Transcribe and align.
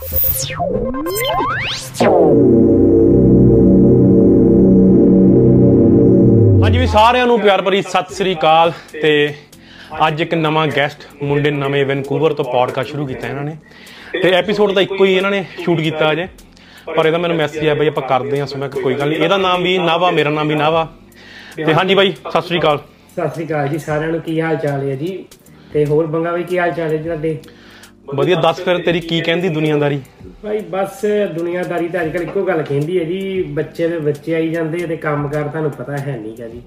ਹਾਂਜੀ 0.00 0.54
ਵੀ 6.78 6.86
ਸਾਰਿਆਂ 6.86 7.26
ਨੂੰ 7.26 7.40
ਪਿਆਰ 7.40 7.62
ਭਰੀ 7.62 7.82
ਸਤਿ 7.82 8.14
ਸ੍ਰੀ 8.14 8.34
ਅਕਾਲ 8.34 8.72
ਤੇ 9.02 9.34
ਅੱਜ 10.06 10.22
ਇੱਕ 10.22 10.34
ਨਵਾਂ 10.34 10.66
ਗੈਸਟ 10.66 11.06
ਮੁੰਡੇ 11.22 11.50
ਨਵੇਂ 11.50 11.84
ਵੈਨਕੂਵਰ 11.86 12.32
ਤੋਂ 12.32 12.44
ਪੋਡਕਾਸਟ 12.44 12.88
ਸ਼ੁਰੂ 12.88 13.06
ਕੀਤਾ 13.06 13.28
ਇਹਨਾਂ 13.28 13.44
ਨੇ 13.44 13.56
ਤੇ 14.22 14.32
ਐਪੀਸੋਡ 14.32 14.72
ਤਾਂ 14.72 14.82
ਇੱਕੋ 14.82 15.04
ਹੀ 15.04 15.16
ਇਹਨਾਂ 15.16 15.30
ਨੇ 15.30 15.44
ਸ਼ੂਟ 15.64 15.80
ਕੀਤਾ 15.80 16.12
ਅਜੇ, 16.12 16.28
ਪਰ 16.96 17.06
ਇਹਦਾ 17.06 17.18
ਮੈਨੂੰ 17.18 17.36
ਮੈਸੇਜ 17.36 17.64
ਆਇਆ, 17.64 17.74
ਬਈ 17.74 17.88
ਆਪਾਂ 17.88 18.02
ਕਰਦੇ 18.02 18.40
ਹਾਂ 18.40 18.46
ਸੋ 18.46 18.58
ਮੈਂ 18.58 18.68
ਕਿਹਾ 18.68 18.82
ਕੋਈ 18.82 18.94
ਗੱਲ 18.94 19.08
ਨਹੀਂ। 19.08 19.18
ਇਹਦਾ 19.18 19.36
ਨਾਮ 19.36 19.62
ਵੀ 19.62 19.78
ਨਾਵਾ, 19.78 20.10
ਮੇਰਾ 20.10 20.30
ਨਾਮ 20.30 20.48
ਵੀ 20.48 20.54
ਨਾਵਾ। 20.54 20.88
ਤੇ 21.56 21.74
ਹਾਂਜੀ 21.74 21.94
ਬਾਈ, 21.94 22.14
ਸਤਿ 22.30 22.46
ਸ੍ਰੀ 22.46 22.58
ਅਕਾਲ। 22.58 22.78
ਸਤਿ 23.12 23.28
ਸ੍ਰੀ 23.28 23.46
ਅਕਾਲ 23.46 23.68
ਜੀ, 23.68 23.78
ਸਾਰਿਆਂ 23.78 24.10
ਨੂੰ 24.10 24.20
ਕੀ 24.20 24.40
ਹਾਲ 24.40 24.56
ਚਾਲ 24.56 24.90
ਹੈ 24.90 24.94
ਜੀ? 24.94 25.24
ਤੇ 25.72 25.86
ਹੋਰ 25.86 26.06
ਬੰਗਾ 26.06 26.32
ਵੀ 26.32 26.42
ਕੀ 26.42 26.58
ਹਾਲ 26.58 26.70
ਚਾਲ 26.70 26.90
ਹੈ 26.90 26.96
ਜੀ 26.96 27.02
ਤੁਹਾਡੇ? 27.02 27.38
ਵਧੀਆ 28.14 28.40
ਦੱਸ 28.40 28.60
ਫਿਰ 28.60 28.78
ਤੇਰੀ 28.82 29.00
ਕੀ 29.00 29.20
ਕਹਿੰਦੀ 29.20 29.48
ਦੁਨੀਆਦਾਰੀ? 29.48 30.00
ਭਾਈ 30.42 30.58
ਬਸ 30.70 31.04
ਦੁਨੀਆਦਾਰੀ 31.34 31.88
ਤਾਂ 31.88 32.00
ਅੱਜਕੱਲ 32.02 32.22
ਇੱਕੋ 32.22 32.42
ਗੱਲ 32.44 32.62
ਕਹਿੰਦੀ 32.62 32.98
ਹੈ 32.98 33.04
ਜੀ 33.04 33.42
ਬੱਚੇ 33.52 33.88
ਦੇ 33.88 33.98
ਬੱਚੇ 33.98 34.34
ਆਈ 34.34 34.48
ਜਾਂਦੇ 34.50 34.86
ਤੇ 34.86 34.96
ਕੰਮਕਾਰ 34.96 35.48
ਤੁਹਾਨੂੰ 35.48 35.70
ਪਤਾ 35.70 35.96
ਹੈ 35.98 36.16
ਨਹੀਂਗਾ 36.16 36.48
ਜੀ। 36.48 36.62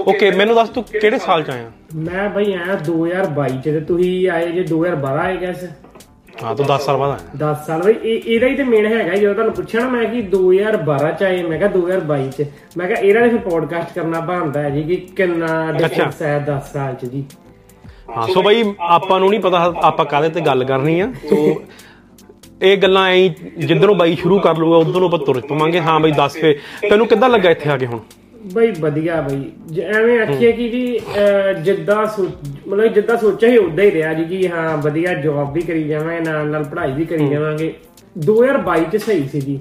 ਓਕੇ 0.00 0.30
ਮੈਨੂੰ 0.30 0.54
ਦੱਸ 0.54 0.68
ਤੂੰ 0.68 0.82
ਕਿਹੜੇ 0.84 1.18
ਸਾਲ 1.18 1.42
ਚ 1.42 1.50
ਆਇਆ? 1.50 1.70
ਮੈਂ 1.96 2.28
ਭਾਈ 2.30 2.52
ਆਇਆ 2.54 2.78
2022 2.86 3.58
ਚ 3.58 3.64
ਤੇ 3.64 3.80
ਤੁਸੀਂ 3.80 4.28
ਆਏ 4.30 4.50
ਜੇ 4.52 4.64
2012 4.64 5.18
ਆਏ 5.18 5.36
ਗੈਸ 5.36 5.64
ਹਾਂ 6.42 6.54
ਤੂੰ 6.56 6.66
10 6.66 6.78
ਸਾਲ 6.78 6.96
ਬਾਅਦ 6.96 7.10
ਆਇਆ। 7.10 7.36
10 7.44 7.64
ਸਾਲ 7.66 7.82
ਭਾਈ 7.82 7.94
ਇਹ 8.04 8.22
ਇਹਦਾ 8.26 8.46
ਹੀ 8.46 8.54
ਤੇ 8.56 8.64
ਮੇਨ 8.64 8.86
ਹੈਗਾ 8.86 9.14
ਜਦੋਂ 9.14 9.34
ਤੁਹਾਨੂੰ 9.34 9.54
ਪੁੱਛਿਆ 9.54 9.80
ਨਾ 9.80 9.88
ਮੈਂ 9.88 10.04
ਕਿ 10.04 10.22
2012 10.34 11.10
ਚ 11.12 11.22
ਆਏ 11.22 11.42
ਮੈਂ 11.42 11.58
ਕਿਹਾ 11.58 11.70
2022 11.70 12.28
ਚ। 12.32 12.46
ਮੈਂ 12.76 12.86
ਕਿਹਾ 12.88 12.98
ਇਹਦਾ 13.00 13.20
ਵੀ 13.26 13.38
ਪੋਡਕਾਸਟ 13.40 13.94
ਕਰਨਾ 13.94 14.20
ਬਣਦਾ 14.22 14.62
ਹੈ 14.62 14.70
ਜੀ 14.70 14.82
ਕਿ 14.82 14.96
ਕਿੰਨਾ 15.16 15.70
ਡਿਫਰੈਂਸ 15.72 16.22
ਹੈ 16.22 16.38
10 16.48 16.72
ਸਾਲ 16.72 16.94
ਚ 16.94 17.06
ਜੀ। 17.06 17.24
ਹਾਂ 18.08 18.26
ਸੋ 18.28 18.42
ਬਾਈ 18.42 18.64
ਆਪਾਂ 18.88 19.18
ਨੂੰ 19.20 19.28
ਨਹੀਂ 19.30 19.40
ਪਤਾ 19.40 19.58
ਆਪਾਂ 19.82 20.04
ਕਾਹਦੇ 20.04 20.28
ਤੇ 20.28 20.40
ਗੱਲ 20.40 20.64
ਕਰਨੀ 20.64 20.98
ਆ। 21.00 21.10
ਸੋ 21.30 21.62
ਇਹ 22.62 22.76
ਗੱਲਾਂ 22.76 23.06
ਐਂ 23.08 23.28
ਜਿੱਧਰੋਂ 23.58 23.94
ਬਾਈ 23.94 24.14
ਸ਼ੁਰੂ 24.16 24.38
ਕਰ 24.40 24.56
ਲੂਗਾ 24.56 24.76
ਉਧਰੋਂ 24.76 25.08
ਆਪਾਂ 25.08 25.18
ਤੁਰ 25.18 25.40
ਪਵਾਂਗੇ। 25.40 25.80
ਹਾਂ 25.80 25.98
ਬਾਈ 26.00 26.12
ਦੱਸ 26.12 26.36
ਫੇ 26.36 26.56
ਤੈਨੂੰ 26.90 27.06
ਕਿੱਦਾਂ 27.06 27.28
ਲੱਗਾ 27.28 27.50
ਇੱਥੇ 27.50 27.70
ਆ 27.70 27.76
ਕੇ 27.76 27.86
ਹੁਣ? 27.86 27.98
ਬਈ 28.54 28.70
ਵਧੀਆ 28.80 29.20
ਬਈ। 29.20 29.42
ਜ- 29.66 29.80
ਐਵੇਂ 29.96 30.18
ਆਖੀਏ 30.20 30.52
ਕਿ 30.52 30.68
ਜੀ 30.68 30.98
ਜਿੱਦਾਂ 31.64 32.06
ਮਤਲਬ 32.68 32.86
ਜਿੱਦਾਂ 32.86 33.16
ਸੋਚਿਆ 33.16 33.50
ਸੀ 33.50 33.56
ਉਦਾਂ 33.56 33.84
ਹੀ 33.84 33.90
ਰਿਹਾ 33.90 34.12
ਜੀ 34.14 34.24
ਕਿ 34.24 34.48
ਹਾਂ 34.48 34.76
ਵਧੀਆ 34.76 35.14
ਜੌਬ 35.14 35.52
ਵੀ 35.52 35.60
ਕਰੀ 35.60 35.82
ਜਾਵਾਂਗੇ 35.84 36.20
ਨਾਲ 36.20 36.46
ਨਾਲ 36.48 36.64
ਪੜ੍ਹਾਈ 36.64 36.92
ਵੀ 36.92 37.04
ਕਰੀ 37.04 37.28
ਜਾਵਾਂਗੇ। 37.28 37.72
2022 38.26 38.84
ਚ 38.92 38.96
ਸਹੀ 38.96 39.28
ਸੀ 39.32 39.40
ਜੀ 39.40 39.58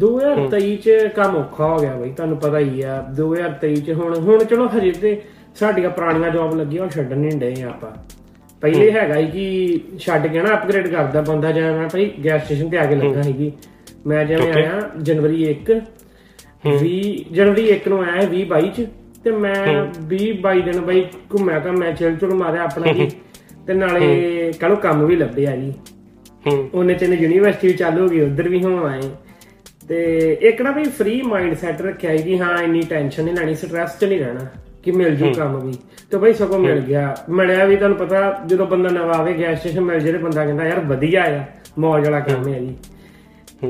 2023 0.00 0.76
ਚ 0.76 0.90
ਕੰਮ 1.16 1.36
ਔਖਾ 1.36 1.66
ਹੋ 1.66 1.78
ਗਿਆ 1.78 1.94
ਬਈ 1.96 2.10
ਤੁਹਾਨੂੰ 2.12 2.36
ਪਤਾ 2.36 2.58
ਹੀ 2.58 2.82
ਆ। 2.82 3.00
2023 3.10 3.80
ਚ 3.80 3.90
ਹੁਣ 3.90 4.14
ਹੁਣ 4.18 4.44
ਚਲੋ 4.44 4.68
ਹਜੇ 4.76 4.90
ਤੇ 4.92 5.20
ਸਾਡੀਆਂ 5.54 5.90
ਪੁਰਾਣੀਆਂ 5.90 6.30
ਜੌਬ 6.30 6.54
ਲੱਗੀਆਂ 6.54 6.84
ਉਹ 6.84 6.88
ਛੱਡਣ 6.88 7.18
ਨਹੀਂ 7.18 7.38
ਡਏ 7.38 7.62
ਆਪਾਂ। 7.62 7.90
ਪਹਿਲੇ 8.60 8.92
ਹੈਗਾ 8.92 9.20
ਸੀ 9.20 9.26
ਕਿ 9.26 9.80
ਛੱਡ 9.98 10.26
ਕੇ 10.26 10.42
ਨਾ 10.42 10.54
ਅਪਗ੍ਰੇਡ 10.54 10.88
ਕਰਦਾ 10.88 11.20
ਬੰਦਾ 11.20 11.52
ਜਿਵੇਂ 11.52 11.72
ਮੈਂ 11.72 11.88
ਭਾਈ 11.88 12.10
ਗੈਸ 12.24 12.44
ਸਟੇਸ਼ਨ 12.44 12.70
ਤੇ 12.70 12.78
ਆ 12.78 12.86
ਕੇ 12.86 12.94
ਲੱਗਾ 12.94 13.22
ਸੀਗੀ। 13.22 13.52
ਮੈਂ 14.06 14.24
ਜਿਵੇਂ 14.24 14.52
ਆਇਆ 14.52 14.90
ਜਨਵਰੀ 15.02 15.50
1 15.50 15.80
20 16.82 17.24
ਜਨਵਰੀ 17.32 17.68
1 17.70 17.88
ਨੂੰ 17.88 18.02
ਆਇਆ 18.02 18.28
20 18.28 18.44
22 18.44 18.68
ਚ 18.68 18.86
ਤੇ 19.24 19.30
ਮੈਂ 19.30 19.86
20 20.14 20.32
22 20.32 20.60
ਦਿਨ 20.60 20.80
ਬਈ 20.80 21.04
ਘੁੰਮਿਆ 21.34 21.58
ਤਾਂ 21.58 21.72
ਮੈਂ 21.72 21.92
ਚਿਲ 21.92 22.16
ਚੁਲ 22.16 22.34
ਮਾਰਿਆ 22.34 22.62
ਆਪਣਾ 22.62 22.92
ਜੀ। 22.92 23.10
ਤੇ 23.66 23.74
ਨਾਲੇ 23.74 24.52
ਕੱਲੋਂ 24.60 24.76
ਕੰਮ 24.76 25.06
ਵੀ 25.06 25.16
ਲੱਭਿਆ 25.16 25.56
ਜੀ। 25.56 25.72
ਹੂੰ। 26.46 26.70
ਉਹਨੇ 26.74 26.94
ਚ 26.94 27.02
ਯੂਨੀਵਰਸਿਟੀ 27.02 27.68
ਵੀ 27.68 27.74
ਚਾਲੂ 27.74 28.02
ਹੋ 28.02 28.08
ਗਈ 28.08 28.20
ਉਧਰ 28.20 28.48
ਵੀ 28.48 28.64
ਹੋ 28.64 28.86
ਆਏ। 28.86 29.00
ਤੇ 29.88 30.32
ਇੱਕ 30.40 30.62
ਨਾ 30.62 30.70
ਵੀ 30.70 30.84
ਫ੍ਰੀ 30.84 31.22
ਮਾਈਂਡ 31.22 31.54
ਸੈਟ 31.54 31.82
ਰੱਖਿਆ 31.82 32.16
ਕਿ 32.16 32.38
ਹਾਂ 32.38 32.58
ਇੰਨੀ 32.58 32.82
ਟੈਨਸ਼ਨ 32.82 33.24
ਨਹੀਂ 33.24 33.34
ਲੈਣੀ 33.34 33.54
ਸਟ੍ਰੈਸ 33.54 33.98
ਚ 33.98 34.04
ਨਹੀਂ 34.04 34.20
ਰਹਿਣਾ। 34.20 34.40
ਕਿ 34.84 34.90
ਮਿਲ 34.90 35.16
ਜੂ 35.16 35.32
ਕੰਮ 35.32 35.60
ਵੀ। 35.60 35.72
ਤੇ 36.10 36.18
ਬਈ 36.18 36.32
ਸਗੋਂ 36.32 36.58
ਮਿਲ 36.58 36.80
ਗਿਆ। 36.80 37.16
ਮਿਲਿਆ 37.28 37.64
ਵੀ 37.64 37.76
ਤੁਹਾਨੂੰ 37.76 37.96
ਪਤਾ 37.96 38.42
ਜਦੋਂ 38.46 38.66
ਬੰਦਾ 38.66 38.88
ਨਵਾਂ 38.88 39.14
ਆਵੇ 39.14 39.38
ਗੈਸ 39.38 39.60
ਸਟੇਸ਼ਨ 39.60 39.80
ਮਿਲ 39.80 40.00
ਜੇ 40.00 40.12
ਤੇ 40.12 40.18
ਬੰਦਾ 40.18 40.44
ਕਹਿੰਦਾ 40.44 40.64
ਯਾਰ 40.64 40.80
ਵਧੀਆ 40.80 41.22
ਆ 41.22 41.44
ਮੌਜ 41.78 42.04
ਵਾਲਾ 42.04 42.20
ਕੰਮ 42.20 42.48
ਹੈ 42.48 42.58
ਜੀ। 42.60 42.76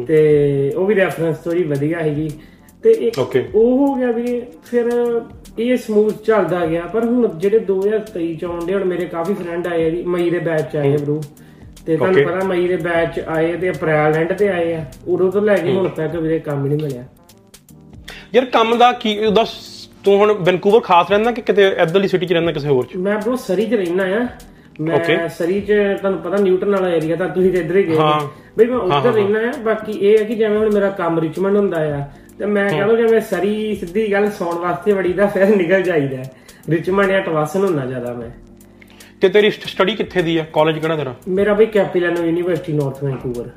ਤੇ 0.07 0.73
ਉਹ 0.77 0.87
ਵੀ 0.87 0.95
ਰੈਫਰੈਂਸ 0.95 1.39
ਤੋਂ 1.39 1.53
ਜੀ 1.53 1.65
ਵਧੀਆ 1.65 1.99
ਹੈਗੀ 2.01 2.31
ਤੇ 2.83 2.91
ਇੱਕ 2.91 3.19
ਉਹ 3.55 3.79
ਹੋ 3.79 3.95
ਗਿਆ 3.95 4.11
ਵੀ 4.11 4.43
ਫਿਰ 4.65 4.91
ਇਹ 5.59 5.77
ਸਮੂਥ 5.77 6.15
ਚੱਲਦਾ 6.15 6.67
ਗਿਆ 6.67 6.83
ਪਰ 6.83 7.05
ਹੁਣ 7.05 7.29
ਜਿਹੜੇ 7.29 7.59
2023 7.71 8.35
ਚ 8.35 8.45
ਆਉਂਦੇ 8.45 8.75
ਹੁਣ 8.75 8.85
ਮੇਰੇ 8.85 9.05
ਕਾਫੀ 9.05 9.35
ਫਰੈਂਡ 9.35 9.67
ਆਏ 9.67 9.87
ਆ 9.87 9.91
ਜੀ 9.91 10.03
ਮਈ 10.03 10.31
ਦੇ 10.31 10.39
ਬੈਚ 10.39 10.73
ਚ 10.73 10.77
ਆਏ 10.77 10.97
ਬਰੂ 10.97 11.23
ਤੇ 11.87 11.97
ਤੁਹਾਨੂੰ. 11.97 12.25
ਪਤਾ 12.25 12.49
ਮਈ 12.49 12.69
ਦੇ 12.69 12.77
ਬੈਚ 12.77 13.21
ਆਏ 13.21 13.57
ਤੇ 13.57 13.71
ਅਪ੍ਰੈਲ 13.71 14.15
ਐਂਡ 14.15 14.33
ਤੇ 14.33 14.49
ਆਏ 14.49 14.75
ਆ। 14.75 14.85
ਉਦੋਂ 15.07 15.33
ਤੋਂ 15.33 15.43
ਲੈ 15.43 15.57
ਕੇ 15.57 15.73
ਹੁਣ 15.73 15.89
ਤੱਕ 15.89 16.17
ਵੀਰੇ 16.17 16.39
ਕੰਮ 16.39 16.67
ਨਹੀਂ 16.67 16.79
ਮਿਲਿਆ। 16.83 17.05
ਯਾਰ 18.35 18.45
ਕੰਮ 18.45 18.79
ਦਾ 18.79 18.93
ਕੀ 18.93 19.27
ਉਹਦਾ 19.27 19.45
ਤੂੰ 20.05 20.17
ਹੁਣ 20.19 20.33
ਵੈਨਕੂਵਰ 20.33 20.81
ਖਾਸ 20.81 21.11
ਰਹਿੰਦਾ 21.11 21.31
ਕਿ 21.33 21.43
ਕਿਤੇ 21.43 21.67
ਇੱਧਰਲੀ 21.69 22.09
ਸਿਟੀ 22.09 22.27
'ਚ 22.27 22.33
ਰਹਿੰਦਾ 22.33 22.53
ਕਿਸੇ 22.53 22.69
ਹੋਰ 22.69 22.87
'ਚ? 22.87 22.97
ਮੈਂ 22.97 23.19
ਬਰੋ 23.19 23.37
ਸਰੀ 23.37 23.67
ਚ 23.67 23.75
ਰਹਿਣਾ 23.75 24.05
ਆ. 24.17 24.27
ਮੈਂ 24.81 25.29
ਸਰੀ 25.29 25.61
ਚ 25.61 25.73
ਤੁਹਾਨੂੰ 26.01 26.19
ਪਤਾ 26.21 26.37
ਨਿਊਟਨ 26.37 26.71
ਵਾਲਾ 26.71 26.89
ਏਰੀਆ 26.89 27.17
ਤਾਂ 27.17 27.29
ਤੁਸੀਂ 27.29 27.53
ਤੇ 27.53 27.59
ਇੱਧਰ 27.59 27.77
ਹੀ 27.77 27.83
ਗਏ 27.83 27.97
ਹਾਂ। 27.97 28.21
ਬਈ 28.59 28.67
ਮੈਂ 28.67 28.77
ਉੱਧਰ 28.79 29.13
ਰਹਿਣਾ 29.13 29.39
ਆ 29.49 29.53
ਬਾਕੀ 29.65 29.93
ਇਹ 29.93 30.19
ਹੈ 30.19 30.25
ਕਿ 30.25 30.35
ਜਿਵੇਂ 30.35 30.59
ਹੁਣ 30.59 30.73
ਮੇਰਾ 30.75 30.91
ਕੰਮ 30.91 31.19
ਰਿਚਮੰਡ 31.19 31.57
ਹੁੰਦਾ 31.57 31.79
ਆ 31.97 32.01
ਤੇ 32.39 32.47
ਮੈਂ 32.47 32.69
ਕਹ 32.71 32.87
ਲਓ 32.87 32.97
ਜਿਵੇਂ 32.97 33.21
ਸਰੀ 33.21 33.75
ਸਿੱਧੀ 33.75 34.13
ਗੱਲ 34.13 34.31
ਸੌਣ 34.31 34.55
ਵਾਸਤੇ 34.59 34.93
ਬੜੀ 34.93 35.13
ਦਾ 35.13 35.27
ਫਿਰ 35.27 35.57
ਨਿਕਲ 35.57 35.83
ਜਾਈਦਾ। 35.83 36.23
ਰਿਚਮੰਡ 36.71 37.11
ਜਾਂ 37.11 37.21
ਟਵਾਸਨ 37.21 37.65
ਹੁੰਦਾ 37.65 37.87
ਜ਼ਿਆਦਾ 37.87 38.13
ਮੈਂ। 38.15 38.31
ਤੇ 39.21 39.29
ਤੇਰੀ 39.29 39.51
ਸਟੱਡੀ 39.51 39.95
ਕਿੱਥੇ 39.95 40.23
ਦੀ 40.23 40.37
ਆ? 40.37 40.45
ਕਾਲਜ 40.53 40.79
ਕਿਹੜਾ 40.79 40.97
ਤੇਰਾ? 40.97 41.15
ਮੇਰਾ 41.29 41.55
ਬਈ 41.55 41.67
ਕੈਪੀਲਨ 41.67 42.17
ਯੂਨੀਵਰਸਿਟੀ 42.27 42.73
ਨਾਰਥ 42.73 43.05
ਵੈਂਕੂਵਰ 43.05 43.49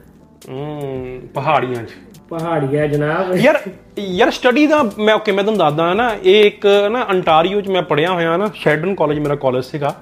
ਹੂੰ 0.50 1.22
ਪਹਾੜੀਆਂ 1.34 1.84
'ਚ। 1.84 1.94
ਪਹਾੜੀ 2.30 2.78
ਹੈ 2.78 2.88
ਜਨਾਬ। 2.88 3.36
ਯਾਰ 3.36 3.60
ਯਾਰ 4.00 4.32
ਸਟੱਡੀ 4.32 4.66
ਦਾ 4.68 4.82
ਮੈਂ 5.00 5.14
ਓਕੇ 5.16 5.32
ਮੈਂ 5.32 5.44
ਤੁਹਾਨੂੰ 5.44 5.60
ਦੱਸਦਾ 5.60 5.94
ਨਾ 5.94 6.10
ਇਹ 6.24 6.44
ਇੱਕ 6.46 6.66
ਨਾ 6.92 7.06
ਅੰਟਾਰੀਓ 7.12 7.62
'ਚ 7.62 7.70
ਮੈਂ 7.70 7.82
ਪੜਿਆ 7.82 8.12
ਹੋਇਆ 8.14 8.36
ਨਾ 8.38 8.50
ਸ਼ੈਡਨ 8.56 8.96
ਕਾਲਜ 8.96 9.20
ਮੇਰਾ 9.20 9.36
ਕਾਲਜ 9.36 9.64
ਸੀਗਾ। 9.64 9.94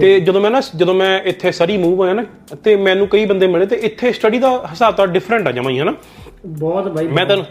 ਤੇ 0.00 0.18
ਜਦੋਂ 0.20 0.40
ਮੈਂ 0.40 0.50
ਨਾ 0.50 0.60
ਜਦੋਂ 0.76 0.94
ਮੈਂ 0.94 1.20
ਇੱਥੇ 1.22 1.52
ਸਰੀ 1.52 1.76
ਮੂਵ 1.76 1.98
ਹੋਇਆ 1.98 2.14
ਨਾ 2.14 2.24
ਤੇ 2.64 2.76
ਮੈਨੂੰ 2.76 3.08
ਕਈ 3.08 3.24
ਬੰਦੇ 3.26 3.46
ਮਿਲੇ 3.46 3.66
ਤੇ 3.66 3.76
ਇੱਥੇ 3.82 4.12
ਸਟੱਡੀ 4.12 4.38
ਦਾ 4.38 4.50
ਹਿਸਾਬ 4.70 4.94
ਤਾਂ 4.94 5.06
ਡਿਫਰੈਂਟ 5.06 5.48
ਆ 5.48 5.52
ਜਮਾਈ 5.52 5.78
ਹੈ 5.78 5.84
ਨਾ 5.84 5.94
ਬਹੁਤ 6.46 6.88
ਬਾਈ 6.88 7.06
ਮੈਂ 7.06 7.26
ਤੁਹਾਨੂੰ 7.26 7.46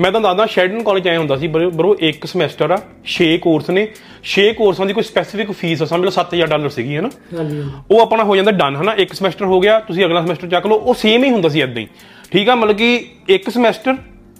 ਮੈਂ 0.00 0.10
ਤੁਹਾਨੂੰ 0.10 0.28
ਦੱਸਦਾ 0.28 0.46
ਸ਼ੈਡਨ 0.46 0.82
ਕਾਲਜ 0.82 1.08
ਆਏ 1.08 1.16
ਹੁੰਦਾ 1.16 1.36
ਸੀ 1.36 1.48
ਬਰੋ 1.48 1.94
ਇੱਕ 2.00 2.24
ਸਮੈਸਟਰ 2.26 2.70
ਆ 2.70 2.76
6 3.14 3.26
ਕੋਰਸ 3.42 3.70
ਨੇ। 3.70 3.82
6 4.28 4.44
ਕੋਰਸਾਂ 4.58 4.86
ਦੀ 4.86 4.92
ਕੋਈ 4.92 5.02
ਸਪੈਸੀਫਿਕ 5.02 5.50
ਫੀਸ 5.58 5.82
ਆ 5.82 5.86
ਸਮਝ 5.90 6.04
ਲਓ 6.04 6.12
7000 6.14 6.46
ਡਾਲਰ 6.52 6.72
ਸੀਗੀ 6.76 6.96
ਹੈ 6.96 7.00
ਨਾ 7.00 7.10
ਹਾਂਜੀ। 7.34 7.58
ਉਹ 7.90 8.00
ਆਪਣਾ 8.00 8.24
ਹੋ 8.24 8.36
ਜਾਂਦਾ 8.36 8.52
ਡਨ 8.60 8.76
ਹਨਾ? 8.76 8.94
ਇੱਕ 9.04 9.12
ਸਮੈਸਟਰ 9.14 9.44
ਹੋ 9.52 9.60
ਗਿਆ 9.60 9.78
ਤੁਸੀਂ 9.88 10.04
ਅਗਲਾ 10.04 10.22
ਸਮੈਸਟਰ 10.22 10.48
ਚੱਕ 10.48 10.66
ਲਓ 10.66 10.78
ਉਹ 10.78 10.94
ਸੇਮ 11.02 11.24
ਹੀ 11.24 11.30
ਹੁੰਦਾ 11.30 11.48
ਸੀ 11.48 11.60
ਇਦਾਂ 11.60 11.82
ਹੀ। 11.82 11.86
ਠੀਕ 12.32 12.48
ਆ 12.48 12.54
ਮਤਲਬ 12.54 12.76
ਕਿ 12.76 12.94
ਇੱਕ 13.28 13.50
ਸਮੈਸਟਰ 13.50 13.96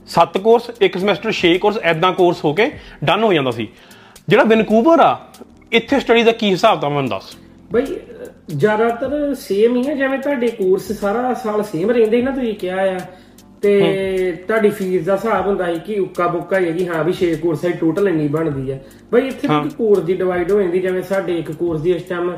7 0.09 0.39
ਕੋਰਸ 0.43 0.71
ਇੱਕ 0.83 0.99
ਸਮੈਸਟਰ 0.99 1.33
6 1.39 1.53
ਕੋਰਸ 1.59 1.79
ਐਦਾਂ 1.93 2.13
ਕੋਰਸ 2.13 2.45
ਹੋ 2.45 2.53
ਕੇ 2.53 2.71
ਡਨ 3.05 3.23
ਹੋ 3.23 3.33
ਜਾਂਦਾ 3.33 3.51
ਸੀ। 3.51 3.69
ਜਿਹੜਾ 4.29 4.45
ਵੈਨਕੂਵਰ 4.45 5.01
ਆ 5.01 5.11
ਇੱਥੇ 5.73 6.01
ਸਟੱਡੀ 6.01 6.23
ਦਾ 6.23 6.33
ਕੀ 6.33 6.51
ਹਿਸਾਬ 6.51 6.81
ਤਾਂ 6.81 6.91
ਮੈਨੂੰ 6.91 7.11
ਦੱਸ। 7.11 7.35
ਬਈ 7.73 7.87
ਜ਼ਿਆਦਾਤਰ 8.57 9.35
ਸੇਮ 9.41 9.77
ਹੀ 9.77 9.87
ਹੈ 9.89 9.95
ਜਿਵੇਂ 9.95 10.19
ਤੁਹਾਡੇ 10.19 10.49
ਕੋਰਸ 10.49 10.93
ਸਾਰਾ 10.93 11.35
ਸਾਲ 11.35 11.63
ਸੇਮ 11.63 11.91
ਰਹਿੰਦੇ 11.91 12.17
ਸੀ 12.17 12.23
ਨਾ 12.23 12.31
ਤੁਸੀਂ 12.31 12.55
ਕਿਹਾ 12.55 12.87
ਆ। 12.95 12.99
ਤੇ 13.63 13.73
ਤੁਹਾਡੀ 14.49 14.69
ਫੀਸ 14.71 15.05
ਦਾ 15.05 15.15
ਹਿਸਾਬ 15.17 15.47
ਹੁੰਦਾ 15.47 15.73
ਸੀ 15.73 15.79
ਕਿ 15.87 15.99
ਉੱਕਾ 16.01 16.27
ਬੁੱਕਾ 16.27 16.61
ਹੈ 16.61 16.71
ਕਿ 16.73 16.87
ਹਾਂ 16.89 17.03
ਵੀ 17.05 17.13
6 17.19 17.29
ਕੋਰਸ 17.43 17.65
ਹੈ 17.65 17.71
ਟੋਟਲ 17.81 18.09
ਇੰਨੀ 18.09 18.29
ਬਣਦੀ 18.29 18.71
ਹੈ 18.73 18.79
ਬਈ 19.13 19.27
ਇੱਥੇ 19.29 19.49
ਵੀ 19.49 19.69
ਕੋਰਸ 19.79 20.05
ਦੀ 20.05 20.15
ਡਿਵਾਈਡ 20.15 20.53
ਹੋ 20.53 20.61
ਜਾਂਦੀ 20.63 20.81
ਜਿਵੇਂ 20.81 21.03
ਸਾਡੇ 21.03 21.37
ਇੱਕ 21.39 21.51
ਕੋਰਸ 21.53 21.81
ਦੀ 21.81 21.91
ਇਸ 21.93 22.03
ਟਾਈਮ 22.03 22.31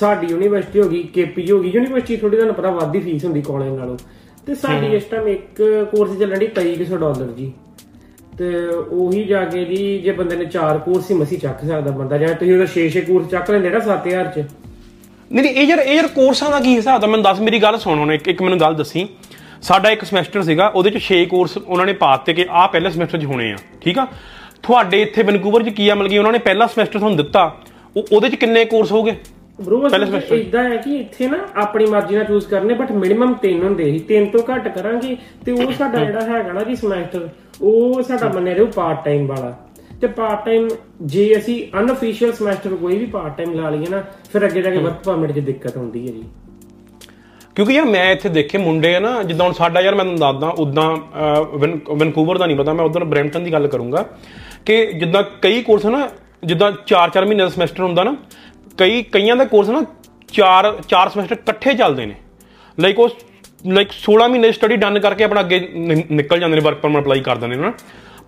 ਸਾਡੀ 0.00 0.26
ਯੂਨੀਵਰਸਿਟੀ 0.30 0.80
ਹੋ 0.80 0.88
ਗਈ 0.88 1.02
ਕੇਪੀ 1.14 1.50
ਹੋ 1.50 1.58
ਗਈ 1.60 1.70
ਯੂਨੀਵਰਸਿਟੀ 1.70 2.16
ਥੋੜੀ 2.16 2.36
ਤੁਹਾਨੂੰ 2.36 2.54
ਪਤਾ 2.54 2.70
ਵੱਧ 2.70 2.96
ਫੀਸ 3.04 3.24
ਹੁੰਦੀ 3.24 3.42
ਕਾਲਜ 3.42 3.68
ਨਾਲੋਂ। 3.68 3.96
ਤੇ 4.48 4.54
ਸਾਡੀ 4.54 4.86
ਇਸ 4.96 5.04
ਟਾਈਮ 5.04 5.26
ਇੱਕ 5.28 5.62
ਕੋਰਸ 5.90 6.18
ਚੱਲਣ 6.18 6.38
ਦੀ 6.38 6.46
2300 6.58 6.98
ਡਾਲਰ 6.98 7.32
ਜੀ 7.32 7.52
ਤੇ 8.38 8.52
ਉਹੀ 8.68 9.24
ਜਾ 9.24 9.44
ਕੇ 9.44 9.64
ਜੀ 9.64 9.98
ਜੇ 9.98 10.12
ਬੰਦੇ 10.12 10.36
ਨੇ 10.36 10.44
ਚਾਰ 10.44 10.78
ਕੋਰਸ 10.78 11.10
ਹੀ 11.10 11.16
ਮਸੀ 11.16 11.36
ਚੱਕ 11.36 11.60
ਸਕਦਾ 11.60 11.90
ਬੰਦਾ 11.90 12.18
ਜਾਂ 12.18 12.28
ਤੁਸੀਂ 12.34 12.52
ਉਹਦਾ 12.52 12.68
6-6 12.74 13.02
ਕੋਰਸ 13.08 13.28
ਚੱਕ 13.30 13.50
ਲੈਂਦੇ 13.50 13.70
ਨਾ 13.70 13.80
7000 13.88 14.30
ਚ। 14.36 14.44
ਨਹੀਂ 15.32 15.42
ਨਹੀਂ 15.42 15.54
ਇਹ 15.54 15.66
ਯਾਰ 15.66 15.78
ਇਹ 15.78 15.94
ਯਾਰ 15.94 16.06
ਕੋਰਸਾਂ 16.08 16.50
ਦਾ 16.50 16.60
ਕੀ 16.60 16.74
ਹਿਸਾਬ 16.76 17.00
ਤਾਂ 17.00 17.08
ਮੈਨੂੰ 17.08 17.24
ਦੱਸ 17.24 17.40
ਮੇਰੀ 17.40 17.58
ਗੱਲ 17.62 17.78
ਸੁਣ 17.78 17.98
ਹੁਣ 17.98 18.12
ਇੱਕ 18.12 18.28
ਇੱਕ 18.28 18.42
ਮੈਨੂੰ 18.42 18.60
ਗੱਲ 18.60 18.74
ਦੱਸੀ। 18.74 19.06
ਸਾਡਾ 19.62 19.90
ਇੱਕ 19.90 20.04
ਸਮੈਸਟਰ 20.04 20.42
ਸੀਗਾ 20.42 20.68
ਉਹਦੇ 20.74 20.90
ਚ 20.90 21.02
6 21.08 21.20
ਕੋਰਸ 21.30 21.56
ਉਹਨਾਂ 21.56 21.86
ਨੇ 21.86 21.92
ਪਾਤੇ 22.02 22.34
ਕਿ 22.34 22.46
ਆਹ 22.50 22.68
ਪਹਿਲੇ 22.68 22.90
ਸਮੈਸਟਰ 22.90 23.18
'ਚ 23.18 23.24
ਹੋਣੇ 23.24 23.52
ਆ 23.52 23.56
ਠੀਕ 23.80 23.98
ਆ? 23.98 24.06
ਤੁਹਾਡੇ 24.62 25.02
ਇੱਥੇ 25.02 25.22
ਵੈਨਕੂਵਰ 25.22 25.62
'ਚ 25.62 25.68
ਕੀ 25.68 25.88
ਆ? 25.88 25.94
ਮਤਲਬ 25.94 26.10
ਕਿ 26.10 26.18
ਉਹਨਾਂ 26.18 26.32
ਨੇ 26.32 26.38
ਪਹਿਲਾ 26.38 26.66
ਸਮੈਸਟਰ 26.66 26.98
ਤੁਹਾਨੂੰ 26.98 27.16
ਦਿੱਤਾ। 27.16 27.44
ਉਹ 27.96 28.06
ਉਹਦੇ 28.12 28.28
'ਚ 28.28 28.34
ਕਿੰਨੇ 28.34 28.64
ਕੋਰਸ 28.64 28.92
ਹੋਗੇ? 28.92 29.14
ਬ్రో 29.58 29.86
ਅਸਲ 29.86 30.34
ਇਦਾਂ 30.34 30.62
ਹੈ 30.64 30.76
ਕਿ 30.76 30.96
ਇੱਥੇ 30.96 31.28
ਨਾ 31.28 31.38
ਆਪਣੀ 31.62 31.86
ਮਰਜ਼ੀ 31.90 32.16
ਨਾਲ 32.16 32.24
ਚੂਜ਼ 32.24 32.46
ਕਰਨੇ 32.48 32.74
ਬਟ 32.74 32.92
ਮਿਨੀਮਮ 32.94 33.34
3 33.44 33.62
ਹੁੰਦੇ 33.62 33.84
ਸੀ। 33.90 34.04
3 34.10 34.26
ਤੋਂ 34.32 34.40
ਘੱਟ 34.50 34.68
ਕਰਾਂਗੇ 34.74 35.16
ਤੇ 35.46 35.52
ਉਹ 35.52 35.72
ਸਾਡਾ 35.72 36.04
ਜਿਹੜਾ 36.04 36.20
ਹੈਗਾ 36.26 36.52
ਨਾ 36.52 36.62
ਜੀ 36.62 36.76
ਸਮੈਸਟਰ 36.76 37.28
ਉਹ 37.62 38.02
ਸਾਡਾ 38.02 38.28
ਮੰਨਿਆ 38.34 38.54
ਰਹੂ 38.54 38.66
ਪਾਰਟ 38.74 39.04
ਟਾਈਮ 39.04 39.26
ਵਾਲਾ। 39.26 39.54
ਤੇ 40.00 40.06
ਪਾਰਟ 40.06 40.44
ਟਾਈਮ 40.44 40.68
ਜੇ 41.12 41.24
ਅਸੀਂ 41.36 41.56
ਅਨਅਫੀਸ਼ੀਅਲ 41.80 42.32
ਸਮੈਸਟਰ 42.32 42.74
ਕੋਈ 42.74 42.98
ਵੀ 42.98 43.06
ਪਾਰਟ 43.06 43.36
ਟਾਈਮ 43.36 43.54
ਲਾ 43.54 43.70
ਲਈਏ 43.70 43.88
ਨਾ 43.90 44.02
ਫਿਰ 44.32 44.46
ਅੱਗੇ 44.46 44.62
ਜਾ 44.62 44.70
ਕੇ 44.70 44.78
ਵਰਕ 44.78 45.02
ਪਰਮਿਟ 45.04 45.32
'ਚ 45.32 45.38
ਦਿੱਕਤ 45.40 45.76
ਹੁੰਦੀ 45.76 46.06
ਹੈ 46.06 46.12
ਜੀ। 46.12 46.24
ਕਿਉਂਕਿ 47.56 47.74
ਯਾਰ 47.74 47.84
ਮੈਂ 47.84 48.10
ਇੱਥੇ 48.12 48.28
ਦੇਖੇ 48.28 48.58
ਮੁੰਡੇ 48.58 48.94
ਆ 48.94 48.98
ਨਾ 49.00 49.22
ਜਿੱਦਾਂ 49.22 49.46
ਹੁਣ 49.46 49.54
ਸਾਡਾ 49.54 49.80
ਯਾਰ 49.80 49.94
ਮੈਂ 49.94 50.04
ਤੁਹਾਨੂੰ 50.04 50.20
ਦੱਸਦਾ 50.20 50.48
ਉਦਾਂ 50.58 51.94
ਵੈਨਕੂਵਰ 51.94 52.38
ਦਾ 52.38 52.46
ਨਹੀਂ 52.46 52.56
ਪਤਾ 52.56 52.72
ਮੈਂ 52.72 52.84
ਉਧਰ 52.84 53.04
ਬ੍ਰੈਂਟਨ 53.04 53.44
ਦੀ 53.44 53.52
ਗੱਲ 53.52 53.66
ਕਰੂੰਗਾ 53.66 54.04
ਕਿ 54.66 54.84
ਜਿੱਦਾਂ 54.92 55.22
ਕਈ 55.42 55.62
ਕੋਰਸ 55.62 55.86
ਨਾ 55.86 56.08
ਜਿੱਦਾਂ 56.44 56.70
4-4 56.86 57.24
ਮਹੀਨੇ 57.26 57.42
ਦਾ 57.42 57.48
ਸਮੈਸਟਰ 57.48 57.82
ਹੁੰਦਾ 57.82 58.04
ਨਾ 58.04 58.16
ਕਈ 58.78 59.02
ਕਈਆਂ 59.12 59.36
ਦਾ 59.36 59.44
ਕੋਰਸ 59.46 59.68
ਨਾ 59.68 59.82
4 60.34 60.70
4 60.90 61.08
ਸਮੈਸਟਰ 61.10 61.34
ਇਕੱਠੇ 61.34 61.74
ਚੱਲਦੇ 61.74 62.06
ਨੇ। 62.06 62.14
ਲਾਈਕ 62.78 62.98
ਉਹ 62.98 63.08
ਲਾਈਕ 63.68 63.92
16 64.00 64.28
ਮਹੀਨੇ 64.30 64.50
ਸਟੱਡੀ 64.52 64.76
ਡਨ 64.76 64.98
ਕਰਕੇ 64.98 65.24
ਆਪਣਾ 65.24 65.40
ਅੱਗੇ 65.40 65.58
ਨਿਕਲ 66.12 66.40
ਜਾਂਦੇ 66.40 66.54
ਨੇ 66.56 66.62
ਵਰਕ 66.62 66.78
ਪਰਮਿਟ 66.80 67.02
ਅਪਲਾਈ 67.02 67.20
ਕਰ 67.20 67.36
ਦਿੰਦੇ 67.36 67.56
ਨੇ 67.56 67.62
ਨਾ 67.62 67.72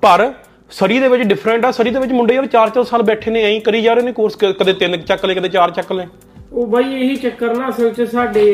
ਪਰ 0.03 0.31
ਸਰੀ 0.71 0.99
ਦੇ 1.01 1.09
ਵਿੱਚ 1.09 1.23
ਡਿਫਰੈਂਟ 1.29 1.65
ਆ 1.65 1.71
ਸਰੀ 1.73 1.91
ਦੇ 1.91 2.01
ਵਿੱਚ 2.01 2.13
ਮੁੰਡੇ 2.13 2.35
ਯਾਰ 2.35 2.47
4-4 2.57 2.85
ਸਾਲ 2.85 3.03
ਬੈਠੇ 3.03 3.31
ਨੇ 3.31 3.43
ਐਂ 3.45 3.61
ਕਰੀ 3.61 3.81
ਜਾ 3.83 3.95
ਰਹੇ 3.95 4.05
ਨੇ 4.05 4.13
ਕੋਰਸ 4.13 4.37
ਕਦੇ 4.37 4.73
ਤਿੰਨ 4.75 4.97
ਚੱਕ 5.03 5.25
ਲਏ 5.25 5.35
ਕਦੇ 5.35 5.49
ਚਾਰ 5.49 5.71
ਚੱਕ 5.71 5.93
ਲਏ। 5.93 6.07
ਉਹ 6.53 6.67
ਬਾਈ 6.67 6.95
ਇਹੀ 6.97 7.17
ਚੱਕਰ 7.17 7.55
ਨਾ 7.57 7.69
ਅਸਲ 7.69 7.91
'ਚ 7.91 8.09
ਸਾਡੇ 8.11 8.45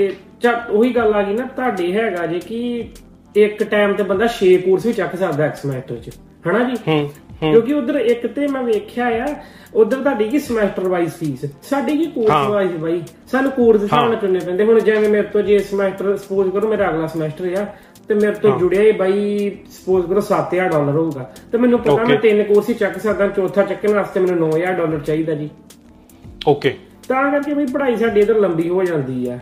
ਉਹੀ 0.71 0.95
ਗੱਲ 0.95 1.15
ਆ 1.15 1.23
ਗਈ 1.23 1.35
ਨਾ 1.35 1.45
ਤੁਹਾਡੇ 1.57 1.93
ਹੈਗਾ 1.93 2.27
ਜੇ 2.27 2.39
ਕਿ 2.41 2.59
ਇੱਕ 3.37 3.63
ਟਾਈਮ 3.65 3.93
ਤੇ 3.95 4.03
ਬੰਦਾ 4.03 4.27
6 4.35 4.51
ਕੋਰਸ 4.59 4.87
ਵੀ 4.87 4.93
ਚੱਕ 4.93 5.17
ਸਕਦਾ 5.17 5.47
ਇੱਕ 5.47 5.57
ਸਮੈਸਟਰ 5.57 5.97
'ਚ 5.97 6.11
ਹਨਾ 6.47 6.63
ਜੀ? 6.65 6.77
ਕਿਉਂਕਿ 7.41 7.75
ਉਧਰ 7.75 7.95
ਇੱਕ 7.97 8.27
ਤੇ 8.27 8.47
ਮੈਂ 8.47 8.63
ਵੇਖਿਆ 8.63 9.07
ਆ 9.25 9.27
ਉਧਰ 9.75 9.97
ਤੁਹਾਡੀ 9.97 10.29
ਕੀ 10.29 10.39
ਸਮੈਸਟਰ 10.39 10.87
ਵਾਈਜ਼ 10.89 11.13
ਫੀਸ 11.13 11.45
ਸਾਡੀ 11.71 11.97
ਕੀ 11.97 12.05
ਕੋਰਸ 12.05 12.47
ਵਾਈਜ਼ 12.51 12.77
ਬਾਈ? 12.77 13.03
ਸਾਨੂੰ 13.33 13.51
ਕੋਰਸ 13.53 13.81
ਦੇ 13.81 13.85
ਹਿਸਾਬ 13.85 14.09
ਨਾਲ 14.11 14.21
ਚੁਣਨੇ 14.21 14.39
ਪੈਂਦੇ। 14.39 14.65
ਹੁਣ 14.65 14.79
ਜਿਵੇਂ 14.81 15.09
ਮੇਰੇ 15.09 15.23
ਤੋਂ 15.23 15.43
ਜੇ 15.43 15.59
ਸਮੈਸਟਰ 15.59 16.17
ਸਪੋਜ਼ 16.17 16.51
ਕਰੋ 16.51 16.69
ਮੇਰਾ 16.69 16.89
ਅਗਲਾ 16.91 17.07
ਸਮੈਸਟਰ 17.07 17.55
ਆ 17.59 17.65
ਤੇ 18.09 18.15
ਮੇਰੇ 18.15 18.33
ਤੋਂ 18.33 18.59
ਜੁੜਿਆ 18.59 18.83
ਹੀ 18.83 18.93
ਬਾਈ 18.93 19.51
ਸਪੋਜ਼ 19.71 20.07
ਕਰੋ 20.07 20.21
7000 20.21 20.69
ਡਾਲਰ 20.69 20.97
ਹੋਊਗਾ। 20.97 21.31
ਤੇ 21.53 21.59
ਮੈਨੂੰ 21.59 21.79
ਪਤਾ 21.79 22.05
ਮੈਂ 22.05 22.17
ਤਿੰਨ 22.17 22.43
ਕੋਰਸ 22.43 22.69
ਹੀ 22.69 22.75
ਚੱਕ 22.75 22.99
ਸਕਦਾ 22.99 23.27
ਚੌਥਾ 23.29 23.63
ਚੱਕਣ 23.63 23.95
ਵਾਸਤੇ 23.95 24.21
ਮੈਨੂੰ 24.21 24.39
9000 24.49 24.73
ਡਾਲਰ 24.79 24.99
ਚਾਹੀਦਾ 25.01 25.35
ਜੀ। 25.35 25.49
ਓਕੇ 26.49 26.75
ਤਾਂ 27.09 27.31
ਕਰਕੇ 27.31 27.55
ਬਈ 27.55 27.67
ਪੜ੍ਹਾਈ 27.67 27.97
ਸਾਡੀ 27.97 28.21
ਇਧਰ 28.21 28.39
ਲੰਬੀ 28.41 28.69
ਹੋ 28.69 28.85
ਜਾਂਦੀ 28.85 29.29
ਆ। 29.29 29.39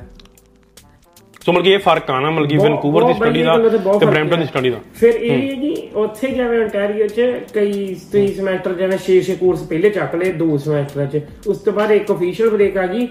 ਸੋ 1.46 1.52
ਮਤਲਬ 1.52 1.64
ਕਿ 1.64 1.70
ਇਹ 1.70 1.78
ਫ਼ਰਕ 1.78 2.10
ਆ 2.10 2.20
ਨਾ 2.20 2.30
ਮਤਲਬ 2.30 2.48
ਕਿ 2.48 2.56
ਵੈਨਕੂਵਰ 2.56 3.04
ਦੀ 3.04 3.14
ਸਟੱਡੀ 3.14 3.42
ਦਾ 3.42 3.56
ਤਾਂ 3.58 4.06
ਬ੍ਰੈਂਪਟਨ 4.06 4.40
ਦੀ। 4.40 4.46
ਸਟੱਡੀ 4.46 4.70
ਦਾ। 4.70 4.78
ਫਿਰ 4.94 5.14
ਇਹ 5.14 5.30
ਹੈ। 5.30 5.54
ਜੀ 5.54 5.88
ਉੱਥੇ 5.94 6.28
ਜਿਵੇਂ 6.28 6.60
ontario 6.66 7.08
'ਚ 7.08 7.20
ਕਈ 7.54 7.94
ਤੁਸੀਂ 8.12 8.34
ਸਮੈਸਟਰ 8.34 8.72
ਜਿਵੇਂ 8.72 8.98
6-6 8.98 9.36
ਕੋਰਸ 9.40 9.62
ਪਹਿਲੇ 9.62 9.90
ਚੱਕ 9.90 10.14
ਲਏ 10.14 10.32
ਦੋ 10.32 10.58
ਸਮੈਸਟਰਾਂ 10.58 11.06
'ਚ। 11.06 11.20
ਉਸ 11.46 11.58
ਤੋਂ 11.58 11.72
ਬਾਅਦ 11.72 11.90
ਇੱਕ 11.90 12.12
ਅਫੀਸ਼ੀਅਲ 12.12 12.50
ਬ੍ਰੇਕ 12.50 12.76
ਆ 12.76 12.86
ਗਈ। 12.86 13.08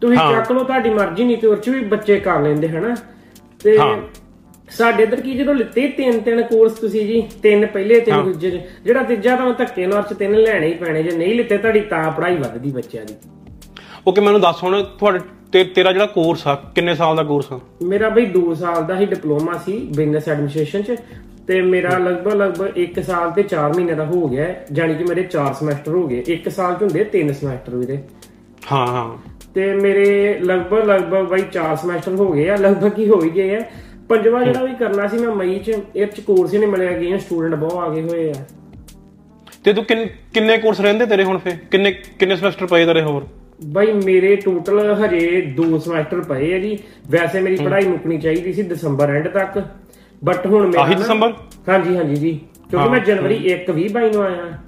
ਤੁਸੀਂ। 0.00 0.18
ਚੱਕ 0.18 0.52
ਲਓ 0.52 0.64
ਤੁਹਾਡੀ 0.64 0.90
ਮਰਜ਼ੀ 0.90 1.24
ਨਹੀਂ 1.24 1.36
ਤੇ 1.36 1.46
ਉਹ 1.46 1.56
'ਚ 1.56 1.68
ਵੀ 1.68 1.80
ਬੱਚੇ 1.80 2.20
ਕਰ 2.20 2.40
ਲੈਂਦੇ 2.40 2.68
ਹਨਾ? 2.68 2.96
ਤੇ। 3.64 3.78
ਸਾਡੇ 4.70 5.02
ਇਧਰ 5.02 5.20
ਕੀ 5.20 5.34
ਜਦੋਂ 5.34 5.54
ਲਿੱਤੇ 5.54 5.88
ਤਿੰਨ 5.88 6.20
ਤਿੰਨ 6.20 6.42
ਕੋਰਸ 6.42 6.72
ਤੁਸੀਂ 6.72 7.06
ਜੀ 7.06 7.28
ਤਿੰਨ 7.42 7.66
ਪਹਿਲੇ 7.66 8.00
ਤਿੰਨ 8.00 8.24
ਦੂਜੇ 8.24 8.60
ਜਿਹੜਾ 8.84 9.02
ਤੀਜਾ 9.02 9.36
ਤਾਂ 9.36 9.52
ਧੱਕੇ 9.52 9.86
ਨਾਲ 9.86 10.02
'ਚ 10.02 10.14
ਤਿੰਨ 10.14 10.34
ਲੈਣੇ 10.34 10.66
ਹੀ 10.66 10.74
ਪੈਣੇ 10.74 11.02
ਜੇ 11.02 11.16
ਨਹੀਂ 11.16 11.34
ਲਿੱਤੇ 11.34 11.58
ਤੁਹਾਡੀ 11.58 11.80
ਤਾਂ 11.80 12.12
ਪੜ੍ਹਾਈ 12.12 12.36
ਵੱਧਦੀ 12.36 12.70
ਬੱਚਿਆਂ 12.70 13.04
ਦੀ। 13.04 13.14
ਓਕੇ 14.06 14.20
ਮੈਨੂੰ 14.20 14.40
ਦੱਸ 14.40 14.62
ਹੁਣ 14.62 14.82
ਤੁਹਾਡੇ 14.82 15.18
ਤੇ- 15.54 15.64
ਤੇਰਾ 15.74 15.92
ਜਿਹੜਾ 15.92 16.06
ਕੋਰਸ 16.06 16.46
ਆ 16.46 16.54
ਕਿੰਨੇ 16.74 16.94
ਸਾਲ 16.94 17.16
ਦਾ 17.16 17.22
ਕੋਰਸ 17.22 17.52
ਆ? 17.52 17.60
ਮੇਰਾ 17.82 18.08
ਬਈ 18.08 18.26
2 18.26 18.54
ਸਾਲ 18.54 18.84
ਦਾ 18.84 18.98
ਹੀ 18.98 19.06
ਡਿਪਲੋਮਾ 19.06 19.58
ਸੀ 19.58 19.78
ਬਿਜ਼ਨਸ 19.96 20.28
ਐਡਮਿਨਿਸਟ੍ਰੇਸ਼ਨ 20.28 20.82
ਚ 20.82 20.96
ਤੇ 21.46 21.62
ਮੇਰਾ 21.62 21.98
ਲਗਭਗ 21.98 22.32
ਲਗਭਗ 22.32 22.78
1 22.78 23.02
ਸਾਲ 23.02 23.30
ਤੇ 23.30 23.42
4 23.42 23.74
ਮਹੀਨੇ 23.74 23.94
ਦਾ 23.94 24.04
ਹੋ 24.04 24.28
ਗਿਆ। 24.28 24.54
ਜਾਣੀ 24.72 24.94
ਕਿ 24.94 25.04
ਮੇਰੇ 25.04 25.22
4 25.22 25.54
ਸਮੈਸਟਰ 25.54 25.92
ਹੋ 25.92 26.06
ਗਏ। 26.06 26.22
1 26.28 26.48
ਸਾਲ 26.50 26.74
ਚ 26.74 26.82
ਹੁੰਦੇ 26.82 27.04
3 27.04 27.32
ਸਮੈਸਟਰ 27.32 27.76
ਵੀਰੇ 27.76 27.98
ਹਾਂ 28.72 28.86
ਹਾਂ। 28.86 29.18
ਤੇ 29.54 29.74
ਮੇਰੇ 29.74 30.38
ਲਗਭਗ 30.38 30.90
ਲਗਭਗ 30.90 31.28
ਬਈ 31.28 31.42
4 31.52 31.76
ਸਮੈਸਟਰ 31.76 32.14
ਹੋ 32.14 32.32
ਗਏ 32.32 32.48
ਆ 32.48 32.56
ਲਗਭਗ 32.56 32.98
ਹੀ 32.98 33.08
ਹੋ 33.08 33.22
ਹੀ 33.22 33.30
ਗਏ 33.30 33.56
ਆ। 33.56 33.60
ਪੰਜਵਾਂ 34.08 34.44
ਜਿਹੜਾ 34.44 34.64
ਵੀ 34.64 34.74
ਕਰਨਾ 34.74 35.06
ਸੀ 35.06 35.18
ਮੈਂ 35.18 35.34
ਮਈ 35.36 35.58
ਚ 35.58 35.78
ਇਹ 35.96 36.06
ਚ 36.06 36.20
ਕੋਰਸ 36.20 36.54
ਹੀ 36.54 36.58
ਨਹੀਂ 36.58 36.68
ਮਿਲਿਆ 36.68 36.92
ਗਏ 36.92 37.18
ਸਟੂਡੈਂਟ 37.18 37.54
ਬਹੁਤ 37.54 37.74
ਆ 37.74 37.88
ਗਏ 37.88 38.02
ਹੋਏ 38.02 38.30
ਆ। 38.30 38.44
ਤੇ 39.64 39.72
ਤੂੰ 39.72 39.84
ਕਿੰਨ- 39.84 40.08
ਕਿੰਨੇ 40.34 40.58
ਕੋਰਸ 40.58 40.80
ਰਹਿੰਦੇ 40.80 41.06
ਤੇਰੇ 41.06 41.24
ਹੁਣ 41.24 41.38
ਫੇ 41.38 41.50
ਕਿੰਨੇ 41.70 41.92
ਕਿੰਨੇ 41.92 42.36
ਸਮੈਸਟਰ 42.36 42.66
ਪਏ 42.66 42.86
ਤੇਰੇ 42.86 43.02
ਹੋਰ? 43.02 43.26
ਬਈ 43.64 43.92
ਮੇਰੇ 43.92 44.36
ਟੋਟਲ 44.36 44.94
ਹਜੇ 45.04 45.54
2 45.60 45.78
ਸਮੈਸਟਰ 45.78 46.20
ਪਏ 46.20 46.54
ਆ 46.54 46.58
ਜੀ। 46.58 46.78
ਵੈਸੇ 47.10 47.40
ਮੇਰੀ 47.40 47.56
ਪੜ੍ਹਾਈ 47.56 47.86
ਮੁੱਕਣੀ 47.86 48.18
ਚਾਹੀਦੀ 48.18 48.52
ਸੀ 48.52 48.62
ਦਸੰਬਰ 48.62 49.10
ਐਂਡ 49.10 49.28
ਤੱਕ। 49.28 49.62
ਬਟ 50.24 50.46
ਹੁਣ 50.46 50.66
ਮੇਰਾ 50.66 50.82
ਆਹੀ 50.82 50.94
ਦਸੰਬਰ? 50.94 51.32
ਹਾਂਜੀ 51.68 51.96
ਹਾਂਜੀ 51.96 52.16
ਜੀ। 52.16 52.40
ਕਿਉਂਕਿ 52.70 52.88
ਮੈਂ 52.88 53.00
ਜਨਵਰੀ 53.00 53.36
1 53.52 53.72
20 53.72 53.88
22 53.88 54.10
ਨੂੰ 54.12 54.22
ਆਇਆ 54.22 54.58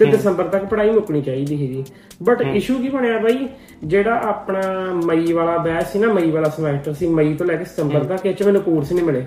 ਤੇ 0.00 0.04
ਦਸੰਬਰ 0.04 0.44
ਤੱਕ 0.44 0.64
ਪੜ੍ਹਾਈ 0.64 0.90
ਮੁੱਕਣੀ 0.90 1.22
ਚਾਹੀਦੀ 1.22 1.56
ਸੀ 1.56 1.66
ਜੀ। 1.66 1.84
ਬਟ 2.22 2.42
ਇਸ਼ੂ 2.42 2.78
ਕੀ 2.78 2.88
ਬਣਿਆ 2.88 3.18
ਬਾਈ? 3.18 3.48
ਜਿਹੜਾ 3.84 4.20
ਆਪਣਾ 4.24 4.60
ਮਈ 5.06 5.32
ਵਾਲਾ 5.32 5.56
ਬੈਚ 5.58 5.86
ਸੀ 5.86 5.98
ਨਾ 5.98 6.12
ਮਈ 6.12 6.30
ਵਾਲਾ 6.30 6.48
ਸਮੈਸਟਰ 6.48 6.92
ਸੀ 6.92 7.06
ਮਈ 7.06 7.34
ਤੋਂ 7.34 7.46
ਲੈ 7.46 7.56
ਕੇ 7.56 7.64
ਸਤੰਬਰ 7.64 8.04
ਤੱਕ 8.04 8.26
ਇਹ 8.26 8.34
ਚ 8.34 8.42
ਮੈਨੂੰ 8.42 8.62
ਕੋਰਸ 8.62 8.92
ਨਹੀਂ 8.92 9.04
ਮਿਲੇ। 9.04 9.24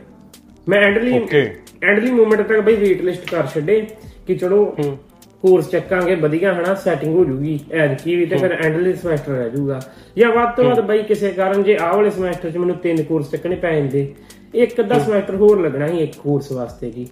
ਮੈਂ 0.70 0.82
ਐਂਡਲੀ 0.82 1.14
ਐਂਡਲੀ 1.84 2.12
ਮੂਮੈਂਟ 2.12 2.42
ਤੱਕ 2.42 2.60
ਬਈ 2.60 2.76
ਵੇਟ 2.76 3.02
ਲਿਸਟ 3.02 3.30
ਕਰ 3.30 3.48
ਛੱਡੇ 3.48 3.88
ਕਿ 4.28 4.36
ਚਲੋ 4.36 4.76
ਕੋਰਸ 5.44 5.70
ਚੱਕਾਂਗੇ 5.70 6.16
ਵਧੀਆ 6.18 6.54
ਹਨਾ 6.54 6.74
ਸੈਟਿੰਗ 6.78 7.16
ਹੋ 7.16 7.24
ਜੂਗੀ 7.26 7.60
ਐਡ 7.74 7.94
ਕੀ 8.02 8.16
ਵੀ 8.16 8.26
ਤੇ 8.26 8.38
ਫਿਰ 8.38 8.52
ਐਂਡਲੀ 8.56 8.94
ਸਮੈਸਟਰ 8.96 9.32
ਰਹਿ 9.32 9.50
ਜਾਊਗਾ 9.50 9.80
ਜਾਂ 10.18 10.32
ਵੱਧ 10.32 10.56
ਤੋਂ 10.56 10.64
ਵੱਧ 10.66 10.80
ਬਈ 10.82 11.04
ਕਿਸੇ 11.04 11.32
ਕਾਰਨ 11.32 11.64
ਜੇ 11.64 11.78
ਆਹ 11.78 11.94
ਵਾਲੇ 11.94 12.10
ਸਮੈਸਟਰ 12.10 12.50
'ਚ 12.52 12.58
ਮੈਨੂੰ 12.58 12.76
ਤਿੰਨ 12.78 13.02
ਕੋਰਸ 13.04 13.32
ਚੱਕਣੇ 13.32 13.56
ਪੈ 13.56 13.74
ਜਾਂਦੇ 13.76 14.14
ਇੱਕ 14.56 14.80
ਅੱਧਾ 14.82 15.00
ਸਮੈਸਟਰ 15.00 15.36
ਹੋਰ 15.36 15.60
ਲੱਗਣਾ 15.62 15.88
ਸੀ 15.88 15.98
ਇੱਕ 16.00 16.16
ਕੋਰਸ 16.18 16.52
ਵਾਸਤੇ 16.52 16.90
ਜੀ। 16.92 17.08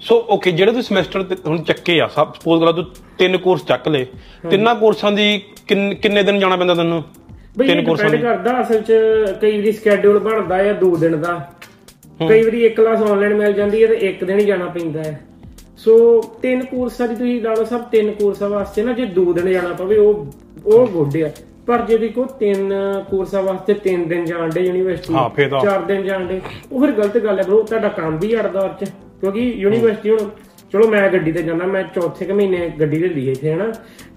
ਸੋ 0.00 0.16
ਓਕੇ 0.30 0.50
ਜਿਹੜੇ 0.52 0.72
ਤੂੰ 0.72 0.82
ਸਮੈਸਟਰ 0.82 1.24
ਹੁਣ 1.46 1.62
ਚੱਕੇ 1.62 1.98
ਆ 2.00 2.06
ਸਪੋਜ਼ 2.08 2.60
ਕਰਾ 2.62 2.72
ਤੂੰ 2.72 2.84
ਤਿੰਨ 3.18 3.36
ਕੋਰਸ 3.38 3.64
ਚੱਕ 3.64 3.88
ਲਏ 3.88 4.06
ਤਿੰਨਾਂ 4.50 4.74
ਕੋਰਸਾਂ 4.74 5.12
ਦੀ 5.12 5.26
ਕਿੰਨ- 5.68 6.22
ਦਿਨ 6.22 6.38
ਜਾਣਾ 6.38 6.56
ਪੈਂਦਾ 6.56 6.74
ਤੈਨੂੰ? 6.74 7.02
ਤਿੰਨ 7.58 7.84
ਕੋਰਸਾਂ 7.84 8.08
ਡਿਪੈਂਡ 8.08 8.22
ਕਰਦਾ 8.24 8.60
ਅਸਲ 8.60 8.80
'ਚ 8.80 8.92
ਕਈ 9.42 9.56
ਵਾਰੀ 9.56 9.72
ਸਕੇਡਿਊਲ 9.72 10.18
ਬਣਦਾ 10.20 10.56
ਆ 10.62 10.72
2 10.80 10.94
ਦਿਨ 10.96 11.20
ਦਾ। 11.20 11.34
ਕਈ 12.20 12.42
ਵਾਰੀ 12.42 12.64
ਇੱਕ 12.64 12.76
ਕਲਾਸ 12.76 13.02
ਆਨਲਾਈਨ 13.02 13.34
ਮਿਲ 13.34 13.52
ਜਾਂਦੀ 13.52 13.82
ਹੈ 13.82 13.86
ਤੇ 13.88 13.94
ਇੱਕ 14.08 14.24
ਦਿਨ 14.24 14.38
ਹੀ 14.38 14.44
ਜਾਣਾ 14.44 14.66
ਪੈਂਦਾ 14.68 15.02
ਹੈ। 15.02 15.20
ਸੋ 15.76 16.22
ਤਿੰਨ 16.42 16.64
ਕੋਰਸਾਂ 16.64 17.08
ਦੀ 17.08 17.14
ਤੁਸੀਂ 17.14 17.42
ਲਾ 17.42 17.54
ਲਓ 17.54 17.64
ਸਭ 17.64 17.80
ਤਿੰਨ 17.80 18.10
ਕੋਰਸਾਂ 18.10 18.48
ਵਾਸਤੇ 18.48 18.82
ਨਾ 18.82 18.92
ਜੇ 18.92 19.06
2 19.20 19.32
ਦਿਨ 19.32 19.52
ਜਾਣਾ 19.52 19.72
ਪਵੇ 19.72 19.96
ਉਹ 19.96 20.26
ਉਹ 20.66 20.86
ਗੁੱਡ 20.86 21.16
ਆ। 21.22 21.30
ਪਰ 21.66 21.82
ਜੇ 21.82 21.98
ਦੇਖੋ 21.98 22.24
ਤਿੰਨ 22.24 22.72
ਕੋਰਸਾਂ 23.10 23.42
ਵਾਸਤੇ 23.42 23.74
3 23.84 24.04
ਦਿਨ 24.08 24.24
ਜਾਣ 24.24 24.50
ਦੇ 24.50 24.60
ਯੂਨੀਵਰਸਿਟੀ 24.60 25.14
ਤਾਂ- 25.14 25.20
4 25.64 25.82
ਦਿਨ 25.82 26.02
ਜਾਣ 26.04 26.26
ਦੇ 26.26 26.40
ਉਹ 26.72 26.80
ਫਿਰ 26.80 26.92
ਗਲਤ 26.92 27.18
ਗੱਲ 27.18 27.38
ਹੈ 27.38 27.44
ਬ్రో 27.44 27.62
ਤੁਹਾਡਾ 27.62 27.88
ਕੰਮ 27.88 28.18
ਵੀ 28.18 28.36
ਅੜਦਾ 28.40 28.60
ਉਹ 28.60 28.84
'ਚ। 28.84 28.88
ਕਿਉਂਕਿ 29.20 29.40
ਯੂਨੀਵਰਸਿਟੀ 29.40 30.10
ਹੁਣ 30.10 30.18
ਚਲੋ 30.72 30.88
ਮੈਂ 30.88 31.10
ਗੱਡੀ 31.12 31.32
ਤੇ 31.32 31.42
ਜਾਂਦਾ 31.42 31.66
ਮੈਂ 31.66 31.82
ਚੌਥੇ 31.82 32.24
ਕੁ 32.24 32.34
ਮਹੀਨੇ 32.34 32.72
ਗੱਡੀ 32.80 32.98
ਲੈ 32.98 33.08
ਲਈ 33.08 33.30
ਇੱਥੇ 33.30 33.52
ਹਨਾ। 33.52 33.72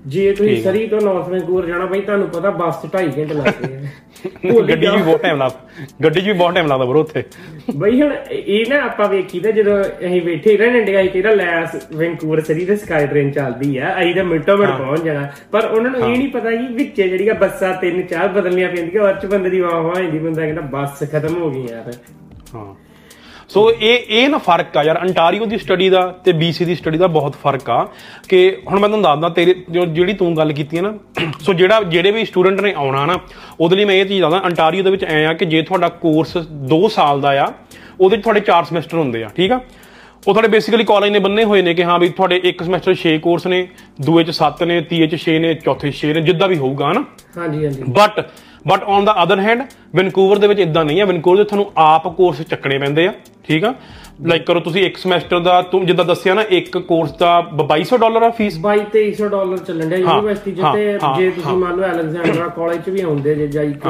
ਜੇ 0.08 0.32
ਤੁਸੀਂ 0.34 0.50
ਸਰੀ 0.64 0.88
ਤੋਂ 0.88 1.02
ਨਾਰਥ 1.02 1.30
ਵੈਂਕੂਵਰ 1.30 1.66
ਜਾਣਾ 1.66 1.86
ਬਈ 1.86 2.02
ਤੁਹਾਨੂੰ 2.02 2.28
ਪਤਾ 2.28 2.50
ਬੱਸ 2.50 2.76
'ਚ 2.76 2.86
2.5 2.86 3.18
ਘੰਟੇ 3.18 3.34
ਲੱਗਦੇ 3.34 3.76
ਆ। 3.76 3.82
ਗੱਡੀ 4.70 4.88
ਵੀ 4.88 5.02
ਬਹੁਤ 5.02 5.22
ਟਾਈਮ 5.22 5.38
ਲੱਗਦਾ 5.38 5.86
ਗੱਡੀ 6.04 6.22
'ਚ 6.22 6.26
ਵੀ 6.26 6.34
ਬਹੁਤ 6.34 6.54
ਟਾਈਮ 6.54 6.68
ਲੱਗਦਾ 6.68 6.86
ਬਰੋ 6.86 7.00
ਉੱਥੇ। 7.00 7.24
ਬਈ 7.76 8.02
ਹੁਣ 8.02 8.14
ਇਹ 8.32 8.66
ਨਾ 8.70 8.82
ਆਪਾਂ 8.82 9.08
ਵੇਖੀ 9.10 9.40
ਤਾਂ 9.40 9.52
ਜਦੋਂ 9.52 9.80
ਅਸੀਂ 9.84 10.22
ਬੈਠੇ 10.22 10.56
ਰਹੇ 10.58 10.70
ਨੇ 10.72 10.80
ਇੰਡੀਆ 10.80 11.06
ਕਿਹੜਾ 11.06 11.32
ਲੈਸ 11.32 11.76
ਵੈਂਕੂਵਰ 11.94 12.42
ਸਰੀ 12.42 12.66
ਤੇ 12.66 12.76
ਸਕਾਈ 12.76 13.08
ਟ੍ਰੇਨ 13.08 13.32
ਚੱਲਦੀ 13.32 13.78
ਆ 13.78 13.96
ਅਸੀਂ 14.00 14.16
ਤਾਂ 14.16 14.24
ਮਿੰਟੋ 14.24 14.58
ਮਿੰਟ 14.58 14.72
ਪਹੁੰਚ 14.72 15.04
ਜਾਣਾ। 15.04 15.28
ਪਰ 15.52 15.66
ਉਹਨਾਂ 15.66 15.92
ਨੂੰ 15.92 16.00
ਇਹ 16.00 16.18
ਨਹੀਂ 16.18 16.30
ਪਤਾ 16.30 16.52
ਕਿ 16.52 16.74
ਵਿੱਚੇ 16.74 17.08
ਜਿਹੜੀਆਂ 17.10 17.36
ਬੱਸਾਂ 17.36 17.74
ਤਿੰਨ 17.74 18.02
ਚਾਰ 18.02 18.28
ਬਦਲਣੀਆਂ 18.28 18.70
ਪੈਂਦੀਆਂ 18.70 19.04
ਉਹ 19.04 19.14
ਚ 19.14 19.26
ਬੰਦੇ 19.26 19.50
ਦੀ 19.50 19.60
ਵਾਹ 19.60 19.82
ਵਾਹ 19.82 20.02
ਜਾਂਦੀ 20.02 20.20
ਬੰਦਾ 20.20 20.42
ਕਹਿੰਦਾ 20.42 20.62
ਬੱਸ 20.62 21.04
ਖਤਮ 21.12 21.38
ਹੋ 21.38 21.52
ਗਈ 21.52 21.68
ਯਾਰ। 21.72 21.94
ਹਾਂ। 22.56 22.87
ਸੋ 23.50 23.70
ਇਹ 23.72 24.06
ਇਹ 24.12 24.28
ਨਾ 24.30 24.38
ਫ਼ਰਕ 24.38 24.78
ਆ 24.78 24.82
ਯਾਰ 24.84 24.98
ਅੰਟਾਰੀਓ 25.02 25.46
ਦੀ 25.46 25.58
ਸਟੱਡੀ 25.58 25.90
ਦਾ 25.90 26.02
ਤੇ 26.26 26.32
BC 26.34 26.66
ਦੀ 26.66 26.76
ਸਟੱਡੀ 26.76 26.98
ਦਾ 26.98 27.08
ਬਹੁਤ 27.10 27.36
ਫ਼ਰਕ 27.42 27.70
ਆ 27.70 27.86
ਕਿ 28.30 28.40
ਹੁਣ 28.68 28.80
ਮੈਂ 28.80 28.90
ਤੁਹਾਨੂੰ 28.90 29.02
ਦੱਸਦਾ 29.04 29.30
ਤੇਰੇ 29.32 29.54
ਜਿਹੜੀ 29.70 30.14
ਤੂੰ 30.14 30.36
ਗੱਲ 30.38 30.52
ਕੀਤੀ 30.54 30.78
ਹੈ 30.78 30.82
ਨਾ 30.82 30.94
ਸੋ 31.42 31.54
ਜਿਹੜਾ 31.54 31.82
ਜਿਹੜੇ 31.86 32.12
ਵੀ 32.12 32.26
ਸਟੂਡੈਂਟ 32.26 32.62
ਨੇ 32.62 32.74
ਆਉਣਾ 32.76 33.06
ਨਾ 33.06 33.18
ਉਹਦੇ 33.60 33.76
ਲਈ 33.76 33.86
ਮੈਂ 33.86 33.96
ਇਹ 33.96 34.06
ਚੀਜ਼ 34.06 34.22
ਦੱਸਦਾ 34.22 34.42
ਅੰਟਾਰੀਓ 34.46 34.84
ਦੇ 34.84 34.92
ਵਿੱਚ 34.92 35.04
ਐ 35.06 35.24
ਆ 35.26 35.34
ਕਿ 35.34 35.46
ਜੇ 35.46 35.62
ਤੁਹਾਡਾ 35.62 35.90
ਕੋਰਸ 36.02 36.38
2 36.74 36.82
ਸਾਲ 36.92 37.22
ਦਾ 37.22 37.30
ਆ 37.42 37.52
ਉਹਦੇ 38.00 38.18
'ਚ 38.18 38.22
ਤੁਹਾਡੇ 38.24 38.42
4 38.50 38.66
ਸਮੈਸਟਰ 38.66 38.98
ਹੁੰਦੇ 38.98 39.24
ਆ 39.24 39.30
ਠੀਕ 39.36 39.52
ਆ? 39.52 39.60
ਉਹ 40.20 40.34
ਤੁਹਾਡੇ 40.34 40.48
ਬੇਸਿਕਲੀ 40.48 40.84
ਕਾਲਜ 40.84 41.12
ਨੇ 41.12 41.20
ਬੰਨੇ 41.20 41.44
ਹੋਏ 41.44 41.62
ਨੇ 41.62 41.74
ਕਿ 41.74 41.84
ਹਾਂ 41.84 41.98
ਵੀ 42.00 42.10
ਤੁਹਾਡੇ 42.12 42.40
ਇੱਕ 42.46 42.64
ਸਮੈਸਟਰ 42.64 42.96
6 43.02 43.18
ਕੋਰਸ 43.22 43.46
ਨੇ 43.48 43.60
ਦੂਏ 44.02 44.24
'ਚ 44.24 44.36
7 44.38 44.66
ਨੇ 44.66 44.80
ਤੀਏ 44.90 45.08
'ਚ 45.08 45.20
6 45.24 45.36
ਨੇ 45.40 45.54
ਚੌਥੇ 45.62 45.92
6 45.98 46.10
ਨੇ 46.14 46.22
ਜਿੱਦਾਂ 46.24 46.48
ਵੀ 46.48 46.58
ਹੋਊਗਾ 46.58 46.90
ਹਨਾ? 46.92 47.04
ਹਾਂਜੀ 47.38 47.66
ਹਾਂਜੀ। 47.66 47.84
But 47.94 48.20
but 48.68 48.84
on 48.86 49.06
the 49.06 49.16
other 49.24 49.40
hand 49.40 49.62
Vancouver 49.96 50.38
ਦੇ 50.38 50.48
ਵਿੱਚ 50.48 50.60
ਇਦਾਂ 50.60 50.84
ਨਹੀਂ 50.86 51.00
ਹੈ। 51.00 51.06
ਵੈਨਕੂਵਰ 51.06 51.38
ਦੇ 51.38 51.44
ਤੁਹਾਨੂੰ 51.44 51.66
ਆਪ 51.80 52.08
ਕੋਰਸ 52.16 52.42
ਚੱਕਣੇ 52.44 52.78
ਪੈਂਦੇ 52.78 53.08
ਆ 53.08 53.14
ਠੀਕ 53.44 53.64
ਆ? 53.64 53.74
ਲਾਈਕ 54.24 54.46
ਕਰੋ 54.46 54.60
ਤੁਸੀਂ 54.60 54.84
ਇੱਕ 54.84 54.98
ਸਮੈਸਟਰ 54.98 55.40
ਦਾ 55.40 55.62
ਤੂੰ 55.62 55.86
ਜਿੱਦਾਂ 55.86 56.06
ਦੱਸਿਆ 56.06 56.34
ਨਾ 56.34 56.42
ਇੱਕ 56.52 56.78
ਕੋਰਸ 56.80 57.12
ਦਾ 57.18 57.32
2200 57.62 57.98
ਡਾਲਰ 57.98 58.24
ਆ 58.24 58.30
ਫੀਸ 58.38 58.58
22 58.62 58.80
2300 58.94 59.28
ਡਾਲਰ 59.30 59.58
ਚੱਲਣ 59.60 59.90
ਡਿਆ 59.90 59.98
ਯੂਨੀਵਰਸਿਟੀ 60.00 60.52
ਚ 60.52 60.60
ਹਾਂ, 60.60 60.74
ਤੇ 60.74 60.98
ਹਾਂ, 61.04 61.14
ਜੇ 61.18 61.30
ਤੁਸੀਂ 61.32 61.54
ਮੰਨ 61.56 61.76
ਲਓ 61.76 61.86
ਅਲੈਗਜ਼ੈਂਡਰਾ 61.86 62.48
ਕਾਲਜ 62.48 62.82
ਚ 62.82 62.90
ਵੀ 62.90 63.02
ਆਉਂਦੇ 63.02 63.36
ਜੇ 63.36 63.48
ਜਾਂ 63.48 63.64
ਇੱਕ 63.66 63.86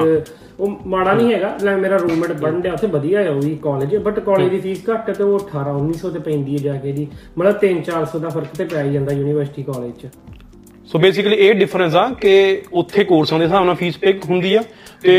ਉਹ 0.59 0.77
ਮਾੜਾ 0.87 1.13
ਨਹੀਂ 1.13 1.33
ਹੈਗਾ 1.33 1.55
ਲੈ 1.63 1.75
ਮੇਰਾ 1.77 1.97
ਰੂਮਮੇਟ 1.97 2.31
ਬਣ 2.33 2.59
ਡਿਆ 2.61 2.73
ਉੱਥੇ 2.73 2.87
ਵਧੀਆ 2.89 3.21
ਹੈ 3.21 3.29
ਉਹ 3.29 3.41
ਵੀ 3.41 3.55
ਕਾਲਜ 3.63 3.95
ਬਟ 3.99 4.19
ਕਾਲਜ 4.19 4.49
ਦੀ 4.49 4.59
ਫੀਸ 4.59 4.83
ਘੱਟ 4.89 5.11
ਤੇ 5.11 5.23
ਉਹ 5.23 5.37
18 5.39 5.75
1900 5.79 6.11
ਤੇ 6.13 6.19
ਪੈਂਦੀ 6.21 6.53
ਹੈ 6.53 6.61
ਜਾ 6.63 6.75
ਕੇ 6.77 6.91
ਜੀ। 6.91 7.07
ਮਤਲਬ 7.37 7.59
3 7.65 7.81
400 7.85 8.19
ਦਾ 8.19 8.29
ਫ਼ਰਕ 8.29 8.55
ਤੇ 8.57 8.65
ਪੈ 8.65 8.83
ਜਾਂਦਾ 8.87 9.13
ਯੂਨੀਵਰਸਿਟੀ 9.13 9.63
ਕਾਲਜ 9.63 9.91
ਚ। 10.01 10.07
ਸੋ 10.87 10.99
ਬੇਸਿਕਲੀ 10.99 11.35
ਇਹ 11.37 11.53
ਡਿਫਰੈਂਸ 11.55 11.95
ਆ 11.95 12.07
ਕਿ 12.21 12.33
ਉੱਥੇ 12.73 13.03
ਕੋਰਸਾਂ 13.03 13.37
ਦੇ 13.39 13.45
ਹਿਸਾਬ 13.45 13.65
ਨਾਲ 13.65 13.75
ਫੀਸ 13.75 13.97
ਪੇ 13.97 14.13
ਹੁੰਦੀ 14.29 14.53
ਆ 14.53 14.61
ਤੇ 15.01 15.15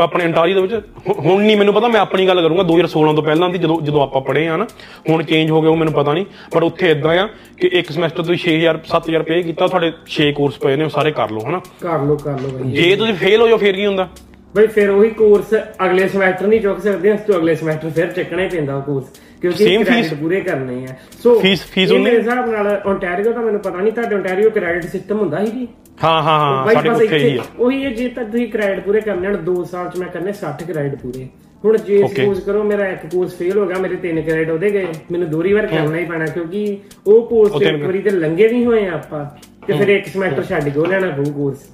ਆਪਣੇ 0.00 0.24
ਅੰਟਾਰੀਓ 0.24 0.54
ਦੇ 0.56 0.60
ਵਿੱਚ 0.66 0.84
ਹੁਣ 1.18 1.42
ਨਹੀਂ 1.42 1.56
ਮੈਨੂੰ 1.56 1.74
ਪਤਾ 1.74 1.88
ਮੈਂ 1.88 2.00
ਆਪਣੀ 2.00 2.26
ਗੱਲ 2.26 2.40
ਕਰੂੰਗਾ 2.42 2.62
2016 2.68 3.14
ਤੋਂ 3.14 3.22
ਪਹਿਲਾਂ 3.22 3.48
ਦੀ 3.48 3.58
ਜਦੋਂ 3.58 3.80
ਜਦੋਂ 3.82 4.02
ਆਪਾਂ 4.02 4.20
ਪੜ੍ਹੇ 4.20 4.46
ਆ 4.48 4.56
ਨਾ 4.56 4.66
ਹੁਣ 5.08 5.22
ਚੇਂਜ 5.22 5.50
ਹੋ 5.50 5.60
ਗਿਆ 5.62 5.70
ਉਹ 5.70 5.76
ਮੈਨੂੰ 5.76 5.94
ਪਤਾ 5.94 6.12
ਨਹੀਂ 6.12 6.26
ਪਰ 6.52 6.62
ਉੱਥੇ 6.62 6.90
ਇਦਾਂ 6.90 7.16
ਆ 7.18 7.26
ਕਿ 7.60 7.70
ਇੱਕ 7.72 7.90
ਸਮੈਸਟਰ 7.92 8.22
ਤੁਸੀਂ 8.22 8.38
6000 8.44 8.78
7000 8.90 9.24
ਪੇ 9.24 9.40
ਕੀਤਾ 9.42 9.66
ਤੁਹਾਡੇ 9.66 9.90
6 10.12 10.28
ਕੋਰਸ 10.32 10.58
ਪਏ 10.58 10.76
ਨੇ 10.76 10.84
ਉਹ 10.84 10.90
ਸਾਰੇ 10.90 11.12
ਕਰ 11.12 11.30
ਲਓ 11.30 11.44
ਹਨਾ? 11.48 11.60
ਕਰ 11.80 12.06
ਲਓ 12.06 12.16
ਕਰ 12.18 12.38
ਲਓ 12.40 12.54
ਬਈ। 12.54 12.70
ਜੇ 12.72 12.94
ਤੁਸੀਂ 12.96 13.14
ਫੇਲ 13.16 13.40
ਹੋ 13.40 13.48
ਜਾਓ 13.48 13.58
ਫੇਰ 13.58 13.76
ਕੀ 13.76 13.86
ਹੁੰਦਾ? 13.86 14.08
ਬਈ 14.54 14.66
ਫਿਰ 14.70 14.90
ਉਹੀ 14.90 15.10
ਕੋਰਸ 15.18 15.54
ਅਗਲੇ 15.84 16.08
ਸਮੈਸਟਰ 16.08 16.46
ਨਹੀਂ 16.46 16.60
ਚੁੱਕ 16.60 16.80
ਸਕਦੇ 16.80 17.12
ਉਸ 17.12 17.20
ਤੋਂ 17.26 17.34
ਅਗਲੇ 17.36 17.54
ਸਮੈਸਟਰ 17.56 17.90
ਫਿਰ 17.90 18.10
ਚੱਕਣਾ 18.12 18.42
ਹੀ 18.42 18.48
ਪੈਂਦਾ 18.48 18.74
ਉਹ 18.76 18.82
ਕੋਰਸ 18.82 19.20
ਕਿਉਂਕਿ 19.42 19.64
Same 19.64 19.84
ਕ੍ਰੈਡਿਟ 19.84 20.12
fees? 20.12 20.18
ਪੂਰੇ 20.18 20.40
ਕਰਨੇ 20.40 20.84
ਆ। 20.84 20.94
ਸੋ 21.22 21.32
Fees- 21.34 21.62
fees 21.68 21.82
ਇਹ 21.82 21.92
ਉਨੀ? 21.92 22.04
ਮੇਰੇ 22.04 22.16
ਹਿਸਾਬ 22.16 22.48
ਨਾਲ 22.50 22.82
ਓਨਟਾਰੀਓ 22.86 23.32
ਦਾ 23.32 23.40
ਮੈਨੂੰ 23.40 23.60
ਪਤਾ 23.60 23.80
ਨਹੀਂ 23.80 23.92
ਤੁਹਾਡੇ 23.92 24.14
ਓਨਟਾਰੀਓ 24.16 24.50
ਕ੍ਰੈਡਿਟ 24.50 24.84
ਸਿਸਟਮ 24.84 25.18
ਹੁੰਦਾ 25.18 25.44
ਸੀ 25.44 25.50
ਜੀ 25.50 25.66
ਹਾਂ 26.02 26.22
ਹਾਂ 26.22 26.38
ਹਾਂ 26.40 26.64
ਬਾਈ 26.66 26.74
ਸਾਡੇ 26.74 26.90
ਬਸ 26.90 27.02
ਉੱਥੇ 27.02 27.18
ਹੀ 27.18 27.36
ਆ। 27.38 27.42
ਉਹੀ 27.58 27.84
ਹੈ 27.84 27.90
ਜੇ 27.90 28.08
ਤਾਂ 28.08 28.24
ਤੁਸੀਂ 28.24 28.46
ਕ੍ਰੈਡਿਟ 28.48 28.84
ਪੂਰੇ 28.84 29.00
ਕਰਨੇ 29.00 29.26
ਹਨ 29.28 29.36
2 29.44 29.64
ਸਾਲ 29.64 29.88
ਚ 29.88 29.98
ਮੈਂ 29.98 30.08
ਕਰਨੇ 30.08 30.32
60 30.32 30.64
ਕ੍ਰੈਡਿਟ 30.64 30.94
ਪੂਰੇ। 31.02 31.28
ਹੁਣ 31.64 31.76
ਜੇ 31.78 31.98
Okay. 32.02 32.08
ਸਪੋਜ਼ 32.14 32.40
ਕਰੋ 32.40 32.62
ਮੇਰਾ 32.64 32.86
ਇੱਕ 32.88 33.06
ਕੋਰਸ 33.06 33.34
ਫੇਲ 33.36 33.58
ਹੋ 33.58 33.66
ਗਿਆ 33.66 33.78
ਮੇਰੇ 33.78 33.96
ਤਿੰਨ 33.96 34.20
ਕ੍ਰੈਡਿਟ 34.22 34.50
ਉਹਦੇ 34.50 34.70
ਗਏ। 34.70 34.86
ਮੈਨੂੰ 35.12 35.28
ਦੋਹਰੀ 35.30 35.52
ਵਾਰ 35.52 35.66
ਕਰਨਾ 35.66 35.96
ਹੀ 35.96 36.04
ਪੈਣਾ 36.04 36.26
ਕਿਉਂਕਿ 36.26 36.78
ਉਹ 37.06 37.26
ਕੋਰਸ 37.26 37.52
ਉਹ 37.52 37.58
ਤੇ 37.58 37.64
ਤਿੰਨ 37.64 37.76
ਇੱਕ 37.76 37.84
ਵਾਰੀ 37.84 37.98
ਤੇ 38.02 38.10
ਲੰਗੇ 38.10 38.48
ਨਹੀਂ 38.48 38.64
ਹੋਏ 38.66 38.86
ਆਪਾਂ। 38.88 39.24
ਤੇ 39.66 39.72
ਫਿਰ 39.72 39.88
ਇੱਕ 39.88 40.06
ਸਮੈਸਟਰ 40.08 40.42
ਛੱਡ 40.42 40.68
ਕੇ 40.68 40.78
ਉਹ 40.80 40.86
ਲੈਣਾ 40.86 41.10
ਪਊ 41.10 41.24
ਕੋਰਸ 41.24 41.68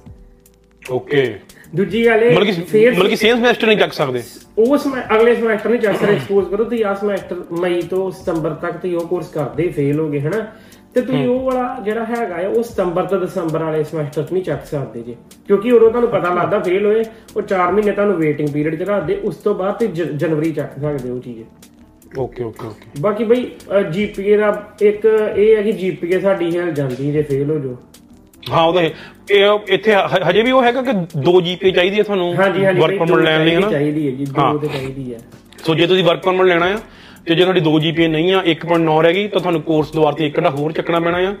ਓਕੇ 0.81 1.23
ਦੂਜੀ 1.75 2.05
ਗੱਲ 2.05 2.23
ਇਹ 2.23 2.31
ਮਤਲਬ 2.31 2.45
ਕਿ 2.65 2.89
ਮਤਲਬ 2.91 3.07
ਕਿ 3.07 3.15
ਸੇਮ 3.15 3.35
ਸਮੈਸਟਰ 3.37 3.67
ਨਹੀਂ 3.67 3.77
ਚੱਕ 3.77 3.93
ਸਕਦੇ। 3.93 4.21
ਉਹ 4.57 4.77
ਸਮੈ 4.77 5.01
ਅਗਲੇ 5.15 5.35
ਸਮੈਸਟਰ 5.35 5.69
ਨਹੀਂ 5.69 5.79
ਚੱਕ 5.79 5.95
ਸਕਦੇ 5.97 6.13
ਐਕਸਪੋਜ਼ 6.13 6.49
ਕਰੋ 6.49 6.63
ਤੁਸੀਂ 6.63 6.83
ਆ 6.85 6.93
ਸਮੈਸਟਰ 6.93 7.43
ਮਈ 7.61 7.81
ਤੋਂ 7.81 8.09
ਸਤੰਬਰ 8.11 8.53
ਤੱਕ 8.53 8.77
ਤੁਸੀਂ 8.77 8.95
ਉਹ 8.95 9.07
ਕੋਰਸ 9.07 9.27
ਕਰਦੇ 9.27 9.67
ਫੇਲ 9.69 9.99
ਹੋਗੇ 9.99 10.19
ਹਨਾ? 10.19 10.45
ਤੇ 10.93 11.01
ਤੁਸੀਂ 11.01 11.27
ਉਹ 11.27 11.39
ਵਾਲਾ 11.39 11.77
ਜਿਹੜਾ 11.85 12.05
ਹੈਗਾ 12.05 12.47
ਉਹ 12.47 12.63
ਸਤੰਬਰ 12.63 13.05
ਤੋਂ 13.05 13.19
ਦਸੰਬਰ 13.19 13.63
ਵਾਲੇ 13.63 13.83
ਸਮੈਸਟਰ 13.83 14.23
'ਚ 14.23 14.31
ਨਹੀਂ 14.33 14.43
ਚੱਕ 14.43 14.65
ਸਕਦੇ 14.65 15.01
ਜੀ। 15.03 15.15
ਕਿਉਂਕਿ 15.47 15.71
ਉਦੋਂ 15.71 15.89
ਤੁਹਾਨੂੰ 15.89 16.09
ਪਤਾ 16.09 16.33
ਲੱਗਦਾ 16.33 16.59
ਫੇਲ 16.59 16.85
ਹੋਏ 16.85 17.03
ਉਹ 17.35 17.41
4 17.41 17.71
ਮਹੀਨੇ 17.73 17.91
ਤੁਹਾਨੂੰ 17.91 18.15
ਵੇਟਿੰਗ 18.17 18.49
ਪੀਰੀਅਡ 18.49 18.75
'ਚ 18.75 18.89
ਰੱਖਦੇ 18.89 19.15
ਉਸ 19.23 19.35
ਤੋਂ 19.35 19.53
ਬਾਅਦ 19.55 19.83
ਜ- 19.83 20.11
ਜਨਵਰੀ 20.11 20.51
ਚੱਕ 20.51 20.71
ਸਕਦੇ 20.81 21.09
ਉਹ 21.09 21.19
ਚੀਜ਼। 21.19 21.43
ਓਕੇ 22.19 22.43
ਓਕੇ 22.43 22.67
ਓਕੇ 22.67 23.01
ਬਾਕੀ 23.01 23.23
ਬਈ 23.23 23.49
ਜੀਪੀਏ 23.91 24.37
ਦਾ 24.37 24.47
ਇੱਕ 24.81 25.05
ਇਹ 25.37 25.55
ਹੈ 25.57 25.61
ਕਿ 25.61 25.71
ਜੀਪੀਏ 25.71 26.19
ਸਾਡੀ 26.19 26.57
ਹਿਲ 26.57 26.71
ਜਾਂਦੀ 26.71 27.11
ਜੇ 27.11 27.21
ਫੇਲ 27.21 27.49
ਹੋ 27.51 27.57
ਜੋ 27.59 27.77
ਹਾਂ 28.51 28.63
ਉਹਦਾ 28.63 28.81
ਇਹ 28.81 28.91
ਇਹ 29.31 29.73
ਇੱਥੇ 29.73 29.93
ਹ- 29.95 30.29
ਹਜੇ 30.29 30.41
ਵੀ 30.41 30.51
ਉਹ 30.51 30.63
ਹੈਗਾ 30.63 30.81
ਕਿ 30.81 30.91
2 31.25 31.39
ਜੀਪੀ 31.41 31.71
ਚਾਹੀਦੀ 31.71 31.97
ਹੈ 31.97 32.03
ਤੁਹਾਨੂੰ? 32.03 32.33
ਹਾਂਜੀ 32.35 32.65
ਹਾਂਜੀ 32.65 32.81
ਵਰਕ 32.81 32.97
ਪਰਮਿਟ 32.99 33.09
ਦੋ 33.09 33.21
ਲੈਣ 33.21 33.43
ਲਈ 33.45 33.55
ਹਨਾ? 33.55 33.69
ਚਾਹੀਦੀ 33.69 34.07
ਹੈ 34.07 34.11
ਜੀ 34.15 34.25
ਹਾਂ। 34.37 34.51
ਦੋ 34.53 34.59
ਤੇ 34.59 34.67
ਚਾਹੀਦੀ 34.67 35.13
ਹੈ। 35.13 35.19
ਸੋ 35.65 35.75
ਜੇ 35.75 35.87
ਤੁਸੀਂ 35.87 36.03
ਵਰਕ 36.03 36.21
ਪਰਮਿਟ 36.21 36.47
ਲੈਣਾ 36.47 36.65
ਆ 36.65 36.79
ਤੇ 37.25 37.35
ਜੇ 37.35 37.41
ਤੁਹਾਡੀ 37.41 37.61
2 37.61 37.79
ਜੀਪੀ 37.79 38.07
ਨਹੀਂ 38.07 38.33
ਆ 38.33 38.41
1.9 38.45 39.01
ਰਹਿ 39.01 39.13
ਗਈ 39.13 39.27
ਤਾਂ 39.27 39.39
ਤੁਹਾਨੂੰ 39.41 39.61
ਕੋਰਸ 39.61 39.91
ਦੁਆਰ 39.91 40.13
ਤੇ 40.13 40.25
ਇੱਕ 40.25 40.37
ਘੰਟਾ 40.37 40.49
ਹੋਰ 40.49 40.71
ਚੱਕਣਾ 40.71 40.99
ਪੈਣਾ 40.99 41.17
ਆ 41.19 41.33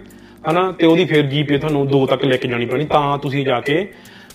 ਹਨਾ? 0.51 0.71
ਤੇ 0.71 0.85
ਉਹਦੀ 0.85 1.05
ਫਿਰ 1.05 1.25
ਜੀਪੀ 1.25 1.57
ਤੁਹਾਨੂੰ 1.57 1.87
2 1.91 2.05
ਤੱਕ 2.05 2.25
ਲੈ 2.25 2.37
ਕੇ 2.37 2.47
ਜਾਣੀ 2.47 2.65
ਪੈਣੀ 2.65 2.85
ਤਾਂ 2.85 3.17
ਤੁਸੀਂ 3.17 3.45
ਜਾ 3.45 3.59
ਕੇ 3.61 3.85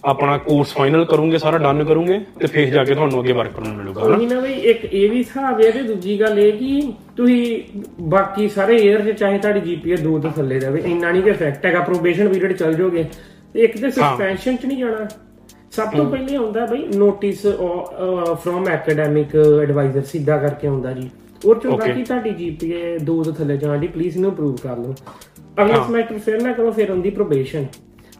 ਆਪਣਾ 0.04 0.36
ਕੋਰਸ 0.38 0.72
ਫਾਈਨਲ 0.74 1.04
ਕਰੋਗੇ 1.04 1.38
ਸਾਰਾ 1.38 1.58
ਡਨ 1.58 1.84
ਕਰੋਗੇ 1.84 2.18
ਤੇ 2.40 2.46
ਫਿਰ 2.46 2.70
ਜਾ 2.70 2.84
ਕੇ 2.84 2.94
ਤੁਹਾਨੂੰ 2.94 3.20
ਅੱਗੇ 3.20 3.32
ਵਰਕ 3.32 3.52
ਪਰਮਿਟ 3.52 3.76
ਮਿਲੂਗਾ 3.76 4.02
ਉਹੀ 4.02 4.26
ਨਾ 4.26 4.40
ਬਈ 4.40 4.52
ਇੱਕ 4.52 4.84
ਇਹ 4.84 5.10
ਵੀ 5.10 5.18
ਹਿਸਾਬ 5.18 5.60
ਹੈ 5.60 5.70
ਤੇ 5.70 5.82
ਦੂਜੀ 5.82 6.20
ਗੱਲ 6.20 6.38
ਇਹ 6.38 6.52
ਕਿ 6.52 6.92
ਤੁਸੀਂ 7.16 7.62
ਬਾਕੀ 8.08 8.48
ਸਾਰੇ 8.48 8.76
ਏਅਰ 8.76 9.02
'ਚ 9.02 9.18
ਚਾਹੇ 9.18 9.38
ਤੁਹਾਡੀ 9.38 9.60
ਜੀਪੀਏ 9.60 9.96
2 9.96 10.18
ਤੋਂ 10.22 10.30
ਥੱਲੇ 10.30 10.60
ਜਾਵੇ 10.60 10.82
ਇੰਨਾ 10.84 11.10
ਨਹੀਂ 11.10 11.22
ਕਿ 11.22 11.30
ਇਫੈਕਟ 11.30 11.66
ਹੈਗਾ 11.66 11.80
ਪ੍ਰੋਬੇਸ਼ਨ 11.80 12.28
ਪੀਰੀਅਡ 12.28 12.52
ਚੱਲ 12.52 12.74
ਜਾਓਗੇ। 12.74 13.04
ਤੇ 13.54 13.60
ਇੱਕ 13.60 13.76
ਤੇ 13.80 13.90
ਸਸਪੈਂਸ਼ਨ 13.90 14.56
'ਚ 14.56 14.66
ਨਹੀਂ 14.66 14.78
ਜਾਣਾ। 14.78 15.06
ਸਭ 15.72 15.96
ਤੋਂ 15.96 16.04
ਪਹਿਲੇ 16.10 16.36
ਆਉਂਦਾ 16.36 16.66
ਬਈ 16.66 16.82
ਨੋਟਿਸ 16.96 17.46
ਫਰੋਮ 18.42 18.68
ਐਕੈਡੈਮਿਕ 18.68 19.36
ਐਡਵਾਈਜ਼ਰ 19.62 20.02
ਸਿੱਧਾ 20.02 20.36
ਕਰਕੇ 20.38 20.66
ਆਉਂਦਾ 20.66 20.92
ਜੀ। 20.92 21.08
ਉਹ 21.44 21.54
ਚ. 21.54 21.66
ਕਿ 21.84 22.02
ਤੁਹਾਡੀ 22.02 22.30
ਜੀਪੀਏ 22.34 22.96
2 23.06 23.22
ਤੋਂ 23.22 23.32
ਥੱਲੇ 23.32 23.56
ਜਾਣ 23.56 23.78
ਦੀ 23.78 23.86
ਪਲੀਜ਼ 23.86 24.16
ਇਹਨੂੰ 24.16 24.30
ਅਪਰੂਵ 24.32 24.56
ਕਰ 24.56 24.76
ਲਓ। 24.76 24.94
ਅਗਲੇ 25.62 25.74
ਸਮੈਸਟਰ 25.86 26.18
ਫਿਰ 26.18 26.42
ਨਾ 26.42 26.52
ਕਰੋ 26.52 26.70
ਫਿਰ 26.70 26.90
ਹੁੰਦੀ 26.90 27.10
ਪ੍ਰੋਬੇਸ਼ਨ 27.10 27.66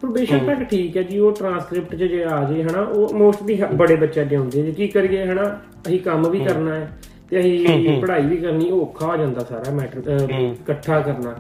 ਪ੍ਰੋਬੇਸ਼ਨ 0.05 0.47
ਤੱਕ 0.47 0.63
ਠੀਕ 0.71 0.97
ਹੈ 0.97 1.03
ਜੀ 1.03 1.19
ਉਹ 1.19 1.33
ਟ੍ਰਾਂਸਕ੍ਰਿਪਟ 1.33 1.95
'ਚ 1.95 2.05
ਜੇ 2.05 2.23
ਆ 2.25 2.43
ਜੇ 2.45 2.63
ਹਨਾ 2.63 2.81
ਉਹ 2.81 3.15
ਮੋਸਟਲੀ 3.15 3.61
ਬੜੇ 3.75 3.95
ਬੱਚਿਆਂ 3.95 4.25
ਦੇ 4.27 4.37
ਹੁੰਦੇ 4.37 4.63
ਜੀ 4.63 4.73
ਕੀ 4.73 4.89
ਕਰੀਏ 4.89 5.25
ਹਨਾ 5.27 5.45
ਅਸੀਂ 5.87 6.01
ਕੰਮ 6.01 6.29
ਵੀ 6.31 6.45
ਕਰਨਾ 6.45 6.75
ਹੈ 6.75 6.89
ਤੇ 7.31 7.41
ਅਸੀਂ 7.41 8.01
ਪੜ੍ਹਾਈ 8.01 8.23
ਵੀ 8.23 8.37
ਕਰਨੀ 8.37 8.71
ਉਹ 8.71 8.83
ਔਖਾ 8.83 9.07
ਹੋ 9.07 9.17
ਜਾਂਦਾ 9.17 9.45
ਸਾਰਾ 9.45 9.71
ਮੈਟਰ 9.75 10.11
ਇਕੱਠਾ 10.41 11.01
ਕਰਨਾ। 11.01 11.35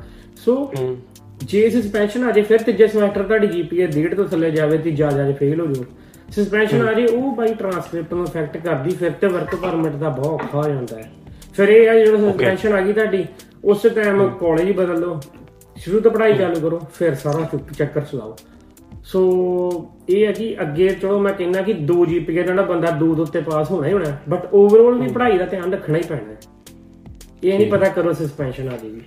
ਸੋ 0.44 0.72
ਜੇ 1.44 1.68
ਸਸਪੈਂਸ਼ਨ 1.70 2.24
ਆ 2.24 2.30
ਜੇ 2.30 2.42
ਫਿਰ 2.42 2.62
ਤੀਜੇ 2.62 2.86
ਸਮੈਸਟਰ 2.86 3.22
ਤੁਹਾਡੀ 3.22 3.46
ਜੀਪੀਏ 3.46 3.86
ਡੇਢ 3.86 4.14
ਤੋਂ 4.14 4.24
ਥੱਲੇ 4.24 4.50
ਜਾਵੇ 4.50 4.78
ਤੇ 4.78 4.90
ਜਾ 4.90 5.10
ਜਾ 5.10 5.26
ਕੇ 5.26 5.32
ਫੇਲ 5.32 5.60
ਹੋ 5.60 5.66
ਜਾਓ। 5.66 5.84
ਸਸਪੈਂਸ਼ਨ 6.32 6.88
ਆ 6.88 6.92
ਜੇ 6.92 7.06
ਉਹ 7.06 7.34
ਬਾਈ 7.36 7.54
ਟ੍ਰਾਂਸਕ੍ਰਿਪਟ 7.54 8.14
ਨੂੰ 8.14 8.24
ਇਫੈਕਟ 8.24 8.56
ਕਰਦੀ 8.56 8.90
ਫਿਰ 8.90 9.10
ਤੇ 9.10 9.26
ਵਰਕ 9.26 9.54
ਪਰਮਿਟ 9.54 9.92
ਦਾ 9.92 10.08
ਬਹੁਤ 10.08 10.42
ਔਖਾ 10.42 10.58
ਹੋ 10.58 10.68
ਜਾਂਦਾ 10.68 10.96
ਹੈ। 10.98 11.10
ਫਿਰ 11.56 11.68
ਇਹ 11.68 11.88
ਆ 11.90 11.94
ਜਦੋਂ 11.94 12.18
ਸਸਪੈਂਸ਼ਨ 12.30 12.72
ਆ 12.72 12.80
ਗਈ 12.80 12.92
ਤੁਹਾਡੀ 12.92 13.24
ਉਸ 13.64 13.82
ਟਾਈਮ 13.94 14.28
ਕਾਲਜ 14.40 14.64
ਹੀ 14.64 14.72
ਬਦਲ 14.72 15.00
ਲਓ 15.00 15.20
ਸ਼ੁਰੂ 15.76 16.00
ਤੋਂ 16.00 16.10
ਪੜ੍ਹਾਈ 16.10 16.32
ਚਾਲੂ 16.38 16.60
ਕਰੋ 16.60 16.80
ਫਿਰ 16.94 17.14
ਸਾਰਾ 17.14 17.48
ਚੱਕਰ 17.78 18.00
ਚਲਾਓ 18.00 18.36
ਸੋ 19.04 19.20
ਇਹ 20.08 20.26
ਹੈ 20.26 20.32
ਕਿ 20.32 20.56
ਅੱਗੇ 20.60 20.88
ਚਲੋ 20.88 21.18
ਮੈਂ 21.18 21.32
ਕਹਿੰਦਾ 21.32 21.62
ਕਿ 21.62 21.72
2 21.72 22.04
ਜੀਪੀਏ 22.06 22.42
ਦਾ 22.42 22.62
ਬੰਦਾ 22.62 22.90
ਦੋ 22.90 23.14
ਦੇ 23.14 23.22
ਉੱਤੇ 23.22 23.40
ਪਾਸ 23.40 23.70
ਹੋਣਾ 23.70 23.88
ਹੀ 23.88 23.92
ਹੋਣਾ 23.92 24.18
ਬਟ 24.28 24.48
ਓਵਰਆਲ 24.52 24.94
ਵੀ 24.94 25.08
ਪੜ੍ਹਾਈ 25.08 25.38
ਦਾ 25.38 25.46
ਧਿਆਨ 25.46 25.72
ਰੱਖਣਾ 25.72 25.98
ਹੀ 25.98 26.02
ਪੈਣਾ। 26.02 26.34
ਇਹ 27.44 27.58
ਨਹੀਂ 27.58 27.70
ਪਤਾ 27.72 27.88
ਕਰੋ 27.88 28.12
ਸਸਪੈਂਸ਼ਨ 28.12 28.68
ਆ 28.68 28.76
ਜਾਏਗੀ। 28.76 29.00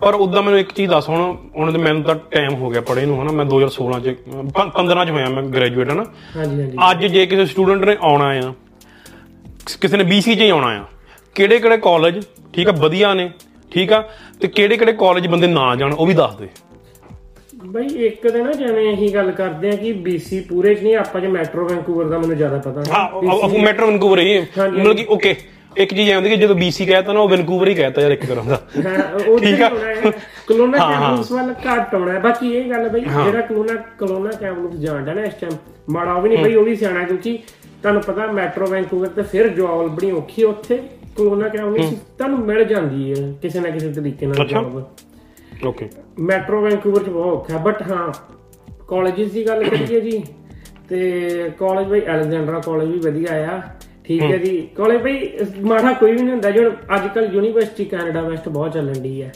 ਪਰ 0.00 0.14
ਉਦਾਂ 0.14 0.42
ਮੈਨੂੰ 0.42 0.58
ਇੱਕ 0.58 0.72
ਚੀਜ਼ 0.72 0.90
ਦੱਸ 0.90 1.08
ਹੁਣ 1.08 1.36
ਹੁਣ 1.56 1.72
ਤੇ 1.72 1.78
ਮੈਨੂੰ 1.78 2.02
ਤਾਂ 2.02 2.14
ਟਾਈਮ 2.14 2.54
ਹੋ 2.54 2.70
ਗਿਆ 2.70 2.80
ਪੜੇ 2.80 3.06
ਨੂੰ 3.06 3.22
ਹਨਾ 3.22 3.32
ਮੈਂ 3.32 3.44
2016 3.44 4.00
ਚ 4.00 4.14
ਪ- 4.54 4.70
15 4.76 5.04
ਚ 5.04 5.10
ਹੋਇਆ 5.10 5.28
ਮੈਂ 5.28 5.42
ਗ੍ਰੈਜੂਏਟ 5.42 5.90
ਹਨਾ। 5.90 6.04
ਹਾਂਜੀ 6.36 6.62
ਹਾਂਜੀ। 6.62 6.76
ਅੱਜ 6.90 7.06
ਜੇ 7.06 7.26
ਕਿਸੇ 7.26 7.46
ਸਟੂਡੈਂਟ 7.46 7.84
ਨੇ 7.84 7.96
ਆਉਣਾ 8.00 8.24
ਆ 8.24 8.52
ਕਿਸੇ 9.80 9.96
ਨੇ 9.96 10.04
BC 10.04 10.34
ਚ 10.34 10.40
ਹੀ 10.40 10.48
ਆਉਣਾ 10.50 10.66
ਆ 10.66 10.84
ਕਿਹੜੇ 11.34 11.58
ਕਿਹੜੇ 11.58 11.76
ਕਾਲਜ 11.76 12.24
ਠੀਕ 12.52 12.68
ਆ 12.68 12.72
ਵਧੀਆ 12.72 13.14
ਨੇ 13.14 13.30
ਠੀਕ 13.72 13.92
ਆ 13.92 14.08
ਤੇ 14.40 14.48
ਕਿਹੜੇ 14.48 14.76
ਕਿਹੜੇ 14.76 14.92
ਕਾਲਜ 14.92 15.26
ਬੰਦੇ 15.26 15.46
ਨਾ 15.46 15.74
ਜਾਣ 15.76 15.92
ਉਹ 15.92 16.06
ਵੀ 16.06 16.14
ਦੱਸ 16.14 16.34
ਦੇ। 16.34 16.48
ਬਈ 17.66 17.86
ਇੱਕ 17.86 18.28
ਤੇ 18.28 18.42
ਨਾ 18.42 18.52
ਜਿਵੇਂ 18.52 18.94
ਅਸੀਂ 18.94 19.14
ਗੱਲ 19.14 19.30
ਕਰਦੇ 19.30 19.68
ਆ 19.68 19.76
ਕਿ 19.76 19.92
BC 20.06 20.42
ਪੂਰੇ 20.48 20.74
ਚ 20.74 20.82
ਨਹੀਂ 20.82 20.96
ਆਪਾਂ 20.96 21.20
ਜੇ 21.20 21.26
ਮੈਟਰੋ 21.26 21.68
ਵੈਂਕੂਵਰ 21.68 22.04
ਦਾ 22.04 22.18
ਮੈਨੂੰ 22.18 22.36
ਜ਼ਿਆਦਾ 22.36 22.58
ਪਤਾ। 22.58 22.82
ਹਾਂ 22.92 23.08
ਉਹ 23.10 23.58
ਮੈਟਰ 23.58 23.84
ਵੈਨਕੂਵਰ 23.84 24.18
ਹੀ 24.18 24.36
ਹੈ। 24.36 24.46
ਮਤਲਬ 24.58 24.96
ਕਿ 24.96 25.06
ਓਕੇ 25.08 25.34
ਇੱਕ 25.76 25.94
ਚੀਜ਼ 25.94 26.10
ਆਉਂਦੀ 26.10 26.28
ਕਿ 26.28 26.36
ਜਦੋਂ 26.36 26.56
BC 26.56 26.86
ਕਹਿਤਾ 26.86 27.12
ਨਾ 27.12 27.20
ਉਹ 27.20 27.28
ਵੈਨਕੂਵਰ 27.28 27.68
ਹੀ 27.68 27.74
ਕਹਿਤਾ 27.74 28.02
ਯਾਰ 28.02 28.10
ਇੱਕ 28.10 28.26
ਤਰ੍ਹਾਂ 28.26 28.44
ਦਾ। 28.44 28.60
ਹਾਂ 28.86 29.24
ਉਹ 29.28 29.38
ਠੀਕ 29.38 29.60
ਆ। 29.62 29.68
ਕਲੋਨਾ 30.46 30.78
ਹਾਂ, 30.78 30.92
ਹਾਂ। 30.92 31.10
ਕੈਂਪਸ 31.16 31.32
ਵੱਲ 31.32 31.52
ਘੱਟ 31.52 31.94
ਆਉਣਾ 31.94 32.12
ਹੈ। 32.12 32.18
ਬਾਕੀ 32.18 32.52
ਇਹ 32.52 32.70
ਗੱਲ 32.70 32.88
ਬਈ 32.88 33.00
ਜਿਹੜਾ 33.00 33.40
ਕਲੋਨਾ 33.40 33.74
ਕਲੋਨਾ 33.98 34.30
ਕੈਂਪਸ 34.30 34.76
ਜਾਣਦਾ 34.76 35.14
ਨਾ 35.14 35.24
ਇਸ 35.24 35.34
ਟਾਈਮ 35.34 35.56
ਮਾੜਾ 35.90 36.12
ਉਹ 36.14 36.22
ਵੀ 36.22 36.28
ਨਹੀਂ 36.28 36.44
ਬਈ 36.44 36.54
ਉਹ 36.54 36.64
ਵੀ 36.64 36.74
ਸਿਆਣਾ 36.76 37.04
ਕਿਉਂਕਿ 37.04 37.38
ਤੁਹਾਨੂੰ 37.82 38.02
ਪਤਾ 38.02 38.26
ਮੈਟਰੋ 38.32 38.66
ਵੈਂਕੂਵਰ 38.66 39.06
ਤੇ 39.08 39.22
ਫਿਰ 39.22 39.48
ਜੌਬ 39.48 39.88
ਬੜੀ 39.96 40.10
ਔਖੀ 40.10 40.42
ਹੈ। 40.42 40.46
ਉੱਥੇ 40.48 40.78
ਕਲੋਨਾ 41.16 41.48
ਕੈਂਪਸ 41.48 41.90
ਤੁਹਾਨੂੰ 42.18 42.38
ਮਿਲ 42.38 42.64
ਜਾਂਦੀ 42.64 43.10
ਹੈ 43.10 43.32
ਕਿਸੇ 43.42 43.60
ਨਾ 43.60 43.70
ਕਿਸੇ 43.70 43.92
ਤਰੀਕੇ 43.92 44.26
ਨਾਲ। 44.26 44.46
ਜੌਬ। 44.46 44.82
ਓਕੇ 45.66 45.88
ਮੈਟਰੋ 46.20 46.60
ਵੈਂਕੂਵਰ 46.62 47.02
ਚ 47.02 47.08
ਬਹੁਤ 47.08 47.32
ਔਖਾ 47.34 47.58
ਬਟ 47.58 47.82
ਹਾਂ 47.82 48.12
ਕਾਲਜਿਸ 48.88 49.30
ਦੀ 49.32 49.46
ਗੱਲ 49.46 49.64
ਕਰੀਏ 49.64 50.00
ਜੀ 50.00 50.22
ਤੇ 50.88 51.50
ਕਾਲਜ 51.58 51.86
ਬਈ 51.86 52.00
ਅਲੈਗਜ਼ੈਂਡਰਾ 52.00 52.60
ਕਾਲਜ 52.60 52.88
ਵੀ 52.90 52.98
ਵਧੀਆ 53.00 53.34
ਆ 53.48 53.60
ਠੀਕ 54.04 54.22
ਹੈ 54.22 54.36
ਜੀ। 54.36 54.56
ਕਾਲਜ 54.76 54.96
ਬਈ 55.02 55.28
ਮਾੜਾ 55.62 55.92
ਕੋਈ 55.92 56.12
ਵੀ 56.12 56.18
ਨਹੀਂ 56.18 56.30
ਹੁੰਦਾ 56.30 56.50
ਜਿਹੜਾ 56.50 56.70
ਅੱਜ 56.96 57.06
ਕੱਲ 57.14 57.28
ਯੂਨੀਵਰਸਿਟੀ 57.34 57.84
ਕੈਨੇਡਾ 57.84 58.22
ਵੈਸਟ 58.22 58.48
ਬਹੁਤ 58.48 58.72
ਚੱਲਣ 58.74 58.92
ਦੀ 58.92 59.22
ਹੈ। 59.22 59.30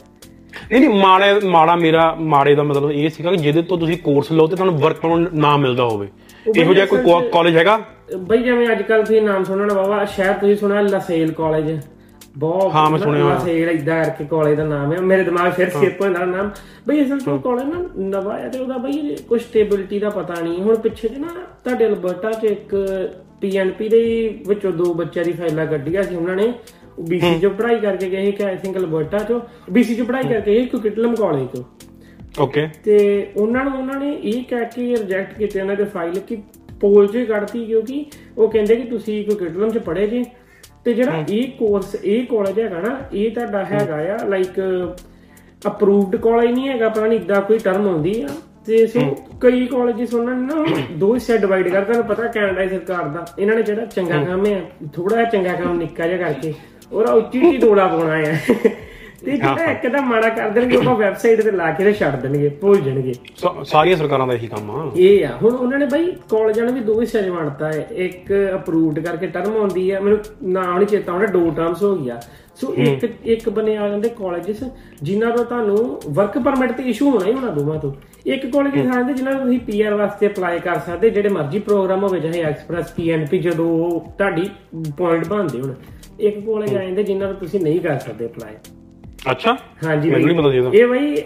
ਨਹੀਂ 0.73 0.81
ਨਹੀਂ 0.81 1.01
ਮਾੜੇ 1.01 1.33
ਮਾੜਾ 1.47 1.77
ਮੇਰਾ 1.77 2.15
ਮਾੜੇ 2.25 2.55
ਦਾ 2.55 2.63
ਮਤਲਬ 2.63 2.91
ਇਹ 2.91 3.09
ਸੀਗਾ 3.11 3.31
ਕਿ 3.31 3.37
ਜਿਹਦੇ 3.37 3.63
ਤੋਂ 3.63 3.79
ਤੁਸੀਂ 3.79 3.97
ਕੋਰਸ 3.99 4.31
ਲਓ 4.33 4.47
ਤੇ 4.47 4.57
ਤੁਹਾਨੂੰ 4.57 4.77
ਵਰਕ 4.79 4.97
ਪਰਮਿਟ 5.01 5.33
ਨਾ 5.35 5.57
ਮਿਲਦਾ 5.57 5.85
ਹੋਵੇ। 5.85 6.09
ਇਹੋ 6.57 6.75
ਜਿਹਾ 6.75 6.87
ਕੋਈ 6.87 7.29
ਕਾਲਜ 7.33 7.57
ਹੈਗਾ? 7.57 7.81
ਬਈ 8.19 8.39
ਜਿਵੇਂ 8.39 8.71
ਅੱਜ 8.73 8.83
ਕੱਲ 8.83 9.05
ਤੁਸੀਂ 9.05 9.23
ਨਾਮ 9.23 9.45
ਸੁਣਨ 9.45 9.73
ਬਾਬਾ 9.75 10.05
ਸ਼ਾਇਦ 10.07 10.39
ਤੁਸੀਂ 10.41 10.57
ਸੁਣਿਆ 10.57 10.81
ਲਸੇਲ 10.81 11.33
ਕਾਲਜ 11.33 11.71
ਬਹੁਤ 12.39 12.75
ਹਾਂ, 12.75 12.91
ਮੈਂ 12.91 12.99
ਸੁਣਿਆ 12.99 13.25
ਹੋਇਆ। 13.25 13.35
ਲਸੇਲ 13.35 13.71
ਇਦਾਂ 13.71 14.05
ਕਰਕੇ 14.05 14.25
ਕਾਲਜ 14.25 14.57
ਦਾ 14.57 14.65
ਨਾਮ 14.65 14.93
ਹੈ। 14.93 15.01
ਮੇਰੇ 15.01 15.25
ਦਿਮਾਗ 15.25 15.53
ਫਿਰ 15.53 15.71
ਸਕਿਪ 15.71 16.01
ਹੋ 16.01 16.07
ਜਾਂਦਾ 16.07 16.25
ਨਾਮ। 16.25 16.51
ਬਈ 16.89 17.05
ਅਸਲ 17.05 17.21
ਤੋਂ 17.21 17.39
ਕਾਲਜ 17.39 17.63
ਨਾ 17.63 17.89
ਨਵਾਂ 17.99 18.39
ਹੈ 18.39 18.49
ਤੇ 18.49 18.59
ਉਹਦਾ 18.59 18.79
ਬਈ 18.79 19.17
ਕੁਝ 19.29 19.41
ਸਟੇਬਿਲਿਟੀ 19.43 19.99
ਦਾ 19.99 20.11
ਪਤਾ 20.11 20.35
ਨਹੀਂ। 20.43 20.63
ਹੁਣ 20.63 20.77
ਪਿੱਛੇ 20.77 21.09
ਜੇ 21.09 21.17
ਨਾ 21.17 21.29
ਤੁਹਾਡੇ 21.65 21.87
ਅਲਬਰਟਾ 21.87 22.33
'ਚ 22.33 22.45
ਇੱਕ 22.45 22.77
ਪੀਐਨਪੀ 23.41 23.89
ਦੇ 23.89 24.29
ਵਿੱਚੋਂ 24.49 24.73
ਦੋ 24.73 24.95
ਬੱਚਿਆਂ 24.95 25.25
ਦੀ 25.25 25.33
ਫਾਈਲਾਂ 25.33 25.67
ਕੱਢੀਆਂ 25.67 26.03
ਸੀ 26.03 26.15
ਉਹਨਾਂ 26.15 26.37
ਨੇ। 26.37 26.55
ਬੀਸੀ 27.01 27.39
'ਚ 27.39 27.47
ਪੜ੍ਹਾਈ 27.47 27.81
ਕਰਕੇ 27.81 28.11
ਗਏ 28.11 28.33
ਕਿ 28.33 28.45
ਆਈ 28.45 28.57
ਥਿੰਕ 28.57 28.77
ਅਲਬਰਟਾ 28.77 29.19
'ਚੋਂ। 29.19 29.41
ਬੀਸੀ 29.71 29.95
'ਚ 29.95 30.03
ਪੜ੍ਹਾਈ 30.03 30.23
ਕਰਕੇ 30.23 30.55
ਗਏ 30.55 30.67
ਕੁਕਿਟਲਮ 30.67 31.15
ਕਾਲਜ 31.15 31.43
'ਚੋਂ। 31.43 31.65
ਓਕੇ। 32.41 32.69
ਤੇ 32.85 33.27
ਉਹਨਾਂ 33.37 33.65
ਨੂੰ 33.65 33.79
ਉਹਨਾਂ 33.79 34.01
ਨੇ 34.01 34.13
ਇਹ 34.13 34.45
ਕਹਿ 34.45 34.65
ਕੇ 34.65 34.97
ਰਿਜੈਕਟ 34.97 35.39
ਕੀਤਾ 35.39 35.61
ਉਹਨਾਂ 35.61 35.77
ਦੇ 35.77 35.85
ਫਾਈਲ 35.85 36.19
ਕਿ 36.19 36.37
ਪੋਲ 36.81 37.07
'ਚ 37.07 37.17
ਕੱਢਤੀ 37.17 37.67
ਕਿਉਂਕਿ 37.67 38.07
ਉਹ 38.39 38.49
ਕਹਿੰਦੇ 38.49 38.77
ਕਿ 38.77 38.85
ਤੁਸੀਂ 38.85 39.25
ਕੋਈ 39.25 39.35
ਕਿਟਲਮ 39.35 39.71
'ਚ 39.71 39.79
ਪੜ੍ਹੇ 39.79 40.07
ਜੇ। 40.07 40.25
ਤੇ 40.87 40.93
ਜਿਹੜਾ 40.95 41.23
ਇਹ 41.31 41.51
ਕੋਰਸ 41.59 41.95
ਇਹ 41.95 42.27
ਕਾਲਜ 42.27 42.59
ਹੈਗਾ 42.61 42.81
ਨਾ 42.81 42.97
ਇਹ 43.13 43.31
ਤੁਹਾਡਾ 43.31 43.65
ਹੈਗਾ 43.65 43.97
ਆ 44.15 44.25
ਲਾਈਕ 44.27 44.61
ਅਪਰੂਵਡ 45.63 46.17
ਕਾਲਜ 46.17 46.51
ਨਹੀਂ 46.51 46.69
ਹੈਗਾ 46.69 46.89
ਪਤਾ 46.89 47.07
ਨਹੀਂ 47.07 47.19
ਇਦਾਂ 47.19 47.41
ਕੋਈ 47.43 47.59
ਟਰਮ 47.59 47.87
ਆਉਂਦੀ 47.89 48.21
ਆ। 48.23 48.29
ਤੇ 48.67 48.87
ਸੋ 48.87 49.01
ਕਈ 49.41 49.67
ਕਾਲਜਸ 49.67 50.15
ਉਹਨਾਂ 50.15 50.35
ਨੇ 50.35 50.47
ਨਾ 50.47 50.65
ਦੋ 50.99 51.13
ਹਿੱਸੇ 51.15 51.37
ਡਿਵਾਈਡ 51.39 51.69
ਕਰ 51.69 51.85
ਤੁਹਾਨੂੰ 51.85 52.05
ਪਤਾ 52.07 52.27
ਕੈਨੇਡਾ 52.27 52.63
ਦੀ 52.63 52.69
ਸਰਕਾਰ 52.69 53.09
ਦਾ 53.09 53.25
ਇਹਨਾਂ 53.39 53.57
ਨੇ 53.57 53.63
ਜਿਹੜਾ 53.63 53.85
ਚੰਗਾ 53.87 54.23
ਕੰਮ 54.25 54.47
ਹੈ 54.47 54.61
ਥੋੜਾ 54.95 55.17
ਜਿਹਾ 55.17 55.29
ਚੰਗਾ 55.31 55.53
ਕੰਮ 55.55 55.79
ਨਿੱਕਾ 55.79 56.07
ਜਿਹਾ 56.07 56.19
ਕਰਕੇ 56.21 56.53
ਉਹਦਾ 56.93 57.13
ਉੱਚੀ 57.13 57.41
ਉੱਚੀ 57.41 57.57
ਦੋੜਾ 57.59 57.87
ਪਾਉਣਾ 57.87 58.17
ਹੈ 58.17 58.41
ਤੇ 59.25 59.37
ਜਿਹੜਾ 59.37 59.71
ਇੱਕ 59.71 59.87
ਦਾ 59.87 60.01
ਮਾੜਾ 60.01 60.29
ਕਰ 60.29 60.51
ਦੇਣਗੇ 60.51 60.77
ਉਹ 60.77 60.97
ਵੈਬਸਾਈਟ 60.97 61.41
ਤੇ 61.43 61.51
ਲਾ 61.51 61.71
ਕੇ 61.71 61.85
ਤੇ 61.85 61.93
ਛੱਡ 61.93 62.17
ਦੇਣਗੇ 62.23 62.49
ਭੁੱਲ 62.61 62.81
ਜਾਣਗੇ। 62.81 63.13
ਸਾਰੀਆਂ 63.65 63.97
ਸਰਕਾਰਾਂ 63.97 64.27
ਦਾ 64.27 64.35
ਇਹੀ 64.35 64.47
ਕੰਮ 64.47 64.71
ਆ। 64.71 64.91
ਇਹ 64.97 65.27
ਆ। 65.27 65.37
ਹੁਣ 65.43 65.55
ਉਹਨਾਂ 65.55 65.79
ਨੇ 65.79 65.87
ਬਾਈ 65.87 66.11
ਕਾਲਜਾਂ 66.31 66.65
ਨੂੰ 66.65 66.75
ਵੀ 66.75 66.81
ਦੋ 66.81 67.01
ਹਿੱਸਿਆਂ 67.01 67.23
'ਚ 67.23 67.29
ਵੰਡਤਾ 67.29 67.73
ਹੈ। 67.73 67.87
ਇੱਕ 68.07 68.33
ਅਪਰੂਵਡ 68.55 68.99
ਕਰਕੇ 68.99 69.27
ਟਰਮ 69.27 69.57
ਆਉਂਦੀ 69.57 69.91
ਹੈ 69.93 70.01
ਮੈਨੂੰ 70.01 70.19
ਨਾਮ 70.43 70.77
ਨਹੀਂ 70.77 70.87
ਚੇਤਾ 70.87 71.13
ਆਉਂਦਾ 71.13 71.27
ਦੋ 71.27 71.51
ਟਰਮਸ 71.51 71.83
ਹੋ 71.83 71.95
ਗਿਆ 71.97 72.21
ਸੋ 72.61 72.73
ਇੱਕ 72.75 73.05
ਇੱਕ 73.25 73.49
ਬਨੇ 73.49 73.77
ਆ 73.77 73.89
ਜਾਂਦੇ 73.89 74.09
ਕਾਲਜਸ 74.09 74.63
ਜਿਨ੍ਹਾਂ 75.03 75.31
ਦਾ 75.37 75.43
ਤੁਹਾਨੂੰ 75.45 76.01
ਵਰਕ 76.09 76.39
ਪਰਮਿਟ 76.39 76.73
ਤੇ 76.73 76.83
ਇਸ਼ੂ 76.83 77.11
ਹੋਣਾ 77.11 77.27
ਹੀ 77.27 77.33
ਹੋਣਾ 77.33 77.51
ਦੋਵਾਂ 77.51 77.79
ਤੋਂ। 77.79 77.93
ਇੱਕ 78.27 78.47
ਕਾਲਜ 78.47 78.75
ਦੇ 78.75 78.83
ਤੇ 79.07 79.13
ਜਿਨ੍ਹਾਂ 79.13 79.35
ਨੂੰ 79.35 79.43
ਤੁਸੀਂ 79.45 79.59
ਪੀਆਰ 79.61 79.95
ਵਾਸਤੇ 79.95 80.27
ਅਪਲਾਈ 80.27 80.59
ਕਰ 80.59 80.79
ਸਕਦੇ 80.79 81.11
ਜਿਹੜੇ 81.11 81.29
ਮਰਜ਼ੀ 81.29 81.59
ਪ੍ਰੋਗਰਾਮ 81.59 82.03
ਹੋਵੇ 82.05 82.21
ਚਾਹੇ 82.21 82.43
ਐਕਸਪ੍ਰੈਸ 82.43 82.93
ਪੀਐਨਪੀ 82.93 83.39
ਜਦੋਂ 83.39 83.67
ਉਹ 83.79 84.01
ਤੁਹਾਡੀ 84.19 84.49
ਪੁਆਇੰਟ 84.97 85.29
ਬਣਦੇ 85.29 85.61
ਹੁਣ। 85.61 85.75
ਇੱਕ 86.21 86.39
ਕਾਲਜ 86.47 86.75
ਆ 86.75 86.83
ਜਾਂਦੇ 86.83 87.03
ਜਿਨ੍ਹਾਂ 87.03 87.29
ਨੂੰ 87.29 87.39
ਤੁਸੀਂ 87.39 87.61
ਨਹੀਂ 87.61 87.81
ਕਰ 87.81 87.99
ਸਕਦੇ 87.99 88.27
ਅਪਲਾਈ 88.27 88.55
ਅੱਛਾ? 89.31 89.57
ਹਾਂਜੀ 89.85 90.11
ਮੈਨੂੰ 90.11 90.27
ਨਹੀਂ 90.29 90.37
ਪਤਾ 90.39 90.51
ਸੀ 90.51 90.57
ਇਹਦਾ। 90.57 90.71
ਇਹ 90.75 90.87
ਬਈ 90.87 91.17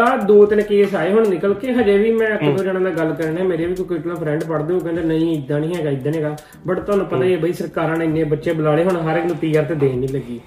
ਆ 0.00 0.16
ਦੋ 0.26 0.44
ਤਿੰਨ 0.46 0.60
ਕੇਸ 0.62 0.94
ਆਏ 0.94 1.10
ਹੁਣ 1.12 1.28
ਨਿਕਲ 1.28 1.54
ਕੇ 1.54 1.72
ਹਜੇ 1.74 1.96
ਵੀ 1.98 2.10
ਮੈਂ 2.12 2.28
ਇੱਕ 2.28 2.56
ਦੋ 2.56 2.64
ਜਣਾਂ 2.64 2.80
ਨਾਲ 2.80 2.92
ਗੱਲ 2.92 3.12
ਕਰਨੇ 3.14 3.42
ਮੇਰੇ 3.42 3.66
ਵੀ 3.66 3.74
ਕੋਈ 3.74 3.86
ਕਿਟਲਾ 3.88 4.14
ਫਰੈਂਡ 4.14 4.44
ਪੜਦੇ 4.44 4.74
ਉਹ 4.74 4.80
ਕਹਿੰਦੇ 4.80 5.02
ਨਹੀਂ 5.02 5.34
ਇਦਾਂ 5.36 5.60
ਨਹੀਂ 5.60 5.74
ਹੈਗਾ 5.74 5.90
ਇਦਾਂ 5.90 6.12
ਨਹੀਂ 6.12 6.22
ਹੈਗਾ। 6.22 6.36
ਬਟ 6.66 6.80
ਤੁਹਾਨੂੰ 6.80 7.06
ਪਤਾ 7.06 7.24
ਹੀ 7.24 7.32
ਹੈ 7.32 7.38
ਬਈ 7.38 7.52
ਸਰਕਾਰਾਂ 7.52 7.96
ਨੇ 7.96 8.04
ਇੰਨੇ 8.04 8.24
ਬੱਚੇ 8.24 8.52
ਬੁਲਾਲੇ 8.52 8.84
ਹੁਣ 8.84 8.96
ਹਰ 9.08 9.16
ਇੱਕ 9.18 9.26
ਨੂੰ 9.26 9.36
ਪੀਆਰ 9.36 9.64
ਤੇ 9.64 9.74
ਦੇਣ 9.74 9.96
ਨਹੀਂ 9.98 10.08
ਲੱਗੀ। 10.08 10.40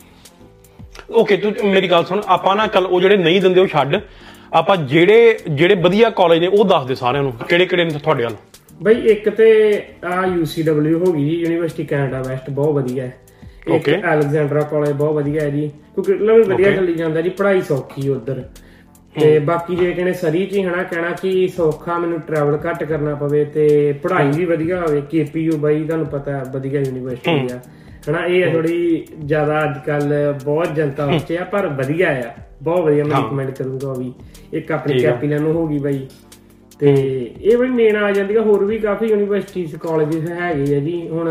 ਓਕੇ 1.11 1.37
ਤੂੰ 1.37 1.53
ਮੇਰੀ 1.65 1.89
ਗੱਲ 1.91 2.05
ਸੁਣ 2.05 2.21
ਆਪਾਂ 2.27 2.55
ਨਾ 2.55 2.67
ਚੱਲ 2.67 2.85
ਉਹ 2.85 3.01
ਜਿਹੜੇ 3.01 3.17
ਨਹੀਂ 3.17 3.41
ਦਿੰਦੇ 3.41 3.61
ਉਹ 3.61 3.67
ਛੱਡ। 3.67 3.99
ਆਪਾਂ 4.53 4.77
ਜਿਹੜੇ 4.77 5.37
ਜਿਹੜੇ 5.49 5.75
ਵਧੀਆ 5.75 6.09
ਕਾਲਜ 6.17 6.39
ਨੇ 6.39 6.47
ਉਹ 6.47 6.65
ਦੱਸ 6.65 6.85
ਦੇ 6.85 6.95
ਸਾਰਿਆਂ 6.95 7.23
ਨੂੰ 7.23 7.31
ਕਿਹੜੇ 7.49 7.65
ਕਿਹੜੇ 7.65 7.83
ਨੇ 7.83 7.99
ਤੁਹਾਡੇ 7.99 8.23
ਵੱਲ। 8.23 8.35
ਬਈ 8.81 8.95
ਇੱਕ 9.11 9.29
ਤੇ 9.29 9.49
ਆ 10.05 10.25
ਯੂਸੀਡਬਲਯੂ 10.25 10.99
ਹੋ 10.99 11.11
ਗਈ 11.13 11.23
ਜੀ 11.29 11.35
ਯੂਨੀਵਰਸਿਟੀ 11.35 11.83
ਕੈਨੇਡਾ 11.85 12.21
ਵੈਸਟ 12.21 12.49
ਬਹੁਤ 12.49 12.73
ਵਧੀਆ 12.75 13.03
ਹੈ। 13.03 13.17
ਇੱਕ 13.67 13.89
Okay. 13.89 14.13
ਅਲੈਗਜ਼ੈਂਡਰਾ 14.13 14.61
ਕਾਲਜ 14.61 14.91
ਬਹੁਤ 14.91 15.15
ਵਧੀਆ 15.15 15.41
ਹੈ 15.41 15.49
ਜੀ। 15.49 15.71
ਕਿਉਂਕਿ 15.95 16.11
ਕਿਟਲਾ 16.13 16.33
ਵੀ 16.33 16.41
ਵਧੀਆ 16.41 16.71
ਚੱਲੀ 16.71 16.93
ਜਾਂਦਾ 16.93 17.21
ਜੀ 17.21 17.29
ਪੜ੍ਹਾਈ 17.29 17.61
ਸੌਖੀ 17.61 18.09
ਉਧਰ। 18.09 18.43
ਤੇ 19.19 19.39
ਬਾਕੀ 19.39 19.75
ਜੇ 19.75 19.91
ਕਹਿੰਦੇ 19.91 20.13
ਸਰੀ 20.13 20.45
ਚ 20.45 20.53
ਹੀ 20.55 20.63
ਹਨਾ 20.63 20.83
ਕਹਿਣਾ 20.83 21.09
ਕਿ 21.11 21.47
ਸੌਖਾ 21.47 21.99
ਮੈਨੂੰ 21.99 22.19
ਟਰੈਵਲ 22.19 22.59
ਘੱਟ 22.69 22.83
ਕਰਨਾ 22.83 23.15
ਪਵੇ 23.15 23.45
ਤੇ 23.45 23.93
ਪੜ੍ਹਾਈ 24.03 24.31
ਵੀ 24.31 24.45
ਵਧੀਆ 24.45 24.81
ਹੋਵੇ। 24.81 25.01
ਕੇਪੀਯੂ 25.01 25.57
ਬਾਈ 25.57 25.83
ਤੁਹਾਨੂੰ 25.83 26.05
ਪਤਾ 26.07 26.31
ਹੈ 26.31 26.43
ਵਧੀਆ 26.53 26.81
ਯੂਨੀਵਰਸਿਟੀ 26.81 27.47
ਆ। 27.53 27.59
ਹਨਾ 28.09 28.25
ਇਹ 28.25 28.51
ਥੋੜੀ 28.53 29.05
ਜ਼ਿਆਦਾ 29.25 29.63
ਅੱਜ 29.63 29.77
ਕੱਲ 29.85 30.33
ਬਹੁਤ 30.45 30.73
ਜਨਤਾ 30.75 31.05
ਉੱਚੇ 31.05 31.37
ਆ 31.37 31.43
ਪਰ 31.43 31.67
ਵਧੀਆ 31.67 32.09
ਆ। 32.09 32.33
ਬਹੁਤ 32.63 32.81
ਵਧੀਆ 32.85 33.03
ਮੈਂ 33.03 33.21
ਰეკਮੈਂਡ 33.21 33.51
ਕਰੂੰਗਾ 33.51 33.91
ਉਹ 33.91 33.95
ਵੀ। 33.95 34.13
ਇੱਕ 34.53 34.71
ਆਪਣੀ 34.71 34.99
ਕੈਪੀਲਨ 34.99 35.41
ਨੂੰ 35.41 35.53
ਹੋਗੀ 35.53 35.79
ਬਾਈ। 35.79 36.07
ਤੇ 36.83 36.91
ਇਹ 37.41 37.57
ਬੜੀ 37.57 37.69
ਮੇਨ 37.69 37.95
ਆ 37.95 38.11
ਜਾਂਦੀ 38.11 38.35
ਆ 38.35 38.41
ਹੋਰ 38.41 38.63
ਵੀ 38.65 38.77
ਕਾਫੀ 38.79 39.05
ਯੂਨੀਵਰਸਿਟੀਜ਼ 39.05 39.75
ਕਾਲਜਸ 39.75 40.29
ਹੈਗੇ 40.31 40.75
ਆ 40.75 40.79
ਜੀ। 40.79 41.07
ਹੁਣ 41.09 41.29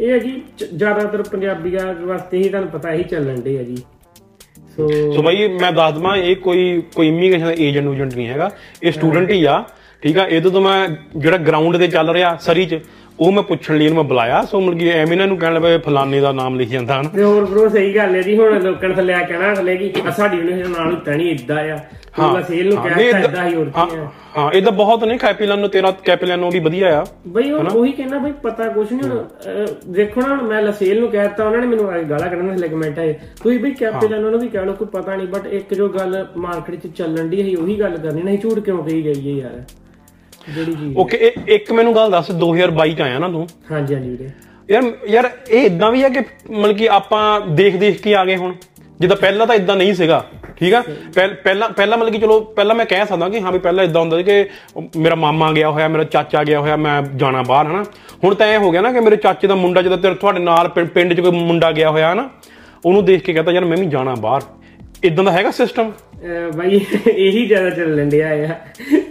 ਇਹ 0.00 0.10
ਹੈ 0.10 0.18
ਜ- 0.18 0.64
ਜ਼ਿਆਦਾਤਰ 0.76 1.22
ਪੰਜਾਬੀਆਂ 1.22 1.94
ਵਾਸਤੇ 2.04 2.38
ਹੀ 2.38 2.48
ਤੁਹਾਨੂੰ 2.48 2.70
ਪਤਾ 2.70 2.92
ਹੀ 2.92 3.02
ਚੱਲਣ 3.02 3.40
ਦੇ 3.40 3.58
ਆ 3.58 3.62
ਜੀ। 3.62 3.76
ਸੋ 4.76 4.88
ਸੋ 5.12 5.22
ਬਾਈ 5.22 5.48
ਮੈਂ 5.48 5.72
ਦੱਸ 5.72 5.94
ਦਵਾਂ 5.94 6.16
ਇਹ 6.16 6.36
ਕੋਈ 6.36 6.82
ਕੋਈ 6.94 7.08
ਇਮੀਗ੍ਰੇਸ਼ਨ 7.08 7.46
ਦਾ 7.46 7.52
ਏਜੰਟ 7.58 7.86
ਊਜੰਟ 7.86 8.14
ਨਹੀਂ 8.14 8.26
ਹੈਗਾ। 8.28 8.50
ਇਹ 8.82 8.92
ਸਟੂਡੈਂਟ 8.92 9.30
ਹੀ 9.30 9.44
ਆ 9.44 9.62
ਠੀਕ 10.02 10.18
ਆ? 10.18 10.26
ਇਹਦੇ 10.26 10.50
ਤੋਂ 10.50 10.60
ਮੈਂ 10.60 10.88
ਜਿਹੜਾ 11.16 11.36
ਗਰਾਊਂਡ 11.36 11.76
ਤੇ 11.76 11.86
ਚੱਲ 11.88 12.10
ਰਿਹਾ 12.10 12.36
ਸਰੀ 12.40 12.66
ਚ 12.66 12.78
ਉਹ 13.20 13.32
ਮੈਂ 13.32 13.42
ਪੁੱਛਣ 13.42 13.76
ਲਈ 13.76 13.84
ਇਹਨੂੰ 13.84 13.96
ਮੈਂ 13.96 14.04
ਬੁਲਾਇਆ 14.04 14.42
ਸੋ 14.42 14.60
ਮਤਲਬ 14.60 14.78
ਕਿ 14.78 14.88
ਐਵੇਂ 14.90 15.12
ਇਹਨਾਂ 15.12 15.26
ਨੂੰ 15.26 15.36
ਕਹਿਣ 15.38 15.54
ਲੱਗਾ 15.54 15.78
ਫਲਾਣੇ 15.78 16.20
ਦਾ 16.20 16.30
ਨਾਮ 16.32 16.54
ਲਿਖ 16.56 16.68
ਜਾਂਦਾ 16.68 17.00
ਹਨ। 17.00 17.08
ਤੇ 17.08 17.22
ਹੋਰ 17.22 17.44
ਬਰੋ 17.44 17.68
ਸਹੀ 17.68 17.94
ਗੱਲ 17.96 18.14
ਹੈ 18.14 18.20
ਜੀ 18.22 18.36
ਹੁਣ 18.38 18.58
ਲੋਕਾਂ 18.62 18.88
ਥੱਲੇ 18.90 19.14
ਆ 19.14 19.22
ਕਹਿਣਾ 19.22 19.54
ਥੱਲੇ 19.54 19.76
ਕਿ 19.76 19.92
ਸਾਡੀ 20.16 20.36
ਯੂਨੀਵਰਸਿਟੀ 20.36 20.72
ਨਾਲ 20.78 20.92
ਉੱਤਾ 20.92 21.12
ਨਹੀਂ 21.12 21.30
ਇਦਾਂ 21.30 21.56
ਆ। 21.56 21.78
ਹਾਂ। 22.18 22.42
ਸੇਲ 22.42 22.68
ਨੂੰ 22.68 22.76
ਹਾਂ, 22.78 22.84
ਕਹਿ 22.84 22.94
ਨਹੀਂ, 22.96 23.04
ਦਿੱਤਾ 23.04 23.18
ਏਦਾਂ- 23.18 23.30
ਇਦਾਂ 23.30 23.48
ਹੀ 23.48 23.54
ਹੋਰ 23.54 23.66
ਕੀ 23.66 23.96
ਆ 23.96 24.08
ਹਾਂ। 24.36 24.50
ਇਹਦਾ 24.52 24.70
ਬਹੁਤ 24.70 25.04
ਨਹੀਂ 25.04 25.18
ਕੈਪੀਲਨ 25.18 25.58
ਨੂੰ 25.58 25.68
ਤੇਰਾ 25.68 25.90
ਕੈਪੀਲਨ 26.04 26.38
ਨੂੰ 26.38 26.50
ਵੀ 26.50 26.60
ਵਧੀਆ 26.60 26.96
ਆ 27.00 27.04
ਬਈ 27.26 27.50
ਉਹ 27.50 27.64
ਉਹੀ 27.70 27.92
ਕਹਿੰਦਾ 27.92 28.18
ਬਈ 28.18 28.32
ਪਤਾ 28.42 28.68
ਕੁਛ 28.68 28.92
ਨਹੀਂ 28.92 29.10
ਹੁਣ 29.10 29.66
ਦੇਖੋ 29.92 30.20
ਨਾ 30.20 30.28
ਹੁਣ 30.28 30.42
ਮੈਂ 30.42 30.62
ਲਸੇਲ 30.62 31.00
ਨੂੰ 31.00 31.10
ਕਹਿਤਾ 31.10 31.44
ਉਹਨਾਂ 31.44 31.60
ਨੇ 31.60 31.66
ਮੈਨੂੰ 31.66 31.90
ਆ 31.90 31.98
ਗਾਲਾਂ 32.02 32.28
ਕੱਢਣ 32.28 32.54
ਥੱਲੇ 32.54 32.68
ਕਮੈਂਟ 32.68 32.98
ਆਏ। 32.98 33.12
ਤੁਸੀਂ 33.42 33.58
ਬਈ 33.60 33.74
ਉਹਨਾਂ 33.82 34.30
ਨੂੰ 34.30 34.40
ਵੀ 34.40 34.48
ਕਹਿ 34.48 34.64
ਲਓ 34.66 34.72
ਕੋਈ 34.72 34.88
ਪਤਾ 34.92 35.16
ਨਹੀਂ 35.16 35.26
ਬਟ 35.28 35.46
ਇੱਕ 35.46 35.74
ਜੋ 35.74 35.88
ਗੱਲ 35.88 36.26
ਮਾਰਕੀਟ 36.36 36.86
'ਚ 36.86 36.96
ਚੱਲਣ 36.96 37.28
ਦੀ 37.28 37.42
ਹੈ 37.42 37.58
ਉਹੀ 37.62 37.80
ਗੱਲ 37.80 37.96
ਕਰਨੀ 37.96 38.22
ਨਹੀਂ 38.22 38.38
ਝੂਠ 38.38 38.58
ਕਿਉਂ 38.58 38.84
ਕਹੀ 38.84 39.04
ਗਈ 39.04 39.30
ਹੈ 39.30 39.36
ਯਾਰ? 39.36 39.62
ਜਿਹੜੀ 40.48 40.72
ਚੀਜ਼ 40.72 40.96
ਓਕੇ 40.96 41.32
ਇੱਕ 41.48 41.72
ਮੈਨੂੰ 41.72 41.94
ਗੱਲ 41.94 42.10
ਦੱਸ 42.10 42.30
2022 42.32 42.94
ਚ 42.94 43.00
ਆਇਆ 43.00 43.18
ਨਾ 43.18 43.28
ਤੂੰ? 43.28 43.46
ਹਾਂਜੀ 43.72 43.94
ਹਾਂਜੀ 43.94 44.08
ਵੀਰੇ। 44.10 44.30
ਯਾਰ 44.70 44.82
ਯਾਰ 45.08 45.30
ਇਹ 45.50 45.64
ਇਦਾਂ 45.66 45.90
ਵੀ 45.92 46.02
ਹੈ 46.04 46.08
ਕਿ 46.08 46.20
ਮਤਲਬ 46.50 46.76
ਕਿ 46.76 46.88
ਆਪਾਂ 46.88 47.40
ਦੇਖ 47.40 47.76
ਦੇਖ 47.76 48.02
ਕੇ 48.02 48.14
ਆ 48.14 48.24
ਗਏ 48.24 48.36
ਹੁਣ? 48.36 48.54
ਜਿੱਦਾਂ 49.00 49.16
ਪਹਿਲਾਂ 49.16 49.46
ਤਾਂ 49.46 49.54
ਇਦਾਂ 49.54 49.76
ਨਹੀਂ 49.76 49.94
ਸੀਗਾ 49.94 50.24
ਠੀਕ 50.56 50.74
ਆ? 50.74 50.82
ਪਹਿਲ- 51.14 51.72
ਪਹਿਲਾਂ 51.72 51.98
ਮਤਲਬ 51.98 52.12
ਕਿ 52.12 52.18
ਚਲੋ 52.18 52.40
ਪਹਿਲਾਂ 52.40 52.74
ਮੈਂ 52.76 52.86
ਕਹਿ 52.86 53.06
ਸਕਦਾ 53.06 53.28
ਕਿ 53.28 53.40
ਹਾਂ 53.40 53.52
ਵੀ 53.52 53.58
ਪਹਿਲਾਂ 53.58 53.84
ਇਦਾਂ 53.84 54.00
ਹੁੰਦਾ 54.00 54.16
ਸੀ 54.16 54.22
ਕਿ 54.22 54.44
ਮੇਰਾ 54.96 55.14
ਮਾਮਾ 55.14 55.52
ਗਿਆ 55.52 55.70
ਹੋਇਆ 55.70 55.88
ਮੇਰਾ 55.88 56.04
ਚਾਚਾ 56.04 56.44
ਗਿਆ 56.44 56.60
ਹੋਇਆ 56.60 56.76
ਮੈਂ 56.76 57.02
ਜਾਣਾ 57.02 57.42
ਬਾਹਰ 57.42 57.66
ਹਨਾ? 57.66 57.84
ਹੁਣ 58.24 58.34
ਤਾਂ 58.34 58.46
ਇਹ 58.46 58.58
ਹੋ 58.58 58.70
ਗਿਆ 58.70 58.80
ਨਾ 58.80 58.92
ਕਿ 58.92 59.00
ਮੇਰੇ 59.00 59.16
ਚਾਚੇ 59.16 59.48
ਦਾ 59.48 59.54
ਮੁੰਡਾ 59.54 59.82
ਜਦੋਂ 59.82 59.98
ਤੇਰੇ 59.98 60.14
ਤੁਹਾਡੇ 60.14 60.38
ਨਾਲ 60.40 60.68
ਪਿੰਡ 60.68 61.14
'ਚ 61.14 61.20
ਕੋਈ 61.20 61.30
ਮੁੰਡਾ 61.30 61.72
ਗਿਆ 61.72 61.90
ਹੋਇਆ 61.90 62.12
ਹਨਾ? 62.12 62.28
ਉਹਨੂੰ 62.84 63.04
ਦੇਖ 63.04 63.22
ਕੇ 63.22 63.32
ਕਹਤਾ 63.32 63.52
ਯਾਰ 63.52 63.64
ਮੈਂ 63.64 63.76
ਵੀ 63.76 63.86
ਜਾਣਾ 63.86 64.14
ਬਾਹਰ। 64.14 64.40
ਇਦਾਂ 65.04 65.24
ਦਾ 65.24 65.32
ਹੈਗਾ 65.32 65.50
ਸਿਸਟਮ 65.50 65.92
ਬਈ 66.56 66.80
ਇਹੀ 67.08 67.46
ਜ਼ਿਆਦਾ 67.46 67.70
ਚੱਲਣ 67.70 68.08
ਡਿਆ 68.08 68.28
ਆ। 68.28 68.54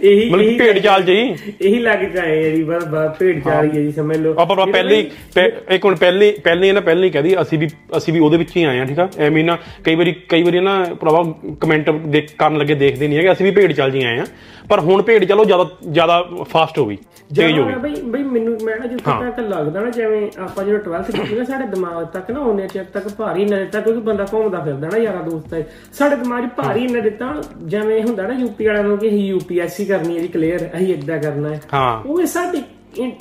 ਇਹੀ 0.02 0.30
ਮਤਲਬ 0.30 0.58
ਭੇਡ 0.58 0.78
ਚਾਲ 0.78 1.02
ਜਈ 1.02 1.34
ਇਹੀ 1.60 1.78
ਲੱਗ 1.78 1.98
ਜਾਏ 1.98 2.46
ਆ 2.46 2.50
ਜੀ 2.56 2.62
ਬਸ 2.64 2.84
ਬਸ 2.84 3.16
ਭੇਡ 3.18 3.42
ਚਾਲ 3.44 3.64
ਹੀ। 3.64 3.70
ਹੈ 3.70 3.82
ਜੀ 3.82 3.90
ਸਮਝ 3.92 4.16
ਲਓ। 4.16 4.34
ਆਪਾਂ 4.38 4.66
ਪਹਿਲੀ 4.66 5.02
ਪਹਿ- 5.34 5.74
ਇੱਕ 5.74 5.84
ਹੁਣ 5.84 5.94
ਪਹਿਲੀ 5.96 6.30
ਪਹਿਲੀ 6.44 6.72
ਨਾ 6.72 6.80
ਪਹਿਲੀ 6.80 7.10
ਕਹਦੀ 7.10 7.40
ਅਸੀਂ 7.42 7.58
ਵੀ 7.58 7.68
ਅਸੀਂ 7.96 8.14
ਵੀ 8.14 8.20
ਉਹਦੇ 8.20 8.36
ਵਿੱਚ 8.36 8.56
ਹੀ 8.56 8.64
ਆਏ 8.64 8.78
ਆ 8.80 8.84
ਠੀਕ 8.84 8.98
ਆ? 8.98 9.08
ਐਵੇਂ 9.18 9.44
ਨਾ 9.44 9.58
ਕਈ 9.84 9.94
ਵਾਰੀ 9.94 10.12
ਕਈ 10.28 10.42
ਵਾਰੀ 10.42 10.60
ਨਾ 10.60 10.84
ਭਰਾਵਾ 11.00 11.22
ਕਮੈਂਟ 11.60 11.90
ਦੇਖ 11.90 12.30
ਕਰਨ 12.38 12.58
ਲੱਗੇ 12.58 12.74
ਦੇਖਦੇ 12.74 13.08
ਨਹੀਂ 13.08 13.18
ਹੈਗੇ 13.18 13.32
ਅਸੀਂ 13.32 13.46
ਵੀ 13.46 13.50
ਭੇਡ 13.50 13.72
ਚੱਲ 13.72 13.90
ਜੀ 13.90 14.04
ਆਏ 14.04 14.18
ਆ। 14.18 14.24
ਪਰ 14.68 14.80
ਹੁਣ 14.80 15.02
ਭੇਡ 15.02 15.24
ਚਲੋ 15.24 15.44
ਜ਼ਿਆਦਾ 15.44 15.66
ਜ਼ਿਆਦਾ 15.90 16.22
ਫਾਸਟ 16.50 16.78
ਹੋ 16.78 16.86
ਗਈ 16.86 16.96
ਤੇਜ਼ 17.36 17.58
ਹੋ 17.58 17.64
ਗਈ। 17.66 17.74
ਬਈ 17.74 17.94
ਬਈ 18.02 18.22
ਮੈਨੂੰ 18.22 18.56
ਮੈਂ 18.64 18.76
ਨਾ 18.76 18.86
ਜਿੱਥੇ 18.86 19.10
ਤੱਕ 19.10 19.38
ਲੱਗਦਾ 19.40 19.80
ਨਾ 19.80 19.90
ਜਿਵੇਂ 19.90 20.30
ਆਪਾਂ 20.38 20.64
ਜਦੋਂ 20.64 20.78
12th 20.78 21.10
ਕੀਤੀ 21.12 21.34
ਨਾ 21.34 21.44
ਸਾਡੇ 21.44 21.66
ਦਿਮਾਗ 21.66 22.04
ਤੱਕ 22.04 22.30
ਨਾ 22.30 22.40
ਉਹਨੇ 22.40 22.66
ਚਿਰ 22.68 22.84
ਤੱਕ 22.84 23.08
ਭਾਰੀ 23.08 23.44
ਨਾ 23.44 23.56
ਦਿੱਤਾ 23.56 23.80
ਕਿਉਂਕਿ 23.80 24.00
ਬੰਦਾ 24.00 24.26
ਘੁੰਮਦਾ 24.32 24.60
ਫਿਰਦਾ 24.60 24.88
ਨਾ 24.88 24.98
ਯਾਰਾ 24.98 25.22
ਦੋਸਤਾਂ। 25.22 25.60
ਸਾਡੇ 25.92 26.16
ਦਿਮਾਗ 26.16 26.46
'ਚ 26.46 26.50
ਭਾਰੀ 26.56 26.86
ਨਾ 27.00 27.08
ਦਿੱਤਾ 27.10 27.42
ਜਿਵੇਂ 27.62 28.02
ਹੁੰਦਾ 28.02 28.26
ਨਾ 28.26 28.34
ਯੂਪੀ 28.34 28.66
ਵਾਲਿਆਂ 28.66 28.84
ਨੂੰ 28.84 28.98
ਕਿ 28.98 29.08
ਅਸੀਂ 29.08 29.26
ਯੂਪੀਐਸਸੀ 29.26 29.84
ਕਰਨੀ 29.84 30.16
ਹੈ 30.16 30.22
ਜੀ 30.22 30.28
ਕਲੀਅਰ 30.28 30.70
ਅਸੀਂ 30.76 30.94
ਇਦਾਂ 30.94 31.18
ਕਰਨਾ 31.18 31.48
ਹੈ। 31.48 31.60
ਉਹ 32.06 32.26
ਸਾਡੇ 32.26 32.62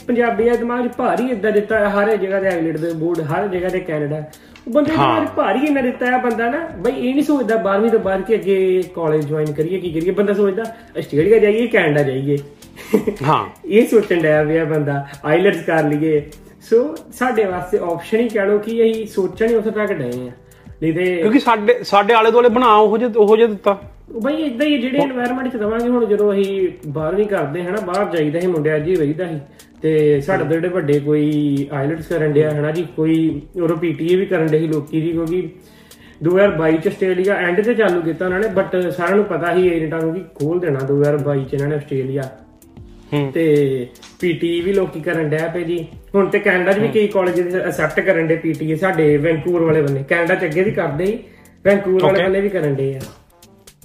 ਪੰਜਾਬੀਆਂ 0.08 0.52
ਦੇ 0.52 0.58
ਦਿਮਾਗ 0.58 0.88
'ਚ 0.88 0.92
ਭਾਰੀ 0.98 1.30
ਇਦਾਂ 1.30 1.52
ਦਿੱਤਾ 1.52 1.90
ਹਰ 1.90 2.16
ਜਗ੍ਹਾ 2.18 2.40
ਤੇ 2.40 2.48
ਆਈਲੈਂਡ 2.48 2.78
ਦੇ 2.78 2.94
ਬੋਰਡ 2.94 3.20
ਹਰ 3.20 3.48
ਜਗ੍ਹਾ 3.48 3.70
ਤੇ 3.70 3.80
ਕੈਨੇਡਾ। 3.80 4.24
ਉਹ 4.68 4.74
ਬੰਦੇ 4.74 4.92
ਦੇ 4.92 5.26
'ਚ 5.26 5.30
ਭਾਰੀ 5.30 5.66
ਇਹਨਾਂ 5.66 5.84
ਦਿੱਤਾ 5.84 6.06
ਹੈ 6.06 6.18
ਬੰਦਾ 6.18 6.50
ਨਾ 6.50 6.70
ਬਈ 6.78 6.92
ਇਹ 6.92 7.14
ਨਹੀਂ 7.14 7.24
ਸੋਚਦਾ 7.24 7.56
12ਵੀਂ 7.56 7.92
ਤੋਂ 7.92 8.00
ਬਾਅਦ 8.00 8.22
ਕਿ 8.22 8.36
ਅੱਗੇ 8.36 8.84
ਕਾਲਜ 8.96 9.26
ਜੁਆਇਨ 9.26 9.54
ਕਰੀਏ 9.54 9.80
ਕੀ 9.80 9.92
ਕਰੀਏ। 9.92 10.12
ਬੰਦਾ 10.12 10.34
ਸੋਚਦਾ 10.34 10.64
ਆਸਟ੍ਰੇਲੀਆ 11.00 11.38
ਜਾਈਏ 11.38 11.68
ਕੈਨੇਡਾ 11.68 12.04
ਜਾਈਏ। 12.04 12.38
ਹਾਂ। 13.24 13.46
ਇਹ 13.66 13.88
ਸੋਚਣ 13.88 14.22
ਡਿਆ 14.22 14.44
ਪਿਆ 14.44 14.66
ਬੰਦਾ 14.66 15.08
ਆਈਲੈਟਸ 15.26 15.62
ਕਰ 15.62 15.84
ਲਈਏ। 15.84 16.30
ਸੋ 16.70 16.96
ਸਾਡੇ 17.14 17.46
ਵਾਸਤੇ 17.46 17.78
ਆਪਸ਼ਨ 17.78 18.20
ਹੀ 18.20 18.30
ਕਹਿ 18.30 18.48
ਲਓ 18.48 18.58
ਕਿ 18.58 18.92
ਅਸੀਂ 18.92 19.08
ਸੋਚਣ 19.08 19.48
ਹੀ 19.48 19.56
ਉੱਥੇ 19.56 19.72
ਤੱਕ 19.72 19.94
ਡਏ 19.94 20.28
ਆ 20.28 20.32
ਨਹੀਂ 20.82 20.94
ਤੇ 20.94 21.18
ਕਿਉਂਕਿ 21.18 21.40
ਸਾਡੇ 21.40 21.76
ਸਾਡੇ 21.84 22.14
ਆਲੇ 22.14 22.32
ਦੁਆਲੇ 22.32 22.50
ਬਣਾ 22.50 22.76
ਉਹ 22.76 22.98
ਜੇ 22.98 23.06
ਉਹ 23.18 23.38
ਜੇ 23.38 23.48
ਦਿੱਤਾ। 23.48 23.82
ਬਈ 24.24 24.34
ਇਦਾਂ 24.34 24.68
ਹੀ 24.68 24.78
ਜਿਹੜੇ 24.78 25.00
এনवायरमेंट 25.00 25.52
ਚ 25.52 25.58
ਦਵਾਂਗੇ 25.58 25.90
ਹੁਣ 25.90 26.06
ਜਦੋਂ 26.06 26.34
ਅਸੀਂ 26.34 26.70
ਬਾਹਰ 26.88 27.16
ਵੀ 27.16 27.24
ਕਰਦੇ 27.26 27.64
ਹਨਾ 27.64 27.82
ਬਾਹਰ 27.86 28.18
ਜਾਈਦਾ 28.18 28.40
ਸੀ 28.40 28.48
ਮੁੰਡਿਆਂ 28.48 28.80
ਜੀ 28.80 28.96
ਵਈਦਾ 28.96 29.26
ਸੀ। 29.26 29.40
ਤੇ 29.82 30.22
ਸਾਡੇ 30.22 30.46
ਜਿਹੜੇ 30.46 30.68
ਵੱਡੇ 30.68 31.00
ਕੋਈ 31.00 31.68
ਆਇਲਟਸ 31.72 32.08
ਕਰਨ 32.08 32.32
ਡਿਆ 32.32 32.52
ਹਨਾ 32.52 32.72
ਜੀ 32.72 32.88
ਕੋਈ 32.96 33.42
ਉਹ 33.62 33.78
ਪੀਟੀਏ 33.78 34.16
ਵੀ 34.16 34.26
ਕਰਨ 34.26 34.48
ਡੇ 34.48 34.60
ਸੀ 34.60 34.68
ਲੋਕੀ 34.68 35.02
ਜੀ 35.02 35.12
ਕਿਉਂਕਿ 35.12 35.50
2022 36.24 36.78
ਚ 36.78 36.88
ਆਸਟ੍ਰੇਲੀਆ 36.88 37.36
ਐਂਡ 37.36 37.62
ਤੇ 37.62 37.74
ਚਾਲੂ 37.74 38.02
ਕੀਤਾ 38.02 38.26
ਉਹਨਾਂ 38.26 38.40
ਨੇ 38.40 38.48
ਬਟ 38.48 38.92
ਸਾਰਿਆਂ 38.92 39.16
ਨੂੰ 39.16 39.26
ਪਤਾ 39.26 39.54
ਹੀ 39.54 39.68
ਏਜੰਟਾਂ 39.68 40.02
ਨੂੰ 40.02 40.14
ਕਿ 40.14 40.22
ਖੋਲ 40.36 40.60
ਦੇਣਾ 40.60 40.80
2022 40.92 41.44
ਚ 41.44 41.54
ਇਹਨਾਂ 41.54 41.68
ਨੇ 41.68 41.76
ਆਸਟ੍ਰੇਲੀਆ। 41.76 42.24
ਤੇ 43.34 43.88
ਪੀਟੀ 44.22 44.60
ਵੀ 44.62 44.74
ਲੋਕੀ 44.74 45.00
ਕਰਨ 45.02 45.30
ਡਿਆ 45.30 45.48
ਪਏ 45.48 45.64
ਜੀ। 45.64 45.78
ਹੁਣ 46.16 46.30
ਤੇ 46.30 46.40
ਕੈਨੇਡਾ 46.40 46.72
'ਚ 46.74 46.80
ਵੀ 46.80 46.88
ਕਈ 46.88 47.08
ਕਾਲਜ 47.08 47.42
ਅਸੈਪਟ 47.70 48.00
ਕਰਨ 48.00 48.28
ਦੇ 48.28 48.36
ਪੀਟੀਏ 48.36 48.76
ਸਾਡੇ 48.76 49.16
ਵੈਂਕੂਵਰ 49.18 49.62
ਵਾਲੇ 49.62 49.82
ਬੰਨੇ 49.82 50.04
ਕੈਨੇਡਾ 50.10 50.36
'ਚ 50.36 50.46
ਅੱਗੇ 50.46 50.64
ਵੀ 50.64 50.72
ਕਰਦੇ 50.72 51.06
ਸੀ 51.06 51.20
ਵੈਂਕੂਵਰ 51.66 52.04
ਵਾਲੇ. 52.04 52.24
ਬੰਨੇ 52.24 52.42
ਵੀ 52.42 52.50
ਕਰਨ 52.50 52.76
ਦੇ 52.76 52.94
ਆ। 52.96 53.00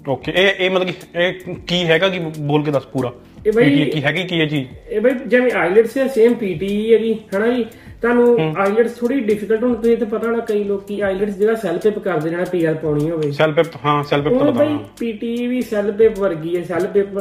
ਓਕੇ 0.08 0.32
ਇਹ 0.32 0.64
ਇਹ 0.64 0.70
ਮਤਲਬ 0.70 0.88
ਕਿ 0.88 1.24
ਇਹ 1.24 1.54
ਕੀ 1.68 1.84
ਹੈਗਾ 1.86 2.08
ਕੀ 2.08 2.18
ਬੋਲ 2.38 2.64
ਕੇ 2.64 2.70
ਦੱਸ 2.70 2.86
ਪੂਰਾ? 2.86 3.12
ਇਹ 3.46 3.52
ਬਈ- 3.52 3.74
ਕੀ- 3.74 3.90
ਕੀ 3.90 4.02
ਹੈਗੀ 4.02 4.22
ਕੀ 4.24 4.38
ਇਹ 4.40 4.48
ਚੀਜ਼? 4.48 4.66
ਇਹ 4.90 5.00
ਬਈ 5.00 5.10
ਜਿਵੇਂ 5.26 5.50
ਆਈਲੈਟਸ 5.52 5.96
ਹੈ 5.98 6.06
ਸੇਮ 6.08 6.34
ਪੀਟੀ 6.34 6.68
ਹੈ 6.92 6.98
ਜੀ 6.98 7.12
ਹਨਾ 7.36 7.48
ਜੀ? 7.48 7.64
ਤੁਹਾਨੂੰ 8.02 8.52
ਆਈਲੈਟਸ 8.56 8.92
ਥੋੜੀ 8.92 9.20
ਡਿਫਿਕਲਟ 9.20 9.62
ਹੁਣ 9.64 9.74
ਤੁਸੀਂ 9.74 9.96
ਤੇ 9.96 10.04
ਪਤਾ 10.04 10.26
ਹੋਣਾ 10.26 10.38
ਕਈ 10.38 10.62
ਲੋਕੀ 10.64 11.00
ਆਈਲੈਟਸ 11.00 11.34
ਜਿਹੜਾ 11.34 11.54
ਸੈਲ 11.54 11.78
ਪੇਪ 11.78 11.98
ਕਰਦੇ 11.98 12.30
ਜਿਹੜਾ 12.30 12.44
ਪੀਆਰ 12.44 12.74
ਪਾਉਣੀ 12.74 13.10
ਹੋਵੇ। 13.10 13.30
ਸੈਲ 13.32 13.52
ਪੇਪ 13.52 13.76
ਹਾਂ 13.84 14.02
ਸੈਲ 14.02 14.22
ਪੇਪ 14.22 14.32
ਉਹ 14.32 14.40
ਪਤਾ 14.40 14.50
ਬਈ 14.64 14.76
ਪੀਟੀ 14.98 15.46
ਵੀ 15.46 15.60
ਸੈਲ 15.62 15.92
ਪੇਪ 15.92 16.18
ਵਰਗੀ 16.18 16.56
ਹੈ 16.56 16.62
ਸੈਲ 16.62 16.86
ਪੇਪ 16.86 17.18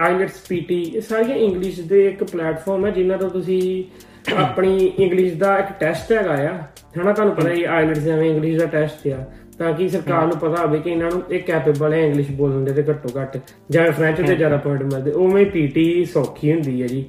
ਆਈਲੈਟਸ 0.00 0.40
ਪੀਟੀ 0.48 0.82
ਇਹ 0.82 1.00
ਸਾਰੀਆਂ 1.00 1.36
ਇੰਗਲਿਸ਼ 1.36 1.80
ਦੇ 1.80 2.06
ਇੱਕ 2.06 2.24
ਪਲੇਟਫਾਰਮ 2.24 2.86
ਹੈ 2.86 2.90
ਜਿਨ੍ਹਾਂ 2.90 3.18
ਤੋਂ 3.18 3.30
ਤੁਸੀਂ 3.30 3.84
ਆਪਣੀ 4.36 4.92
ਇੰਗਲਿਸ਼ 4.98 5.34
ਦਾ 5.34 5.58
ਇੱਕ 5.58 5.68
ਟੈਸਟ 5.80 6.12
ਹੈਗਾ 6.12 6.30
ਆ। 6.30 6.56
ਹਨਾ 6.98 7.12
ਤੁਹਾਨੂੰ 7.12 7.34
ਪਤਾ 7.34 7.50
ਹੀ 7.50 7.64
ਆਈਲੈਟਸ 7.64 8.06
ਐਵੇਂ 8.06 8.30
ਇੰਗਲਿਸ਼ 8.30 8.58
ਦਾ 8.58 8.66
ਟੈਸਟ 8.66 9.08
ਆ। 9.08 9.24
ਤਾਂ 9.58 9.72
ਕਿ 9.72 9.88
ਸਰਕਾਰ 9.88 10.26
ਨੂੰ 10.26 10.36
ਪਤਾ 10.38 10.66
ਹੋਵੇ 10.66 10.78
ਕਿ 10.78 10.90
ਇਹਨਾਂ 10.90 11.10
ਨੂੰ 11.10 11.22
ਇਹ 11.30 11.40
ਕੈਪੇਬਲ 11.42 11.92
ਹੈ 11.92 11.98
ਇੰਗਲਿਸ਼ 11.98 12.30
ਬੋਲਣ 12.30 12.64
ਦੇ 12.64 12.72
ਤੇ 12.72 12.82
ਘੱਟੋ 12.90 13.08
ਘੱਟ 13.20 13.38
ਜਾਂ 13.70 13.92
ਫ੍ਰੈਂਚ 13.92 14.16
ਤੇ 14.16 14.34
ਜ਼ਿਆਦਾ 14.36 14.56
ਪੁਆਇੰਟ 14.56 14.82
ਮਿਲਦੇ। 14.82 15.10
ਉਵੇਂ 15.10 15.46
ਪੀਟੀ 15.46 16.04
ਸੌਖੀ 16.04 16.52
ਹੁੰਦੀ 16.52 16.82
ਹੈ 16.82 16.86
ਜੀ। 16.86 17.04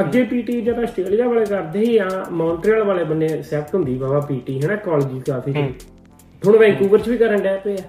ਅੱਗੇ 0.00 0.22
ਪੀਟੀ 0.22 0.60
ਜਦ 0.60 0.78
ਆਸਟ੍ਰੇਲੀਆ 0.78 1.28
ਵਾਲੇ 1.28 1.44
ਕਰਦੇ 1.44 1.84
ਸੀ 1.84 1.96
ਆ 1.96 2.08
ਮੌਂਟਰੀਅਲ 2.30 2.82
ਵਾਲੇ 2.84 3.04
ਬੰਨੇ 3.04 3.26
ਐਕਸੈਪਟ 3.26 3.74
ਹੁੰਦੀ 3.74 3.94
ਬਾਬਾ 3.94 4.20
ਪੀਟੀ 4.20 4.62
ਹੈ 4.62 4.68
ਨਾ? 4.68 4.76
ਕਾਲਜ 4.76 5.22
ਕਾਫੀ 5.30 5.52
ਹੁਣ 6.46 6.56
ਵੈਂਕੂਵਰ 6.56 6.98
ਚ 6.98 7.08
ਵੀ 7.08 7.16
ਕਰਨ 7.16 7.42
ਡਿਆ 7.42 7.56
ਪਏ 7.56 7.74
ਆ 7.74 7.84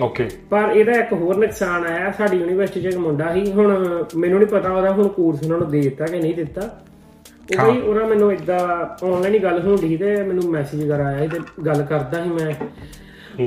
ਓਕੇ 0.00 0.28
ਪਰ 0.50 0.72
ਇਹਦਾ 0.76 0.92
ਇੱਕ 0.92 1.12
ਹੋਰ 1.12 1.36
ਨੁਕਸਾਨ 1.36 1.86
ਆਇਆ 1.86 2.12
ਸਾਡੀ 2.12 2.36
ਯੂਨੀਵਰਸਿਟੀ 2.36 2.80
'ਚ 2.80 2.86
ਇੱਕ 2.86 2.96
ਮੁੰਡਾ 2.96 3.32
ਸੀ 3.34 3.52
ਹੁਣ 3.52 3.72
ਮੈਨੂੰ 4.16 4.38
ਨਹੀਂ 4.38 4.48
ਪਤਾ 4.48 4.70
ਉਹਦਾ 4.72 4.92
ਹੁਣ 4.92 5.08
ਕੋਰਸ 5.08 5.42
ਉਹਨਾਂ 5.42 5.58
ਨੂੰ 5.58 5.70
ਦੇ 5.70 5.80
ਦਿੱਤਾ 5.80 6.06
ਕਿ 6.06 6.18
ਨਹੀਂ 6.18 6.34
ਦਿੱਤਾ। 6.34 6.80
ਉਹ 7.60 7.72
ਵੀ 7.72 7.80
ਉਹਨਾਂ 7.80 8.06
ਮੈਨੂੰ 8.06 8.32
ਇਦਾਂ 8.32 8.58
ਆਨਲਾਈਨ 9.06 9.34
ਹੀ 9.34 9.38
ਗੱਲ 9.38 9.60
ਹੁੰਦੀ 9.60 9.96
ਤੇ 9.96 10.22
ਮੈਨੂੰ 10.22 10.50
ਮੈਸੇਜ 10.50 10.88
ਕਰ 10.88 11.00
ਆਇਆ 11.00 11.26
ਤੇ 11.26 11.38
ਗੱਲ 11.66 11.82
ਕਰਦਾ 11.82 12.24
ਸੀ 12.24 12.30
ਮੈਂ। 12.30 12.54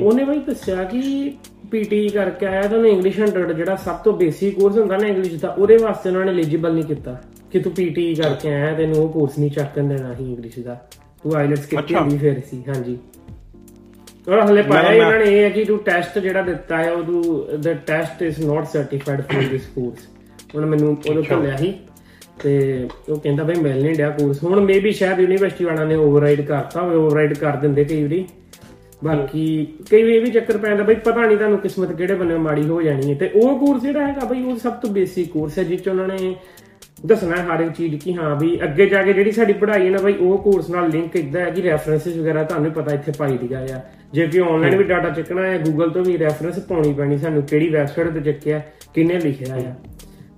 ਉਹਨੇ 0.02 0.24
ਬਈ 0.24 0.38
ਦੱਸਿਆ 0.38 0.84
ਕਿ 0.84 1.32
ਪੀਟੀ 1.70 2.08
ਕਰਕੇ 2.08 2.46
ਆਇਆ 2.46 2.62
ਤਾਂ 2.62 2.78
ਉਹਨੇ 2.78 2.90
ਇੰਗਲਿਸ਼ 2.90 3.20
100 3.20 3.52
ਜਿਹੜਾ 3.52 3.76
ਸਭ 3.76 3.96
ਤੋਂ 3.96 4.12
ਬੇਸਿਕ 4.12 4.60
ਕੋਰਸ 4.60 4.78
ਹੁੰਦਾ 4.78 4.96
ਨਾ 4.96 5.06
ਇੰਗਲਿਸ਼ 5.06 5.42
ਦਾ 5.42 5.48
ਉਹਦੇ 5.48 5.76
ਵਾਸਤੇ 5.76 6.10
ਉਹਨਾਂ 6.10 6.24
ਨੇ 6.24 6.32
ਐਲੀਜੀਬਲ 6.32 6.74
ਨਹੀਂ 6.74 6.84
ਕੀਤਾ 6.84 7.20
ਕਿ 7.52 7.58
ਤੂੰ 7.58 7.72
ਪੀਟੀ 7.72 8.14
ਕਰਕੇ 8.14 8.54
ਆਇਆ 8.54 8.74
ਤੈਨੂੰ 8.74 8.96
ਉਹ 8.96 9.08
ਕੋਰਸ 9.08 9.38
ਨਹੀਂ 9.38 9.50
ਚੱਕਣ 9.50 9.84
ਦੇਣਾ 9.84 10.14
ਸੀ 10.14 10.24
ਇੰਗਲਿਸ਼ 10.24 10.60
ਦਾ। 10.60 10.86
ਤੂੰ 11.22 11.34
ਆਈਲੈਟਸ 11.34 11.66
ਕੀਤੀ 11.66 11.94
ਹੁੰਦੀ 11.94 12.18
ਫਿਰ 12.18 12.40
ਸੀ 12.50 12.64
ਹਾਂਜੀ। 12.68 12.98
ਔਰ 14.28 14.50
ਹਲੇ 14.50 14.62
ਪਾਇਆ 14.62 14.92
ਇਹਨਾਂ 14.92 15.18
ਨੇ 15.18 15.24
ਇਹ 15.24 15.44
ਹੈ 15.44 15.50
ਕਿ 15.50 15.64
ਤੂੰ 15.64 15.78
ਟੈਸਟ 15.78 16.18
ਜਿਹੜਾ 16.18 16.42
ਦਿੱਤਾ 16.42 16.76
ਹੈ 16.76 16.92
ਉਹ 16.92 17.04
ਤੂੰ 17.04 17.48
the 17.52 17.74
test 17.90 18.24
is 18.28 18.48
not 18.48 18.62
certified 18.62 19.20
for 19.20 19.42
this 19.52 19.68
course 19.78 20.08
ਹੁਣ 20.54 20.66
ਮੈਨੂੰ 20.66 20.98
ਉਹਨੂੰ 21.08 21.24
ਭੁੱਲਿਆ 21.24 21.56
ਸੀ 21.56 21.74
ਤੇ 22.42 22.88
ਉਹ 23.08 23.16
ਕਹਿੰਦਾ 23.16 23.44
ਬਈ 23.44 23.54
ਮਿਲ 23.54 23.82
ਨਹੀਂ 23.82 23.94
ਡਿਆ 23.94 24.10
ਕੋਰਸ 24.10 24.44
ਹੁਣ 24.44 24.60
ਮੇਬੀ 24.60 24.92
ਸ਼ਾਇਦ 24.92 25.20
ਯੂਨੀਵਰਸਿਟੀ 25.20 25.64
ਵਾਲਿਆਂ 25.64 25.86
ਨੇ 25.86 25.94
ਓਵਰਰਾਈਡ 25.94 26.40
ਕਰਤਾ 26.40 26.80
ਹੋਵੇ 26.82 26.96
ਓਵਰਰਾਈਡ 26.96 27.34
ਕਰ 27.34 27.56
ਦਿੰਦੇ 27.56 27.84
ਕਈ 27.84 28.02
ਵਾਰੀ। 28.02 28.26
ਬਾਕੀ 29.04 29.66
ਕਈ 29.90 30.02
ਵਾਰੀ 30.02 30.16
ਇਹ 30.16 30.20
ਵੀ 30.20 30.30
ਚੱਕਰ 30.30 30.58
ਪੈਂਦਾ 30.58 30.84
ਬਈ 30.84 30.94
ਪਤਾ 30.94 31.20
ਨਹੀਂ 31.20 31.36
ਤੁਹਾਨੂੰ 31.36 31.58
ਕਿਸਮਤ 31.58 31.92
ਕਿਹੜੇ 31.92 32.14
ਬੰਨੇ 32.14 32.34
ਮਾੜੀ 32.34 32.62
ਹੋ 32.62 32.82
ਜਾਣੀ 32.82 33.10
ਹੈ। 33.10 33.14
ਤੇ 33.18 33.30
ਉਹ 33.34 33.66
ਕੋਰਸ 33.66 33.82
ਜਿਹੜਾ 33.82 34.06
ਹੈਗਾ 34.06 34.24
ਬਈ 34.24 34.42
ਉਹ 34.42 34.56
ਸਭ 34.56 34.72
ਤੋਂ 34.72 34.90
ਬੇਸਿਕ 34.90 35.30
ਕੋਰਸ 35.30 35.58
ਹੈ 35.58 35.64
ਜਿਸ 35.64 35.80
ਚ 35.80 35.88
ਉਹਨਾਂ 35.88 36.08
ਨੇ 36.08 36.36
ਦੱਸਣਾ 37.06 37.36
ਹੈ 37.36 37.42
ਹਰ 37.42 37.60
ਇੱਕ 37.60 37.70
ਚੀਜ਼ 37.70 38.04
ਕਿ 38.04 38.14
ਹਾਂ 38.14 38.36
ਵੀ 38.36 38.62
ਅੱਗੇ 38.64 38.86
ਜਾ 38.86 39.02
ਕੇ 39.02 39.12
ਜਿਹੜੀ 39.12 39.32
ਸਾਡੀ 39.32 39.52
ਪੜ੍ਹਾਈ 39.52 39.86
ਹੈ 39.86 39.90
ਨਾ 39.90 39.98
ਬਈ 39.98 40.12
ਉਹ 40.12 40.38
ਕੋਰਸ 40.38 40.70
ਨਾਲ 40.70 40.90
ਲਿੰਕ 40.90 41.16
ਇਦਾਂ 41.16 41.40
ਹੈ 41.40 41.50
ਕਿ 41.50 41.62
ਰੈਫਰੈਂਸਸ 41.62 42.16
ਵਗੈਰਾ 42.16 42.42
ਤੁਹਾਨੂੰ 42.42 42.72
ਪਤਾ 42.72 42.94
ਇੱਥੇ 42.94 43.12
ਪਾਈ 43.18 43.38
ਦੀ 43.38 43.54
ਆ। 43.54 43.80
ਜੇ 44.12 44.26
ਕਿ 44.26 44.40
ਆਨਲਾਈਨ 44.40 44.76
ਵੀ 44.76 44.84
ਡਾਟਾ 44.84 45.10
ਚੱਕਣਾ 45.10 45.42
ਹੈ 45.42 45.58
ਗੂਗਲ 45.58 45.90
ਤੋਂ 45.90 46.04
ਵੀ 46.04 46.18
ਰੈਫਰੈਂਸ 46.18 46.58
ਪਾਉਣੀ 46.58 46.92
ਪੈਣੀ 46.92 47.18
ਸਾਨੂੰ 47.18 47.42
ਕਿਹੜੀ 47.42 47.68
ਵੈਬਸਾਈਟ 47.68 48.08
ਤੇ 48.08 48.20
ਚੱਕਿਆ 48.20 48.60
ਕਿੰਨੇ 48.94 49.18
ਲਿਖਿਆ 49.18 49.54
ਆ। 49.54 49.74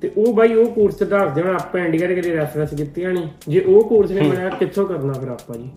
ਤੇ 0.03 0.11
ਉਹ 0.17 0.35
ਬਾਈ 0.35 0.55
ਉਹ 0.55 0.67
ਕੋਰਸ 0.67 0.95
ਤੇ 0.95 1.05
ਦੱਸ 1.05 1.33
ਦੇਣਾ 1.35 1.55
ਆਪਾਂ 1.55 1.81
ਇੰਡੀਆ 1.81 2.07
ਦੇ 2.07 2.15
ਕਦੇ 2.15 2.37
ਰੈਫਰੈਂਸ 2.37 2.75
ਕੀਤੀਆਂ 2.75 3.13
ਨਹੀਂ। 3.13 3.29
ਜੇ 3.49 3.61
ਉਹ 3.61 3.89
ਕੋਰਸ 3.89 4.11
ਨੇ 4.11 4.21
ਬਣਾਇਆ 4.21 4.49
ਕਿੱਥੋਂ 4.49 4.87
ਕਰਨਾ 4.87 5.13
ਫਿਰ 5.13 5.29
ਆਪਾਂ 5.29 5.59
ਜੀ? 5.59 5.71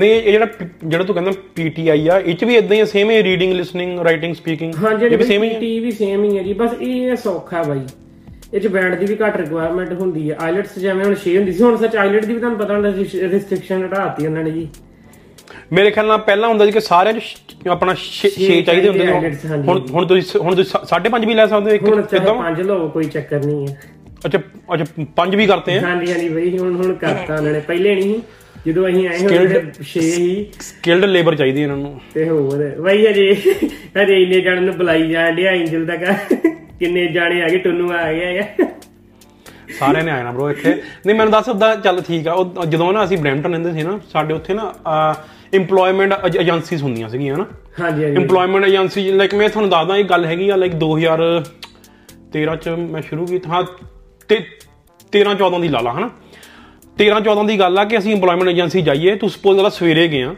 ਨਹੀਂ 0.00 0.10
ਇਹ 0.10 0.32
ਜਿਹੜਾ 0.32 0.46
ਜਿਹੜਾ 0.84 1.04
ਤੂੰ 1.04 1.14
ਕਹਿੰਦਾ 1.14 1.32
ਪੀਟੀਆਈ 1.54 2.08
ਆ 2.08 2.18
ਇਹ 2.18 2.34
ਚ 2.34 2.44
ਵੀ 2.44 2.56
ਇਦਾਂ 2.56 2.76
ਹੀ 2.76 2.84
ਸੇਮ 2.84 3.10
ਹੈ 3.10 3.22
ਰੀਡਿੰਗ 3.22 3.52
ਲਿਸਨਿੰਗ 3.52 4.00
ਰਾਈਟਿੰਗ 4.00 4.34
ਸਪੀਕਿੰਗ 4.34 4.74
ਹਾਂਜੀ 4.84 5.06
ਇਹ 5.06 5.18
ਵੀ 5.18 5.24
ਸੇਮ 5.24 5.42
ਹੀ 5.42 5.50
ਹੈ 5.54 5.80
ਵੀ 5.80 5.90
ਸੇਮ 5.90 6.24
ਹੀ 6.24 6.38
ਹੈ 6.38 6.42
ਜੀ 6.42 6.52
ਬਸ 6.52 6.70
ਇਹ 6.80 7.16
ਸੌਖਾ 7.16 7.62
ਬਾਈ। 7.62 7.80
ਇਹ 8.54 8.60
ਚ 8.60 8.66
ਬੈਂਡ 8.66 8.94
ਦੀ 8.94 9.06
ਵੀ 9.06 9.16
ਘੱਟ 9.20 9.36
ਰਿਕੁਆਇਰਮੈਂਟ 9.36 9.92
ਹੁੰਦੀ 9.92 10.30
ਹੈ 10.30 10.36
ਆਈਲੈਟਸ 10.40 10.78
ਜਿਵੇਂ 10.78 11.04
ਹੁਣ 11.04 11.14
6 11.22 11.36
ਹੁੰਦੀ 11.36 11.52
ਸੀ 11.52 11.62
ਹੁਣ 11.62 11.76
ਸੱਚ 11.76 11.96
ਆਈਲੈਟ 11.96 12.24
ਦੀ 12.24 12.34
ਵੀ 12.34 12.40
ਤੁਹਾਨੂੰ 12.40 12.58
ਪਤਾ 12.58 12.74
ਹੁੰਦਾ 12.74 12.92
ਰਿਸਟ੍ਰਿਕਸ਼ਨ 13.30 13.84
ਹਟਾਤੀ 13.86 14.26
ਉਹਨਾਂ 14.26 14.42
ਨੇ 14.44 14.50
ਜੀ। 14.50 14.66
ਮੇਰੇ 15.72 15.90
ਖਿਆਲ 15.90 16.06
ਨਾਲ 16.06 16.18
ਪਹਿਲਾਂ 16.18 16.48
ਹੁੰਦਾ 16.48 16.64
ਸੀ 16.66 16.72
ਕਿ 16.72 16.80
ਸਾਰਿਆਂ 16.80 17.14
ਚ 17.14 17.68
ਆਪਣਾ 17.68 17.94
6 18.02 18.30
ਚਾਹੀਦੇ 18.62 18.88
ਹੁੰਦੇ 18.88 19.04
ਨੇ। 19.04 19.32
ਹੁਣ 19.62 19.80
ਹੁਣ 19.90 20.06
ਤੁਸੀਂ 20.06 20.40
ਹੁਣ 20.40 20.54
ਤੁਸੀਂ 20.54 20.80
5.5 20.92 21.26
ਵੀ 21.26 21.34
ਲੈ 21.34 21.46
ਸਕਦੇ 21.46 21.70
ਹੋ 21.70 21.74
ਇੱਕ 21.74 21.84
ਕਿੱਦਾਂ 22.10 22.34
ਪੰਜ 22.36 22.60
ਲਓ 22.62 22.88
ਕੋਈ 22.88 23.04
ਚੱਕਰ 23.16 23.44
ਨਹੀਂ 23.44 23.68
ਹੈ 23.68 23.76
ਅੱਛਾ 24.26 24.38
ਅੱਛਾ 24.74 25.04
ਪੰਜ 25.16 25.34
ਵੀ 25.36 25.46
ਕਰਤੇ 25.46 25.72
ਹੈ 25.72 25.80
ਹਾਂਜੀ 25.80 26.12
ਹਾਂਜੀ 26.12 26.28
ਬਈ 26.28 26.56
ਹੁਣ 26.58 26.74
ਹੁਣ 26.76 26.94
ਕਰਤਾ 26.96 27.36
ਉਹਨਾਂ 27.36 27.52
ਨੇ। 27.52 27.60
ਪਹਿਲੇ 27.66 27.94
ਨਹੀਂ। 27.94 28.20
ਜਦੋਂ 28.66 28.86
ਅਸੀਂ 28.88 29.06
ਆਏ 29.08 29.18
ਹੁਣ 29.18 29.70
6 29.86 30.02
ਹੀ 30.02 30.28
ਸਕਿਲਡ 30.60 31.04
ਲੇਬਰ 31.06 31.34
ਚਾਹੀਦੀ 31.36 31.62
ਇਹਨਾਂ 31.62 31.76
ਨੂੰ। 31.76 31.98
ਤੇ 32.14 32.28
ਹੋਰ 32.28 32.62
ਬਈ 32.80 33.06
ਹਜੇ 33.06 33.26
ਹਜੇ 33.98 34.22
ਇੰਨੇ 34.22 34.40
ਜਾਣ 34.40 34.62
ਨੂੰ 34.62 34.74
ਬੁਲਾਈ 34.76 35.10
ਜਾਣ 35.10 35.34
ਡਿਆ 35.34 35.50
ਐਂਜਲ 35.52 35.84
ਤੱਕ 35.86 36.04
ਕਿੰਨੇ 36.78 37.06
ਜਾਣੇ 37.06 37.42
ਆ 37.42 37.48
ਗਏ 37.48 37.58
ਟੁੰਨੂ 37.58 37.92
ਆ 37.92 38.12
ਗਿਆ 38.12 38.26
ਹੈਗਾ 38.26 38.66
ਸਾਰਿਆਂ 39.78 40.04
ਨੇ 40.04 40.10
ਆਇਆ 40.10 40.22
ਨਾ 40.22 40.30
ਬ్రో 40.32 40.50
ਇੱਥੇ। 40.50 40.74
ਨਹੀਂ 41.06 41.14
ਮੈਨੂੰ 41.16 41.30
ਦੱਸ 41.32 41.48
ਉਦਾਂ 41.48 41.76
ਚੱਲ 41.76 42.02
ਠੀਕ 42.02 42.28
ਆ। 42.28 42.32
ਉਹ 42.32 42.64
ਜਦੋਂ 42.66 42.92
ਨਾ 42.92 43.04
ਅਸੀਂ 43.04 43.18
ਬ੍ਰੈਂਟਨ 43.18 43.50
ਰਹਿੰਦੇ 43.50 43.72
ਸੀ 43.72 43.82
ਨਾ 43.82 43.98
ਸਾਡੇ 44.12 44.34
ਉੱਥੇ 44.34 44.54
ਨਾ 44.54 44.72
EMPLOYMENT 45.56 46.40
ਏਜੰਸੀਜ਼ 46.40 46.82
ਹੁੰਦੀਆਂ 46.82 47.08
ਸੀਗੀਆਂ 47.08 47.36
ਨਾ। 47.38 47.46
ਹਾਂਜੀ 47.80 48.04
ਹਾਂਜੀ। 48.04 48.16
EMPLOYMENT 48.16 48.66
ਏਜੰਸੀ 48.66 49.10
ਲਾਈਕ 49.12 49.34
ਮੈਂ 49.34 49.48
ਤੁਹਾਨੂੰ 49.48 49.70
ਦੱਸਦਾ 49.70 49.96
ਇਹ 49.96 50.04
ਗੱਲ 50.04 50.24
ਹੈਗੀ 50.24 50.48
ਆ 50.50 50.56
ਲਾਈਕ 50.56 50.72
2013 50.84 52.56
ਚ 52.56 52.68
ਮੈਂ 52.68 53.02
ਸ਼ੁਰੂ 53.02 53.26
ਕੀਤੀ 53.26 53.50
ਹਾਂ 53.50 53.62
ਤੇ 54.28 54.38
13 55.12 55.34
14 55.42 55.60
ਦੀ 55.62 55.68
ਲਾ 55.68 55.80
ਲਾ 55.80 55.92
ਹਨਾ। 55.92 56.10
13 56.96 57.20
14 57.30 57.46
ਦੀ 57.46 57.58
ਗੱਲ 57.58 57.78
ਆ 57.78 57.84
ਕਿ 57.84 57.98
ਅਸੀਂ 57.98 58.16
EMPLOYMENT 58.16 58.50
ਏਜੰਸੀ 58.50 58.82
ਜਾਈਏ 58.82 59.14
ਤੂੰ 59.16 59.30
ਸਪੋਜ਼ 59.30 59.60
ਕਰ 59.60 59.70
ਸਵੇਰੇ 59.70 60.08
ਗਏ 60.08 60.22
ਆ 60.22 60.34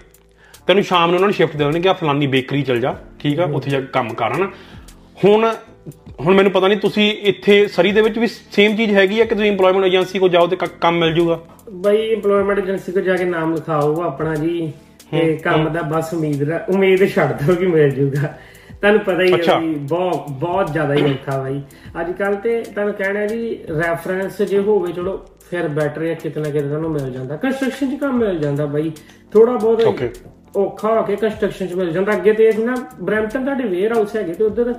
ਤੈਨੂੰ 0.67 0.83
ਸ਼ਾਮ 0.83 1.07
ਨੂੰ 1.11 1.15
ਉਹਨਾਂ 1.17 1.29
ਨੇ 1.29 1.33
ਸ਼ਿਫਟ 1.33 1.57
ਦੇ 1.57 1.65
ਦੇਣੀ 1.65 1.81
ਕਿ 1.81 1.89
ਆ 1.89 1.93
ਫਲਾਨੀ 1.93 2.27
ਬੇਕਰੀ 2.27 2.63
ਚਲ 2.63 2.81
ਜਾ 2.81 2.95
ਠੀਕ 3.19 3.41
ਆ 3.41 3.45
ਉੱਥੇ 3.45 3.71
ਜਾ 3.71 3.81
ਕੇ 3.81 3.87
ਕੰਮ 3.87 4.15
ਕਰ 4.15 4.33
ਹਨਾ। 4.33 4.51
ਹੁਣ 5.25 5.53
ਹੁਣ 6.21 6.35
ਮੈਨੂੰ 6.35 6.53
ਪਤਾ 6.53 6.69
ਨਹੀਂ 6.69 6.79
ਤੁਸੀਂ 6.79 7.13
ਇੱਥੇ 7.23 7.67
ਸਰੀ 7.67 7.93
ਦੇ 7.93 8.03
ਵਿੱਚ 8.03 8.19
ਵੀ 8.19 8.27
ਸੇਮ 8.27 8.77
ਚੀਜ਼ 8.77 8.95
ਹੈਗੀ 8.95 9.21
ਆ 9.21 9.25
ਕਿ 9.25 9.35
ਤੁਸੀਂ 9.35 9.53
EMPLOYMENT 9.53 9.85
ਏਜੰਸੀ 9.85 10.19
ਕੋ 10.19 10.29
ਜਾਓ 10.29 10.47
ਤੇ 10.47 10.57
ਕੰਮ 10.81 10.99
ਮਿਲ 10.99 11.13
ਜੂਗਾ? 11.15 11.41
ਬਈ 11.73 12.15
EMPLOYMENT 12.15 12.59
ਏਜੰਸੀ 12.59 12.93
ਕੋ 12.93 13.01
ਜਾ 13.01 13.17
ਕੇ 13.17 13.25
ਨਾਮ 13.25 13.55
ਲਿਖਾਓ 13.55 14.03
ਆਪਣਾ 14.03 14.35
ਜੀ 14.35 14.73
ਤੇ 15.11 15.37
ਕੰਮ 15.45 15.69
ਦਾ 15.69 15.83
ਬਸ 15.83 16.15
ਉਮੀਦ 16.15 16.43
ਰ- 16.43 16.61
ਉਮੀਦ 16.69 17.07
ਛੱਡ 17.09 17.43
ਦੋ 17.43 17.55
ਕਿ 17.55 17.67
ਮਿਲ 17.67 17.91
ਜੂਗਾ। 17.91 18.35
ਤੁਹਾਨੂੰ 18.81 19.01
ਪਤਾ 19.01 19.23
ਹੀ। 19.23 19.33
ਹੈ 19.33 19.59
ਵੀ 19.61 19.75
ਬਹੁਤ 19.75 20.27
ਬਹੁਤ 20.31 20.73
ਜ਼ਿਆਦਾ 20.73 20.95
ਹੀ 20.95 21.05
ਔਖਾ 21.05 21.39
ਬਾਈ। 21.39 21.63
ਅੱਜ 22.01 22.13
ਕੱਲ 22.13 22.35
ਤੇ 22.35 22.61
ਤੁਹਾਨੂੰ 22.63 22.95
ਕਹਿਣਾ 22.95 23.27
ਜੀ 23.27 23.59
ਰੈਫਰੈਂਸ 23.71 24.43
ਜੇ 24.43 24.59
ਹੋਵੇ 24.59 24.93
ਚਲੋ 24.93 25.25
ਫਿਰ 25.51 25.69
ਬੈਟਰ 25.69 26.03
ਹੈ 26.03 26.15
ਕਿਤੇ 26.15 26.41
ਨਾ 26.41 26.51
ਕਿਤੇ 26.51 26.69
ਤੁਹਾਨੂੰ 26.69 26.91
ਮਿਲ 26.91 27.11
ਜਾਂਦਾ। 27.11 27.37
ਕੰਸਟਰਕਸ਼ਨ 27.37 27.97
'ਚ 27.97 28.01
ਕੰਮ 28.01 28.19
ਮਿਲ 28.19 28.39
ਜਾਂਦਾ 28.39 28.67
ਬਾਈ। 28.67 28.93
ਥੋੜਾ 29.33 29.53
ਬਹੁਤ. 29.53 30.03
ਔਖਾ 30.57 30.89
ਹੋ 30.89 31.03
ਕੇ 31.03 31.17
ਕੰਸਟਰਕਸ਼ਨ 31.17 31.67
'ਚ 31.67 31.73
ਮਿਲ 31.73 31.91
ਜਾਂਦਾ। 31.93 32.13
ਅੱਗੇ 32.13 32.33
ਤੇ 32.33 32.45
ਇਹ 32.45 32.59
ਨਾ 32.59 32.75
ਬ੍ਰੈਂਪਟਨ 33.01 33.45
ਤੁਹਾਡੇ 33.45 33.65
ਵੇਅਰ 33.65 33.93
ਹਾਊਸ 33.97 34.17
ਹੈਗੇ 34.17 34.33
ਤੇ 34.33 34.45
ਉਧਰ 34.45 34.75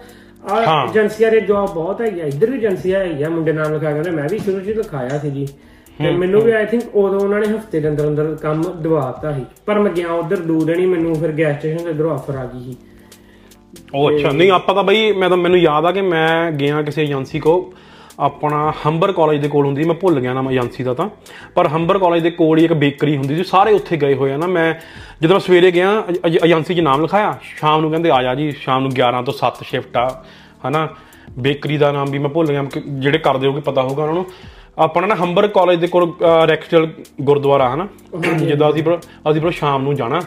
ਆ 0.47 0.61
ਹਾਂ। 0.65 0.87
ਏਜੰਸੀਆਂ 0.87 1.31
ਦੇ 1.31 1.39
ਜੌਬ 1.39 1.73
ਬਹੁਤ 1.73 2.01
ਹੈਗੀ 2.01 2.19
ਆ 2.19 2.25
ਇੱਧਰ 2.25 2.49
ਵੀ 2.51 2.57
ਏਜੰਸੀਆਂ 2.57 2.99
ਹੈਗੀਆਂ 2.99 3.29
ਮੁੰਡੇ 3.29 3.53
ਨਾਮ 3.53 3.73
ਲਿਖਾ 3.73 3.91
ਕੇ 3.91 3.99
ਉਹਨੇ 3.99 4.11
ਮੈਂ 4.11 4.27
ਵੀ 4.29 4.37
ਸ਼ੁਰੂ 4.39 4.59
'ਚ 4.59 4.77
ਲਿਖਾਇਆ 4.77 5.17
ਸੀ 5.17 5.29
ਜੀ। 5.29 5.47
ਤੇ 5.97 6.11
ਮੈਨੂੰ 6.11 6.41
ਵੀ 6.41 6.51
ਆਈ 6.51 6.65
ਥਿੰਕ 6.65 6.83
ਉਦੋਂ 6.95 7.19
ਉਹਨਾਂ 7.19 7.39
ਨੇ 7.39 7.47
ਹਫ਼ਤੇ 7.47 7.79
ਦੇ 7.79 7.87
ਅੰਦਰ 7.89 8.07
ਅੰਦਰ 8.07 8.35
ਕੰਮ 8.41 8.63
ਦਵਾਤਾ 8.81 9.31
ਸੀ। 9.31 9.45
ਪਰ 9.65 9.79
ਮੈਂ 9.79 9.91
ਗਿਆ 9.91 10.11
ਉਧਰ 10.11 10.35
ਦੋ 10.37 10.59
ਦਿਨ 10.61 10.79
ਹੀ 10.79 10.85
ਮੈਨੂੰ 10.85 11.15
ਫਿਰ 11.15 11.31
ਗੈਸ 11.31 11.57
ਸਟੇਸ਼ਨ 11.57 11.83
ਤੇ 11.85 11.89
ਇਧਰੋਂ 11.89 12.11
ਆਫਰ 12.11 12.35
ਆ 12.35 12.45
ਗਈ 12.45 12.63
ਸੀ। 12.63 12.75
ਉਹ 13.93 14.09
ਅੱਛਾ 14.09 14.31
ਨਹੀਂ 14.31 14.51
ਆਪਾਂ 14.51 14.75
ਤਾਂ 14.75 14.83
ਬਈ 14.83 15.11
ਮੈਂ 15.11 15.29
ਤਾਂ 15.29 15.37
ਮੈਨੂੰ 15.37 15.59
ਯਾਦ 15.59 15.85
ਆ 15.85 15.91
ਕਿ 15.91 16.01
ਮੈਂ 16.01 16.51
ਗਿਆ 16.51 16.81
ਕਿਸੇ 16.81 17.03
ਏਜੰਸੀ 17.03 17.39
ਕੋ 17.39 17.73
ਆਪਣਾ 18.19 18.73
ਹੰਬਰ 18.85 19.11
ਕਾਲਜ 19.11 19.41
ਦੇ 19.41 19.47
ਕੋਲ 19.47 19.65
ਹੁੰਦੀ 19.65 19.83
ਸੀ, 19.83 19.87
ਮੈਂ 19.87 19.95
ਭੁੱਲ 19.95 20.19
ਗਿਆ 20.19 20.33
ਨਾਮ 20.33 20.51
ਏਜੰਸੀ 20.51 20.83
ਦਾ 20.83 20.93
ਤਾਂ। 20.93 21.09
ਪਰ 21.55 21.67
ਹੰਬਰ 21.67 21.97
ਕਾਲਜ 21.97 22.23
ਦੇ 22.23 22.31
ਕੋਲ 22.31 22.57
ਹੀ 22.57 22.65
ਇੱਕ 22.65 22.73
ਬੇਕਰੀ 22.73 23.17
ਹੁੰਦੀ 23.17 23.35
ਸੀ 23.35 23.43
ਸਾਰੇ 23.43 23.73
ਉੱਥੇ 23.73 23.97
ਗਏ 23.97 24.15
ਹੋਏ 24.15 24.31
ਆ 24.31 24.37
ਨਾ। 24.37 24.47
ਮੈਂ 24.47 24.73
ਜਦੋਂ 25.21 25.35
ਮੈਂ 25.35 25.39
ਸਵੇਰੇ 25.39 25.71
ਗਿਆ 25.71 26.03
ਏਜ- 26.09 26.19
ਏਜ- 26.27 26.45
ਏਜੰਸੀ 26.45 26.75
'ਚ 26.75 26.79
ਨਾਮ 26.79 27.01
ਲਿਖਾਇਆ 27.01 27.37
ਸ਼ਾਮ 27.41 27.81
ਨੂੰ 27.81 27.89
ਕਹਿੰਦੇ 27.89 28.11
ਆ 28.11 28.23
ਜਾ 28.23 28.35
ਜੀ 28.35 28.51
ਸ਼ਾਮ 28.51 28.81
ਨੂੰ 28.81 28.91
11 28.91 29.21
ਤੋਂ 29.21 29.33
7 29.33 29.63
ਸ਼ਿਫਟ 29.63 29.97
ਆ 29.97 30.23
ਹਨਾ। 30.67 30.89
ਬੇਕਰੀ 31.39 31.77
ਦਾ 31.77 31.91
ਨਾਮ 31.91 32.11
ਵੀ 32.11 32.17
ਮੈਂ 32.17 32.29
ਭੁੱਲ 32.29 32.47
ਗਿਆ 32.47 32.63
ਕਿ 32.63 32.81
ਜਿਹੜੇ 32.87 33.17
ਕਰਦੇ 33.17 33.47
ਹੋਗੇ 33.47 33.61
ਪਤਾ 33.61 33.81
ਹੋਊਗਾ 33.81 34.01
ਉਹਨਾਂ 34.01 34.15
ਨੂੰ। 34.15 34.25
ਆਪਣਾ 34.77 35.07
ਨਾ 35.07 35.15
ਹੰਬਰ 35.15 35.47
ਕਾਲਜ 35.47 35.79
ਦੇ 35.79 35.87
ਕੋਲ 35.87 36.13
ਰੈਕਸਟਲ 36.47 36.89
ਗੁਰਦੁਆਰਾ 37.21 37.75
ਹਨਾ। 37.75 37.87
ਜਦੋਂ 38.45 38.69
ਅਸੀਂ 38.69 38.83
ਫਿਰ 38.83 38.97
ਅਸੀਂ 39.31 39.41
ਫਿਰ 39.41 39.51
ਸ਼ਾਮ 39.51 39.83
ਨੂੰ 39.83 39.95
ਜਾਣਾ 39.95 40.21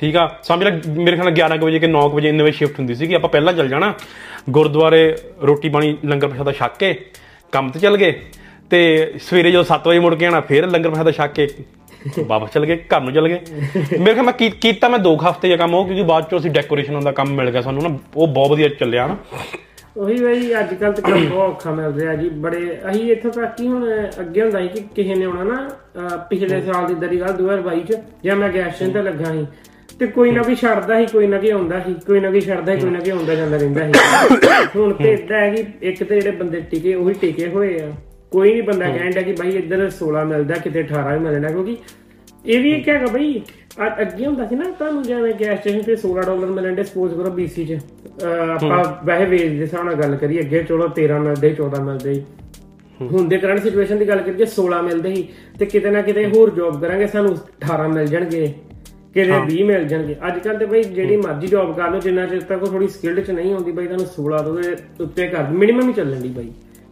ਠੀਕ 0.00 0.16
ਆ। 0.16 0.38
ਸਮਝ 0.42 0.64
ਲੈ 0.64 0.70
ਮੇਰੇ 0.88 1.16
ਖਿਆਲ 1.16 1.24
ਨਾਲ 1.24 1.34
11 1.34 1.56
ਕੁ 1.56 1.66
ਵਜੇ 1.66 1.78
ਕਿ 1.78 1.86
9 1.86 2.08
ਕੁ 2.08 2.16
ਵਜੇ 2.16 2.28
ਇੰਨੇ 2.28 2.42
ਵਜੇ 2.42 2.52
ਸ਼ਿਫਟ 2.52 2.78
ਹੁੰਦੀ 2.78 2.94
ਸੀ 2.94 3.06
ਕਿ 3.06 3.14
ਆਪਾਂ 3.14 3.30
ਪਹਿਲਾਂ 3.30 3.52
ਚੱਲ 3.52 3.68
ਜਾਣਾ। 3.68 3.94
ਗੁਰਦੁਆਰੇ 4.50 5.16
ਰੋਟੀ 5.42 5.68
ਪਾਣੀ 5.68 5.96
ਲੰਗਰ 6.04 6.28
ਪ੍ਰਸ਼ਾਦਾ 6.28 6.52
ਛੱਕ 6.52 6.76
ਕੇ 6.76 7.06
ਕੰਮ 7.52 7.70
ਤੇ 7.70 7.80
ਚੱਲ 7.80 7.96
ਗਏ 7.96 8.20
ਤੇ 8.70 9.12
ਸਵੇਰੇ 9.22 9.50
ਜਦੋਂ 9.50 9.64
7 9.64 9.88
ਵਜੇ 9.88 9.98
ਮੁੜ 9.98 10.14
ਕੇ 10.14 10.26
ਆਣਾ 10.26 10.40
ਫਿਰ 10.40 10.66
ਲੰਗਰ 10.66 10.88
ਪ੍ਰਸ਼ਾਦਾ 10.88 11.10
ਛੱਕ 11.10 11.32
ਕੇ 11.32 11.48
ਵਾਪਸ 12.26 12.52
ਚੱਲ 12.52 12.66
ਗਏ, 12.66 12.76
ਘਰ 12.76 13.00
ਨੂੰ 13.00 13.12
ਚੱਲ 13.12 13.28
ਗਏ। 13.28 13.40
ਮੇਰੇ 13.76 14.14
ਖਿਆਲ 14.14 14.22
ਮੈਂ 14.22 14.32
ਕੀ- 14.32 14.52
ਕੀਤਾ 14.60 14.88
ਮੈਂ 14.88 14.98
2 14.98 15.16
ਹਫ਼ਤੇ 15.16 15.48
ਦਾ 15.48 15.56
ਕੰਮ, 15.56 15.74
ਉਹ 15.74 15.84
ਕਿਉਂਕਿ 15.84 16.02
ਬਾਅਦ 16.02 16.30
ਚੋਂ 16.30 16.38
ਅਸੀਂ 16.38 16.50
ਡੈਕੋਰੇਸ਼ਨ 16.50 17.00
ਦਾ 17.00 17.12
ਕੰਮ 17.12 17.28
ਮਿਲ 17.30 17.50
ਗਿਆ 17.50 17.60
ਸਾਨੂੰ 17.60 17.82
ਨਾ, 17.82 17.98
ਉਹ 18.16 18.26
ਬਹੁਤ 18.28 18.50
ਵਧੀਆ 18.50 18.68
ਚੱਲਿਆ 18.68 19.06
ਨਾ। 19.06 19.16
ਉਹੀ 19.96 20.14
ਬਈ 20.14 20.58
ਅੱਜ 20.58 20.74
ਕੱਲ 20.74 20.92
ਤੇ 20.92 21.02
ਕੰਮ 21.02 21.28
ਬਹੁਤ 21.28 21.50
ਔਖਾ 21.50 21.70
ਮਿਲ 21.70 21.86
ਰਿਹਾ 21.86 22.14
ਜੀ, 22.14 22.28
ਬੜੇ, 22.28 22.78
ਅਸੀਂ 22.90 23.12
ਇੱਥੋਂ 23.12 23.30
ਤੱਕ 23.30 23.60
ਹੀ 23.60 23.68
ਹੁਣ 23.68 24.08
ਅੱਗੇ 24.20 24.42
ਹੁੰਦਾ 24.42 24.60
ਸੀ 24.60 24.68
ਕਿ 24.68 24.80
ਕਿਸੇ 24.80 25.14
ਨੇ 25.14 25.24
ਆਉਣਾ 25.24 25.44
ਨਾ, 25.44 25.68
ਅਹ 25.68 26.18
ਪਿਛਲੇ 26.18 26.62
ਸਾਲ 26.62 26.86
ਦੀ 26.86 26.94
ਦਰੀ 26.94 27.20
ਗੱਲ 27.20 27.32
2022 27.32 27.80
ਚ, 27.80 27.98
ਜਾਂ 28.24 28.36
ਮੈਂ 28.36 28.48
ਗੈਸ 28.48 28.74
ਸਟੇਸ਼ਨ 28.74 28.92
ਤੇ 28.92 29.02
ਲੱਗਾ 29.02 29.32
ਸੀ। 29.32 29.46
ਤੇ 30.00 30.06
ਕੋਈ 30.06 30.30
ਨਾ 30.30 30.42
ਕੋਈ 30.42 30.54
ਛੱਡਦਾ 30.54 30.98
ਸੀ 31.00 31.06
ਕੋਈ 31.12 31.26
ਨਾ 31.26 31.38
ਕੋਈ 31.38 31.50
ਆਉਂਦਾ 31.50 31.80
ਸੀ 31.80 31.94
ਕੋਈ 32.06 32.20
ਨਾ 32.20 32.30
ਕੋਈ 32.30 32.40
ਛੱਡਦਾ 32.40 32.74
ਸੀ 32.74 32.80
ਕੋਈ 32.80 32.90
ਨਾ 32.90 32.98
ਕੋਈ 32.98 33.10
ਆਉਂਦਾ 33.10 33.34
ਜਾਂਦਾ 33.34 33.56
ਰਹਿੰਦਾ 33.56 33.86
ਸੀ 33.86 33.92
ਹੁਣ 34.78 34.92
ਤੇ 34.92 35.12
ਇਦਾਂ 35.12 35.38
ਹੈ 35.38 35.50
ਕਿ 35.50 35.64
ਇੱਕ 35.82 36.02
ਤੇ 36.04 36.20
ਜਿਹੜੇ 36.20 36.36
ਬੰਦੇ 36.36 36.60
ਟਿਕੇ 36.60 36.94
ਉਹੀ 36.94 37.14
ਟਿਕੇ 37.14 37.46
ਹੋਏ 37.48 37.78
ਆ। 37.80 37.92
ਕੋਈ 38.30 38.52
ਨਹੀਂ 38.52 38.62
ਬੰਦਾ 38.62 38.88
ਕਹਿੰਦਾ 38.88 39.20
ਕਿ 39.22 39.32
ਭਾਈ 39.32 39.50
ਇੱਧਰ 39.50 39.90
16 39.90 40.24
ਮਿਲਦਾ 40.26 40.54
ਕਿਤੇ 40.54 40.82
18 40.82 41.12
ਵੀ 41.12 41.18
ਮਿਲਣਾ 41.18 41.48
ਕਿਉਂਕਿ 41.48 41.76
ਇਹ 42.46 42.60
ਵੀ 42.60 42.72
ਇੱਕ 42.72 42.88
ਹੈਗਾ 42.88 43.06
ਬਈ 43.06 43.40
ਅੱਗੇ 44.02 44.26
ਹੁੰਦਾ 44.26 44.46
ਸੀ 44.46 44.56
ਨਾ 44.56 44.64
ਤੁਹਾਨੂੰ 44.78 45.02
ਜਿਵੇਂ 45.02 45.32
ਗੈਸ 45.40 45.60
ਸਟੇਸ਼ਨ 45.60 45.82
ਤੇ 45.82 45.96
16 46.02 46.26
ਡਾਲਰ 46.26 46.50
ਮਿਲਣ 46.50 46.74
ਦੇ 46.74 46.82
ਸਪੋਜ਼ 46.84 47.14
ਕਰੋ 47.14 47.30
BC 47.38 47.64
ਚ। 47.66 47.78
ਆਪਾਂ 48.24 48.84
ਵੈਸੇ 49.04 49.24
ਵੇਜ 49.24 49.58
ਦੇ 49.58 49.68
ਨਾਲ 49.84 49.94
ਗੱਲ 49.94 50.16
ਕਰੀਏ 50.16 50.40
ਅੱਗੇ 50.40 50.62
ਚਲੋ 50.62 50.88
13 51.00 51.18
ਮਿਲਦੇ 51.18 51.54
14 51.62 51.80
ਮਿਲਦੇ। 51.84 52.14
ਹੁਣ 53.02 53.28
ਦੇ 53.28 53.38
ਕਰੰਟ 53.38 53.62
ਸਿਚੁਏਸ਼ਨ 53.62 53.98
ਦੀ 53.98 54.08
ਗੱਲ 54.08 54.20
ਕਰੀਏ 54.20 54.46
16 54.52 54.82
ਮਿਲਦੇ 54.82 55.14
ਸੀ 55.14 55.28
ਤੇ 55.58 55.66
ਕਿਤੇ 55.66 55.90
ਨਾ 55.90 56.02
ਕਿਤੇ 56.02 56.26
ਹੋਰ 56.26 56.50
ਜੌਬ 56.50 56.80
ਕਰਾਂਗੇ 56.80 57.06
ਸਾਨੂੰ 57.06 57.34
18 57.66 57.88
ਮਿਲ 57.88 58.06
ਜਾਣਗੇ। 58.06 58.46
ਕਿਤੇ 59.24 59.56
20 59.56 59.62
ਮਿਲ 59.62 59.84
ਜਾਣਗੇ। 59.84 60.16
ਅੱਜ 60.26 60.38
ਕੱਲ 60.38 60.58
ਤੇ 60.58 60.66
ਬਈ 60.66 60.82
ਜਿਹੜੀ 60.82 61.16
ਮਰਜ਼ੀ 61.16 61.46
ਜੌਬ 61.46 61.76
ਕਰ 61.76 61.90
ਲਓ 61.90 61.98
ਜਿੰਨਾ 62.00 62.26
ਚਿਰ 62.26 62.40
ਤੱਕ 62.40 62.62
ਉਹ 62.62 62.66
ਥੋੜੀ 62.66 62.88
ਸਕਿਲਡ 62.88 63.20
ਚ 63.20 63.30
ਨਹੀਂ 63.30 63.54
ਆਉਂਦੀ 63.54 63.72
ਬਈ 63.72 63.86
ਤੁਹਾਨੂੰ 63.86 64.06
16 64.06 64.42
ਤੋਂ 64.44 64.54
ਦੇ 64.56 64.76
ਉੱਤੇ 65.00 65.28
ਕਰ 65.28 65.42
ਮਿਨੀਮਮ 65.50 65.88
ਹੀ 65.88 65.92
ਚੱਲਣ 65.92 66.20
ਦੀ 66.20 66.28
ਬਈ। 66.28 66.50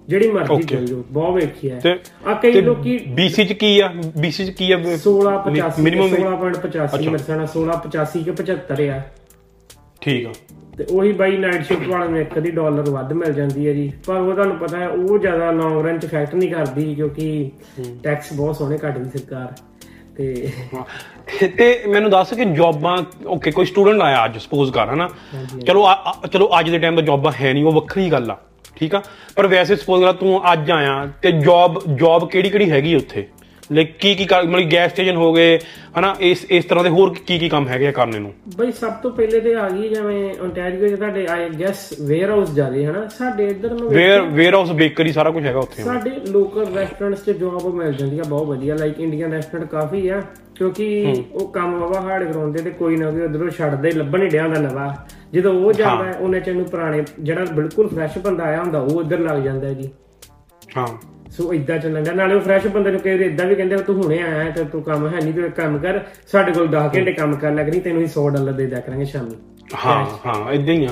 ਜਿਹੜੀ 0.08 0.30
ਮਰਜ਼ੀ. 0.30 0.62
ਚੱਲ 0.62 0.84
ਜਾਓ 0.84 1.04
ਬਹੁਤ 1.10 1.34
ਵੇਖੀ 1.34 1.70
ਹੈ। 1.70 1.98
ਆ 2.26 2.34
ਕਈ 2.34 2.60
ਲੋਕੀ 2.60 2.98
BC 3.20 3.44
'ਚ 3.48 3.52
ਕੀ 3.52 3.80
ਆ? 3.80 3.92
BC 4.24 4.46
'ਚ 4.46 4.50
ਕੀ 4.50 4.72
ਆ? 4.72 4.78
1685 4.78 5.82
Minimum 5.84 6.02
ਵੀ- 6.02 6.08
16.85 6.08 7.08
ਮੇਰੇ 7.08 7.18
ਸਾਨਾ 7.18 7.46
1685 7.46 8.22
ਕਿ 8.24 8.30
75 8.30 8.88
ਆ। 8.88 9.02
ਠੀਕ 10.00 10.26
ਆ। 10.26 10.32
ਤੇ 10.78 10.84
ਉਹੀ 10.90 11.12
ਬਾਈ 11.12 11.36
ਨਾਈਟ 11.36 11.62
ਸ਼ਿਫਟ 11.64 11.88
ਵਾਲਿਆਂ 11.88 12.10
ਨੂੰ 12.10 12.20
ਇੱਕ 12.20 12.38
ਅੱਧੀ 12.38 12.50
ਡਾਲਰ 12.50 12.90
ਵੱਧ 12.90 13.12
ਮਿਲ 13.12 13.32
ਜਾਂਦੀ 13.32 13.68
ਹੈ 13.68 13.72
ਜੀ। 13.72 13.92
ਪਰ 14.06 14.14
ਉਹ 14.14 14.34
ਤੁਹਾਨੂੰ 14.34 14.56
ਪਤਾ 14.56 14.78
ਹੈ 14.78 14.88
ਉਹ 14.88 15.18
ਜ਼ਿਆਦਾ 15.18 15.50
ਲੌਂਗ 15.50 15.86
ਰਨ 15.86 15.98
ਚ 15.98 16.04
ਇਫੈਕਟ 16.04 16.34
ਨਹੀਂ 16.34 16.50
ਕਰਦੀ 16.50 16.94
ਕਿਉਂਕਿ 16.94 17.50
ਟੈਕਸ 18.02 18.32
ਬਹੁਤ 18.32 18.56
ਸੋਹਣੇ 18.56 18.78
ਕੱਟਦੀ 18.78 19.18
ਸਰਕਾਰ। 19.18 19.52
ਤੇ 20.16 21.46
ਤੇ- 21.48 21.88
ਮੈਨੂੰ 21.88 22.10
ਦੱਸ 22.10 22.32
ਕਿ 22.34 22.44
ਜੌਬਾਂ 22.44 22.96
ਓਕੇ 23.26 23.50
ਕੋਈ 23.50 23.64
ਸਟੂਡੈਂਟ 23.66 24.02
ਆਇਆ 24.02 24.24
ਅੱਜ 24.24 24.36
ਸਪੋਜ਼ 24.38 24.72
ਕਰ 24.72 24.88
ਹਨਾ? 24.88 25.08
ਚਲੋ 25.66 25.86
ਚਲੋ 26.32 26.50
ਅੱਜ 26.60 26.70
ਦੇ 26.70 26.78
ਟਾਈਮ 26.78 26.96
'ਤੇ 26.96 27.02
ਜੌਬਾਂ 27.02 27.32
ਹੈ 27.40 27.52
ਨਹੀਂ 27.52 27.64
ਉਹ 27.64 27.72
ਵੱਖਰੀ 27.72 28.10
ਗੱਲ 28.12 28.30
ਆ 28.30 28.36
ਠੀਕ 28.76 28.94
ਆ? 28.94 29.02
ਪਰ 29.36 29.46
ਵੈਸੇ 29.46 29.76
ਸਪੋਜ਼ 29.76 30.04
ਕਰ 30.04 30.12
ਤੂੰ 30.12 30.40
ਅੱਜ 30.52 30.70
ਆਇਆ 30.70 31.06
ਤੇ 31.22 31.32
ਜੌਬ 31.32 31.78
ਜੌਬ 31.96 32.28
ਕਿਹੜੀ 32.30 32.50
ਕਿਹੜੀ 32.50 32.70
ਹੈਗੀ 32.70 32.94
ਉੱਥੇ? 32.94 33.26
ਲਾਈਕ 33.72 33.92
ਕੀ 33.98 34.14
ਕੀ 34.14 34.24
ਮਤਲਬ 34.24 34.70
ਗੈਸ 34.72 34.90
ਸਟੇਸ਼ਨ 34.92 35.16
ਹੋ 35.16 35.32
ਗਏ 35.32 35.58
ਹਨਾ 35.98 36.14
ਇਸ 36.20 36.44
ਇਸ 36.50 36.64
ਤਰ੍ਹਾਂ 36.64 36.82
ਦੇ 36.84 36.90
ਹੋਰ 36.90 37.12
ਕੀ 37.26 37.38
ਕੀ 37.38 37.48
ਕੰਮ 37.48 37.68
ਹੈਗੇ 37.68 37.86
ਆ 37.86 37.90
ਕਰਨੇ 37.92 38.18
ਨੂੰ? 38.18 38.32
ਬਈ 38.56 38.72
ਸਭ 38.72 38.92
ਤੋਂ 39.02 39.10
ਪਹਿਲੇ 39.10 39.40
ਤੇ 39.40 39.54
ਆ 39.54 39.68
ਗਈ 39.68 39.88
ਜਿਵੇਂ 39.88 40.34
ਓਨਟਾਰੀਓ 40.42 40.88
ਚ 40.88 40.94
ਤੁਹਾਡੇ 40.94 41.26
ਆਈ 41.26 41.48
ਗੈਸ 41.60 41.88
ਵੇਅਰ 42.00 42.30
ਹਾਊਸ 42.30 42.50
ਜਿਆਦੇ 42.50 42.84
ਹਨਾ 42.86 43.06
ਸਾਡੇ 43.08 43.46
ਇੱਧਰ 43.46 43.70
ਨੂੰ 43.70 43.88
ਵੇਅਰ 43.88 44.20
ਵੇਅਰ 44.22 44.54
ਹਾਊਸ 44.54 44.70
ਬੇਕਰੀ 44.72 45.12
ਸਾਰਾ 45.12 45.30
ਕੁਝ 45.30 45.44
ਹੈਗਾ 45.46 45.58
ਉੱਥੇ। 45.58 45.82
ਸਾਡੇ 45.82 46.10
ਲੋਕਲ 46.28 46.66
ਰੈਸਟੋਰੈਂਟਸ 46.74 47.24
'ਚ 47.24 47.30
ਜੌਬ 47.30 47.74
ਮਿਲ 47.74 47.92
ਜਾਂਦੀ 47.92 48.18
ਆ 48.18 48.22
ਬਹੁਤ 48.28 48.48
ਵਧੀਆ 48.48 48.74
ਲਾਈਕ 48.74 49.00
ਇੰਡੀਅਨ 49.00 49.32
ਰੈਸਟੋਰੈਂਟ 49.32 49.70
ਕਾਫੀ 49.70 50.08
ਆ 50.08 50.20
ਕਿਉਂਕਿ 50.54 51.24
ਉਹ 51.32 51.48
ਕੰਮ 51.48 51.74
ਵਾਵਾ 51.78 52.00
ਹਾਰਡ 52.00 52.32
ਕਰਾਉਂਦੇ 52.32 52.62
ਤੇ 52.62 52.70
ਕੋਈ 52.70 52.96
ਨਾ 52.96 53.10
ਕੋਈ 53.10 53.22
ਉਧਰੋਂ 53.22 53.50
ਛੱਡਦੇ 53.50 53.90
ਲੱਭਣ 53.90 54.22
ਹੀ 54.22 54.28
ਡਿਆ 54.28 54.42
ਹੁੰਦਾ 54.42 54.60
ਨਵਾਂ। 54.60 54.92
ਜਦੋਂ 55.32 55.52
ਉਹ 55.54 55.72
ਜਾਂਦਾ 55.72 56.12
ਉਹਨੇ 56.20 56.40
ਚ 56.40 56.48
ਨੂੰ 56.48 56.64
ਪੁਰਾਣੇ 56.64 57.02
ਜਿਹੜਾ 57.20 57.44
ਬਿਲਕੁਲ 57.44 57.88
ਫਰੈਸ਼ 57.88 58.18
ਬੰਦਾ 58.18 58.44
ਆਇਆ 58.44 58.62
ਹੁੰਦਾ 58.62 58.80
ਉਹ 58.80 58.90
ਉਧਰ 58.90 59.18
ਲੱਗ 59.18 59.42
ਜਾਂਦਾ 59.42 59.72
ਜੀ। 59.72 59.88
ਹਾਂ। 60.76 60.86
ਸੋ 61.36 61.54
ਇਦਾਂ 61.54 61.78
ਚੱਲਣ 61.78 62.02
ਦਾ 62.02 62.12
ਨਾਲੇ 62.12 62.34
ਉਹ 62.34 62.40
ਫਰੈਸ਼ 62.40 62.66
ਬੰਦੇ 62.66 62.90
ਨੂੰ 62.90 63.00
ਵਾਰ 63.06 63.20
ਇਦਾਂ 63.20 63.46
ਵੀ 63.46 63.54
ਕਹਿੰਦੇ 63.54 63.76
ਤੂੰ 63.76 64.02
ਹੁਣੇ 64.02 64.22
ਆਇਆ 64.22 64.50
ਤੇ 64.50 64.64
ਤੂੰ 64.64 64.82
ਕੰਮ 64.82 65.06
ਹੈ 65.06 65.20
ਨਹੀਂ 65.24 65.34
ਤੂੰ 65.34 65.50
ਕੰਮ 65.50 65.78
ਕਰ 65.78 66.00
ਸਾਡੇ 66.32 66.52
ਕੋਲ 66.52 66.68
10 66.68 66.88
ਘੰਟੇ 66.96 67.12
ਕੰਮ 67.12 67.36
ਕਰ 67.36 67.52
ਲੱਗ 67.52 67.68
ਨਹੀਂ 67.68 67.80
ਤੈਨੂੰ 67.80 68.02
ਹੀ 68.02 68.06
100 68.06 68.28
ਡਾਲਰ 68.30 68.52
ਦੇ 68.52 68.66
ਦਿਆ 68.66 68.80
ਕਰਾਂਗੇ 68.80 69.04
ਸ਼ਾਮੀ। 69.04 69.30
ਹਾਂ 69.86 70.06
ਹਾਂ 70.26 70.52
ਇਦਾਂ 70.52 70.74
ਹੀ 70.74 70.84
ਆ। 70.84 70.88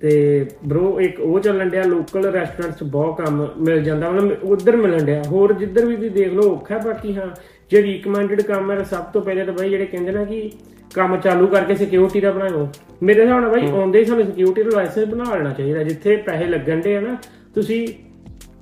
ਤੇ 0.00 0.46
ਬ్రో 0.68 1.00
ਇੱਕ 1.00 1.20
ਉਹ 1.20 1.40
ਚੱਲਣ 1.40 1.68
ਡਿਆ 1.70 1.82
ਲੋਕਲ 1.82 2.24
ਰੈਸਟੋਰੈਂਟਸ 2.24 2.78
'ਚ 2.78 2.82
ਬਹੁਤ 2.82 3.20
ਕੰਮ 3.20 3.48
ਮਿਲ 3.58 3.82
ਜਾਂਦਾ 3.82 4.10
ਮਤਲਬ 4.10 4.44
ਉਧਰ 4.44 4.76
ਮਿਲਣ 4.76 5.04
ਡਿਆ। 5.04 5.22
ਹੋਰ 5.26 5.52
ਜਿੱਧਰ 5.52 5.86
ਵੀ 5.86 5.96
ਤੁਸੀਂ 5.96 6.10
ਦੇਖ 6.10 6.32
ਲਓ 6.32 6.52
ਔਖਾ 6.52 6.78
ਬਾਕੀ 6.78 7.14
ਹਾਂ। 7.14 7.26
ਜੇ 7.70 7.82
ਰਿਕਮੈਂਡਡ 7.82 8.42
ਕੰਮ 8.42 8.70
ਹੈ 8.70 8.82
ਸਭ 8.82 9.02
ਤੋਂ 9.02 9.22
ਪਹਿਲੇ 9.22 9.44
ਤਾਂ 9.44 9.54
ਬਾਈ 9.54 9.70
ਜਿਹੜੇ 9.70 9.86
ਕਹਿੰਦੇ 9.86 10.12
ਨਾ 10.12 10.24
ਕਿ 10.24 10.50
ਕੰਮ 10.94 11.16
ਚਾਲੂ 11.16 11.46
ਕਰਕੇ 11.46 11.74
ਸਿਕਿਉਰਿਟੀ 11.74 12.20
ਦਾ 12.20 12.30
ਬਣਾਓ। 12.30 12.68
ਮੇਰੇ 13.02 13.22
ਹਿਸਾਬ 13.22 13.40
ਨਾਲ 13.40 13.50
ਬਾਈ 13.50 13.70
ਆਉਂਦੇ 13.70 13.98
ਹੀ 13.98 14.04
ਸਾਨੂੰ 14.04 14.24
ਸਿਕਿਉਰਿਟੀ 14.24 14.62
ਦਾ 14.62 14.70
ਲਾਇਸੈਂਸ 14.76 15.08
ਬਣਾ 15.08 15.34
ਲੈਣਾ 15.36 15.52
ਚਾਹੀਦਾ 15.52 15.82
ਜਿੱਥੇ 15.82 16.16
ਪੈਸੇ 16.16 16.44
ਲੱਗਣ 16.44 16.80
ਦੇ 16.80 16.96
ਆ 16.96 17.00
ਨਾ 17.00 17.16
ਤੁਸੀਂ 17.54 17.88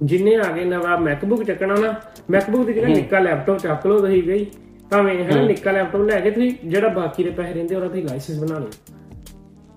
ਜਿੰਨੇ 0.02 0.36
ਆ 0.36 0.52
ਗਏ 0.52 0.64
ਨਵਾਂ 0.64 0.98
ਮੈਕਬੁੱਕ 0.98 1.42
ਚੱਕਣਾ 1.42 1.74
ਨਾ 1.74 1.94
ਮੈਕਬੁੱਕ 2.30 2.66
ਦੀ 2.66 2.72
ਜਗ੍ਹਾ 2.72 2.88
ਨਿੱਕਾ 2.88 3.18
ਲੈਪਟਾਪ 3.18 3.58
ਚੱਕ 3.58 3.86
ਲਓ 3.86 3.98
ਤੁਸੀਂ 3.98 4.22
ਗਈ 4.22 4.46
ਭਾਵੇਂ 4.90 5.24
ਹੈ 5.24 5.42
ਨਿੱਕਾ 5.42 5.72
ਲੈਪਟਾਪ 5.72 6.02
ਲੈ 6.02 6.20
ਕੇ 6.20 6.30
ਤੁਸੀਂ 6.30 6.52
ਜਿਹੜਾ 6.64 6.88
ਬਾਕੀ 6.88 7.24
ਦੇ 7.24 7.30
ਪੈਸੇ 7.30 7.54
ਰਹਿੰਦੇ 7.54 7.74
ਉਹਦਾ 7.74 7.88
ਤੁਸੀਂ 7.88 8.04
ਲਾਇਸੈਂਸ 8.04 8.38
ਬਣਾ 8.38 8.58
ਲਓ। 8.58 8.68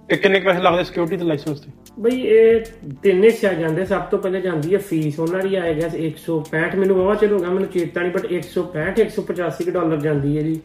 ਇਹ 0.10 0.18
ਕਿੰਨੇ 0.18 0.40
ਪੈਸੇ 0.40 0.62
ਲੱਗਦੇ 0.62 0.84
ਸਿਕਿਉਰਿਟੀ 0.84 1.18
ਤੇ 1.18 1.26
ਲਾਇਸੈਂਸ 1.26 1.60
ਤੇ? 1.60 1.72
ਬਈ 2.00 2.22
ਇਹ 2.22 2.62
ਤਿੰਨੇ 3.02 3.30
ਸਿਆ 3.30 3.54
ਜਾਂਦੇ 3.54 3.86
ਸਭ 3.86 4.02
ਤੋਂ 4.02 4.20
ਪਹਿਲੇ 4.20 4.42
ਜਾਂਦੀ 4.42 4.74
ਹੈ 4.74 4.80
ਫੀਸ 4.80 5.20
ਉਹਨਾਂ 5.20 5.40
ਦੀ 5.40 5.56
ਆਏਗਾ 5.56 5.88
165 5.98 6.78
ਮੈਨੂੰ 6.80 6.98
ਬਾਵਾ 6.98 7.16
ਚਲੋ 7.16 7.40
ਗਿਆ 7.40 7.50
ਮੈਨੂੰ 7.50 7.70
ਚੇਤਾ 7.70 8.02
ਨਹੀਂ 8.02 8.12
ਬਟ 8.12 8.26
165 8.32 9.04
185 9.06 9.72
ਡਾਲਰ 9.72 9.98
ਜਾਂਦੀ 9.98 10.38
ਹੈ 10.38 10.42
ਜੀ। 10.42 10.60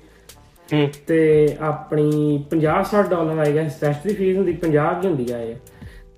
ਹੂੰ। 0.72 0.88
ਤੇ 1.06 1.20
ਆਪਣੀ 1.60 2.10
50 2.50 2.74
60 2.92 3.02
ਡਾਲਰ 3.10 3.38
ਆਏਗਾ 3.38 3.68
ਸਟੈਚੂਰੀ 3.68 4.14
ਫੀਸ 4.14 4.36
ਹੁੰਦੀ 4.36 4.56
50 4.64 5.00
ਦੀ 5.02 5.08
ਹੁੰਦੀ 5.08 5.32
ਆ 5.32 5.38
ਇਹ। 5.38 5.54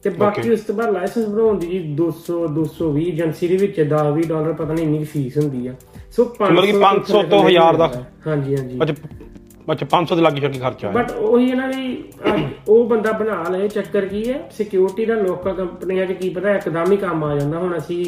ਤੇ 0.04 0.10
ਬਾਕੀ 0.10 0.50
ਉਸ 0.50 0.60
ਤੋਂ 0.60 0.74
ਬਾਅਦ 0.74 0.92
ਲਾਇਸੈਂਸ 0.92 1.26
ਬਣਾਉਣ 1.28 1.58
ਦੀ 1.58 1.66
ਜੀ 1.66 1.78
200 1.96 2.36
220 2.58 3.06
ਏਜੰਸੀ 3.08 3.48
ਦੇ 3.48 3.56
ਵਿੱਚ 3.56 3.80
10 3.90 4.12
20 4.18 4.28
ਡਾਲਰ 4.28 4.52
ਪਤਾ 4.52 4.74
ਨਹੀਂ 4.74 4.84
ਇੰਨੀ 4.84 5.04
ਫੀਸ 5.04 5.36
ਹੁੰਦੀ 5.38 5.66
ਆ। 5.66 5.74
ਸੋ 6.16 6.24
500 6.38 6.52
ਮਤਲਬ 6.52 6.64
ਕਿ 6.64 6.78
500 6.84 7.22
ਤੋਂ 7.30 7.42
1000 7.48 7.76
ਦਾ। 7.76 7.88
ਹਾਂਜੀ 8.26 8.56
ਹਾਂਜੀ। 8.56 8.78
ਅੱਛਾ 8.82 8.94
ਅੱਛਾ 9.72 9.86
500 9.90 10.16
ਦੇ 10.16 10.22
ਲੱਗੀ 10.22 10.40
ਛੱਕੀ 10.40 10.58
ਖਰਚਾ 10.58 10.88
ਹੈ। 10.88 10.92
ਬਟ 10.94 11.10
ਉਹੀ 11.12 11.50
ਇਹਨਾਂ 11.50 11.68
ਦੀ 11.68 11.82
ਉਹ 12.68 12.86
ਬੰਦਾ 12.88 13.12
ਬਣਾ 13.18 13.42
ਲਏ 13.50 13.68
ਚੱਕਰ 13.68 14.06
ਕੀ 14.06 14.22
ਹੈ 14.30 14.38
ਸਿਕਿਉਰਿਟੀ 14.56 15.04
ਦਾ 15.06 15.14
ਲੋਕਲ 15.20 15.54
ਕੰਪਨੀਆਂ 15.54 16.06
'ਚ 16.06 16.12
ਕੀ 16.22 16.28
ਪਤਾ 16.38 16.54
ਇੱਕਦਮ 16.54 16.92
ਹੀ 16.92 16.96
ਕੰਮ 16.96 17.24
ਆ 17.24 17.34
ਜਾਂਦਾ। 17.38 17.58
ਹੁਣ 17.58 17.76
ਅਸੀਂ 17.76 18.04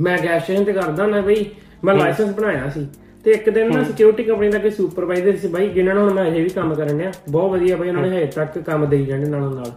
ਮੈਂ 0.00 0.16
ਗੈਸ 0.18 0.42
ਸਟੇਸ਼ਨ 0.42 0.64
ਤੇ 0.64 0.72
ਕਰਦਾ 0.72 1.06
ਨਾ 1.06 1.20
ਬਈ 1.20 1.44
ਮੈਂ 1.84 1.94
ਲਾਇਸੈਂਸ 1.94 2.34
ਬਣਾਇਆ 2.34 2.68
ਸੀ। 2.70 2.86
ਤੇ 3.24 3.30
ਇੱਕ 3.30 3.48
ਦਿਨ 3.50 3.72
ਨਾ 3.74 3.82
ਸਿਕਿਉਰਿਟੀ 3.84 4.24
ਕੰਪਨੀ 4.24 4.48
ਦਾ 4.50 4.58
ਕੋਈ 4.58 4.70
ਸੁਪਰਵਾਈਜ਼ਰ 4.70 5.36
ਸੀ 5.36 5.48
ਬਾਈ 5.48 5.68
ਜਿਨ੍ਹਾਂ 5.68 5.94
ਨਾਲ 5.94 6.12
ਮੈਂ 6.14 6.26
ਅਜੇ 6.30 6.42
ਵੀ 6.42 6.48
ਕੰਮ 6.48 6.74
ਕਰਨ 6.74 6.98
ਡਿਆ। 6.98 7.12
ਬਹੁਤ 7.30 7.50
ਵਧੀਆ 7.50 7.76
ਬਈ 7.76 7.88
ਉਹਨਾਂ 7.88 8.02
ਨੇ 8.02 8.16
ਹਜੇ 8.16 8.26
ਤੱਕ 8.34 8.58
ਕੰਮ 8.58 8.86
ਦੇਈ 8.90 9.04
ਜਾਂਦੇ 9.06 9.30
ਨਾਲੋਂ 9.30 9.50
ਨਾਲ 9.50 9.72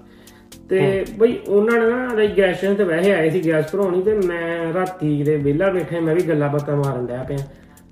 ਤੇ 0.70 1.06
ਬਈ 1.18 1.38
ਉਹਨਾਂ 1.48 1.80
ਨੇ 1.80 1.88
ਨਾ 1.90 2.14
ਰਹੀ 2.14 2.28
ਗੈਸ 2.38 2.60
ਤੇ 2.78 2.84
ਵੈਸੇ 2.84 3.14
ਆਏ 3.14 3.30
ਸੀ 3.30 3.42
ਗੈਸ 3.48 3.72
ਭਰਾਉਣੀ 3.72 4.02
ਤੇ 4.02 4.14
ਮੈਂ 4.14 4.74
ਰਾਤੀ 4.74 5.24
ਦੇ 5.24 5.38
ਵਿਹਲਾ 5.38 5.70
ਬੈਠਾ 5.70 6.00
ਮੈਂ 6.00 6.16
ਵੀ 6.16 6.22
ਗੱਲਾਂ 6.22 6.50
ਬਾਤਾਂ 6.50 6.76
ਮਾਰਨ 6.76 7.06
ਡਿਆ 7.06 7.24
ਪਿਆ। 7.24 7.38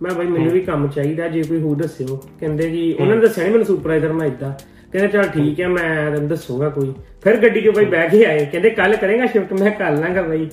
ਮੈਂ 0.01 0.11
ਬਈ 0.11 0.25
ਮੈਨੂੰ 0.25 0.51
ਵੀ 0.51 0.61
ਕੰਮ 0.61 0.87
ਚਾਹੀਦਾ 0.87 1.27
ਜੇ 1.27 1.43
ਕੋਈ 1.43 1.61
ਹੋਰ 1.61 1.75
ਦੱਸਿਓ। 1.77 2.15
ਕਹਿੰਦੇ 2.39 2.69
ਜੀ 2.69 2.93
ਉਹਨਾਂ 2.93 3.15
ਨੇ 3.15 3.21
ਦੱਸਿਆ 3.21 3.43
ਨੀ 3.43 3.49
ਮੈਨੂੰ 3.49 3.65
ਸੁਪਰਵਾਈਜ਼ਰ 3.65 4.13
ਮੈਂ 4.13 4.27
ਇਦਾਂ 4.27 4.51
ਕਹਿੰਦੇ 4.91 5.07
ਚਲ 5.07 5.23
ਠੀਕ 5.23 5.59
ਹੈ 5.59 5.67
ਮੈਂ 5.67 6.11
ਤੈਨੂੰ 6.11 6.27
ਦੱਸੂਗਾ 6.27 6.69
ਕੋਈ। 6.69 6.93
ਫਿਰ 7.21 7.37
ਗੱਡੀ 7.37 7.61
'ਚ 7.61 7.69
ਬਈ 7.69 7.85
ਬਹਿ 7.85 8.09
ਕੇ 8.09 8.25
ਆਏ। 8.25 8.45
ਕਹਿੰਦੇ 8.45 8.69
ਕੱਲ 8.69 8.95
ਕਰੇਗਾ 8.95 9.25
ਸ਼ਿਫਟ 9.25 9.53
ਮੈਂ 9.53 9.71
ਕਰ 9.71 9.91
ਲਾਂਗਾ 9.91 10.21
ਬਈ। 10.21 10.49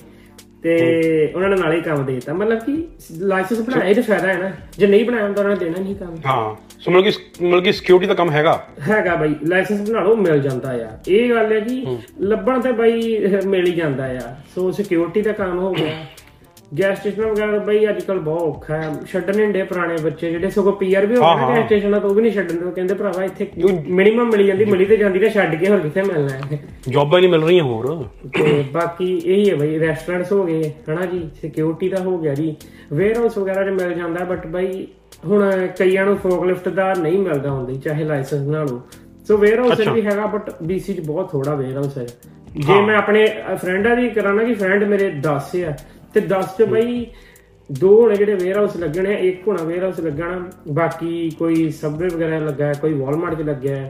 ਤੇ 0.63 0.71
ਉਹਨਾਂ 1.35 1.49
ਨੇ 1.49 1.55
ਨਾਲੇ 1.55 1.75
ਹੀ 1.77 1.81
ਕੰਮ 1.81 2.05
ਦਿੱਤਾ। 2.05 2.33
ਮਤਲਬ 2.33 2.59
ਕਿ 2.59 2.71
ਲਾਇਸੈਂਸ 3.21 3.59
ਬਣਾਇਆ 3.61 3.93
ਤੇ 3.93 4.01
ਫਾਇਦਾ 4.01 4.27
ਹੈ 4.27 4.37
ਨਾ। 4.37 4.51
ਜੇ 4.77 4.87
ਨਹੀਂ 4.87 5.05
ਬਣਾਇਆ 5.05 5.23
ਹੁੰਦਾ 5.23 5.41
ਉਹਨਾਂ 5.41 5.55
ਨੇ 5.55 5.65
ਦੇਣਾ 5.65 5.79
ਨਹੀਂ 5.79 5.95
ਕੰਮ। 5.95 6.15
ਹਾਂ 6.25 6.55
ਸੋ 6.79 6.91
ਮਤਲਬ 6.91 7.03
ਕਿ 7.05 7.45
ਮਤਲਬ 7.45 7.63
ਕਿ 7.63 7.71
ਸਿਕਿਉਰਿਟੀ 7.71 8.07
ਦਾ 8.07 8.13
ਕੰਮ 8.13 8.29
ਹੈਗਾ? 8.31 8.53
ਹੈਗਾ 8.89 9.15
ਬਾਈ 9.15 9.35
ਲਾਇਸੈਂਸ 9.43 9.89
ਬਣਾ 9.89 10.03
ਲਓ 10.03 10.15
ਮਿਲ 10.15 10.39
ਜਾਂਦਾ 10.41 10.71
ਆ। 10.85 10.89
ਇਹ 11.07 11.29
ਗੱਲ 11.29 11.51
ਹੈ 11.51 11.59
ਕਿ 11.59 11.85
ਲੱਭਣ 12.21 12.59
ਤੇ 12.59 12.71
ਬਾਈ 12.71 13.25
ਮਿਲ 13.45 13.65
ਹੀ 13.67 13.71
ਜਾਂਦਾ 13.71 14.05
ਆ। 14.17 14.35
ਸੋ 14.55 14.71
ਸਿਕਿਉਰਿਟੀ 14.71 15.21
ਦਾ 15.21 15.31
ਕੰਮ 15.31 15.59
ਹੋ 15.59 15.73
ਗਿਆ। 15.73 15.93
ਗੈਸ 16.71 16.97
ਸਟੇਸ਼ਨ 16.99 17.21
ਵਗੈਰਾ 17.21 17.51
ਤਾਂ 17.51 17.59
ਬਾਈ 17.65 17.87
ਅੱਜ 17.89 18.03
ਕੱਲ 18.03 18.19
ਬਹੁਤ 18.19 18.41
ਔਖਾ 18.41 18.75
ਹੈ। 18.75 18.89
ਛੱਡਣੇ 19.11 19.45
ਡੇ 19.51 19.63
ਪੁਰਾਣੇ 19.63 19.95
ਬੱਚੇ 20.03 20.29
ਜਿਹੜੇ 20.31 20.49
ਸਗੋਂ 20.49 20.71
ਪੀਆਰ 20.73 21.05
ਵੀ 21.05 21.15
ਹੋ 21.15 21.21
ਗਏ 21.37 21.55
ਗੈਸ 21.55 21.65
ਸਟੇਸ਼ਨ 21.65 21.99
ਤੋਂ 21.99 22.09
ਉਹ 22.09 22.15
ਵੀ 22.15 22.21
ਨਹੀਂ 22.21 22.31
ਛੱਡਣ 22.31 22.57
ਦੇ 22.57 22.71
ਕਹਿੰਦੇ 22.71 22.93
ਭਰਾਵਾ 22.93 23.23
ਇੱਥੇ 23.23 23.47
ਮਿਨੀਮਮ 23.87 24.29
ਮਿਲ 24.29 24.45
ਜਾਂਦੀ 24.47 24.65
ਮਿਲੀ 24.65 24.85
ਤੇ 24.85 24.97
ਜਾਂਦੀ 24.97 25.19
ਨਾ 25.19 25.29
ਛੱਡ 25.29 25.55
ਕੇ 25.55 25.69
ਹੋਰ 25.69 25.79
ਕਿੱਥੇ 25.79 26.01
ਮਿਲਣਾ 26.01 26.35
ਹੈ। 26.51 26.59
ਜੌਬਾਂ 26.89 27.19
ਨਹੀਂ 27.19 27.29
ਮਿਲ 27.29 27.43
ਰਹੀਆਂ 27.43 27.63
ਹੋਰ। 27.63 27.87
ਤੇ 28.37 28.63
ਬਾਕੀ 28.73 29.11
ਇਹੀ 29.17 29.49
ਹੈ 29.49 29.55
ਬਈ 29.55 29.79
ਰੈਸਟੋਰੈਂਟਸ 29.79 30.31
ਹੋ 30.31 30.43
ਗਏ 30.43 30.71
ਹਨਾ 30.89 31.05
ਜੀ? 31.05 31.29
ਸਿਕਿਉਰਿਟੀ 31.41 31.89
ਦਾ 31.89 32.01
ਹੋ 32.03 32.17
ਗਿਆ 32.17 32.33
ਜੀ। 32.33 32.55
ਵੇਅਰ 32.93 33.17
ਹਾਊਸ 33.17 33.37
ਵਗੈਰਾ 33.37 33.63
'ਚ 33.63 33.69
ਮਿਲ 33.81 33.93
ਜਾਂਦਾ 33.93 34.25
ਬਟ 34.25 34.47
ਬਾਈ 34.47 34.87
ਹੁਣ 35.25 35.67
ਕਈਆਂ 35.77 36.05
ਨੂੰ 36.05 36.17
ਫੋਕਲਿਫਟ 36.17 36.69
ਦਾ 36.69 36.93
ਨਹੀਂ 36.93 37.19
ਮਿਲਦਾ 37.19 37.51
ਹੁੰਦੀ 37.51 37.75
ਚਾਹੇ 37.75 38.03
ਲਾਇਸੈਂਸ 38.03 38.41
ਬਣਾ 38.41 38.63
ਲਓ 38.63 38.81
ਸੋ 39.27 39.37
ਵੇਅਰ 39.37 39.59
ਹਾਊਸ 39.59 39.87
ਵੀ 39.87 40.01
ਹੈਗਾ 40.01 40.25
ਬਟ 40.25 40.49
BC 40.63 40.93
'ਚ 40.93 40.99
ਬਹੁਤ 40.99 41.31
ਥੋੜਾ 41.31 41.55
ਵੇਅਰ 41.55 41.75
ਹਾਊਸ 41.75 41.97
ਹੈ। 41.97 42.05
ਜੇ 42.57 42.81
ਮੈਂ 42.81 42.95
ਆਪਣੇ 42.95 43.25
ਫਰੈਂਡਾਂ 43.55 43.95
ਦੀ 43.95 44.09
ਕਰਾਂਗਾ 44.09 44.43
ਕਿ 44.43 44.53
ਫਰੈਂਡ 44.53 44.83
ਮੇਰੇ 44.83 45.09
10 45.21 45.63
ਆ 45.63 45.73
ਤੇ 46.15 46.21
10 46.29 46.55
ਚ 46.57 46.63
ਬਈ 46.63 47.05
ਦੋ 47.69 47.89
ਹੋਣੇ 48.01 48.15
ਜਿਹੜੇ 48.15 48.33
ਵੇਅਰ 48.35 48.57
ਹਾਊਸ 48.57 48.75
ਲੱਗਣੇ 48.77 49.13
ਆ 49.15 49.17
ਇੱਕ 49.19 49.47
ਹੋਣਾ 49.47 49.63
ਵੇਅਰ 49.63 49.83
ਹਾਊਸ 49.83 49.99
ਲੱਗਣਾ 49.99 50.39
ਬਾਕੀ 50.73 51.29
ਕੋਈ 51.39 51.69
ਸਬਵੇ 51.71 52.07
ਵਗੈਰਾ 52.07 52.39
ਲੱਗਾ 52.39 52.71
ਕੋਈ 52.73 52.93
ਵਾਲਮਾਰਟ 52.93 53.37
'ਚ 53.37 53.41
ਲੱਗਿਆ 53.41 53.89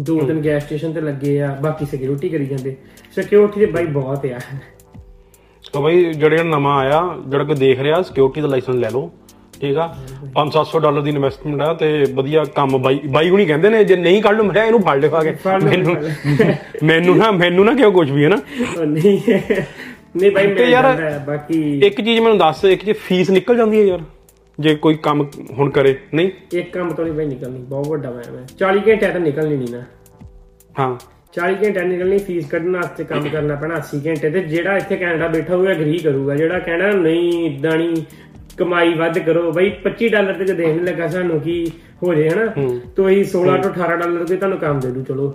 ਦੋ 0.00 0.18
ਤਿੰਨ 0.20 0.40
ਗੈਸ 0.44 0.62
ਸਟੇਸ਼ਨ 0.64 0.92
ਤੇ 0.92 1.00
ਲੱਗੇ 1.00 1.40
ਆ 1.42 1.48
ਬਾਕੀ 1.62 1.86
ਸਿਕਿਉਰਿਟੀ 1.86 2.28
ਕਰੀ 2.28 2.46
ਜਾਂਦੇ। 2.46 2.76
ਸਿਕਿਉਰਿਟੀ 3.16 3.60
ਦੇ 3.60 3.66
ਬਾਈ 3.66 3.86
ਬਹੁਤ 3.88 4.24
ਆ। 4.26 4.38
ਤਾਂ 5.64 5.80
ਬਈ 5.82 6.12
ਜਿਹੜਾ 6.12 6.42
ਨਵਾਂ 6.42 6.76
ਆਇਆ 6.78 7.02
ਜਿਹੜਾ 7.28 7.44
ਕੋਈ 7.44 7.54
ਦੇਖ 7.56 7.80
ਰਿਹਾ 7.80 8.00
ਸਿਕਿਉਰਿਟੀ 8.02 8.40
ਦਾ 8.40 8.48
ਲਾਇਸੈਂਸ 8.48 8.76
ਲੈ 8.76 8.90
ਲਓ 8.90 9.10
ਠੀਕ 9.60 9.76
ਆ? 9.76 9.86
5-700 10.34 10.80
ਡਾਲਰ 10.80 11.00
ਦੀ 11.00 11.10
ਇਨਵੈਸਟਮੈਂਟ 11.10 11.60
ਆ 11.62 11.72
ਤੇ 11.74 11.88
ਵਧੀਆ 12.14 12.44
ਕੰਮ 12.54 12.76
ਬਾਈ 12.78 12.98
ਬਾਈ 13.08 13.30
ਹੁਣੀ 13.30 13.44
ਕਹਿੰਦੇ 13.46 13.68
ਨੇ 13.70 13.84
ਜੇ 13.84 13.96
ਨਹੀਂ 13.96 14.22
ਕੱਢ 14.22 14.36
ਲੂ 14.36 14.44
ਮੈਂ 14.44 14.64
ਇਹਨੂੰ 14.64 14.80
ਫੜ 14.82 15.04
ਆ 15.04 15.22
ਕੇ। 15.22 15.34
ਮੈਨੂੰ 15.64 15.96
ਮੈਨੂੰ 16.82 17.16
ਨਾ 17.16 17.30
ਮੈਨੂੰ 17.30 17.64
ਨਾ 17.64 17.74
ਕਿਉਂ 17.74 17.92
ਕੁਝ 17.92 18.10
ਵੀ 18.10 18.24
ਹੈ 18.24 18.28
ਨਾ? 18.28 18.36
ਨਹੀਂ। 18.86 19.18
ਨਹੀਂ 20.14 20.30
ਬਾਈ 20.30 20.46
ਮਿਲ 20.48 20.68
ਯਾਰ, 20.70 20.84
ਹੈ, 20.96 21.18
ਬਾਕੀ 21.26 21.78
ਇੱਕ 21.80 22.00
ਚੀਜ਼ 22.00 22.20
ਮੈਨੂੰ 22.20 22.38
ਦੱਸ 22.38 22.64
ਇੱਕ 22.66 22.84
ਜੇ 22.84 22.92
ਫੀਸ 23.00 23.30
ਨਿਕਲ 23.30 23.56
ਜਾਂਦੀ 23.56 23.80
ਹੈ 23.80 23.84
ਯਾਰ 23.84 24.00
ਜੇ 24.58 24.74
ਕੋਈ 24.76 24.94
ਕੰਮ 25.02 25.22
ਹੁਣ 25.52 25.70
ਕਰੇ 25.70 25.94
ਨਹੀਂ? 26.14 26.30
ਇੱਕ 26.52 26.72
ਕੰਮ 26.72 26.90
ਤੋਂ 26.90 27.04
ਨਹੀਂ 27.04 27.14
ਬਾਈ 27.14 27.26
ਨਿਕਲਣੀ 27.26 27.58
ਬਹੁਤ 27.68 27.88
ਵੱਡਾ 27.88 28.10
ਮੈਂ 28.10 28.22
ਮੈਂ 28.32 28.44
40 28.60 28.80
ਘੰਟੇ 28.88 29.08
ਤਾਂ 29.08 29.20
ਨਿਕਲਣੀ 29.20 29.56
ਨਹੀਂ 29.56 29.68
ਨਾ 29.70 29.82
ਹਾਂ। 30.78 30.96
40 31.34 31.54
ਘੰਟੇ 31.62 31.82
ਨਿਕਲਣੀ 31.82 32.18
ਫੀਸ 32.18 32.46
ਕੱਢਣ 32.46 32.76
ਵਾਸਤੇ 32.76 33.04
ਕੰਮ 33.04 33.28
ਕਰਨਾ 33.28 33.54
ਪੈਣਾ 33.54 33.74
80 33.86 33.98
ਘੰਟੇ 34.06 34.30
ਤੇ 34.30 34.40
ਜਿਹੜਾ 34.44 34.76
ਇੱਥੇ 34.76 34.96
ਕੈਨੇਡਾ 34.96 35.28
ਬੈਠਾ 35.28 35.54
ਹੋਊਗਾ 35.54 35.72
ਅਗਰੀ 35.72 35.98
ਕਰੂਗਾ 35.98 36.36
ਜਿਹੜਾ 36.36 36.58
ਕਹਿਣਾ 36.60 36.90
ਨਹੀਂ 36.92 37.44
ਇਦਾਂ 37.46 37.76
ਨਹੀਂ 37.78 38.04
ਕਮਾਈ 38.58 38.94
ਵੱਧ 38.94 39.18
ਕਰੋ 39.20 39.50
ਬਈ 39.52 39.70
25 39.84 40.08
ਡਾਲਰ 40.08 40.34
ਤੇ 40.34 40.44
ਜੇ 40.44 40.54
ਦੇਣ 40.54 40.84
ਲੱਗਾ 40.84 41.08
ਸਾਨੂੰ 41.08 41.40
ਕੀ 41.40 41.56
ਹੋ 42.02 42.14
ਜੇ 42.14 42.28
ਹਨਾ? 42.28 42.46
ਤੋਈ 42.96 43.24
16 43.28 43.56
ਤੋਂ 43.62 43.70
18 43.72 43.96
ਡਾਲਰ 43.98 44.24
ਤੇ 44.24 44.36
ਤੁਹਾਨੂੰ 44.36 44.58
ਕੰਮ 44.58 44.80
ਦੇ 44.80 44.90
ਦੂ 44.90 45.02
ਚਲੋ। 45.04 45.28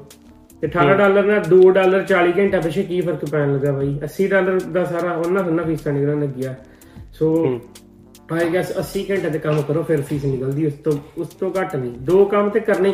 ਤੇ 0.62 0.68
18 0.68 0.98
ਡਾਲਰ 0.98 1.24
ਨਾਲ 1.24 1.42
2 1.54 1.72
ਡਾਲਰ 1.72 2.04
40 2.04 2.32
ਘੰਟੇ 2.38 2.60
ਪਿੱਛੇ 2.60 2.84
ਕੀ 2.84 3.02
ਫ਼ਰਕ 3.02 3.26
ਪੈਣ 3.26 3.54
ਲੱਗਾ 3.54 3.72
ਬਈ? 3.72 4.00
80 4.06 4.28
ਡਾਲਰ 4.28 4.60
ਦਾ 4.60 4.86
ਸਾਰਾ 4.86 5.14
ਉਹਨਾਂ 5.14 5.44
ਉਹਨਾਂ 5.44 5.64
ਫੀਸਾਂ 5.64 5.94
ਨਿਕਲਣ 5.94 6.22
ਲੱਗਿਆ। 6.22 6.56
ਸੋ 7.14 7.60
ਆਈ 8.32 8.50
ਗੈਸ 8.54 8.72
80 8.78 9.04
ਘੰਟੇ 9.10 9.30
ਤੇ 9.30 9.40
ਕੰਮ 9.40 9.62
ਕਰੋ 9.62 9.84
ਫਿਰ 9.84 10.02
ਫੀਸ 10.02 10.26
ਨਿਕਲਦੀ 10.26 10.66
ਉਸ 10.66 10.74
ਤੋਂ 10.74 10.94
ਉਸ 11.18 11.28
ਤੋਂ 11.28 11.52
ਘੱਟ 11.62 11.76
ਨਹੀਂ। 11.76 11.92
ਦੋ 11.92 12.26
ਕੰਮ 12.26 12.50
ਤੇ 12.50 12.60
ਕਰਨੇ 12.60 12.94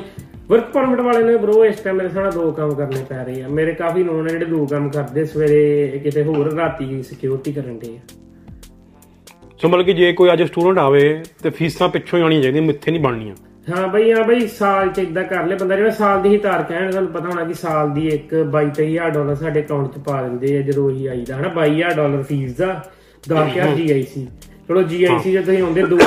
ਵਰਕ 0.50 0.64
ਪਰਮਿਟ 0.64 1.00
ਵਾਲੇ 1.00 1.24
ਨੇ 1.24 1.36
ਬ్రో 1.38 1.66
ਇਸ 1.66 1.76
ਟਾਈਮ 1.76 1.96
ਮੇਰੇ 1.96 2.10
ਸਾਡਾ 2.10 2.30
ਦੋ 2.30 2.52
ਕੰਮ 2.52 2.76
ਕਰਨੇ 2.76 3.04
ਪੈ 3.10 3.24
ਰਹੇ 3.24 3.44
ਆ। 3.44 3.48
ਮੇਰੇ 3.48 3.74
ਕਾਫੀ 3.74 4.04
ਨੋਨ 4.04 4.26
ਆ 4.26 4.30
ਜਿਹੜੇ 4.30 4.46
ਦੋ 4.46 4.66
ਕੰਮ 4.66 4.90
ਕਰਦੇ 4.90 5.26
ਸਵੇਰੇ 5.26 6.00
ਕਿਤੇ 6.04 6.24
ਹੋਰ 6.24 6.54
ਰਾਤੀ 6.54 7.04
ਸਿਕਿਉਰਿਟੀ 7.04 7.54
ਕਰਨ 7.54 7.80
ਦੇ 7.80 7.98
ਆ। 7.98 8.00
ਸੋ 9.62 9.70
ਮਤਲਬ 9.70 9.86
ਕਿ 9.86 9.94
ਜੇ 9.94 10.14
ਕੋਈ 10.14 10.34
ਅੱਜ 10.34 10.44
ਸਟੂਡੈਂਟ 10.44 10.78
ਆਵੇ 10.78 11.24
ਤੇ 11.44 11.50
ਫੀਸਾਂ 11.50 11.90
ਪਿੱਛੋਂ 11.90 12.20
ਹੀ 12.20 12.24
ਆਉਣੀਆਂ 12.24 12.42
ਚਾਹੀਦੀਆਂ 12.42 12.64
ਮਿੱਥੇ 12.64 12.92
ਨਹੀਂ 12.92 13.02
ਬਣਨੀਆਂ। 13.02 13.36
ਹਾਂ 13.68 13.88
ਬਈ 13.88 14.12
ਹਾਂ 14.12 14.24
ਬਈ 14.24 14.48
ਸਾਲ 14.48 14.90
ਚ 14.90 15.00
ਇਦਾਂ 15.00 15.24
ਕਰ 15.24 15.46
ਲੈ 15.46 15.56
ਬੰਦਾ 15.56 15.76
ਜਿਵੇਂ 15.76 15.92
ਸਾਲ 15.92 16.22
ਦੀ 16.22 16.30
ਹੀ 16.30 16.38
ਤਾਰ 16.38 16.64
ਕਹਿਣ 16.64 16.90
ਤੁਹਾਨੂੰ 16.92 17.12
ਪਤਾ 17.12 17.30
ਹੋਣਾ 17.30 17.44
ਕਿ 17.44 17.54
ਸਾਲ 17.54 17.90
ਦੀ 17.94 18.08
ਇੱਕ 18.08 18.34
22000 18.56 19.10
ਡਾਲਰ 19.12 19.36
ਸਾਡੇ 19.36 19.62
ਅਕਾਊਂਟ 19.62 19.94
ਚ 19.94 20.00
ਪਾ 20.00 20.22
ਦਿੰਦੇ 20.22 20.58
ਆ 20.58 20.62
ਜਦੋਂ 20.62 20.84
ਉਹੀ 20.86 21.08
ਆਈਦਾ 21.08 21.38
ਹਨਾ 21.38 21.50
22000 21.58 21.96
ਡਾਲਰ 21.96 22.22
ਫੀਸ 22.24 22.54
ਦਾ 22.58 22.68
10000 23.24 23.74
ਜੀਆਈਸੀ 23.78 24.28
ਚਲੋ 24.70 24.82
ਜੀਆਈਸੀ 24.84 25.32
ਜੇ 25.32 25.42
ਤੁਸੀਂ 25.42 25.62
ਆਉਂਦੇ 25.64 25.82
ਦੋ 25.84 25.98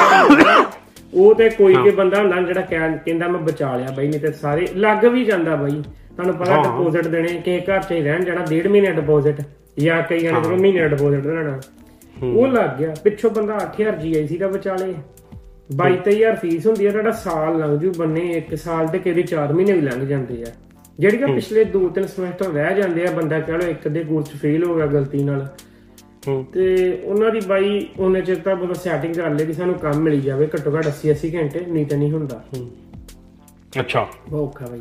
ਉਹ 1.14 1.34
ਤੇ 1.34 1.48
ਕੋਈ 1.50 1.74
ਕੇ 1.74 1.90
ਬੰਦਾ 1.90 2.18
ਹੁੰਦਾ 2.18 2.40
ਜਿਹੜਾ 2.42 2.60
ਕਹਿ- 2.62 2.96
ਕਹਿੰਦਾ 3.04 3.28
ਮੈਂ 3.28 3.40
ਬਚਾ 3.40 3.76
ਲਿਆ 3.76 3.90
ਬਈ 3.96 4.08
ਨਹੀਂ 4.08 4.20
ਤੇ 4.20 4.32
ਸਾਰੇ 4.32 4.66
ਲੱਗ 4.76 5.04
ਵੀ 5.04 5.24
ਜਾਂਦਾ 5.24 5.54
ਬਈ। 5.56 5.70
ਤੁਹਾਨੂੰ 5.72 6.34
ਪਤਾ 6.34 6.56
ਡਿਪੋਜ਼ਿਟ 6.62 7.06
ਦੇਣੇ 7.06 7.28
ਕਿ 7.40 7.58
ਘਰ 7.60 7.78
ਚ 7.80 7.90
ਹੀ 7.92 8.00
ਰਹਿਣ 8.02 8.24
ਜਾਣਾ 8.24 8.44
ਡੇਢ 8.48 8.66
ਮਹੀਨੇ 8.66 8.92
ਡਿਪੋਜ਼ਿਟ 8.92 9.40
ਜਾਂ 9.78 10.02
ਕਈਆਂ 10.02 10.32
ਨੇ 10.32 10.40
ਚਲੋ 10.42 10.56
ਮਹੀਨੇ 10.56 10.88
ਡਿਪੋਜ਼ਿਟ 10.88 11.22
ਦੇਣਾ 11.22 11.58
ਉਹ 12.16 12.46
ਲੱਗ 12.48 12.76
ਗਿਆ 12.78 12.94
ਪਿੱਛੋਂ 13.04 13.30
ਬੰਦਾ 13.30 13.58
8000 13.68 13.96
ਜੀਆਈਸੀ 14.00 14.36
ਦਾ 14.38 14.48
ਬਚਾ 14.48 14.74
ਲੇ 14.76 14.94
22000 15.76 16.34
ਫੀਸ 16.36 16.66
ਹੁੰਦੀ 16.66 16.86
ਹੈ 16.86 16.90
ਤੁਹਾਡਾ 16.90 17.10
ਸਾਲ 17.10 17.58
ਲੰਘ 17.58 17.78
ਜੂ 17.78 17.92
ਬੰਨੇ 17.98 18.20
ਇੱਕ 18.20 18.54
ਸਾਲ 18.54 18.88
ਤੇ 18.88 18.98
ਕਿਹਦੇ 18.98 19.22
4 19.22 19.52
ਮਹੀਨੇ 19.52 19.72
ਵੀ 19.72 19.80
ਲੰਘ 19.80 20.06
ਜਾਂਦੇ 20.06 20.42
ਆ। 20.42 20.46
ਜਿਹੜੀ 20.98 21.16
ਕਿ 21.16 21.26
ਪਿਛਲੇ 21.26 21.64
2-3 21.64 22.06
ਸਮੈਸਟਰ 22.06 22.46
ਰਹਿ 22.46 22.74
ਜਾਂਦੇ 22.74 23.06
ਆ 23.06 23.10
ਬੰਦਾ 23.10 23.40
ਕਹ 23.40 23.52
ਲੋ 23.52 23.66
ਇੱਕ 23.66 23.86
ਅੱਧੇ 23.86 24.04
ਕੋਰਸ 24.04 24.28
ਫੇਲ 24.28 24.64
ਹੋ 24.64 24.76
ਗਿਆ 24.76 24.86
ਗਲਤੀ 24.86 25.24
ਨਾਲ। 25.24 25.48
ਤੇ 26.52 27.00
ਉਹਨਾਂ 27.04 27.30
ਦੀ 27.30 27.40
ਬਾਈ 27.48 27.88
ਉਹਨੇ 27.98 28.20
ਚਿਰ 28.20 28.36
ਤਾਂ 28.36 28.56
ਬੰਦਾ 28.56 28.74
ਸੈਟਿੰਗ 28.74 29.14
ਕਰ 29.14 29.30
ਲੇ 29.30 29.46
ਕਿ 29.46 29.52
ਸਾਨੂੰ 29.52 29.74
ਕੰਮ 29.74 30.00
ਮਿਲੀ 30.00 30.20
ਜਾਵੇ 30.20 30.46
ਘੱਟੋ 30.46 30.78
ਘੱਟ 30.78 30.86
80 30.86 31.10
80 31.10 31.34
ਘੰਟੇ 31.34 31.60
ਨਹੀਂ 31.60 31.86
ਤਾਂ 31.86 31.98
ਨਹੀਂ 31.98 32.12
ਹੁੰਦਾ। 32.12 32.44
ਅੱਛਾ। 33.80 34.08
ਬਹੁਤ 34.28 34.48
ਔਖਾ 34.48 34.66
ਬਾਈ। 34.66 34.80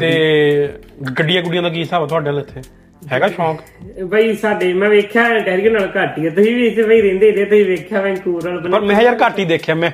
ਤੇ 0.00 0.68
ਗੱਡੀਆਂ 1.18 1.42
ਗੁੱਡੀਆਂ 1.42 1.62
ਦਾ 1.62 1.68
ਕੀ 1.68 1.80
ਹਿਸਾਬ 1.80 2.02
ਆ 2.02 2.06
ਤੁਹਾਡੇ 2.06 2.30
ਨਾਲ 2.30 2.38
ਇੱਥੇ? 2.38 2.60
ਹੈਗਾ 3.02 3.28
ਸ਼ੌਂਕ? 3.28 3.58
ਬਈ 4.10 4.34
ਸਾਡੇ 4.34 4.72
ਮੈਂ 4.74 4.88
ਵੇਖਿਆ 4.90 5.22
ਟੈਰੀਓ 5.46 5.70
ਨਾਲ 5.72 5.88
ਘੱਟ 5.96 6.18
ਹੀ 6.18 6.26
ਆ। 6.26 6.30
ਤੁਸੀਂ 6.34 6.54
ਵੀ 6.54 6.66
ਇੱਥੇ 6.66 6.82
ਬਈ 6.82 7.00
ਰਹਿੰਦੇ 7.00 7.30
ਜੇ 7.32 7.44
ਤੁਸੀਂ 7.44 7.64
ਵੇਖਿਆ 7.64 8.00
ਵੈਂਕੂਵਰ 8.00 8.48
ਵਾਲ 8.48 8.70
ਪਰ 8.72 8.80
ਮੈਂ 8.80 9.00
ਯਾਰ 9.02 9.16
ਘੱਟ 9.26 9.38
ਹੀ 9.38 9.44
ਦੇਖਿਆ। 9.44 9.74
ਮੈਂ 9.74 9.90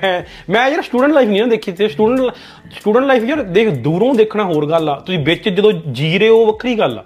ਮੈਂ 0.51 0.69
ਯਾਰ 0.71 0.83
ਸਟੂਡੈਂਟ 0.83 1.13
ਲਾਈਫ 1.13 1.29
ਨਹੀਂ 1.29 1.41
ਨਾ 1.41 1.47
ਦੇਖੀ 1.47 1.73
ਤੇ 1.73 1.89
ਸਟੂਡੈਂਟ 1.89 2.35
ਸਟੂਡੈਂਟ 2.79 3.07
ਲਾਈਫ 3.07 3.25
ਯਾਰ 3.25 3.43
ਦੇਖ 3.57 3.69
ਦੂਰੋਂ 3.87 4.15
ਦੇਖਣਾ 4.15 4.45
ਹੋਰ 4.45 4.67
ਗੱਲ 4.71 4.89
ਆ। 4.89 4.99
ਤੁਸੀਂ 5.07 5.19
ਵਿੱਚ 5.25 5.49
ਜਦੋਂ 5.49 5.73
ਜੀ 5.73 6.19
ਰਹੇ 6.19 6.29
ਹੋ 6.29 6.37
ਉਹ 6.37 6.47
ਵੱਖਰੀ 6.47 6.79
ਗੱਲ 6.79 6.99
ਆ। 6.99 7.05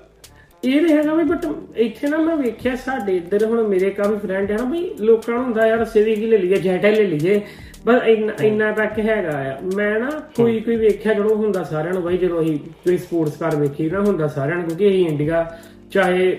ਇਹ 0.62 0.80
ਤੇ 0.80 0.92
ਹੈਗਾ 0.94 1.14
ਵੀ 1.14 1.24
ਬਟ 1.24 1.46
ਇੱਥੇ 1.76 2.08
ਨਾ 2.08 2.18
ਮੈਂ 2.18 2.36
ਵੇਖਿਆ 2.36 2.74
ਸਾਡੇ 2.84 3.16
ਇੱਧਰ 3.16 3.44
ਹੁਣ 3.46 3.62
ਮੇਰੇ 3.68 3.90
ਕਾਫੀ 3.90 4.16
ਫਰੈਂਡ 4.26 4.50
ਹੈ 4.50 4.56
ਨਾ 4.56 4.64
ਬਈ 4.64 4.88
ਲੋਕਾਂ 5.00 5.34
ਨੂੰ 5.34 5.42
ਹੁੰਦਾ 5.44 5.66
ਯਾਰ 5.66 5.84
ਸਿਵਿਕ 5.84 6.18
ਹੀ 6.18 6.26
ਲੈ 6.26 6.38
ਲਈਏ 6.38 6.56
ਜੈਟਾ 6.60 6.90
ਲੈ 6.90 7.02
ਲਈਏ। 7.02 7.40
ਬਸ 7.86 8.06
ਇੰਨਾ 8.08 8.32
ਇੰਨਾ 8.42 8.70
ਤੱਕ 8.72 8.98
ਹੈਗਾ 8.98 9.36
ਆ। 9.44 9.56
ਮੈਂ 9.76 9.98
ਨਾ 10.00 10.10
ਕੋਈ 10.36 10.60
ਕੋਈ 10.60 10.76
ਵੇਖਿਆ 10.76 11.12
ਜਦੋਂ 11.14 11.34
ਹੁੰਦਾ 11.36 11.62
ਸਾਰਿਆਂ 11.64 11.94
ਨੂੰ 11.94 12.02
ਬਾਈ 12.02 12.16
ਜਦੋਂ 12.18 12.40
ਅਸੀਂ 12.42 12.58
ਕੋਈ 12.84 12.96
ਸਪੋਰਟਸ 12.98 13.36
ਕਾਰ 13.36 13.56
ਵੇਖੀ 13.56 13.88
ਨਾ 13.90 14.00
ਹੁੰਦਾ 14.00 14.26
ਸਾਰਿਆਂ 14.28 14.56
ਨੂੰ 14.56 14.66
ਕਿਉਂਕਿ 14.66 14.88
ਅਸੀਂ 14.88 15.06
ਇੰਡੀਆ 15.06 15.44
ਚਾਹੇ 15.90 16.36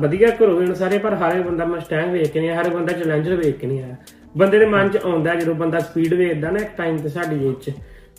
ਵਧੀਆ 0.00 0.28
ਘਰੋਂ 0.36 0.54
ਹੋਣ 0.54 0.72
ਸਾਰੇ 0.74 0.98
ਪਰ 0.98 1.14
ਹਰ 1.14 1.40
ਬੰਦਾ 1.42 1.64
ਮਸਟੈਂਗ 1.64 2.10
ਵੇਖ 2.12 2.30
ਕੇ 2.32 2.40
ਨਹੀਂ 2.40 2.50
ਹਰ 2.50 2.68
ਬੰਦਾ 2.70 2.92
ਚੈਲੰਜਰ 2.92 3.36
ਵੇਖ 3.36 3.56
ਕੇ 3.56 3.66
ਨਹੀਂ 3.66 3.82
ਆਇਆ 3.82 3.96
ਬੰਦੇ 4.36 4.58
ਦੇ 4.58 4.66
ਮਨ 4.66 4.88
'ਚ 4.88 4.96
ਆਉਂਦਾ 5.04 5.34
ਜਦੋਂ 5.34 5.54
ਬੰਦਾ 5.54 5.78
ਸਪੀਡ 5.78 6.14
ਵੇਖਦਾ 6.14 6.50
ਨਾ 6.50 6.58
ਇੱਕ 6.58 6.70
ਟਾਈਮ 6.76 6.96
ਤੇ 6.96 7.08
ਸਾਡੀ 7.08 7.46
ਏਜ 7.48 7.54
'ਚ 7.60 7.72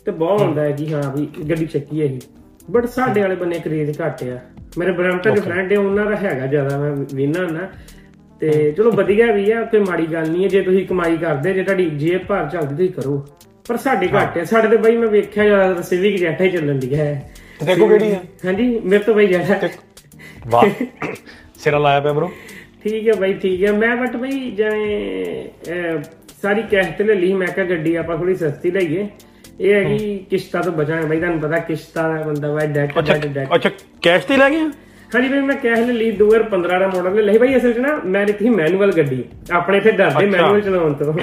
ਤੇ 0.04 0.10
ਬਹੁਤ 0.12 0.40
ਹੁੰਦਾ 0.40 0.62
ਹੈ 0.62 0.70
ਕਿ 0.70 0.92
ਹਾਂ 0.94 1.02
ਵੀ 1.16 1.26
ਗੱਡੀ 1.50 1.66
ਚੱਕੀ 1.66 2.00
ਹੈ 2.00 2.06
ਇਹ। 2.06 2.18
ਬਟ 2.70 2.86
ਸਾਡੇ 2.88 3.20
ਵਾਲੇ 3.20 3.34
ਬੰਨੇ 3.34 3.58
ਕਰੇਜ 3.58 4.00
ਘੱਟ 4.00 4.22
ਆ। 4.24 4.38
ਮੇਰੇ 4.78 4.92
ਬ੍ਰੈਂਟਨ 4.92 5.34
ਦੇ 5.34 5.40
ਫਰੈਂਡ 5.40 5.72
ਹੈ 5.72 5.78
ਉਹਨਾਂ 5.78 6.04
ਦਾ 6.06 6.16
ਹੈਗਾ 6.16 6.46
ਜ਼ਿਆਦਾ 6.46 6.78
ਮੈਂ 6.78 6.90
ਵੇਨਾ 7.14 7.46
ਨਾ 7.48 7.68
ਤੇ 8.42 8.72
ਚਲੋ 8.76 8.90
ਵਧੀਆ 8.90 9.32
ਵੀ 9.32 9.50
ਆ 9.50 9.62
ਕੋਈ 9.64 9.80
ਮਾੜੀ 9.80 10.06
ਗੱਲ 10.06 10.30
ਨਹੀਂ 10.30 10.42
ਹੈ 10.42 10.48
ਜੇ 10.48 10.62
ਤੁਸੀਂ 10.62 10.86
ਕਮਾਈ 10.86 11.16
ਕਰਦੇ 11.16 11.52
ਜੇ 11.52 11.62
ਤੁਹਾਡੀ 11.62 11.90
ਜੇਬ 11.90 12.20
ਭਰ 12.26 12.48
ਚੱਲਦੀ 12.52 12.74
ਤੁਸੀਂ 12.74 12.88
ਕਰੋ। 12.88 13.26
ਪਰ 13.68 13.76
ਸਾਡੇ 13.76 14.08
ਘੱਟ 14.08 14.38
ਆ 14.38 14.44
ਸਾਡੇ 14.44 14.68
ਤੇ 14.68 14.76
ਬਾਈ 14.76 14.96
ਮੈਂ 14.96 15.08
ਵੇਖਿਆ 15.08 15.44
ਜ਼ਿਆਦਾ 15.44 15.82
ਸਿਵਿਕ 15.82 16.16
ਜੈਟਾ 16.16 16.44
ਹੀ 16.44 16.50
ਚੱਲਣ 16.50 16.74
ਦੀ 16.74 16.94
ਹੈ। 16.94 17.32
ਦੇਖੋ 17.66 17.88
ਕਿਹੜੀ 17.88 18.12
ਆ। 18.12 18.20
ਹਾਂਜੀ 18.44 18.80
ਮੇਰੇ 18.84 19.04
ਤੋਂ 19.04 19.14
ਬਾਈ 19.14 19.26
ਜੈਟਾ 19.26 19.68
ਵਾਹ 20.46 20.84
ਸਿਰਾ 21.58 21.78
ਲਾਇਆ 21.78 22.00
ਪਿਆ 22.00 22.12
ਬ్రో 22.12 22.28
ਠੀਕ 22.84 23.08
ਹੈ 23.08 23.12
ਬਾਈ 23.14 23.34
ਠੀਕ 23.34 23.64
ਹੈ 23.64 23.72
ਮੈਂ 23.72 23.96
ਬਟ 23.96 24.16
ਬਾਈ 24.16 24.50
ਜਿਵੇਂ 24.50 25.98
ਸਾਰੀ 26.42 26.62
ਕਿਸ਼ਤ 26.62 27.02
ਲੈ 27.02 27.14
ਲਈ 27.14 27.32
ਮੈਂ 27.32 27.46
ਕਿਹਾ 27.46 27.66
ਗੱਡੀ 27.66 27.94
ਆਪਾਂ 27.94 28.16
ਥੋੜੀ 28.18 28.34
ਸਸਤੀ 28.34 28.70
ਲਈਏ। 28.70 29.08
ਇਹ 29.60 29.74
ਹੈ 29.74 29.82
ਕਿ 29.84 30.24
ਕਿਸ਼ਤਾਂ 30.30 30.62
ਤੋਂ 30.62 30.72
ਬਚਾਂਗੇ। 30.72 31.06
ਬਾਈ 31.06 31.18
ਤੁਹਾਨੂੰ 31.18 31.40
ਪਤਾ 31.40 31.58
ਕਿਸ਼ਤਾਂ 31.58 32.14
ਦਾ 32.14 32.22
ਬੰਦਾ 32.22 32.52
ਵਾ 32.52 32.66
ਡੈਟ 32.66 32.98
ਡੈਟ 33.26 33.48
ਅੱਛਾ 33.54 33.70
ਕੈਸ਼ 34.02 34.26
ਤੇ 34.26 34.36
ਲੈ 34.36 34.50
ਗਿਆ 34.50 34.70
ਹਾਂਜੀ 35.14 35.28
ਬਈ 35.28 35.40
ਮੈਂ 35.40 35.56
ਕੈਸ਼ 35.56 35.80
ਲੈ 35.80 35.92
ਲਈ 35.92 36.10
2015 36.12 36.78
ਦਾ 36.80 36.86
ਮਾਡਲ 36.88 37.14
ਲੈ। 37.14 37.22
ਲਈ 37.22 37.38
ਬਾਈ 37.38 37.56
ਅਸਲ 37.56 37.72
'ਚ 37.72 37.78
ਨਾ 37.78 37.96
ਮੈਂ 38.04 38.26
ਲਿੱਤੀ 38.26 38.48
ਮੈਨੂਅਲ 38.50 38.92
ਗੱਡੀ। 38.92 39.22
ਆਪਣੇ 39.52 39.78
ਇੱਥੇ 39.78 39.90
ਡਰਦੇ। 39.90 40.26
ਮੈਨੂਅਲ 40.26 40.60
ਚਲਾਉਣ 40.60 40.92
ਤੋਂ। 40.92 41.14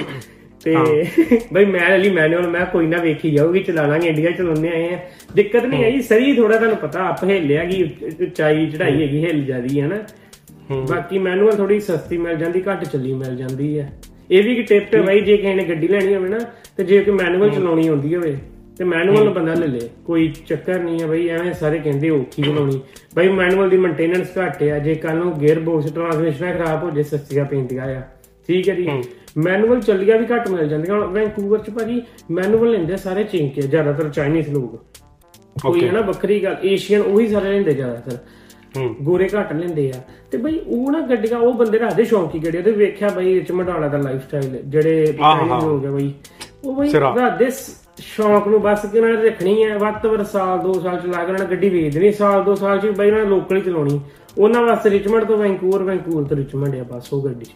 ਤੇ 0.64 0.74
ਬਈ 1.52 1.64
ਮੈਂ 1.64 1.88
ਲੈ 1.90 1.96
ਲਈ 1.98 2.10
ਮੈਨੂਅਲ 2.10 2.46
ਮੈਂ 2.48 2.64
ਕੋਈ 2.66 2.86
ਨਾ 2.86 2.98
ਵੇਖੀ 3.02 3.30
ਜਾਊਗੀ 3.30 3.60
ਚਲਾ 3.62 3.86
ਲਾਂਗੇ। 3.86 4.08
ਇੰਡੀਆ 4.08 4.30
ਚਲਾਉਂਦੇ 4.30 4.68
ਆਏ 4.68 4.94
ਆ। 4.94 4.98
ਦਿੱਕਤ 5.34 5.64
ਨਹੀਂ 5.64 5.84
ਆਈ। 5.84 6.00
ਸਹੀ 6.00 6.32
ਥੋੜਾ 6.36 6.56
ਤੁਹਾਨੂੰ 6.56 6.76
ਪਤਾ 6.76 7.06
ਆਪ 7.08 7.24
ਹਿੱਲਿਆ 7.24 7.64
ਕਿ 7.64 8.26
ਚਾਈ 8.26 8.66
ਚੜਾਈ 8.70 9.02
ਹੈਗੀ 9.02 9.24
ਹਿੱਲ 9.24 9.40
ਜਾਂਦੀ 9.44 9.80
ਹੈ 9.80 9.86
ਨਾ। 9.86 9.98
ਬਾਕੀ 10.88 11.18
ਮੈਨੂਅਲ 11.18 11.56
ਥੋੜੀ 11.56 11.80
ਸਸਤੀ 11.80 12.16
ਮਿਲ 12.18 12.36
ਜਾਂਦੀ 12.36 12.62
ਘੱਟ 12.68 12.84
ਚੱਲੀ 12.84 13.12
ਮਿਲ 13.12 13.36
ਜਾਂਦੀ 13.36 13.78
ਹੈ 13.78 13.90
ਇਹ 14.30 14.42
ਵੀ 14.42 14.54
ਕਿ 14.54 14.62
ਟਿਪ 14.62 14.94
ਹੈ 14.94 15.00
ਬਾਈ 15.02 15.20
ਜੇ 15.20 15.36
ਕਿਸੇ 15.36 15.54
ਨੇ 15.54 15.64
ਗੱਡੀ 15.64 15.88
ਲੈਣੀ 15.88 16.14
ਹੋਵੇ 16.14 16.28
ਨਾ 16.28 16.38
ਤੇ 16.76 16.84
ਜੇ 16.84 17.00
ਕੋਈ 17.00 17.14
ਮੈਨੂਅਲ 17.14 17.50
ਚਲਾਉਣੀ 17.50 17.88
ਹੁੰਦੀ 17.88 18.14
ਹੋਵੇ। 18.14 18.36
ਤੇ 18.80 18.84
ਮੈਨੂਅਲ 18.84 19.28
ਬੰਦਾ 19.30 19.54
ਲੈ 19.54 19.66
ਲੇ। 19.66 19.80
ਕੋਈ 20.06 20.28
ਚੱਕਰ 20.46 20.78
ਨਹੀਂ 20.80 21.00
ਹੈ 21.00 21.06
ਬਈ 21.06 21.28
ਐਵੇਂ 21.28 21.52
ਸਾਰੇ 21.54 21.78
ਕਹਿੰਦੇ 21.78 22.10
ਔਖੀ 22.10 22.42
ਚਲਾਉਣੀ 22.42 22.80
ਬਈ 23.14 23.28
ਮੈਨੂਅਲ 23.28 23.70
ਦੀ 23.70 23.76
ਮੇਨਟੇਨੈਂਸ 23.76 24.26
ਘੱਟ 24.38 24.62
ਆ 24.62 24.78
ਜੇ 24.78 24.94
ਕੱਲ 24.94 25.16
ਨੂੰ 25.16 25.40
ਗੇਅਰ 25.40 25.58
ਬਾਕਸ 25.58 25.92
ਟ੍ਰਾਂਸਮਿਸ਼ਨ 25.92 26.52
ਖਰਾਬ 26.52 26.82
ਹੋ 26.84 26.90
ਜੇ 26.90 27.02
ਸਸਤੀਆਂ 27.02 27.44
ਪੈਂਦੀਆਂ 27.44 27.84
ਆ। 27.84 28.02
ਠੀਕ 28.46 28.68
ਹੈ 28.68 28.74
ਜੀ? 28.74 28.88
ਮੈਨੂਅਲ 29.36 29.80
ਚੱਲੀਆਂ 29.80 30.18
ਵੀ 30.18 30.26
ਘੱਟ 30.34 30.48
ਮਿਲ 30.48 30.68
ਜਾਂਦੀਆਂ। 30.68 30.96
ਹੁਣ 30.96 31.04
ਵੈਂਕੂਵਰ 31.04 31.58
ਚ 31.58 31.70
ਭਾਜੀ 31.70 32.02
ਮੈਨੂਅਲ 32.30 32.70
ਲੈਂਦੇ 32.70 32.96
ਸਾਰੇ 32.96 33.24
ਚਿੰਕੇ 33.24 33.62
ਜ਼ਿਆਦਾਤਰ 33.62 34.08
ਚਾਈਨੀਜ਼ 34.08 34.48
ਲੋਕ। 34.48 34.84
ਕੋਈ 35.62 35.86
ਹੈ 35.88 35.92
ਨਾ 35.92 36.00
ਵੱਖਰੀ 36.00 36.44
ਗੱਲ 36.44 36.56
ਏਸ਼ੀਅਨ 36.64 37.00
ਉਹੀ 37.00 37.28
ਸਾਰੇ 37.28 37.52
ਲੈਂਦੇ 37.52 37.72
ਜ਼ਿਆਦਾਤਰ। 37.72 38.18
ਹੂੰ। 38.76 38.96
ਗੋਰੇ 39.02 39.28
ਘੱਟ 39.38 39.52
ਲੈਂਦੇ 39.52 39.92
ਆ। 39.96 40.00
ਤੇ 40.30 40.38
ਬਈ 40.38 40.58
ਉਹ 40.66 40.92
ਨਾ 40.92 41.00
ਗੱਡੀਆਂ 41.00 41.38
ਉਹ 41.38 41.54
ਬੰਦੇ 41.54 41.78
ਰੱਖਦੇ 41.78 42.04
ਸ਼ੌਂਕੀ 42.04 42.38
ਗੱਡੀਆਂ 42.38 42.62
ਤੇ 42.62 42.70
ਵੇਖਿਆ 42.70 43.08
ਬਈ 43.08 43.34
ਰਿਚਮੰਡ 43.34 43.68
ਵਾਲਾ 43.68 43.88
ਦਾ 43.88 43.98
ਲਾਈਫ 43.98 44.22
ਸਟਾਈਲ 44.22 44.58
ਜਿਹੜੇ 44.66 45.06
ਚਾਈਨੀਜ਼ 45.06 45.64
ਲੋਕ 45.64 45.86
ਆ 45.86 45.90
ਬਈ। 45.90 46.12
ਉਹ 46.64 46.74
ਬਈ। 46.74 46.90
ਰੱਖਦੇ 46.94 47.50
ਸ਼ੌਂਕ 47.98 48.46
ਨੂੰ 48.48 48.60
ਬਸ 48.62 48.84
ਕਿ 48.92 48.98
ਉਹਨਾਂ 48.98 49.16
ਨੇ 49.16 49.24
ਰੱਖਣੀ 49.24 49.62
ਹੈ 49.64 49.76
ਵੱਧ 49.78 49.94
ਤੋਂ 50.02 50.10
ਵੱਧ 50.10 50.26
ਸਾਲ 50.26 50.58
2 50.66 50.72
ਸਾਲ 50.82 51.00
ਚਲਾ 51.00 51.24
ਕੇ 51.24 51.32
ਉਹਨਾਂ 51.32 51.44
ਨੇ 51.44 51.50
ਗੱਡੀ 51.50 51.68
ਵੇਚ 51.68 51.94
ਦੇਣੀ 51.94 52.12
ਸਾਲ 52.12 52.44
2 52.48 52.54
ਸਾਲ 52.54 52.78
ਚ 52.80 52.90
ਬਈ 52.98 53.10
ਉਹਨਾਂ 53.10 53.24
ਨੇ 53.24 53.28
ਲੋਕਲ 53.30 53.56
ਹੀ 53.56 53.62
ਚਲਾਉਣੀ। 53.62 54.00
ਉਹਨਾਂ 54.38 54.62
ਵਾਸਤੇ 54.62 54.90
ਰਿਚਮੰਡ 54.90 55.24
ਤੋਂ 55.24 55.36
ਵੈਂਕੂਵਰ 55.38 55.82
ਵੈਂਕੂਵਰ 55.82 56.24
ਤੋਂ 56.28 56.36
ਰਿਚਮੰਡ 56.36 56.76
ਆ 56.76 56.82
ਬਸ 56.92 57.12
ਉਹ 57.12 57.24
ਗੱਡੀ 57.24 57.46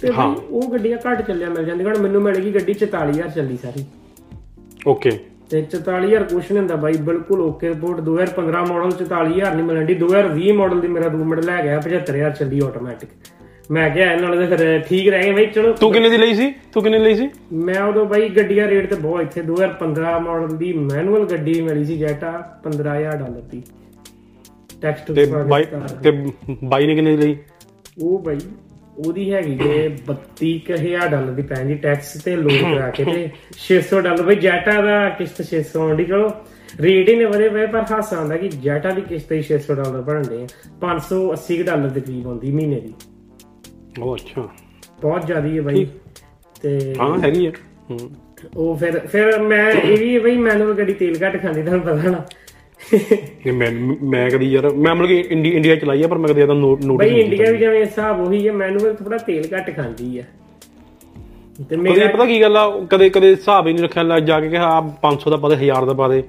ਤੇ 0.00 0.10
ਉਹ 0.50 0.70
ਗੱਡੀਆਂ 0.72 0.98
ਘੱਟ 1.06 1.22
ਚੱਲਿਆ 1.22 1.48
ਮਿਲ 1.48 1.64
ਜਾਂਦੀਆਂ। 1.64 1.88
ਹੁਣ 1.88 1.98
ਮੈਨੂੰ 1.98 2.22
ਮਿਲ 2.22 2.40
ਗਈ 2.40 2.54
ਗੱਡੀ 2.54 2.74
44000 2.74 3.30
ਚੱਲੀ 3.34 3.56
ਸਾਰੀ। 3.62 3.84
ਓਕੇ 4.86 5.10
ਤੇ 5.50 5.60
44000 5.72 6.24
ਕੁਛ 6.24 6.50
ਨਹੀਂ 6.50 6.58
ਹੁੰਦਾ 6.58 6.76
ਬਾਈ 6.76 6.96
ਬਿਲਕੁਲ 7.06 7.40
ਓਕੇ 7.40 7.68
ਰਿਪੋਰਟ 7.68 8.00
2015 8.00 8.64
ਮਾਡਲ 8.68 8.92
44000 9.00 9.54
ਨਹੀਂ 9.54 9.64
ਮਿਲਣ 9.64 9.84
ਦੀ 9.84 9.94
2020 10.02 10.52
ਮਾਡਲ 10.56 10.80
ਦੀ 10.80 10.88
ਮੇਰਾ 10.88 11.08
ਰੂਮਡ 11.08 11.44
ਲੈ 11.44 11.62
ਗਿਆ 11.62 11.80
75000 11.80 12.32
ਚੱਲੀ 12.38 12.60
ਆਟੋਮੈਟਿਕ 12.66 13.10
ਮੈਂ 13.70 13.88
ਕਿਹਾ 13.90 14.12
ਇਹਨਾਂ 14.12 14.28
ਨਾਲ 14.28 14.46
ਤਾਂ 14.48 14.56
ਫਿਰ 14.58 14.80
ਠੀਕ 14.80 15.08
ਰਹਿ 15.08 15.22
ਗਏ 15.24 15.32
ਬਾਈ 15.32 15.46
ਚਲੋ। 15.46 15.72
ਤੂੰ 15.72 15.92
ਕਿੰਨੇ 15.92 16.08
ਦੀ 16.10 16.16
ਲਈ 16.16 16.34
ਸੀ? 16.34 16.50
ਤੂੰ 16.72 16.82
ਕਿੰਨੇ 16.82 16.98
ਲਈ 16.98 17.14
ਸੀ? 17.14 17.28
ਮੈਂ 17.52 17.80
ਉਦੋਂ 17.82 18.04
ਬਾਈ 18.06 18.28
ਗੱਡੀਆਂ 18.28 18.68
ਰੇਟ 18.68 18.88
ਤੇ 18.90 18.96
ਬਹੁਤ 18.96 19.22
ਇੱਥੇ 19.22 19.42
2015 19.42 20.18
ਮਾਡਲ 20.20 20.56
ਦੀ 20.56 20.72
ਮੈਨੂਅਲ 20.72 21.24
ਗੱਡੀ 21.26 21.60
ਮਿਲੀ 21.62 21.84
ਸੀ 21.84 21.96
ਜੈਟਾ 21.98 22.32
15000 22.64 23.16
ਡਾਲਰ 23.16 23.40
ਦੀ। 23.50 23.62
ਟੈਕਸਟ 24.82 25.12
ਤੇ 25.12 25.24
ਬਾਈ 25.26 25.64
ਤੇ 26.02 26.12
ਬਾਈ 26.64 26.86
ਨੇ 26.86 26.94
ਕਿੰਨੇ 26.94 27.16
ਲਈ? 27.16 27.36
ਉਹ 28.02 28.18
ਬਾਈ 28.18 28.38
ਉਹਦੀ 28.98 29.32
ਹੈਗੀ 29.32 29.54
ਜੇ 29.54 29.88
32000 30.08 31.08
ਡਾਲਰ 31.10 31.32
ਦੀ 31.32 31.42
ਪੈਂਦੀ 31.42 31.74
ਟੈਕਸ 31.74 32.12
ਤੇ 32.24 32.36
ਲੋਡ 32.36 32.52
ਕਰਾ 32.52 32.90
ਕੇ 32.90 33.04
ਤੇ 33.04 33.30
600 33.58 34.00
ਡਾਲਰ। 34.00 34.22
ਬਈ 34.22 34.36
ਜੈਟਾ 34.36 34.80
ਦਾ 34.82 34.98
ਕਿਸ਼ਤ 35.20 35.40
600 35.46 35.86
ਆਉਂਦੀ 35.86 36.04
ਚਲੋ। 36.04 36.28
ਰੇਟ 36.80 37.08
ਹੀ 37.08 37.14
ਨੇ 37.16 37.24
ਵਧੇ 37.24 37.48
ਪਏ 37.48 37.66
ਪਰ 37.66 37.84
ਹਾਸਾ 37.90 38.16
ਆਉਂਦਾ 38.16 38.36
ਕਿ 38.36 38.48
ਜੈਟਾ 38.62 38.90
ਦੀ 38.90 39.02
ਕਿਸ਼ਤ 39.08 39.32
ਹੀ 39.32 39.42
600 39.48 39.74
ਡਾਲਰ 39.80 40.06
ਬਣਦੇ 40.10 40.38
ਆ। 40.42 40.46
580 40.86 41.56
ਕੁ 41.56 41.64
ਡਾਲਰ 41.64 41.88
ਦੇ 41.88 42.00
ਕਰੀਬ 42.00 42.28
ਆਉਂਦੀ 42.28 42.52
ਮਹੀਨੇ 42.52 42.80
ਦੀ। 42.80 42.94
ਉਹ 44.00 44.14
ਅੱਛਾ। 44.16 44.48
ਬਹੁਤ 45.02 45.26
ਜ਼ਿਆਦੀ 45.26 45.56
ਹੈ 45.56 45.62
ਬਾਈ। 45.62 45.86
ਤੇ 46.62 46.94
ਹਾਂ 47.00 47.18
ਹੈਗੀ 47.18 47.46
ਹੈ 47.46 47.52
ਹੂੰ। 47.90 47.98
ਉਹ 48.56 48.76
ਫਿਰ 48.76 48.98
ਫਿਰ 48.98 49.38
ਮੈਂ 49.38 49.70
ਇਹ 49.72 49.96
ਵੀ 49.98 50.18
ਬਈ 50.18 50.36
ਮੈਨੂੰ 50.36 50.76
ਗੱਡੀ 50.78 50.92
ਤੇਲ 50.92 51.16
ਘੱਟ 51.22 51.42
ਖਾਂਦੀ 51.42 51.62
ਤੁਹਾਨੂੰ 51.62 51.84
ਪਤਾ 51.86 52.10
ਨਾ। 52.10 52.24
ਨਹੀਂ, 52.92 53.52
ਮੈਂ 53.52 53.70
ਮੈਂ 54.10 54.30
ਕਦੀ 54.30 54.50
ਯਾਰ 54.52 54.68
ਮੈਂ 54.70 54.94
ਮਤਲਬ 54.94 55.08
ਕਿ 55.08 55.18
ਇੰਡੀ 55.30 55.50
ਇੰਡੀਆ 55.50 55.74
ਚਲਾਈ 55.76 56.02
ਆ 56.02 56.08
ਪਰ 56.08 56.18
ਮੈਂ 56.18 56.28
ਕਦੀ 56.28 56.40
ਇਹਦਾ 56.40 56.54
ਨੋਟ 56.54 56.78
ਬਈ 56.78 56.86
ਨੋਟਿਸ 56.86 57.12
ਇੰਡੀਆ 57.12 57.50
ਵੀ 57.52 57.58
ਜਿਵੇਂ 57.58 57.80
ਹਿਸਾਬ 57.84 58.20
ਉਹੀ 58.20 58.46
ਹੈ 58.48 58.52
ਮੈਨੂਅਲ 58.52 58.94
ਥੋੜਾ 58.94 59.18
ਤੇਲ 59.18 59.48
ਘੱਟ 59.54 59.76
ਖਾਂਦੀ 59.76 60.18
ਆ। 60.18 60.22
ਤੇ 61.58 61.64
ਕਦੇ 61.64 61.76
ਮੇਰਾ 61.76 62.06
ਪਤਾ 62.06 62.24
ਕੀ 62.24 62.40
ਗੱਲ 62.42 62.56
ਆ 62.56 62.68
ਕਦੇ 62.90 63.08
ਕਦੇ 63.10 63.30
ਹਿਸਾਬ 63.30 63.66
ਹੀ 63.66 63.72
ਨਹੀਂ 63.72 63.84
ਰੱਖਿਆ 63.84 64.02
ਲੱਗ 64.02 64.22
ਜਾ 64.22 64.40
ਕੇ 64.40 64.48
ਕਿ 64.48 64.56
ਹਾਂ 64.56 64.80
500 65.02 65.30
ਦਾ 65.30 65.36
ਪਾ 65.36 65.48
ਦੇ 65.48 65.56
1000 65.56 65.86
ਦਾ 65.86 65.92
ਪਾ 65.92 66.08
ਦੇ 66.08 66.22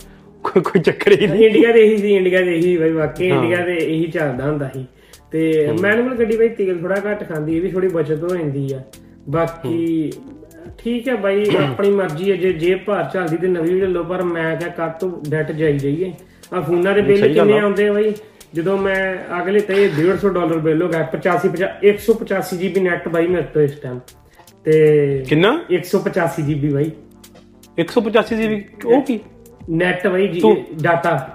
ਕੋਈ 0.43 0.61
ਕੋਈ 0.61 0.81
ਚੱਕਰ 0.81 1.11
ਹੀ 1.11 1.27
ਨਹੀਂ। 1.27 1.45
ਇੰਡੀਆ 1.45 1.71
ਦੇ 1.71 1.81
ਇਹੀ 1.81 1.97
ਸੀ 1.97 2.15
ਇੰਡੀਆ 2.15 2.41
ਦੇ 2.41 2.55
ਇਹੀ 2.55 2.77
ਬਈ 2.77 2.91
ਵਾਕਈ 2.91 3.27
ਇੰਡੀਆ 3.27 3.65
ਦੇ 3.65 3.75
ਇਹੀ 3.75 4.05
ਚੱਲਦਾ 4.11 4.45
ਹੁੰਦਾ 4.45 4.69
ਸੀ। 4.73 4.85
ਤੇ 5.35 5.71
ਮੈਨੂਅਲ 5.81 6.15
ਗੱਡੀ 6.15 6.37
ਬਈ 6.37 6.47
ਤੇਲ 6.49 6.77
ਥੋੜਾ 6.81 6.95
ਘੱਟ 7.05 7.23
ਖਾਂਦੀ 7.29 7.55
ਇਹ 7.57 7.61
ਵੀ 7.61 7.69
ਥੋੜੀ 7.71 7.87
ਬਚਤ 7.87 8.23
ਹੋ 8.23 8.27
ਜਾਂਦੀ 8.35 8.73
ਆ। 8.73 8.79
ਬਾਕੀ 9.29 10.11
ਠੀਕ 10.77 11.07
ਹੈ 11.07 11.15
ਬਾਈ 11.15 11.45
ਆਪਣੀ 11.55 11.89
ਮਰਜ਼ੀ 11.91 12.31
ਹੈ 12.31 12.35
ਜੇ 12.35 12.53
ਜੇਬ 12.53 12.79
ਭਾਰ 12.85 13.03
ਚੱਲਦੀ 13.13 13.37
ਤੇ 13.37 13.47
ਨਵੀਂ 13.47 13.81
ਲੈ 13.81 13.87
ਲਓ 13.87 14.03
ਪਰ 14.03 14.23
ਮੈਂ 14.23 14.55
ਕਿਹਾ 14.55 14.69
ਕੱਦ 14.69 14.91
ਤੋਂ 14.91 15.11
ਡੈਟ 15.29 15.51
ਜਾਈ 15.51 15.77
ਜਾਈਏ 15.77 16.11
ਆ 16.53 16.61
ਫੋਨਾਂ 16.61 16.93
ਦੇ 16.93 17.01
ਬਿੱਲ 17.01 17.33
ਕਿੰਨੇ। 17.33 17.59
ਆਉਂਦੇ 17.59 17.87
ਆ 17.87 17.93
ਬਾਈ? 17.93 18.13
ਜਦੋਂ 18.53 18.77
ਮੈਂ 18.77 19.15
ਅਗਲੇ 19.41 19.59
ਤੇ 19.59 19.89
150 19.89 20.29
ਡਾਲਰ 20.33 20.57
ਬਿੱਲ 20.57 20.81
ਹੋ 20.81 20.87
ਗਿਆ 20.87 21.07
85 21.13 21.69
185 21.83 22.57
ਜੀਬੀ 22.57 22.81
ਨੈਟ 22.81 23.07
ਬਾਈ 23.07 23.27
ਮੇਰੇ 23.27 23.43
ਤੋਂ 23.43 23.61
ਇਸ 23.61 23.71
ਟਾਈਮ 23.71 23.99
ਤੇ 24.63 25.23
ਕਿੰਨਾ? 25.29 25.59
185 25.69 26.41
ਜੀਬੀ 26.41 26.69
ਬਾਈ। 26.69 26.91
185 27.77 28.47
ਜੀ 28.47 28.63
ਉਹ 28.85 29.01
ਕੀ? 29.01 29.19
ਨੈਟ 29.69 30.07
ਬਾਈ 30.07 30.27
ਜੀ 30.27 30.41
ਡਾਟਾ 30.81 31.34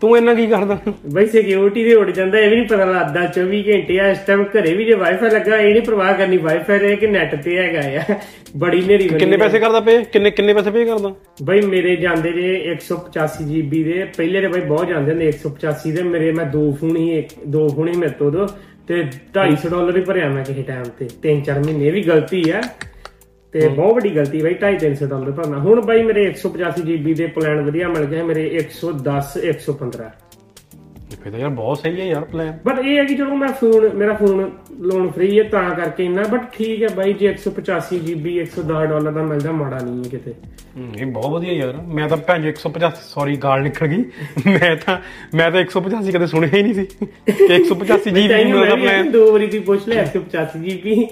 ਤੂੰ 0.00 0.16
ਇੰਨਾ 0.16 0.34
ਕੀ 0.34 0.46
ਕਰਦਾ? 0.46 0.76
ਬਈ 1.06 1.26
ਸਿਕਿਉਰਿਟੀ 1.26 1.82
ਦੇ 1.84 1.94
ਉੱਡ 1.94 2.10
ਜਾਂਦਾ 2.10 2.38
ਇਹ 2.38 2.48
ਵੀ 2.50 2.56
ਨਹੀਂ 2.56 2.66
ਪਤਾ 2.66 2.84
ਲੱਗਦਾ 2.84 3.24
24 3.36 3.60
ਘੰਟੇ 3.62 3.98
ਆ 4.00 4.06
ਇਸ 4.08 4.18
ਟਾਈਮ 4.18 4.44
ਘਰੇ 4.52 4.72
ਵੀ 4.74 4.84
ਜੇ 4.84 4.94
ਵਾਈਫਾਈ 4.94 5.30
ਲੱਗਾ 5.30 5.56
ਇਹ 5.56 5.72
ਨਹੀਂ 5.72 5.82
ਪ੍ਰਵਾਹ 5.82 6.12
ਕਰਨੀ 6.14 6.36
ਵਾਈਫਾਈ 6.36 6.78
ਦੇ 6.78 6.94
ਕਿ 6.96 7.06
ਨੈਟ 7.06 7.34
ਤੇ 7.42 7.56
ਹੈਗਾ 7.58 7.80
ਆ। 8.00 8.16
ਬੜੀ 8.56 8.80
ਨੇਰੀ 8.80 9.08
ਕਿੰਨੇ 9.08 9.36
ਪੈਸੇ 9.36 9.58
ਕਰਦਾ 9.58 9.80
ਪਏ? 9.80 10.02
ਕਿੰਨੇ 10.04 10.30
ਕਿੰਨੇ 10.30 10.54
ਪੈਸੇ 10.54 10.70
ਪੇ 10.70 10.84
ਕਰਦਾ? 10.84 11.14
ਬਈ 11.42 11.60
ਮੇਰੇ 11.60 11.96
ਜਾਂਦੇ 11.96 12.32
ਜੇ 12.32 12.54
185 12.72 13.44
ਜੀਬੀ 13.44 13.82
ਦੇ 13.84 14.04
ਪਹਿਲੇ 14.16 14.40
ਦੇ 14.40 14.48
ਬਈ 14.48 14.60
ਬਹੁਤ 14.60 14.88
ਜਾਂਦੇ 14.88 15.14
ਨੇ 15.14 15.28
185 15.28 15.92
ਦੇ 15.92 16.02
ਮੇਰੇ 16.02 16.32
ਮੈਂ 16.32 16.44
ਦੋ 16.46 16.70
ਫੋਨ 16.80 16.96
ਹੀ 16.96 17.08
ਇੱਕ- 17.18 17.36
ਦੋ 17.46 17.68
ਫੋਨ 17.68 17.88
ਹੀ 17.88 17.96
ਮੇਰੇ 17.96 18.12
ਤੋਂ 18.18 18.26
ਉਦੋਂ 18.26 18.46
ਤੇ 18.88 19.02
250 19.34 19.68
ਡਾਲਰ 19.70 19.96
ਹੀ 19.96 20.02
ਭਰਿਆ 20.02 20.28
ਮੈਂ 20.28 20.44
ਕਿਸੇ 20.44 20.62
ਟਾਈਮ 20.62 20.84
ਤੇ 20.98 21.08
3-4 21.22 21.58
ਮਹੀਨੇ 21.66 21.90
ਵੀ 21.90 22.02
ਗਲਤੀ 22.02 22.42
ਆ। 22.50 22.60
ਤੇ 23.52 23.68
ਬਹੁਤ 23.68 23.94
ਵੱਡੀ 23.94 24.16
ਗਲਤੀ 24.16 24.42
ਬਈ 24.42 24.54
250 24.54 25.06
ਡਾਲਰ 25.06 25.30
ਭਰਨਾ 25.30 25.58
ਹੁਣ 25.58 25.80
ਬਈ 25.80 26.02
ਮੇਰੇ 26.02 26.28
185 26.28 26.82
ਜੀਬੀ 26.86 27.14
ਦੇ 27.14 27.26
ਪਲਾਨ 27.26 27.60
ਵਧੀਆ 27.60 27.88
ਮਿਲ 27.88 28.04
ਗਏ 28.04 28.22
ਮੇਰੇ 28.22 28.60
110 28.60 29.40
115 29.50 30.10
ਫਿਰ 31.22 31.32
ਤਾਂ 31.32 31.40
ਯਾਰ 31.40 31.50
ਬਹੁਤ 31.50 31.78
ਸਹੀ 31.78 32.00
ਹੈ 32.00 32.04
ਯਾਰ 32.04 32.24
ਪਲਾਨ 32.24 32.58
ਬਟ 32.66 32.78
ਇਹ 32.78 32.98
ਹੈ 32.98 33.04
ਕਿ 33.04 33.14
ਜਦੋਂ 33.14 33.36
ਮੈਂ 33.36 33.48
ਫੋਨ 33.48 33.94
ਮੇਰਾ 33.94 34.14
ਫੋਨ 34.14 34.50
ਲੋਨ 34.80 35.10
ਫ੍ਰੀ 35.10 35.38
ਹੈ 35.38 35.44
ਤਾਂ 35.44 35.70
ਕਰਕੇ 35.70 36.04
ਇੰਨਾ 36.04 36.22
ਬਟ 36.22 36.40
ਠੀਕ 36.52 36.82
ਹੈ 36.82 36.88
ਬਾਈ 36.88 37.12
ਜੇ 37.12 37.34
185 37.34 37.98
GB 38.06 38.26
110 38.42 38.86
ਡਾਲਰ 38.86 39.10
ਦਾ 39.10 39.22
ਮਿਲਦਾ 39.22 39.52
ਮਾੜਾ 39.52 39.78
ਨਹੀਂ 39.78 39.98
ਹੈ 39.98 40.10
ਕਿਤੇ। 40.10 40.34
ਇਹ 41.00 41.06
ਬਹੁਤ 41.06 41.30
ਵਧੀਆ 41.30 41.52
ਯਾਰ। 41.52 41.74
ਮੈਂ 41.86 42.08
ਤਾਂ 42.08 42.16
ਭੈਣ 42.16 42.42
ਚੋ 42.42 42.48
185 42.48 42.90
ਸੌਰੀ 43.02 43.36
ਗਾਲ 43.36 43.62
ਨਿਕਲ 43.62 43.86
ਗਈ। 43.86 44.04
ਮੈਂ 44.46 44.76
ਤਾਂ 44.76 44.98
ਮੈਂ 45.34 45.50
ਤਾਂ 45.50 45.60
185 45.60 46.12
ਕਦੇ 46.12 46.26
ਸੁਣਿਆ 46.26 46.50
ਹੀ 46.54 46.62
ਨਹੀਂ 46.62 46.74
ਸੀ 46.74 46.86
ਕਿ 47.32 47.54
185 47.54 48.10
ਜੀ 48.10 48.28
ਤਾਈਓ 48.28 48.58
ਮਿਲਦਾ 48.58 48.76
ਪਲਾਨ 48.76 49.10
ਦੋ 49.10 49.32
ਵਾਰੀ 49.32 49.46
ਦੀ 49.46 49.58
ਪੁੱਛ 49.58 49.88
ਲਿਆ 49.88 50.02
185 50.02 50.64
GB 50.70 51.06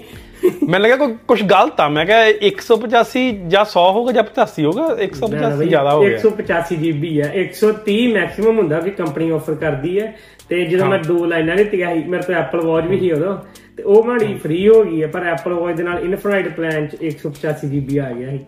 ਮੈਨੂੰ 0.45 0.89
ਲੱਗਾ 0.89 0.95
ਕੋਈ 0.95 1.15
ਕੁਝ 1.27 1.43
ਗਲਤ 1.43 1.79
ਆ। 1.81 1.89
ਮੈਂ 1.89 2.05
ਕਿਹਾ 2.05 2.25
185 2.25 3.31
ਜਾਂ 3.47 3.65
100 3.65 3.91
ਹੋਗਾ 3.91 4.11
ਜਾਂ 4.11 4.23
85 4.23 4.65
ਹੋਗਾ 4.65 4.97
185 4.99 5.67
ਜ਼ਿਆਦਾ 5.67 5.93
ਹੋ 5.93 6.01
ਗਿਆ। 6.01 6.17
185 6.17 6.75
GB 6.75 7.21
ਹੈ 7.21 7.31
130 7.35 8.07
ਮੈਕਸਿਮਮ 8.13 8.57
ਹੁੰਦਾ 8.57 8.79
ਕਿ 8.79 8.89
ਕੰਪਨੀ 8.89 9.29
ਆਫਰ 9.29 9.55
ਕਰਦੀ 9.55 9.99
ਹੈ 9.99 10.15
ਤੇ 10.49 10.65
ਜਦੋਂ 10.65 10.85
ਮੈਂ 10.85 10.99
ਦੋ 10.99 11.25
ਲਾਈਨਾਂ 11.25 11.55
ਲਿੱਤੀਆਂ 11.55 11.93
ਸੀ 11.93 12.03
ਮੇਰੇ 12.03 12.23
ਤੋਂ 12.23 12.35
ਐਪਲ 12.35 12.61
ਵਾਚ 12.61 12.85
ਵੀ 12.85 12.99
ਸੀ 12.99 13.11
ਉਦੋਂ। 13.11 13.37
ਤੇ 13.77 13.83
ਉਹ 13.83 14.03
ਮਾੜੀ 14.03 14.33
ਫ੍ਰੀ 14.33 14.67
ਹੋ 14.67 14.83
ਗਈ 14.83 15.01
ਹੈ 15.01 15.07
ਪਰ 15.07 15.25
ਐਪਲ 15.25 15.53
ਵਾਚ 15.53 15.75
ਦੇ 15.75 15.83
ਨਾਲ 15.83 15.99
ਇਨਫਿਨਾਈਟ 15.99 16.55
ਪਲਾਨ 16.55 16.87
ਚ 16.87 16.95
185 17.01 17.69
GB 17.73 17.99
ਆ 18.05 18.11
ਗਿਆ 18.11 18.29
ਸੀ। 18.29 18.39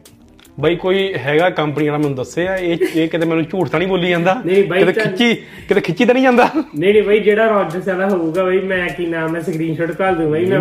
ਬਾਈ 0.62 0.76
ਕੋਈ 0.76 1.14
ਹੈਗਾ 1.18 1.50
ਕੰਪਨੀ 1.50 1.88
ਵਾਲਾ 1.88 1.98
ਮੈਨੂੰ 1.98 2.16
ਦੱਸਿਆ 2.16 2.56
ਇਹ 2.58 2.78
ਇਹ 2.96 3.08
ਕਿਤੇ 3.10 3.26
ਮੈਨੂੰ 3.26 3.44
ਝੂਠ 3.44 3.70
ਤਾਂ 3.70 3.80
ਨਹੀਂ 3.80 3.88
ਬੋਲੀ 3.90 4.10
ਜਾਂਦਾ? 4.10 4.34
ਕਿਤੇ 4.46 4.92
ਖਿੱਚੀ 4.94 5.34
ਕਿਤੇ 5.68 5.82
ਖਿੱਚੀ 5.82 6.06
ਤਾਂ 6.06 6.14
ਨਹੀਂ 6.14 6.24
ਜਾਂਦਾ? 6.24 6.48
ਨਹੀਂ 6.56 6.94
ਨਹੀਂ 6.94 7.04
ਬਈ 7.04 7.20
ਜਿਹੜਾ 7.20 7.48
ਰੌਜਰਸ 7.50 7.88
ਵਾਲਾ 7.88 8.10
ਹੋਊਗਾ 8.10 8.44
ਬਈ 8.44 8.60
ਮੈਂ 8.64 8.88
ਕੀ 8.90 9.06
ਨਾਮ 9.06 9.36
ਹੈ 9.36 9.42
ਸਕਰੀਨਸ਼ਾਟ 9.42 9.92
ਕਰ 9.92 10.14
ਦੂੰ 10.14 10.30
ਬਈ 10.32 10.46
ਮੈਂ 10.46 10.60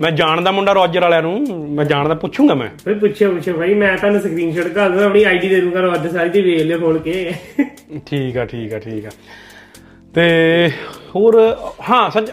ਮੈਂ 0.00 0.10
ਜਾਣਦਾ 0.12 0.50
ਮੁੰਡਾ 0.50 0.72
ਰੋਜਰ 0.72 1.00
ਵਾਲਿਆਂ 1.00 1.22
ਨੂੰ 1.22 1.68
ਮੈਂ 1.74 1.84
ਜਾਣਦਾ 1.84 2.14
ਪੁੱਛੂੰਗਾ 2.16 2.54
ਮੈਂ। 2.54 2.68
ਬਈ 2.86 2.94
ਪੁੱਛਿਓ 2.96 3.30
ਪੁੱਛਿਓ 3.32 3.56
ਬਈ 3.56 3.74
ਮੈਂ 3.74 3.96
ਤੁਹਾਨੂੰ 3.96 4.20
ਸਕਰੀਨਸ਼ਾਟ 4.20 4.68
ਕਰ 4.68 4.90
ਦੂੰ 4.90 5.02
ਆਪਣੀ 5.04 5.24
ਆਈਡੀ 5.24 5.48
ਦੇ 5.48 5.60
ਦੂੰਗਾ 5.60 5.80
ਰੌਜਰਸ 5.80 6.14
ਵਾਲੀ 6.14 6.30
ਦੀ 6.30 6.40
ਵੇਖ 6.42 6.62
ਲਿਓ 6.62 6.78
ਖੋਲ 6.78 6.98
ਕੇ। 6.98 7.32
ਠੀਕ 8.06 8.36
ਆ 8.36 8.44
ਠੀਕ 8.44 8.72
ਆ 8.72 8.78
ਠੀਕ 8.78 9.06
ਆ। 9.06 9.10
ਤੇ 10.14 10.70
ਹੋਰ 11.16 11.36
ਹਾਂ 11.90 12.08
ਸੱਚ 12.10 12.30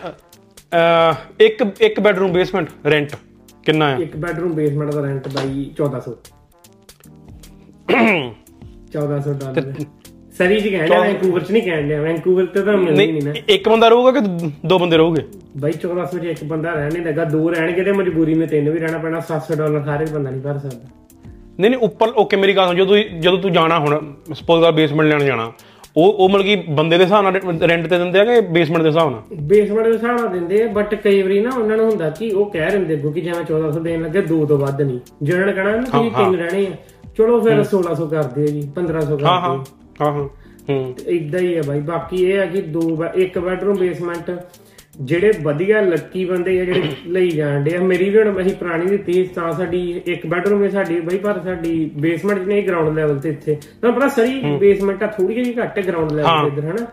ਇੱਕ 1.41 1.63
ਇੱਕ 1.81 1.99
ਬੈਡਰੂਮ 1.99 2.31
ਬੇਸਮੈਂਟ 2.33 2.69
ਰੈਂਟ 2.87 3.15
ਕਿੰਨਾ 3.65 3.85
ਆ? 3.85 3.97
ਇੱਕ 3.97 4.15
ਬੈਡਰੂਮ 4.17 4.53
ਬੇਸਮੈਂਟ 4.53 4.91
ਦਾ 4.93 5.01
ਰੈਂਟ 5.01 5.27
ਬਾਈ 5.27 5.69
1400 5.73 6.15
1400 7.89 9.33
ਡਾਲਰ। 9.33 9.73
ਸਰੀ 10.37 10.59
ਚ 10.61 10.67
ਕਹਿੰਦੇ 10.67 10.95
ਵੈਂਕੂਵਰ 10.97 11.41
ਚ 11.41 11.51
ਨਹੀਂ 11.51 11.61
ਕਹਿੰਦੇ 11.63 11.97
ਵੈਂਕੂਵਰ 11.99 12.45
ਤੇ 12.45 12.61
ਤਾਂ 12.61 12.77
ਮਿਲਣੀ 12.77 13.11
ਨਹੀਂ 13.11 13.21
ਨਾ। 13.23 13.33
ਇੱਕ 13.47 13.69
ਬੰਦਾ 13.69 13.87
ਰਹੂਗਾ 13.87 14.11
ਕਿ 14.11 14.49
ਦੋ 14.65 14.79
ਬੰਦੇ 14.79 14.97
ਰਹੋਗੇ? 14.97 15.21
ਬਾਈ 15.57 15.71
1400 15.73 16.19
ਚ 16.19 16.25
ਇੱਕ 16.25 16.43
ਬੰਦਾ 16.43 16.73
ਰਹਿਣੇ 16.73 16.99
ਲੱਗਾ 16.99 17.23
ਦੋ 17.23 17.49
ਰਹਿਣਗੇ 17.49 17.83
ਤੇ 17.83 17.91
ਮਜਬੂਰੀ 17.91 18.33
ਮੇ 18.33 18.45
ਤਿੰਨ 18.47 18.69
ਵੀ 18.69 18.79
ਰਹਿਣਾ 18.79 18.97
ਪੈਣਾ 18.97 19.21
700 19.29 19.55
ਡਾਲਰ 19.57 19.81
ਹਰ 19.81 20.01
ਇੱਕ 20.01 20.11
ਬੰਦਾ 20.11 20.29
ਨਹੀਂ 20.29 20.41
ਭਰ 20.41 20.57
ਸਕਦਾ। 20.57 20.87
ਨਹੀਂ 21.59 21.69
ਨਹੀਂ 21.71 21.79
ਉੱਪਰ 21.79 22.11
ਓਕੇ 22.17 22.37
ਮੇਰੀ 22.37 22.55
ਗੱਲ 22.55 22.67
ਸੁਣ 22.67 22.75
ਜਦੋਂ 22.75 22.97
ਜਦੋਂ 23.19 23.37
ਤੂੰ 23.39 23.51
ਜਾਣਾ 23.51 23.79
ਹੁਣ 23.79 24.13
ਸਪੋਜ਼ 24.33 24.63
ਕਰ 24.63 24.71
ਬੇਸਮੈਂਟ 24.71 25.09
ਲੈਣ 25.09 25.23
ਜਾਣਾ 25.23 25.51
ਉਹ 25.97 26.13
ਉਹ 26.13 26.29
ਮਤਲਬ 26.29 26.45
ਕਿ 26.45 26.55
ਬੰਦੇ 26.69 26.97
ਦੇ 26.97 27.03
ਹਿਸਾਬ 27.03 27.23
ਨਾਲ 27.23 27.59
ਰੈਂਟ 27.69 27.87
ਤੇ 27.87 27.97
ਦਿੰਦੇ 27.97 28.19
ਆ 28.19 28.23
ਕਿ 28.25 28.39
ਬੇਸਮੈਂਟ 28.41 28.81
ਦੇ 28.81 28.89
ਹਿਸਾਬ 28.89 29.11
ਨਾਲ? 29.11 29.21
ਬੇਸਮੈਂਟ 29.41 29.85
ਦੇ 29.87 29.93
ਹਿਸਾਬ 29.93 30.19
ਨਾਲ 30.19 30.29
ਦਿੰਦੇ 30.29 30.63
ਆ 30.63 30.67
ਬਟ 30.67 30.95
ਕਈ 30.95 31.21
ਵਾਰੀ 31.21 31.39
ਨਾ 31.39 31.49
ਉਹਨਾਂ 31.57 31.77
ਨੂੰ 31.77 31.85
ਹੁੰਦਾ 31.89 32.09
ਕਿ 32.09 32.29
ਉਹ 32.31 32.45
ਕਹਿ 32.45 32.71
ਦਿੰਦੇ 32.71 32.93
ਅੱਗੋਂ 32.93 33.11
ਕਿ 33.11 33.21
ਜਿਵੇਂ 33.21 33.43
1400 33.43 33.83
ਦੇਣ 33.83 34.01
ਲੱਗੇ 34.01 34.21
ਦੋ 34.21 34.45
ਤੋਂ 34.45 34.57
ਵੱਧ 34.57 34.81
ਨਹੀਂ। 34.81 34.99
ਜਿਹਨਾਂ 35.23 35.45
ਨੇ 35.45 35.53
ਕਹਣਾ 35.53 35.71
ਨਾ 35.71 35.83
ਹਾਂ, 35.93 36.03
ਤਿੰਨ 36.09 36.35
ਰਹਿਣੇ 36.35 36.65
ਆ। 36.67 36.71
ਚਲੋ 37.17 37.39
ਫਿਰ 37.41 37.59
1600 37.63 38.07
ਕਰਦੇ 38.09 38.43
ਆ 38.43 38.45
ਜੀ 38.47 38.61
1500 38.79 39.17
ਹਾਂ 39.23 39.39
ਹਾਂ 39.41 39.49
ਕਰਦੇ 39.49 40.01
ਹਾਂ 40.01 40.11
ਹਾਂ 40.11 40.27
ਹੂੰ 40.69 40.95
ਇਦਾਂ 41.07 41.39
ਹੀ 41.39 41.55
ਹੈ 41.55 41.61
ਬਾਈ 41.61 41.81
ਬਾਕੀ 41.81 42.23
ਇਹ 42.23 42.37
ਹੈ 42.37 42.45
ਕਿ 42.45 42.61
ਦੋ 42.75 42.81
ਇੱਕ 43.15 43.37
ਬੈਡਰੂਮ 43.39 43.77
ਬੇਸਮੈਂਟ 43.77 44.31
ਜਿਹੜੇ 45.01 45.31
ਵਧੀਆ 45.41 45.81
ਲੱਕੀ 45.81 46.25
ਬੰਦੇ 46.25 46.61
ਆ 46.61 46.65
ਜਿਹੜੇ 46.65 46.83
ਲਈ 47.07 47.29
ਜਾਂਦੇ 47.29 47.75
ਆ 47.75 47.81
ਮੇਰੀ 47.81 48.09
ਵੀ 48.09 48.17
ਹੁਣ 48.17 48.41
ਅਸੀਂ 48.41 48.55
ਪੁਰਾਣੀ 48.55 48.85
ਦਿੱਤੀ 48.85 49.23
ਤਾਂ 49.23 49.53
ਸਾਡੀ 49.53 50.01
ਇੱਕ 50.05 50.27
ਬੈਡਰੂਮ 50.27 50.63
ਹੈ 50.63 50.69
ਸਾਡੀ 50.69 50.99
ਬਈ 50.99 51.17
ਪਰ 51.17 51.39
ਸਾਡੀ 51.43 51.91
ਬੇਸਮੈਂਟ 51.95 52.39
ਨਹੀਂ 52.39 52.67
ਗਰਾਊਂਡ 52.67 52.95
ਲੈਵਲ 52.95 53.19
ਤੇ 53.19 53.29
ਇੱਥੇ। 53.29 53.57
ਤਾਂ 53.81 53.91
ਪਤਾ 53.91 54.07
ਸਰੀ 54.07 54.57
ਬੇਸਮੈਂਟ 54.57 55.03
ਆ 55.03 55.07
ਥੋੜੀ 55.07 55.33
ਜਿਹੀ 55.35 55.53
ਘੱਟ 55.57 55.79
ਗਰਾਊਂਡ 55.79 56.11
ਲੈਵਲ 56.11 56.49
ਤੇ 56.49 56.57
ਇੱਧਰ 56.57 56.71
ਹਨਾ? 56.71 56.85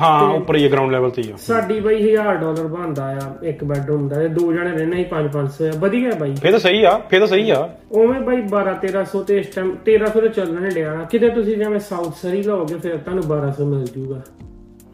ਹਾਂ 0.00 0.30
ਉੱਪਰ 0.30 0.56
ਹੀ 0.56 0.68
ਗਰਾਊਂਡ 0.68 0.92
ਲੈਵਲ 0.92 1.10
ਤੇ 1.10 1.22
ਹੀ 1.22 1.30
ਆ। 1.30 1.36
ਸਾਡੀ 1.36 1.80
ਬਈ 1.80 1.94
1000 1.96 2.36
ਡਾਲਰ 2.36 2.66
ਬਣਦਾ 2.66 3.04
ਆ 3.04 3.38
ਇੱਕ 3.42 3.64
ਬੈਡਰੂਮ 3.64 4.08
ਦਾ 4.08 4.16
ਤੇ 4.16 4.28
ਦੋ 4.28 4.52
ਜਣੇ 4.52 4.70
ਰਹਿਣਾ 4.70 4.96
ਹੀ 4.96 5.04
5-500 5.04 5.68
ਆ। 5.68 5.72
ਵਧੀਆ 5.78 6.10
ਬਾਈ। 6.18 6.34
ਫੇਰ 6.34 6.50
ਤਾਂ 6.50 6.58
ਸਹੀ 6.58 6.84
ਆ 6.84 6.98
ਫੇਰ 6.98 7.20
ਤਾਂ 7.20 7.26
ਸਹੀ 7.26 7.50
ਆ। 7.50 7.68
ਉਵੇਂ 7.92 8.20
ਬਾਈ 8.20 8.36
12-1300 8.36 9.22
ਤੇ 9.22 9.38
ਇਸ 9.38 9.46
ਟਾਈਮ 9.46 9.76
1300 9.84 10.20
ਤੇ 10.20 10.28
ਚੱਲਣ 10.28 10.68
ਡਿਆ 10.68 11.06
ਕਿਤੇ 11.10 11.28
ਤੁਸੀਂ 11.28 11.56
ਜਿਵੇਂ 11.56 11.78
ਸਾਊਥ 11.78 12.14
ਸਰੀ 12.14 12.42
ਲਓਗੇ 12.42 12.74
ਫਿਰ 12.78 12.96
ਤੁਹਾਨੂੰ 12.96 13.24
1200 13.24 13.64
ਮਿਲ 13.64 13.84
ਜੂਗਾ। 13.84 14.22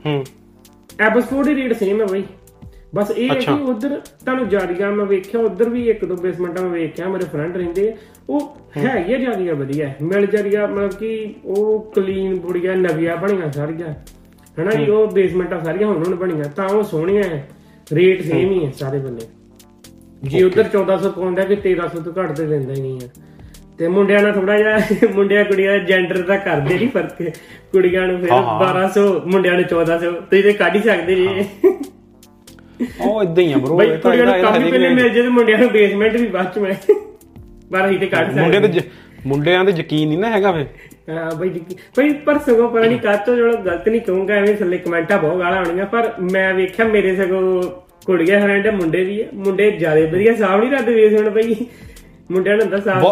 ਹੂੰ। 0.06 0.24
ਐਬਸਫੋਰਡ 1.00 1.48
ਹੀ 1.48 1.54
ਰੇਟ 1.54 1.72
ਸੇਮ 1.72 2.00
ਹੈ 2.00 2.06
ਬਾਈ। 2.06 2.24
ਬਸ 2.94 3.10
ਇਹ 3.10 3.30
ਹੈ 3.30 3.34
ਕਿ। 3.34 3.50
ਉਧਰ 3.50 3.88
ਤੁਹਾਨੂੰ 4.24 4.48
ਜਾਰੀਆਂ 4.48 4.92
ਮੈਂ 4.92 5.06
ਵੇਖਿਆ 5.06 5.40
ਉਧਰ 5.40 5.68
ਵੀ 5.68 5.90
ਇੱਕ 5.90 6.04
ਦੋ 6.04 6.16
ਬੇਸਮੈਂਟਾਂ 6.16 6.62
ਮੈਂ 6.62 6.70
ਵੇਖਿਆ 6.70 7.08
ਮੇਰੇ 7.08 7.24
ਫਰੈਂਡ 7.24 7.56
ਰਹਿੰਦੇ 7.56 7.94
ਉਹ 8.28 8.56
ਹੈਗੀਆਂ 8.76 9.18
ਜਾਰੀਆਂ 9.18 9.54
ਵਧੀਆ 9.54 9.92
ਮਿਲ 10.02 10.26
ਜਾਰੀਆਂ 10.26 10.68
ਮਤਲਬ 10.68 10.90
ਕਿ 10.90 11.34
ਉਹ 11.44 11.92
ਕਲੀਨ 11.94 12.38
ਬੁੜੀਆਂ 12.38 12.76
ਨਵੀਆਂ 12.76 13.16
ਬਣੀਆਂ 13.16 13.52
ਸਾਰੀਆਂ। 13.52 13.94
ਹਨਾ 14.60 14.70
ਜੀ 14.70 14.90
ਉਹ 14.90 15.06
ਬੇਸਮੈਂਟਾਂ 15.06 15.60
ਸਾਰੀਆਂ 15.60 15.88
ਹੁਣ 15.88 15.96
ਹੁਣ 15.96 16.14
ਬਣੀਆਂ 16.14 16.44
ਤਾਂ 16.44 16.68
ਉਹ 16.68 16.82
ਸੋਹਣੀਆਂ 16.82 17.22
ਹੈ। 17.24 17.48
ਰੇਟ 17.92 18.22
ਸੇਮ 18.22 18.50
ਹੀ 18.50 18.66
ਹੈ 18.66 18.72
ਸਾਰੇ 18.78 18.98
ਬੰਦੇ। 18.98 19.26
ਜੇ 20.22 20.42
ਉਧਰ 20.42 20.64
1400 20.64 21.10
ਪਾਉਂਦਾ 21.10 21.44
ਕਿ 21.44 21.56
1300 21.56 22.00
ਤੋਂ 22.00 22.12
ਘੱਟ 22.22 22.32
ਤੇ 22.32 22.46
ਦਿੰਦਾ 22.46 22.72
ਹੀ 22.72 22.80
ਨਹੀਂ 22.80 23.00
ਹੈ। 23.00 23.08
ਤੇ 23.78 23.88
ਮੁੰਡਿਆਂ 23.88 24.22
ਨਾਲ 24.22 24.32
ਥੋੜਾ 24.32 24.58
ਜਿਹਾ 24.58 24.78
ਮੁੰਡਿਆਂ 25.14 25.44
ਕੁੜੀਆਂ 25.44 25.78
ਜੈਂਡਰ 25.78 26.22
ਦਾ 26.22 26.36
ਕਰਦੇ 26.36 26.74
ਨਹੀਂ 26.74 26.88
ਫ਼ਰਕ। 26.88 27.22
ਕੁੜੀਆਂ 27.72 28.06
ਨੂੰ 28.06 28.20
ਫਿਰ 28.20 28.30
ਹਾਂ, 28.30 28.42
ਹਾਂ। 28.42 28.58
1200 28.60 29.20
ਮੁੰਡਿਆਂ 29.26 29.54
ਨੂੰ 29.54 29.64
1400 29.64 30.10
ਤੁਸੀਂ 30.10 30.42
ਤੇ 30.42 30.52
ਕੱਢ 30.52 30.76
ਹੀ 30.76 30.80
ਸਕਦੇ 30.80 31.14
ਜੀ। 31.14 31.26
ਉਹ 33.00 33.22
ਇਦਾਂ 33.22 33.42
ਹੀ 33.44 33.52
ਆ 33.52 33.56
ਬ్రో 33.56 33.76
ਬਈ 33.76 33.96
ਕੁੜੀਆਂ 33.96 34.24
ਨੂੰ 34.26 34.34
ਕੰਮ 34.42 34.64
ਹੀ 34.64 34.70
ਪਹਿਲੇ 34.70 34.88
ਮਿਲ 34.88 35.08
ਜੇ 35.08 35.22
ਤੇ 35.22 35.28
ਮੁੰਡਿਆਂ 35.28 35.58
ਨੂੰ 35.58 35.68
ਬੇਸਮੈਂਟ 35.70 36.16
ਵੀ 36.16 36.26
ਬਾਅਦ 36.26 36.52
ਚ 36.54 36.58
ਮਿਲੇ 36.58 36.74
ਪਰ 37.72 37.86
ਅਸੀਂ 37.86 37.98
ਤੇ 37.98 38.06
ਕੱਢ 38.06 38.32
ਮੁੰਡੇ 38.32 38.52
ਸਕਦੇ 38.52 38.68
ਤੇ 38.68 38.80
ਜ- 38.80 38.84
ਮੁੰਡਿਆਂ 39.26 39.64
ਤੇ 39.64 39.72
ਯਕੀਨ 39.72 40.08
ਨਹੀਂ 40.08 40.18
ਨਾ 40.18 40.30
ਹੈਗਾ 40.30 40.52
ਫੇ 40.52 40.64
ਹਾਂ 41.10 41.30
ਬਈ 41.34 41.48
ਬਈ 41.98 42.12
ਪਰ 42.24 42.38
ਸਗੋਂ 42.38 42.68
ਪਤਾ 42.68 42.86
ਨਹੀਂ 42.86 42.98
ਕਾਤੋਂ 42.98 43.36
ਜਿਹੜਾ 43.36 43.52
ਗਲਤ 43.56 43.88
ਨਹੀਂ 43.88 44.00
ਕਹੂੰਗਾ 44.00 44.34
ਐਵੇਂ 44.34 44.54
ਥੱਲੇ 44.54 44.78
ਕਮੈਂਟਾਂ 44.78 45.18
ਬਹੁਤ 45.18 45.38
ਗਾਲਾਂ 45.38 45.64
ਆਉਣੀਆਂ 45.64 45.86
ਪਰ 45.86 46.10
ਮੈਂ 46.32 46.52
ਵੇਖਿਆ 46.54 46.86
ਮੇਰੇ 46.86 47.14
ਸਗੋਂ 47.16 47.62
ਕੁੜੀਆਂ 48.06 48.40
ਹਰੰਡੇ 48.40 48.70
ਮੁੰਡੇ 48.70 49.04
ਵੀ 49.04 49.20
ਆ। 49.20 49.26
ਮੁੰਡੇ 49.34 49.70
ਜ਼ਿਆਦਾ 49.70 50.00
ਵਧੀਆ 50.06 50.34
ਸਾਫ਼ 50.34 50.60
ਨਹੀਂ 50.60 50.70
ਰੱਖਦੇ 50.72 50.94
ਬੇਸਮੈਂਟ 50.94 51.28
ਬਈ। 51.28 51.54
ਮੁੰਡਿਆਂ 52.30 52.56
ਨੂੰ 52.56 52.64
ਹੁੰਦਾ 52.64 52.78
ਸਾਫ਼ 52.80 53.04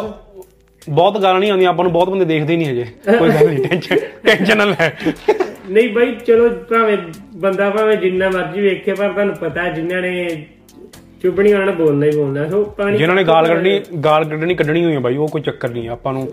ਬਹੁਤ 0.90 1.18
ਗਾਲਾਂ 1.22 1.40
ਨਹੀਂ 1.40 1.50
ਆਉਂਦੀਆਂ 1.50 1.70
ਆਪਾਂ 1.70 1.84
ਨੂੰ 1.84 1.92
ਬਹੁਤ 1.92 2.10
ਬੰਦੇ 2.10 2.24
ਦੇਖਦੇ 2.24 2.52
ਹੀ 2.52 2.58
ਨਹੀਂ 2.58 2.70
ਹਜੇ 2.70 2.84
ਕੋਈ 3.18 3.28
ਗੱਲ 3.30 3.48
ਨਹੀਂ 3.48 3.64
ਟੈਨਸ਼ਨ 3.64 3.96
ਟੈਨਸ਼ਨ 4.24 4.58
ਨਾ 4.58 4.64
ਲੈ। 4.64 4.90
ਨਹੀਂ 5.70 5.88
ਬਈ 5.88 6.14
ਚਲੋ 6.26 6.48
ਭਾਵੇਂ 6.70 6.96
ਬੰਦਾ 7.36 7.68
ਭਾਵੇਂ 7.70 7.96
ਜਿੰਨਾ 7.96 8.28
ਮਰਜ਼ੀ 8.30 8.60
ਵੇਖੇ 8.60 8.94
ਪਰ 8.94 9.12
ਤੁਹਾਨੂੰ 9.12 9.34
ਪਤਾ 9.34 9.62
ਹੈ 9.62 9.70
ਜਿਨ੍ਹਾਂ 9.72 10.00
ਨੇ 10.02 10.44
ਚੁੱਪਣੀ 11.22 11.52
ਉਹਨਾਂ 11.52 11.66
ਨੇ 11.66 11.72
ਬੋਲਣਾ 11.72 12.06
ਹੀ 12.06 12.10
ਬੋਲਣਾ। 12.16 12.48
ਸੋ 12.50 12.62
ਪਾਣੀ 12.78 12.98
ਜਿਨ੍ਹਾਂ 12.98 13.16
ਨੇ 13.16 13.22
ਗਾਲ 13.24 13.46
ਕੱਢਣੀ 13.48 13.80
ਗਾਲ 14.04 14.24
ਕੱਢਣੀ 14.24 14.54
ਕੱਢਣੀ 14.54 14.84
ਹੋਈ 14.84 14.94
ਆ 14.94 15.00
ਬਾਈ 15.00 15.16
ਉਹ 15.16 15.28
ਕੋਈ 15.28 15.40
ਚੱਕਰ 15.40 15.68
ਨਹੀਂ 15.70 15.88
ਆਪਾਂ 15.88 16.12
ਨੂੰ। 16.12 16.26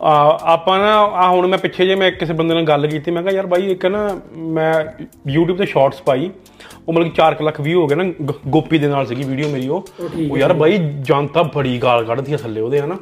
ਆ, 0.00 0.38
ਆਪਾਂ 0.44 0.78
ਨਾ 0.78 0.92
ਆ 0.96 1.28
ਹੁਣ 1.28 1.46
ਮੈਂ 1.46 1.58
ਪਿੱਛੇ 1.58 1.86
ਜੇ 1.86 1.94
ਮੈਂ 1.94 2.10
ਕਿਸੇ 2.10 2.32
ਬੰਦੇ 2.32 2.54
ਨਾਲ 2.54 2.64
ਗੱਲ 2.64 2.86
ਕੀਤੀ 2.86 3.10
ਮੈਂ 3.10 3.22
ਕਿਹਾ 3.22 3.34
ਯਾਰ 3.34 3.46
ਬਾਈ 3.46 3.70
ਇੱਕ 3.70 3.86
ਨਾ 3.86 4.08
ਮੈਂ 4.36 4.72
YouTube 5.36 5.56
ਤੇ 5.58 5.66
ਸ਼ਾਰਟਸ 5.66 6.02
ਪਾਈ 6.02 6.30
ਉਹ 6.88 6.92
ਮਤਲਬ 6.92 7.08
ਕਿ 7.08 7.22
4 7.22 7.42
ਲੱਖ 7.42 7.60
ਵਿਊ 7.60 7.80
ਹੋ 7.82 7.86
ਗਏ 7.86 7.96
ਨਾ 7.96 8.04
ਗੋਪੀ 8.48 8.78
ਦੇ 8.78 8.88
ਨਾਲ 8.88 9.06
ਸੀਗੀ 9.06 9.22
ਵੀਡੀਓ 9.24 9.48
ਮੇਰੀ 9.48 9.68
ਉਹ। 9.68 9.86
ਉਹ 10.30 10.36
ਯਾਰ 10.38 10.52
ਬਾਈ 10.52 10.78
ਜਨਤਾ 11.02 11.42
ਬੜੀ 11.54 11.78
ਗਾਲ 11.78 12.04
ਕੱਢਦੀ 12.04 12.32
ਆ 12.32 12.36
ਥੱਲੇ 12.36 12.60
ਉਹਦੇ 12.60 12.80
ਹਨਾ? 12.80 12.96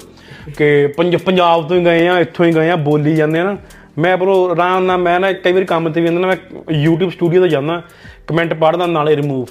ਕਿ 0.59 0.87
ਪੰਜ- 0.87 1.19
ਪੰਜਾਬ 1.19 1.69
ਤੋਂ 1.69 1.77
ਹੀ 1.77 1.85
ਗਏ 1.85 2.07
ਆ 2.09 2.19
ਇੱਥੋਂ 2.21 2.47
ਹੀ 2.47 2.55
ਗਏ 2.55 2.71
ਆ 2.71 2.77
ਬੋਲੀ 2.77 3.15
ਜਾਂਦੇ 3.17 3.39
ਆ 3.39 3.45
ਨਾ। 3.45 3.57
ਮੈਂ 3.99 4.17
ਬਰੋ 4.17 4.35
ਆਰਾਮ 4.51 4.85
ਨਾਲ 4.85 4.99
ਮੈਂ 4.99 5.19
ਨਾ 5.21 5.33
ਕਈ 5.33 5.53
ਵਾਰੀ 5.53 5.65
ਕੰਮ 5.65 5.89
ਤੇ 5.89 6.01
ਵੀ 6.01 6.07
ਜਾਂਦਾ 6.07 6.21
ਨਾ 6.21 6.27
ਮੈਂ 6.27 6.37
YouTube 6.87 7.11
ਸਟੂਡੀਓ 7.11 7.43
ਤੇ 7.43 7.49
ਜਾਂਦਾ 7.49 7.83
ਕਮੈਂਟ 8.27 8.55
ਪੜ੍ਹਦਾ 8.55 8.87
ਨਾਲੇ 8.87 9.15
ਰਿਮੂਵ 9.17 9.47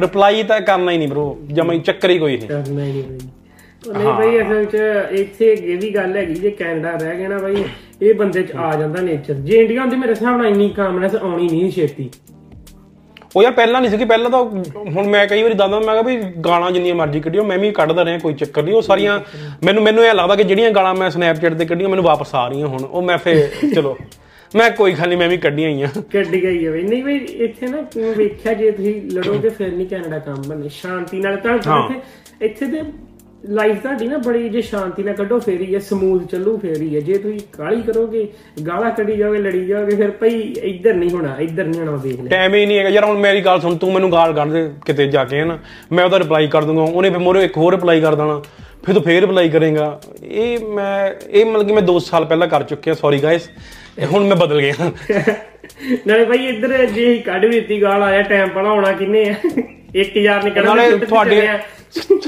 ਰਿਪਲਾਈ 0.00 0.42
ਤਾਂ 0.42 0.60
ਕਰਨਾ 0.60 0.92
ਹੀ 0.92 0.98
ਨਹੀਂ 0.98 1.08
ਬਰੋ 1.08 1.38
ਜਮਾ 1.52 1.74
ਚੱਕਰ 1.76 2.10
ਹੀ 2.10 2.18
ਕੋਈ 2.18 2.36
ਨਹੀਂ। 2.36 2.48
ਕਰਨਾ 2.48 2.84
ਹੀ 2.84 2.92
ਨਹੀਂ। 2.92 3.02
ਬਈ 3.02 3.94
ਨਹੀਂ 3.94 4.12
ਬਈ 4.12 4.40
ਅਸਲ 4.42 4.64
ਚ 4.64 4.76
ਇੱਥੇ 5.12 5.52
ਇਹ 5.52 5.78
ਵੀ 5.78 5.90
ਗੱਲ 5.94 6.16
ਹੈਗੀ 6.16 6.34
ਜੇ 6.34 6.50
ਕੈਨੇਡਾ 6.50 6.90
ਰਹਿ 6.92 7.16
ਗਿਆ 7.16 7.28
ਨਾ 7.28 7.38
ਬਈ 7.38 7.64
ਇਹ 8.02 8.14
ਬੰਦੇ 8.14 8.42
ਚ 8.42 8.52
ਆ 8.56 8.74
ਜਾਂਦਾ 8.76 9.00
ਨੇਚਰ 9.02 9.34
ਜੇ 9.34 9.56
ਇੰਡੀਆ 9.56 9.80
ਹੁੰਦੀ 9.80 9.96
ਮੇਰੇ 9.96 10.10
ਹਿਸਾਬ 10.12 10.36
ਨਾਲ 10.36 10.46
ਇੰਨੀ 10.46 10.68
ਕਾਮਨੈਸ 10.68 11.14
ਆਉਣੀ 11.14 11.48
ਨਹੀਂ 11.48 11.70
ਛੇਤੀ। 11.70 12.10
ਉਹ 13.36 13.42
ਯਾਰ 13.42 13.52
ਪਹਿਲਾਂ 13.52 13.80
ਨਹੀਂ 13.80 13.90
ਸੀ 13.90 13.96
ਕਿ 13.96 14.04
ਪਹਿਲਾਂ 14.04 14.30
ਤਾਂ 14.30 14.42
ਹੁਣ 14.90 15.08
ਮੈਂ 15.08 15.26
ਕਈ 15.26 15.42
ਵਾਰੀ 15.42 15.54
ਦੱਸਦਾ 15.54 15.78
ਮੈਂ 15.80 15.94
ਕਿਹਾ 15.94 16.02
ਵੀ 16.02 16.16
ਗਾਲਾਂ 16.44 16.70
ਜਿੰਨੀਆਂ 16.72 16.94
ਮਰਜ਼ੀ 16.94 17.20
ਕੱਢਿਓ 17.20 17.44
ਮੈਂ 17.44 17.58
ਵੀ 17.58 17.70
ਕੱਢਦਾ 17.70 18.04
ਰਿਹਾ 18.04 18.18
ਕੋਈ 18.18 18.34
ਚੱਕਰ 18.34 18.62
ਨਹੀਂ 18.62 18.74
ਉਹ 18.74 18.82
ਸਾਰੀਆਂ 18.82 19.20
ਮੈਨੂੰ 19.64 19.82
ਮੈਨੂੰ 19.82 20.04
ਇਹ 20.04 20.14
ਲੱਗਦਾ 20.14 20.36
ਕਿ 20.36 20.44
ਜਿਹੜੀਆਂ 20.44 20.70
ਗਾਲਾਂ 20.70 20.94
ਮੈਂ 20.94 21.10
ਸਨੈਪਚੈਟ 21.10 21.54
ਤੇ 21.54 21.64
ਕੱਢੀਆਂ 21.64 21.88
ਮੈਨੂੰ 21.88 22.04
ਵਾਪਸ 22.04 22.34
ਆ 22.34 22.46
ਰਹੀਆਂ 22.48 22.66
ਹੁਣ 22.66 22.84
ਉਹ 22.84 23.02
ਮੈਂ 23.02 23.18
ਫੇ 23.18 23.34
ਚਲੋ 23.74 23.96
ਮੈਂ 24.54 24.70
ਕੋਈ 24.70 24.94
ਨਹੀਂ 25.06 25.16
ਮੈਂ 25.18 25.28
ਵੀ 25.28 25.36
ਕੱਢੀਆਂ 25.36 25.68
ਹੀ 25.70 25.82
ਆ। 25.82 25.88
ਕੱਢ 26.12 26.26
ਗਈ 26.26 26.66
ਹੈ 26.66 26.70
ਬਈ। 26.70 26.82
ਨਹੀਂ 26.82 27.02
ਬਈ 27.04 27.16
ਇੱਥੇ 27.16 27.66
ਨਾ 27.66 27.80
ਤੂੰ 27.82 28.12
ਵੇਖਿਆ 28.14 28.52
ਜੇ 28.54 28.70
ਤੁਸੀਂ 28.70 29.02
ਲੜੋਗੇ 29.10 29.48
ਫਿਰ 29.48 29.72
ਨਹੀਂ 29.72 29.86
ਕੈਨੇਡਾ 29.86 30.18
ਕੰਮ 30.18 30.42
ਬਣਨੇ। 30.42 30.68
ਸ਼ਾਂਤੀ 30.68 31.20
ਨਾਲ 31.20 31.36
ਤਾਂ। 31.36 31.54
ਇੱਥੇ 31.54 32.00
ਇੱਥੇ 32.44 32.66
ਤੇ 32.66 32.82
ਲਾਈਫ 33.48 33.80
ਤੁਹਾਡੀ 33.82 34.06
ਨਾ 34.08 34.18
ਬੜੀ 34.18 34.48
ਜੇ 34.48 34.60
ਸ਼ਾਂਤੀ 34.62 35.02
ਨਾਲ 35.02 35.14
ਕੱਢੋ 35.14 35.38
ਫੇਰ 35.38 35.60
ਹੀ 35.60 35.74
ਹੈ 35.74 35.78
ਸਮੂਥ 35.78 36.22
ਚੱਲੂ 36.30 36.56
ਫੇਰ 36.58 36.80
ਹੀ। 36.82 36.94
ਹੈ 36.96 37.00
ਜੇ 37.00 37.14
ਤੁਸੀਂ 37.14 37.38
ਕਾਲੀ 37.58 37.82
ਕਰੋਗੇ 37.82 38.26
ਗਾਲਾਂ 38.66 38.90
ਕੱਢੀ 38.90 39.16
ਜਾਓਗੇ 39.16 39.38
ਲੜੀ 39.38 39.64
ਜਾਓਗੇ 39.66 39.96
ਫਿਰ 39.96 40.10
ਭਈ 40.10 40.40
ਇੱਧਰ 40.62 40.94
ਨਹੀਂ 40.94 41.10
ਹੋਣਾ 41.10 41.36
ਇੱਧਰ 41.40 41.64
ਨਹੀਂ 41.64 41.80
ਹੋਣਾ 41.80 41.96
ਵੇਖ 41.96 42.20
ਲੈ। 42.20 42.28
ਟਾਈਮ 42.30 42.54
ਹੀ 42.54 42.64
ਨਹੀਂ 42.66 42.78
ਹੈਗਾ। 42.78 42.88
ਯਾਰ 42.88 43.04
ਹੁਣ 43.04 43.18
ਮੇਰੀ 43.18 43.40
ਗੱਲ 43.40 43.60
ਸੁਣ 43.60 43.76
ਤੂੰ 43.76 43.92
ਮੈਨੂੰ 43.92 44.12
ਗਾਲ 44.12 44.32
ਕੱਢ 44.32 44.52
ਦੇ 44.52 44.68
ਕਿਤੇ 44.86 45.06
ਜਾ 45.06 45.24
ਕੇ 45.24 45.40
ਹਨਾ? 45.40 45.58
ਮੈਂ 45.92 46.04
ਉਹਦਾ 46.04 46.18
ਰਿਪਲਾਈ 46.18 46.46
ਕਰ 46.46 46.62
ਦੂੰਗਾ। 46.62 46.82
ਉਹਨੇ 46.82 47.10
ਫਿਰ 47.10 47.18
ਮੋਰੇ 47.18 47.44
ਇੱਕ 47.44 47.56
ਹੋਰ 47.56 47.72
ਰਿਪਲਾਈ 47.74 48.00
ਕਰ 48.00 48.14
ਦੇਣਾ। 48.14 48.40
ਫਿਰ 48.84 48.94
ਤੂੰ 48.94 49.02
ਫੇਰ 49.02 49.20
ਰਿਪਲਾਈ 49.20 49.48
ਕਰੇਗਾ। 49.48 50.00
ਇਹ 50.22 50.58
ਮੈਂ 50.66 51.10
ਇਹ 51.30 51.44
ਮਤਲਬ 51.46 51.66
ਕਿ 51.66 51.72
ਮੈਂ 51.72 51.82
2 51.82 51.98
ਸਾਲ 51.98 52.24
ਪਹਿਲਾਂ 52.24 52.48
ਕਰ 52.48 52.62
ਚੁੱਕਿਆ 52.62 52.94
ਸੌਰੀ 52.94 53.22
ਗਾਇਸ 53.22 53.48
ਹੁਣ 54.12 54.24
ਮੈਂ 54.24 54.36
ਬਦਲ 54.36 54.60
ਗਿਆ। 54.60 54.90
ਨਾਲੇ 56.06 56.24
ਭਾਈ 56.24 56.46
ਇੱਧਰ 56.46 56.84
ਜੇ 56.86 57.06
ਹੀ 57.12 57.18
ਕੱਢ 57.18 57.44
ਵੀ 57.44 57.50
ਦਿੱਤੀ 57.50 57.80
ਗਾਲ 57.82 58.02
ਆਇਆ 58.02 58.22
ਟਾਈਮ 58.22 58.48
ਪੜਾ 58.48 58.68
ਹੋਣਾ 58.70 58.92
ਕਿੰਨੇ 58.92 59.28
ਆ? 59.30 59.34
1000 59.96 60.44
ਨਿਕਲਣਾ 60.44 60.74
ਨਾਲੇ 60.74 60.96
ਤੁਹਾਡੇ 60.98 61.40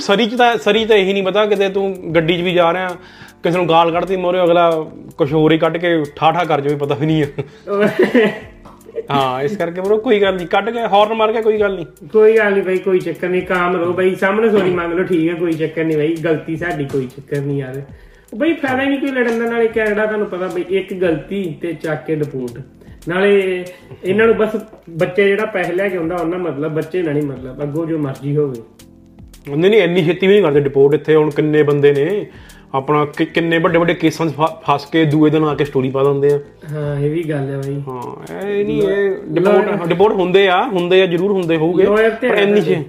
ਸਰੀ 0.00 0.26
ਚ 0.26 0.34
ਤਾਂ 0.34 0.56
ਸਰੀ 0.58 0.84
ਤਾਂ 0.84 0.96
ਇਹੀ 0.96 1.12
ਨਹੀਂ 1.12 1.22
ਪਤਾ, 1.22 1.46
ਕਿਤੇ 1.46 1.68
ਤੂੰ 1.68 2.14
ਗੱਡੀ 2.14 2.36
'ਚ 2.38 2.40
ਵੀ 2.40 2.52
ਜਾ 2.54 2.72
ਰਿਹਾ, 2.72 2.88
ਕਿਸੇ 3.42 3.56
ਨੂੰ 3.56 3.68
ਗਾਲ 3.68 3.90
ਕੱਢਦੀ 3.92 4.16
ਮੋਰੇ, 4.16 4.42
ਅਗਲਾ 4.42 4.70
ਕੁਝ 5.16 5.32
ਹੋਰ 5.32 5.52
ਹੀ 5.52 5.58
ਕੱਢ 5.58 5.76
ਕੇ 5.76 6.02
ਠਾਠਾ 6.16 6.44
ਕਰ 6.44 6.60
ਜਾਵੇ, 6.60 6.76
ਪਤਾ 6.76 6.94
ਵੀ 6.94 7.06
ਨਹੀਂ 7.06 7.22
ਹੈ। 7.22 7.28
ਹਾਂ, 9.10 9.42
ਇਸ 9.42 9.56
ਕਰਕੇ 9.56 9.80
ਬਰੋ 9.80 9.96
ਕੋਈ 9.98 10.20
ਗੱਲ 10.22 10.34
ਨਹੀਂ, 10.34 10.46
ਕੱਢ 10.46 10.70
ਕੇ 10.70 10.80
ਹਾਰਨ 10.82 11.14
ਮਾਰ 11.14 11.32
ਕੇ 11.32 11.42
ਕੋਈ 11.42 11.60
ਗੱਲ 11.60 11.74
ਨਹੀਂ। 11.74 12.08
ਕੋਈ 12.12 12.36
ਗੱਲ 12.36 12.52
ਨਹੀਂ 12.52 12.62
ਭਾਈ 12.62 12.78
ਕੋਈ 12.78 13.00
ਚੱਕਰ 13.00 13.28
ਨਹੀਂ, 13.28 13.42
ਕਾਮ 13.42 13.76
ਰਹੋ 13.76 13.92
ਭਾਈ 13.92 14.14
ਸਾਹਮਣੇ 14.14 14.50
ਸੋਰੀ 14.50 14.70
ਮੰਗ 14.70 14.92
ਲਓ, 14.92 15.04
ਠੀਕ 15.04 15.28
ਹੈ, 15.30 15.34
ਕੋਈ 15.34 15.52
ਚੱਕਰ 15.52 15.84
ਨਹੀਂ 15.84 15.96
ਭਾਈ 15.96 16.14
ਗਲਤੀ 16.14 16.56
ਸਾਡੀ 16.56 16.84
ਕੋਈ 16.84 17.06
ਚੱਕਰ 17.06 17.40
ਨਹੀਂ 17.40 17.58
ਯਾਰ। 17.58 17.82
ਭਾਈ 18.38 18.52
ਫਾਇਦਾ 18.52 18.82
ਹੀ 18.82 18.88
ਨਹੀਂ 18.88 18.98
ਕੋਈ 19.00 19.10
ਲੜਨ 19.10 19.38
ਦਾ, 19.38 19.50
ਨਾਲੇ 19.50 19.68
ਕੈਨੇਡਾ 19.68 20.06
ਤੁਹਾਨੂੰ 20.06 20.26
ਪਤਾ 20.26 20.48
ਭਾਈ 20.48 20.64
ਇੱਕ 20.70 20.92
ਗਲਤੀ 20.94 21.42
ਤੇ 21.62 21.72
ਚੱਕ 21.72 22.04
ਕੇ 22.06 22.14
ਡਿਪੋਰਟ 22.14 22.58
ਨਾਲੇ 23.08 23.64
ਇਹਨਾਂ 24.04 24.26
ਨੂੰ 24.26 24.34
ਬਸ 24.36 24.56
ਬੱਚੇ 24.90 25.24
ਜਿਹੜਾ 25.28 25.44
ਪੈਸੇ 25.46 25.72
ਲੈ 25.72 25.88
ਕੇ 25.88 25.96
ਆਉਂਦਾ, 25.96 26.16
ਉਹਨਾਂ 26.16 26.38
ਮਤਲਬ, 26.38 26.74
ਬੱਚੇ 26.74 27.02
ਨਾਲ 27.02 27.14
ਨਹੀਂ 27.14 27.22
ਮਤਲਬ, 27.22 27.62
ਅੱਗੋਂ 27.62 27.86
ਜੋ 27.86 27.98
ਮਰਜ਼ੀ 27.98 28.36
ਹੋਵੇ। 28.36 28.62
ਨਹੀਂ 29.48 29.70
ਨਹੀਂ 29.70 29.80
ਇੰਨੀ 29.80 30.04
ਛੇਤੀ 30.04 30.26
ਵੀ 30.26 30.32
ਨਹੀਂ 30.32 30.42
ਕਰਦੇ 30.42 30.60
ਰਿਪੋਰਟ 30.60 30.94
ਇੱਥੇ 30.94 31.14
ਹੁਣ 31.14 31.30
ਕਿੰਨੇ 31.30 31.62
ਬੰਦੇ 31.62 31.92
ਨੇ? 31.92 32.26
ਆਪਣਾ 32.74 33.04
ਕਿੰਨੇ 33.24 33.58
ਵੱਡੇ 33.58 33.78
ਵੱਡੇ 33.78 33.94
ਕੇਸਾਂ 33.94 34.26
'ਚ 34.26 34.32
ਫਸ 34.64 34.84
ਕੇ 34.86 35.04
ਦੂਏ 35.04 35.30
ਦਿਨ 35.30 35.44
ਆ 35.44 35.54
ਕੇ 35.54 35.64
ਸਟੋਰੀ 35.64 35.90
ਪਾ 35.90 36.02
ਦਿੰਦੇ 36.04 36.32
ਆ। 36.32 36.38
ਹਾਂ 36.72 36.98
ਇਹ 37.00 37.10
ਵੀ 37.10 37.22
ਗੱਲ 37.22 37.48
ਹੈ 37.50 37.58
ਭਾਈ 37.58 37.80
ਹਾਂ 37.88 38.48
ਇਹ 38.48 38.64
ਨਹੀਂ 38.64 38.82
ਇਹ 38.82 39.10
ਰਿਪੋਰਟ 39.34 39.86
ਰਿਪੋਰਟ 39.88 40.14
ਹੁੰਦੇ 40.14 40.46
ਆ 40.48 40.62
ਹੁੰਦੇ 40.68 41.00
ਆ 41.02 41.06
ਜ਼ਰੂਰ 41.06 41.30
ਹੁੰਦੇ 41.32 41.56
ਹੋਊਗੇ 41.56 41.84
ਪਰ 41.86 42.36
ਇੰਨੀ। 42.36 42.60
ਛੇ 42.60 42.82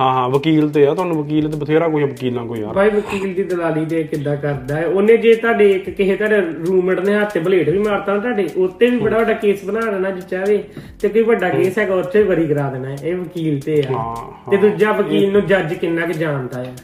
ਹਾਂ 0.00 0.12
ਹਾਂ 0.14 0.28
ਵਕੀਲ 0.28 0.68
ਤੇ 0.68 0.86
ਆ 0.86 0.94
ਤੁਹਾਨੂੰ 0.94 1.24
ਵਕੀਲ 1.24 1.50
ਤੇ 1.50 1.56
ਬਥੇਰਾ 1.56 1.88
ਕੋਈ 1.88 2.04
ਵਕੀਲਾਂ 2.04 2.46
ਕੋਈ 2.46 2.60
ਯਾਰ। 2.60 2.74
ਭਾਈ 2.74 2.90
ਵਕੀਲ 2.90 3.34
ਦੀ 3.34 3.42
ਦਲਾਲੀ 3.42 3.84
ਦੇ 3.84 4.02
ਕਿੱਦਾਂ 4.02 4.36
ਕਰਦਾ 4.36 4.76
ਹੈ। 4.76 4.86
ਉਹਨੇ 4.86 5.16
ਜੇ 5.16 5.34
ਤੁਹਾਡੇ 5.34 5.70
ਇੱਕ 5.70 5.90
ਕਿਸੇ 5.90 6.16
ਤੁਹਾਡੇ 6.16 6.40
ਰੂਮਮੇਟ 6.40 7.00
ਨੇ 7.00 7.14
ਹੱਥ 7.14 7.32
ਤੇ 7.32 7.40
ਬਲੇਡ 7.40 7.70
ਵੀ 7.70 7.78
ਮਾਰਤਾ 7.78 8.14
ਨਾ 8.14 8.18
ਤੁਹਾਡੇ 8.20 8.48
ਉੱਤੇ 8.56 8.90
ਵੀ 8.90 8.98
ਬੜਾ 8.98 9.18
ਵੱਡਾ 9.18 9.32
ਕੇਸ 9.32 9.64
ਬਣਾ 9.64 9.80
ਦੇਣਾ 9.80 10.10
ਜੇ 10.10 10.20
ਚਾਹੇ 10.20 10.64
ਤੇ 11.00 11.08
ਕੋਈ 11.08 11.22
ਵੱਡਾ 11.22 11.48
ਕੇਸ 11.48 11.78
ਹੈਗਾ 11.78 11.94
ਉੱਥੇ 11.94 12.22
ਵੀ 12.22 12.28
ਵਰੀ 12.28 12.46
ਕਰਾ 12.46 12.70
ਦੇਣਾ। 12.70 12.96
ਇਹ 13.04 13.14
ਵਕੀਲ 13.14 13.60
ਤੇ 13.60 13.84
ਆ। 13.94 14.14
ਤੇ 14.50 14.56
ਦੂਜਾ 14.56 14.92
ਵਕੀਲ 14.92 15.32
ਨੂੰ 15.32 15.46
ਜੱਜ 15.46 15.74
ਕਿੰਨਾ 15.74 16.06
ਕੁ 16.06 16.12
ਜਾਣਦਾ 16.12 16.64
ਹੈ। 16.64 16.74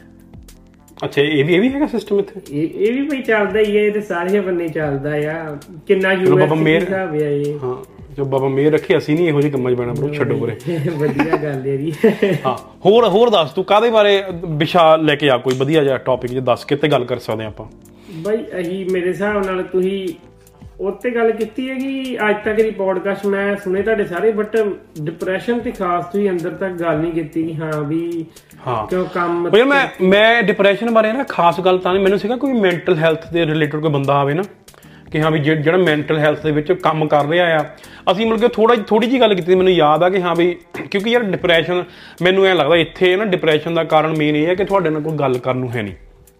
ਅੱਛਾ 1.05 1.21
ਇਹ 1.21 1.45
ਵੀ 1.45 1.53
ਇਹ 1.55 1.61
ਵੀ 1.61 1.69
ਹੈਗਾ 1.69 1.85
ਸਿਸਟਮ 1.85 2.19
ਇੱਥੇ? 2.19 2.41
ਇਹ 2.51 2.69
ਇਹ 2.87 2.93
ਵੀ 2.93 3.07
ਭਈ 3.07 3.21
ਚੱਲਦਾ 3.21 3.59
ਹੀ 3.59 3.77
ਹੈ 3.77 3.81
ਇਹ 3.83 3.91
ਤੇ 3.91 4.01
ਸਾਰੇ 4.01 4.39
ਬੰਨੇ 4.39 4.67
ਚੱਲਦਾ 4.67 5.09
ਆ। 5.09 5.57
ਕਿੰਨਾ 5.87 6.11
ਯੂਐਸ 6.11 6.51
ਮੇਹਰ- 6.51 6.83
ਹਿਸਾਬ 6.83 7.15
ਹੈ 7.15 7.29
ਇਹ। 7.31 7.59
ਹਾਂ। 7.63 7.94
ਜੋ 8.17 8.25
ਬਾਬਾ 8.25 8.47
ਮੇਰ 8.49 8.71
ਰੱਖੇ 8.73 8.97
ਅਸੀਂ 8.97 9.15
ਨਹੀਂ 9.15 9.27
ਇਹੋ 9.27 9.41
ਜਿਹੇ 9.41 9.51
ਕੰਮਾਂ 9.51 9.71
'ਚ 9.71 9.77
ਪੈਣਾ 9.77 9.93
ਬਰੋ 9.93 10.09
ਛੱਡੋ 10.13 10.37
ਪਰੇ 10.37 10.55
ਵਧੀਆ 10.97 11.37
ਗੱਲ 11.37 11.65
ਹੈ 11.67 11.75
ਜੀ। 11.77 11.91
ਹਾਂ 12.45 12.55
ਹੋਰ 12.85 13.07
ਹੋਰ 13.09 13.29
ਦੱਸ 13.29 13.51
ਤੂੰ 13.51 13.63
ਕਾਦੇ 13.65 13.89
ਬਾਰੇ 13.91 14.21
ਵਿਸ਼ਾ 14.57 14.95
ਲੈ 14.97 15.15
ਕੇ 15.15 15.29
ਆ 15.29 15.37
ਕੋਈ 15.39 15.55
ਵਧੀਆ 15.57 15.83
ਜਿਹਾ 15.83 15.97
ਟੌਪਿਕ 16.05 16.31
ਜੇ 16.31 16.39
ਦੱਸ 16.43 16.63
ਕਿਤੇ 16.65 16.87
ਗੱਲ 16.89 17.05
ਕਰ 17.05 17.19
ਸਕਦੇ 17.21 17.45
ਆਪਾਂ। 17.45 17.65
ਬਾਈ 18.21 18.37
ਅਹੀ 18.57 18.83
ਮੇਰੇ 18.91 19.07
ਹਿਸਾਬ 19.07 19.45
ਨਾਲ 19.45 19.63
ਤੁਸੀਂ 19.65 20.07
ਉੱਤੇ 20.81 21.09
ਗੱਲ 21.11 21.31
ਕੀਤੀ 21.31 21.69
ਹੈ 21.69 21.73
ਕਿ 21.75 22.17
ਅੱਜ 22.21 22.35
ਤੱਕ 22.45 22.55
ਦੀ 22.55 22.69
ਪੋਡਕਾਸਟ 22.73 23.25
ਮੈਂ 23.25 23.55
ਸੁਣੇ 23.57 23.81
ਤੁਹਾਡੇ 23.81 24.03
ਸਾਰੇ 24.05 24.31
ਬਟ 24.31 24.57
ਡਿਪਰੈਸ਼ਨ 25.01 25.59
ਤੇ 25.59 25.71
ਖਾਸ 25.71 26.05
ਤੁਸੀਂ 26.05 26.29
ਅੰਦਰ 26.29 26.49
ਤੱਕ 26.55 26.73
ਗੱਲ 26.73 26.97
ਨਹੀਂ 26.97 27.11
ਕੀਤੀ 27.13 27.43
ਕਿ 27.43 27.53
ਹਾਂ 27.55 27.81
ਵੀ 27.83 28.25
ਹਾਂ। 28.67 28.85
ਕਿਉਂ 28.87 29.05
ਕੰਮ 29.13 29.49
ਭਈਆ 29.49 29.65
ਮੈਂ 29.65 29.85
ਮੈਂ 30.03 30.41
ਡਿਪਰੈਸ਼ਨ 30.43 30.91
ਬਾਰੇ 30.91 31.11
ਨਾ 31.13 31.23
ਖਾਸ 31.29 31.59
ਗੱਲ 31.61 31.77
ਤਾਂ 31.77 31.93
ਨਹੀਂ 31.93 32.03
ਮੈਨੂੰ 32.03 32.19
ਸੀਗਾ 32.19 32.35
ਕੋਈ 32.37 32.53
ਮੈਂਟਲ 32.59 32.95
ਹੈਲਥ 32.97 33.31
ਦੇ 33.33 33.45
ਰਿਲੇਟਡ 33.45 33.81
ਕੋਈ 33.81 33.91
ਬੰਦਾ 33.91 34.13
ਆਵੇ 34.15 34.33
ਨਾ 34.33 34.43
ਕਿ 35.15 35.21
ਹਾਂ 35.21 35.31
ਵੀ 35.31 35.39
ਜਿਹ- 35.39 35.57
ਜਿਹੜਾ 35.57 35.77
ਮੈਂਟਲ 35.77 36.17
ਹੈਲਥ 36.19 36.43
ਦੇ 36.43 36.51
ਵਿੱਚ 36.51 36.71
ਕੰਮ 36.71 37.07
ਕਰ 37.07 37.25
ਰਿਹਾ 37.25 37.45
ਆ। 37.59 37.65
ਅਸੀਂ 38.11 38.25
ਮਿਲ 38.25 38.37
ਕੇ 38.37 38.47
ਥੋੜਾ 38.47 38.75
ਥੋੜੀ 38.75 39.07
ਜੀ 39.07 39.19
ਗੱਲ 39.19 39.35
ਕੀਤੀ 39.35 39.55
ਮੈਨੂੰ 39.55 39.73
ਯਾਦ 39.73 40.03
ਆ 40.03 40.09
ਕਿ 40.09 40.21
ਹਾਂ 40.21 40.35
ਵੀ 40.35 40.55
ਕਿਉਂਕਿ 40.91 41.09
ਯਾਰ 41.09 41.23
ਡਿਪਰੈਸ਼ਨ 41.23 41.83
ਮੈਨੂੰ 42.21 42.45
ਐ 42.45 42.53
ਲੱਗਦਾ 42.53 42.75
ਇੱਥੇ 42.75 43.15
ਨਾ 43.15 43.25
ਡਿਪਰੈਸ਼ਨ 43.25 43.73
ਦਾ 43.73 43.83
ਕਾਰਨ 43.83 44.17
ਮੇਨ 44.17 44.35
ਇਹ 44.35 44.47
ਹੈ 44.47 44.55
ਕਿ 44.55 44.63
ਤੁਹਾਡੇ 44.65 44.89
ਨਾਲ 44.89 45.01
ਕੋਈ 45.01 45.13
ਗੱਲ 45.13 45.37
ਕਰਨ 45.37 45.57
ਨੂੰ 45.57 45.71
ਹੈ 45.71 45.81
ਨਹੀਂ। 45.81 45.93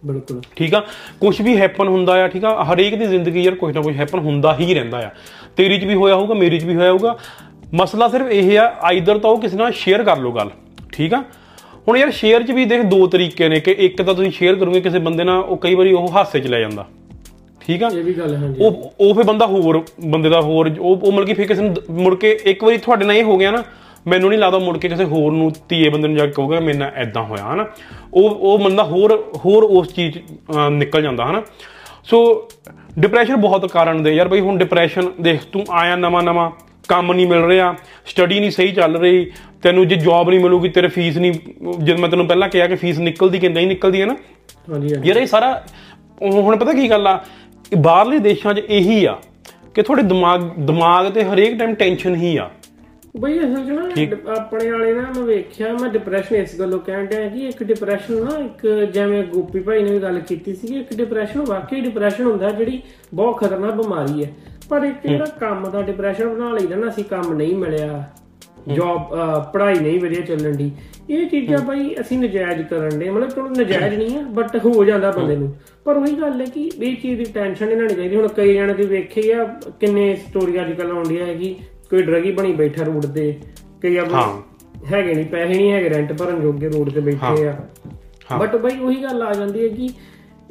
ਬਿਲਕੁਲ। 0.04 0.40
ਠੀਕ 0.56 0.74
ਆ? 0.74 0.82
ਕੁਝ 1.20 1.42
ਵੀ 1.42 1.56
ਹੈਪਨ 1.56 1.88
ਹੁੰਦਾ 1.88 2.12
ਆ 2.24 2.28
ਠੀਕ 2.28 2.44
ਆ? 2.44 2.64
ਹਰੇਕ 2.64 2.94
ਦੀ 2.94 3.06
ਜ਼ਿੰਦਗੀ 3.06 3.42
ਯਾਰ 3.42 3.54
ਕੁਝ 3.54 3.74
ਨਾ 3.74 3.82
ਕੁਝ 3.82 3.96
ਹੈਪਨ 3.96 4.18
ਹੁੰਦਾ 4.18 4.56
ਹੀ 4.60 4.74
ਰਹਿੰਦਾ 4.74 4.98
ਆ। 4.98 5.10
ਤੇਰੀ 5.56 5.78
'ਚ 5.78 5.84
ਵੀ 5.84 5.94
ਹੋਇਆ 5.94 6.14
ਹੋਊਗਾ 6.14 6.34
ਮੇਰੀ 6.34 6.58
'ਚ 6.58 6.64
ਵੀ 6.64 6.76
ਹੋਇਆ 6.76 6.90
ਹੋਊਗਾ। 6.92 7.16
ਮਸਲਾ 7.74 8.08
ਸਿਰਫ 8.08 8.30
ਇਹ 8.30 8.58
ਆ 8.58 8.74
ਆਈਦਰ 8.82 9.18
ਤਾਂ 9.18 9.30
ਉਹ 9.30 9.40
ਕਿਸੇ 9.40 9.56
ਨਾਲ 9.56 9.72
ਸ਼ੇਅਰ 9.72 10.02
ਕਰ 10.02 10.16
ਲਓ 10.18 10.32
ਗੱਲ 10.32 10.50
ਠੀਕ 10.92 11.14
ਆ? 11.14 11.22
ਹੁਣ 11.88 11.96
ਯਾਰ 11.96 12.10
ਸ਼ੇਅਰ 12.10 12.42
'ਚ 12.42 12.50
ਵੀ 12.50 12.64
ਦੇਖ 12.64 12.82
ਦੋ 12.82 13.06
ਤਰੀਕੇ 13.06 13.48
ਨੇ 13.48 13.60
ਕਿ 13.60 13.70
ਇੱਕ 13.78 14.02
ਤਾਂ 14.02 14.14
ਤੁਸੀਂ 14.14 14.30
ਸ਼ੇਅਰ 14.30 14.54
ਕਰੋਗੇ 14.54 14.80
ਕਿਸੇ 14.80 14.98
ਬੰਦੇ 14.98 15.24
ਨਾਲ 15.24 15.38
ਉਹ 15.38 15.56
ਕਈ 15.56 15.74
ਵਾਰੀ 15.74 15.92
ਉਹ 15.92 16.08
ਹਾਸੇ 16.12 16.40
'ਚ 16.40 16.46
ਲੈ 16.46 16.60
ਜਾਂਦਾ। 16.60 16.86
ਠੀਕ 17.66 17.82
ਆ? 17.82 17.88
ਇਹ 17.88 18.02
ਵੀ 18.04 18.12
ਗੱਲ 18.14 18.34
ਹਾਂਜੀ। 18.36 18.60
ਉਹ 18.60 18.92
ਉਹ 19.00 19.14
ਫੇ 19.14 19.22
ਬੰਦਾ 19.22 19.46
ਹੋਰ 19.46 19.82
ਬੰਦੇ 20.06 20.28
ਦਾ 20.30 20.40
ਹੋਰ 20.40 20.70
ਉਹ 20.70 20.96
ਉਹ 20.96 21.12
ਮਤਲਬ 21.12 21.26
ਕਿ 21.26 21.34
ਫੇ 21.34 21.44
ਕਿਸੇ 21.44 21.62
ਨੂੰ 21.62 21.74
ਮੁੜ 21.94 22.14
ਕੇ 22.16 22.30
ਇੱਕ 22.44 22.62
ਵਾਰੀ 22.64 22.76
ਤੁਹਾਡੇ 22.78 23.04
ਨਾਲ 23.04 23.16
ਇਹ 23.16 23.24
ਹੋ 23.24 23.36
ਗਿਆ 23.36 23.50
ਨਾ 23.50 23.62
ਮੈਨੂੰ 24.06 24.28
ਨਹੀਂ 24.30 24.38
ਲੱਗਦਾ 24.38 24.58
ਮੁੜ 24.58 24.76
ਕੇ 24.78 24.88
ਕਿਸੇ 24.88 25.04
ਹੋਰ 25.04 25.32
ਨੂੰ 25.32 25.50
ਤੀਏ 25.68 25.88
ਬੰਦੇ 25.88 26.08
ਨੂੰ 26.08 26.16
ਜਾ 26.16 26.26
ਕੇ 26.26 26.32
ਕਹੂਗਾ 26.32 26.60
ਮੇਰੇ 26.60 26.78
ਨਾਲ 26.78 26.92
ਐਦਾਂ 26.96 27.22
ਹੋਇਆ 27.22 27.44
ਹਨਾ? 27.44 27.66
ਉਹ 28.14 28.30
ਉਹ 28.30 28.58
ਬੰਦਾ 28.58 28.84
ਹੋਰ 28.84 29.14
ਹੋਰ 29.44 29.62
ਉਸ 29.64 29.94
ਚੀਜ਼ 29.94 30.18
ਨਿਕਲ 30.72 31.02
ਜਾਂਦਾ 31.02 31.24
ਹਨਾ? 31.24 31.42
ਸੋ 32.04 32.48
ਡਿਪਰੈਸ਼ਨ 32.98 33.36
ਬਹੁਤ 33.38 33.66
ਕਾਰਨ 33.72 34.02
ਦੇ 34.02 34.12
ਯਾਰ 34.14 34.28
ਬਈ 34.28 34.40
ਹੁਣ 34.40 34.58
ਡਿਪਰੈਸ਼ਨ 34.58 35.10
ਦੇਖ 35.20 35.42
ਤੂੰ 35.52 35.64
ਆਇਆ 35.72 35.96
ਨਵਾਂ 35.96 36.22
ਨਵਾਂ 36.22 36.50
ਕੰਮ 36.88 37.12
ਨਹੀਂ 37.12 37.26
ਮਿਲ 37.26 37.44
ਰਿਹਾ 37.44 37.74
ਸਟੱਡੀ 38.06 38.38
ਨਹੀਂ 38.40 38.50
ਸਹੀ 38.50 38.72
ਚੱਲ 38.72 38.96
ਰਹੀ 38.96 39.24
ਤੈਨੂੰ 39.62 39.86
ਜੇ 39.88 39.96
ਜੌਬ 39.96 40.28
ਨਹੀਂ 40.30 40.40
ਮਿਲੂਗੀ 40.40 40.68
ਤੇਰੇ 40.68 40.88
ਫੀਸ 40.88 41.16
ਨਹੀਂ 41.16 41.32
ਜਦ 41.78 41.98
ਮੈਂ 41.98 42.08
ਤੈਨੂੰ 42.08 42.26
ਪਹਿਲਾਂ 42.26 42.48
ਕਿਹਾ 42.48 42.66
ਕਿ 42.66 42.76
ਫੀਸ 42.76 42.98
ਨਿਕਲਦੀ 43.00 43.38
ਕਿ 43.38 43.48
ਨਹੀਂ 43.48 43.66
ਨਿਕਲਦੀ 43.66 44.00
ਹੈ 44.00 44.06
ਨਾ 44.06 44.16
ਹਾਂਜੀ। 44.68 44.94
ਯਾਰ 45.04 45.16
ਇਹ 45.16 45.26
ਸਾਰਾ 45.26 45.50
ਹੁਣ 46.22 46.56
ਪਤਾ 46.56 46.72
ਕੀ 46.72 46.88
ਗੱਲ 46.90 47.06
ਆ? 47.06 47.18
ਇਹ 47.72 47.76
ਬਾਹਰਲੇ 47.76 48.18
ਦੇਸ਼ਾਂ 48.18 48.54
'ਚ 48.54 48.58
ਇਹੀ 48.58 49.04
ਆ 49.04 49.16
ਕਿ 49.74 49.82
ਤੁਹਾਡੇ 49.82 50.02
ਦਿਮਾਗ 50.02 50.40
ਦਿਮਾਗ 50.58 51.10
ਤੇ 51.12 51.24
ਹਰੇਕ 51.24 51.58
ਟਾਈਮ 51.58 51.74
ਟੈਨਸ਼ਨ 51.74 52.14
ਹੀ 52.14 52.36
ਆ। 52.36 52.50
ਬਈ 53.20 53.38
ਅਸਲ 53.38 53.64
ਚ 53.66 53.70
ਨਾ 53.70 54.32
ਆਪਣੇ 54.32 54.70
ਵਾਲੇ 54.70 54.92
ਨਾ 54.94 55.00
ਮੈਂ 55.00 55.22
ਵੇਖਿਆ 55.22 55.72
ਮੈਂ 55.72 55.88
ਡਿਪਰੈਸ਼ਨ 55.90 56.36
ਇਸ 56.36 56.58
ਗੱਲੋਂ 56.58 56.78
ਕਹਿਣ 56.78 57.06
ਡਿਆ 57.06 57.28
ਕਿ 57.28 57.46
ਇੱਕ 57.46 57.62
ਡਿਪਰੈਸ਼ਨ 57.64 58.24
ਨਾ 58.24 58.38
ਇੱਕ 58.38 58.66
ਜਿਵੇਂ 58.92 59.22
ਗੋਪੀ 59.24 59.60
ਭਾਈ 59.60 59.82
ਨੇ 59.82 59.90
ਵੀ 59.90 59.98
ਗੱਲ 59.98 60.18
ਕੀਤੀ 60.20 60.54
ਸੀ 60.54 60.78
ਇੱਕ 60.80 60.94
ਡਿਪਰੈਸ਼ਨ 60.94 61.40
ਵਾਕਈ 61.40 61.80
ਡਿਪਰੈਸ਼ਨ 61.80 62.24
ਹੁੰਦਾ 62.24 62.50
ਜਿਹੜੀ 62.50 62.82
ਬਹੁਤ 63.14 63.38
ਖਤਰਨਾਕ 63.38 63.74
ਬਿਮਾਰੀ 63.74 64.24
ਹੈ। 64.24 64.30
ਪਰ 64.68 64.82
ਇੱਕ 64.82 65.06
ਜਿਹੜਾ 65.06 65.24
ਕੰਮ 65.24 65.70
ਦਾ 65.70 65.82
ਡਿਪਰੈਸ਼ਨ 65.82 66.28
ਬਣਾ 66.28 66.52
ਲਈਦਾ 66.52 66.76
ਨਾ 66.76 66.88
ਅਸੀਂ 66.88 67.04
ਕੰਮ 67.04 67.32
ਨਹੀਂ 67.32 67.56
ਮਿਲਿਆ। 67.56 68.04
ਜੌਬ 68.68 69.14
ਪੜ੍ਹਾਈ 69.52 69.74
ਨਹੀਂ 69.74 69.98
ਵਧੀਆ 70.00 70.20
ਚੱਲਣ 70.26 70.56
ਦੀ। 70.56 70.70
ਇਹ 71.10 71.26
ਚੀਜ਼ਾਂ 71.28 71.58
ਬਾਈ 71.66 71.94
ਅਸੀਂ 72.00 72.18
ਨਜਾਇਜ਼ 72.18 72.62
ਕਰਨ 72.62 72.98
ਦੇ 72.98 73.10
ਮਤਲਬ 73.10 73.28
ਚਲੋ 73.30 73.48
ਨਜਾਇਜ਼ 73.50 73.94
ਨਹੀਂ 73.94 74.16
ਆ 74.18 74.22
ਬਟ 74.34 74.56
ਹੋ 74.64 74.84
ਜਾਂਦਾ 74.84 75.10
ਬੰਦੇ 75.10 75.36
ਨੂੰ। 75.36 75.52
ਪਰ 75.84 75.96
ਉਹੀ 75.96 76.12
ਗੱਲ 76.20 76.40
ਹੈ 76.40 76.46
ਕਿ 76.46 76.70
ਇਹ 76.78 76.96
ਚੀਜ਼ 76.96 77.18
ਦੀ 77.18 77.24
ਟੈਨਸ਼ਨ 77.34 77.66
ਨਹੀਂ 77.66 77.76
ਲੈਣੀ 77.76 77.94
ਚਾਹੀਦੀ। 77.94 78.16
ਹੁਣ 78.16 78.28
ਕਈ 78.28 78.54
ਜਣੇ 78.54 78.74
ਦੀ 78.74 78.86
ਵੇਖੀ 78.86 79.30
ਆ 79.30 79.44
ਕਿੰਨੇ 79.80 80.14
ਸਟੋਰੀ 80.18 80.60
ਅੱਜ 80.60 80.72
ਕੱਲ 80.72 80.90
ਆਉਂਦੀਆਂ 80.90 81.26
ਹੈ 81.26 81.34
ਕਿ 81.34 81.54
ਕੋਈ 81.90 82.02
ਡਰਗੀ 82.02 82.30
ਬਣੀ 82.32 82.52
ਬੈਠਾ 82.54 82.84
ਰੋਡ 82.84 83.06
ਤੇ 83.06 83.32
ਕਈ 83.82 83.96
ਆ 83.96 84.04
ਹਾਂ। 84.12 84.26
ਹੈਗੇ 84.92 85.14
ਨਹੀਂ 85.14 85.24
ਪੈਸੇ 85.26 85.54
ਨਹੀਂ 85.54 85.70
ਹੈਗੇ 85.72 85.90
ਰੈਂਟ 85.90 86.12
ਭਰਨ 86.18 86.40
ਜੋਗੇ 86.40 86.68
ਰੋਡ 86.68 86.90
ਤੇ 86.90 87.00
ਬੈਠੇ 87.00 87.46
ਆ। 87.48 87.56
ਬਟ 88.38 88.56
ਬਈ 88.56 88.78
ਉਹੀ 88.78 89.02
ਗੱਲ 89.02 89.22
ਆ 89.22 89.32
ਜਾਂਦੀ 89.34 89.62
ਹੈ 89.64 89.68
ਕਿ 89.68 89.88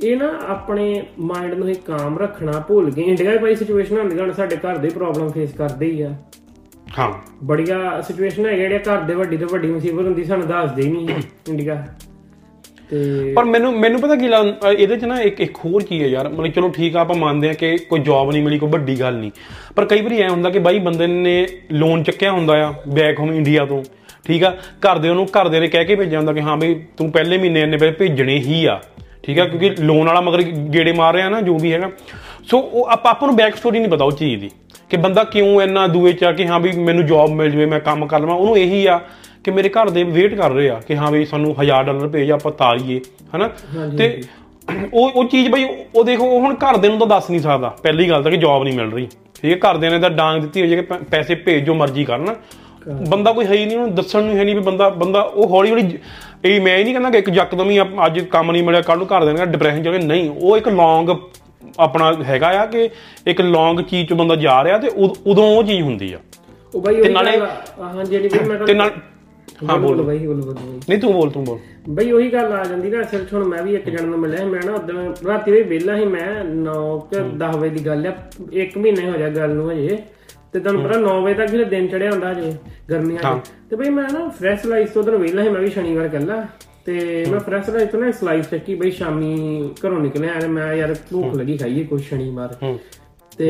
ਇਹ 0.03 0.15
ਨਾ 0.17 0.31
ਆਪਣੇ 0.47 1.03
ਮਾਈਂਡ 1.23 1.53
ਨੂੰ 1.53 1.69
ਇਹ 1.69 1.75
ਕਾਮ 1.85 2.17
ਰੱਖਣਾ 2.19 2.59
ਭੁੱਲ 2.67 2.89
ਗਏ। 2.91 3.03
ਇੰਡੀਆ 3.03 3.31
ਦੀ 3.31 3.37
ਬਈ 3.37 3.55
ਸਿਚੁਏਸ਼ਨ 3.55 3.97
ਹੁੰਦੀ 3.97 4.19
ਹੁਣ 4.19 4.31
ਸਾਡੇ 4.31 4.55
ਘਰ 4.55 4.77
ਦੇ 4.77 4.89
ਪ੍ਰੋਬਲਮ 4.89 5.29
ਫੇਸ 5.29 5.53
ਕਰਦੇ 5.53 5.85
ਹੀ 5.85 6.01
ਆ। 6.01 6.13
ਹਾਂ। 6.99 7.11
ਬੜੀਆਂ 7.43 8.01
ਸਿਚੁਏਸ਼ਨ 8.01 8.45
ਹੈ 8.45 8.55
ਜਿਹੜੇ 8.55 8.79
ਘਰ 8.79 8.97
ਦੇ 8.97 9.13
ਵੱਡੀ 9.13 9.37
ਤੋਂ 9.37 9.47
ਵੱਡੀ 9.49 9.67
ਮੁਸੀਬਤ 9.67 10.05
ਹੁੰਦੀ 10.05 10.23
ਸਾਨੂੰ 10.23 10.47
ਦੱਸਦੇ 10.47 10.81
ਹੀ 10.83 10.91
ਨਹੀਂ 10.91 11.09
ਇੰਡੀਆ। 11.49 11.85
ਤੇ 12.89 13.33
ਪਰ 13.35 13.43
ਮੈਨੂੰ 13.43 13.79
ਮੈਨੂੰ 13.79 14.01
ਪਤਾ 14.01 14.15
ਕੀ 14.15 14.27
ਲੱਗ 14.27 14.45
ਇਹਦੇ 14.79 14.97
'ਚ 14.97 15.05
ਨਾ 15.05 15.19
ਇੱਕ 15.21 15.39
ਇੱਕ 15.41 15.57
ਹੋਰ 15.65 15.81
ਚੀਜ਼ 15.81 16.03
ਹੈ 16.03 16.07
ਯਾਰ 16.07 16.29
ਮਤਲਬ 16.29 16.47
ਚਲੋ 16.47 16.69
ਠੀਕ 16.69 16.95
ਆ 16.95 17.01
ਆਪਾਂ 17.01 17.15
ਮੰਨਦੇ 17.15 17.49
ਆ 17.49 17.53
ਕਿ 17.53 17.77
ਕੋਈ 17.77 17.99
ਜੌਬ 17.99 18.31
ਨਹੀਂ 18.31 18.41
ਮਿਲੀ 18.43 18.57
ਕੋਈ 18.59 18.69
ਵੱਡੀ 18.69 18.99
ਗੱਲ 18.99 19.15
ਨਹੀਂ। 19.15 19.31
ਪਰ 19.75 19.85
ਕਈ 19.85 20.01
ਵਾਰੀ 20.01 20.21
ਐ 20.21 20.27
ਹੁੰਦਾ 20.29 20.49
ਕਿ 20.49 20.59
ਬਾਈ 20.59 20.79
ਬੰਦੇ 20.79 21.07
ਨੇ 21.07 21.47
ਲੋਨ 21.71 22.03
ਚੱਕਿਆ 22.03 22.31
ਹੁੰਦਾ 22.31 22.53
ਆ 22.67 22.73
ਬੈਕ 22.87 23.19
ਹੋਮ 23.19 23.33
ਇੰਡੀਆ 23.33 23.65
ਤੋਂ 23.65 23.83
ਠੀਕ 24.25 24.43
ਆ? 24.43 24.49
ਘਰ 24.85 24.97
ਦੇ 24.97 25.09
ਉਹਨੂੰ 25.09 25.25
ਘਰ 25.25 25.47
ਦੇ 25.47 25.59
ਨੇ 25.59 25.67
ਕਹਿ 25.67 25.85
ਕੇ 25.85 25.95
ਭੇਜਿਆ 25.95 26.19
ਹੁੰਦਾ 26.19 26.33
ਕਿ 26.33 26.41
ਹਾਂ 26.41 26.57
ਬਈ 26.57 26.75
ਤੂੰ 26.97 27.11
ਪਹਿਲੇ 27.11 27.37
ਮਹੀਨੇ 27.37 27.61
ਇੰਨੇ 27.61 27.77
ਪੈਸੇ 27.77 27.91
ਭੇਜਣੇ 27.91 28.37
ਹੀ 28.37 28.65
ਆ 28.65 28.79
ਠੀਕ 29.23 29.39
ਆ? 29.39 29.45
ਕਿਉਂਕਿ 29.45 29.69
ਲੋਨ 29.69 30.07
ਵਾਲਾ 30.07 30.21
ਮਗਰ 30.21 30.41
ਗੇੜੇ 30.43 30.91
ਮਾਰ 30.91 31.13
ਰਿਹਾ 31.13 31.29
ਨਾ 31.29 31.41
ਜੋ 31.41 31.57
ਵੀ 31.57 31.73
ਹੈਗਾ। 31.73 31.91
ਸੋ 32.43 32.59
ਉਹ 32.59 32.85
ਆਪਾਂ 32.85 33.11
ਆਪਾਂ 33.11 33.27
ਨੂੰ 33.27 33.35
ਬੈਕ 33.37 33.55
ਸਟੋਰੀ 33.55 33.79
ਨਹੀਂ 33.79 33.91
ਪਤਾ 33.91 34.05
ਉਹ 34.05 34.11
ਚੀਜ਼ 34.11 34.41
ਦੀ। 34.41 34.49
ਕਿ 34.89 34.97
ਬੰਦਾ 34.97 35.23
ਕਿਉਂ 35.23 35.61
ਇੰਨਾ 35.61 35.85
ਦੂਏ 35.87 36.11
ਚ 36.13 36.23
ਆ 36.23 36.31
ਕਿ 36.31 36.47
ਹਾਂ 36.47 36.59
ਵੀ 36.59 36.71
ਮੈਨੂੰ 36.79 37.05
ਜੌਬ 37.05 37.29
ਮਿਲ 37.29 37.49
ਜਵੇ 37.51 37.65
ਮੈਂ 37.65 37.79
ਕੰਮ 37.79 38.05
ਕਰ 38.05 38.19
ਲਵਾਂ। 38.19 38.35
ਉਹਨੂੰ 38.35 38.57
ਇਹੀ 38.57 38.85
ਆ 38.85 38.99
ਕਿ 39.43 39.51
ਮੇਰੇ 39.51 39.69
ਘਰ 39.69 39.89
ਦੇ 39.89 40.03
ਵੇਟ 40.03 40.33
ਕਰ 40.35 40.51
ਰਹੇ 40.51 40.69
ਆ 40.69 40.79
ਕਿ 40.87 40.95
ਹਾਂ 40.95 41.11
ਵੀ 41.11 41.25
ਸਾਨੂੰ 41.25 41.55
1000 41.63 41.83
ਡਾਲਰ 41.83 42.07
ਭੇਜ 42.07 42.31
ਆਪਾਂ 42.31 42.51
ਤਾਲੀਏ 42.51 42.99
ਹਨਾ? 43.35 43.49
ਤੇ 43.97 44.21
ਉਹ 44.93 45.11
ਉਹ 45.15 45.25
ਚੀਜ਼ 45.25 45.49
ਬਈ 45.49 45.65
ਉਹ 45.95 46.03
ਦੇਖੋ 46.03 46.25
ਉਹ 46.25 46.39
ਹੁਣ 46.41 46.55
ਘਰ 46.55 46.77
ਦੇ 46.77 46.89
ਨੂੰ 46.89 46.99
ਤਾਂ 46.99 47.07
ਦੱਸ 47.07 47.29
ਨਹੀਂ 47.29 47.39
ਸਕਦਾ। 47.39 47.69
ਪਹਿਲੀ 47.83 48.09
ਗੱਲ 48.09 48.23
ਤਾਂ 48.23 48.31
ਕਿ 48.31 48.37
ਜੌਬ 48.37 48.63
ਨਹੀਂ 48.63 48.77
ਮਿਲ 48.77 48.91
ਰਹੀ। 48.91 49.07
ਠੀਕ 49.41 49.51
ਹੈ 49.65 49.71
ਘਰਦਿਆਂ 49.71 49.91
ਨੇ 49.91 49.99
ਤਾਂ 49.99 50.09
ਡਾਂਗ 50.09 50.41
ਦਿੱਤੀ 50.41 50.61
ਹੋਈ 50.61 50.75
ਹੈ 50.75 50.81
ਕਿ 50.81 50.93
ਪੈਸੇ 51.11 51.35
ਭੇਜ 51.35 51.65
ਜੋ 51.65 51.73
ਮਰਜ਼ੀ 51.73 52.03
ਕਰਨ। 52.03 52.35
ਬੰਦਾ 53.09 53.31
ਕੋਈ 53.31 53.45
ਹੈ 53.45 53.53
ਹੀ 53.53 53.65
ਨਹੀਂ 53.65 53.77
ਉਹਨੂੰ 53.77 53.95
ਦੱਸਣ 53.95 54.23
ਨੂੰ 54.23 54.35
ਹੈ 54.37 54.43
ਨਹੀਂ 54.43 54.55
ਵੀ 54.55 54.61
ਬੰਦਾ 54.61 54.89
ਬੰਦਾ 54.89 55.21
ਉਹ 55.21 55.47
ਹੌਲੀ 55.49 55.69
ਹੌਲੀ 55.71 55.97
ਇਹ 56.45 56.61
ਮੈਂ 56.61 56.77
ਹੀ 56.77 56.83
ਨਹੀਂ 56.83 56.93
ਕਹਿੰਦਾ 56.93 57.09
ਕਿ 57.09 57.17
ਇੱਕ 57.17 57.29
ਯਕਦਮ 57.29 57.69
ਹੀ 57.69 57.79
ਅੱਜ 58.05 58.19
ਕੰਮ 58.19 58.51
ਨਹੀਂ 58.51 58.63
ਮਿਲਿਆ 58.63 58.81
ਕੱਲ 58.81 58.97
ਨੂੰ 58.97 59.07
ਘਰ 59.07 59.25
ਦੇ 59.25 59.33
ਨੇ 59.33 59.45
ਡਿਪਰੈਸ਼ਨ 59.45 59.83
ਚ 59.83 60.03
ਨਹੀਂ 60.03 60.29
ਉਹ 60.29 60.57
ਇੱਕ 60.57 60.67
ਲੌਂਗ 60.67 61.09
ਆਪਣਾ 61.79 62.13
ਹੈਗਾ 62.23 62.47
ਆ 62.47 62.65
ਕਿ 62.65 62.89
ਇੱਕ 63.27 63.41
ਲੌਂਗ 63.41 63.79
ਚੀਜ਼ 63.79 64.09
ਚ 64.09 64.13
ਬੰਦਾ 64.13 64.35
ਜਾ 64.35 64.63
ਰਿਹਾ 64.63 64.77
ਤੇ 64.77 64.87
ਉਦ- 64.87 65.17
ਉਹ 65.37 65.63
ਚੀਜ਼ 65.63 65.81
ਹੁੰਦੀ 65.81 66.13
ਆ। 66.13 66.17
ਉਹ 66.75 66.81
ਬਾਈ 66.81 67.01
ਉਹੀ 67.01 67.09
ਨਾਲੇ- 67.09 67.41
ਹਾਂ 67.79 68.05
ਜਿਹੜੀ 68.05 68.27
ਵੀ 68.27 68.39
ਮੈਂ 68.39 68.57
ਤੇ 68.59 68.73
ਨਾਲ 68.73 68.91
ਹਾਂ 69.69 69.77
ਬੋਲ। 69.77 70.01
ਬਾਈ 70.01 70.17
ਬੋਲ 70.27 70.41
ਬੋਲ 70.41 70.55
ਨਹੀਂ 70.89 70.99
ਤੂੰ 70.99 71.13
ਬੋਲ 71.13 71.29
ਤੂੰ 71.29 71.43
ਬੋਲ। 71.43 71.59
ਬਈ 71.89 72.11
ਉਹੀ 72.11 72.33
ਗੱਲ 72.33 72.53
ਆ 72.53 72.63
ਜਾਂਦੀ 72.63 72.89
ਨਾ 72.89 73.01
ਅਸਲ 73.01 73.25
'ਚ 73.25 73.33
ਹੁਣ 73.33 73.43
ਮੈਂ 73.43 73.63
ਵੀ 73.63 73.75
ਇੱਕ 73.75 73.89
ਜਣ 73.89 74.07
ਨੂੰ 74.07 74.19
ਮਿਲਿਆ 74.19 74.45
ਮੈਂ 74.45 74.61
ਨਾ 74.65 74.73
ਉਦੋਂ 74.73 75.13
ਰਾਤੀ 75.27 75.51
ਵੀ 75.51 75.61
ਵਿਹਲਾ 75.61 75.97
ਸੀ 75.97 76.05
ਮੈਂ 76.05 76.43
9 76.43 76.99
ਕਿ 76.99 77.19
10 77.37 77.57
ਵਜੇ 77.57 77.69
ਦੀ 77.69 77.85
ਗੱਲ 77.85 78.07
ਆ 78.07 78.13
ਇੱਕ 78.51 78.77
ਮਹੀਨਾ 78.77 79.11
ਹੋ 79.11 79.17
ਗਿਆ 79.17 79.29
ਗੱਲ 79.29 79.49
ਨੂੰ 79.49 79.71
ਹਜੇ। 79.71 79.97
ਤੇ 80.53 80.59
ਤੁਹਾਨੂੰ 80.59 80.83
ਪਤਾ 80.83 80.99
9 80.99 81.21
ਵਜੇ 81.21 81.33
ਤੱਕ 81.33 81.49
ਜਿਹੜਾ 81.49 81.63
ਦਿਨ 81.63 81.87
ਚੜਿਆ 81.87 82.11
ਹੁੰਦਾ 82.11 82.31
ਹਜੇ 82.31 82.53
ਗਰਮੀਆਂ 82.91 83.35
'ਚ। 83.35 83.49
ਤੇ 83.69 83.75
ਬਈ 83.75 83.89
ਮੈਂ 83.89 84.03
ਨਾ 84.13 84.27
ਫਰੈਸ਼ 84.27 84.65
ਲਾਈਸ 84.65 84.89
ਤੋਂ 84.89 85.03
ਉਦੋਂ 85.03 85.19
ਵਿਹਲਾ 85.19 85.43
ਸੀ 85.43 85.49
ਮੈਂ 85.49 85.61
ਵੀ 85.61 85.69
ਸ਼ਨੀਵਾਰ 85.69 86.07
ਕੱਲਾ 86.07 86.45
ਤੇ 86.85 87.25
ਮੈਂ 87.31 87.39
ਫਰੈਸ਼ 87.39 87.69
ਲਾਈਸ 87.69 87.89
ਤੋਂ 87.89 87.99
ਨਾ 87.99 88.11
ਸਲਾਈਸ 88.11 88.49
ਚੱਕੀ 88.49 88.75
ਬਈ 88.75 88.91
ਸ਼ਾਮੀ 88.91 89.35
ਘਰੋਂ 89.81 89.99
ਨਿਕਲਿਆ 89.99 90.39
ਤੇ 90.39 90.47
ਮੈਂ 90.47 90.73
ਯਾਰ 90.73 90.93
ਭੁੱਖ 91.11 91.35
ਲੱਗੀ 91.35 91.57
ਖਾਈਏ 91.57 91.83
ਕੁਛ 91.83 92.01
ਸ਼ਨੀਵਾਰ 92.01 92.55
ਤੇ 93.37 93.47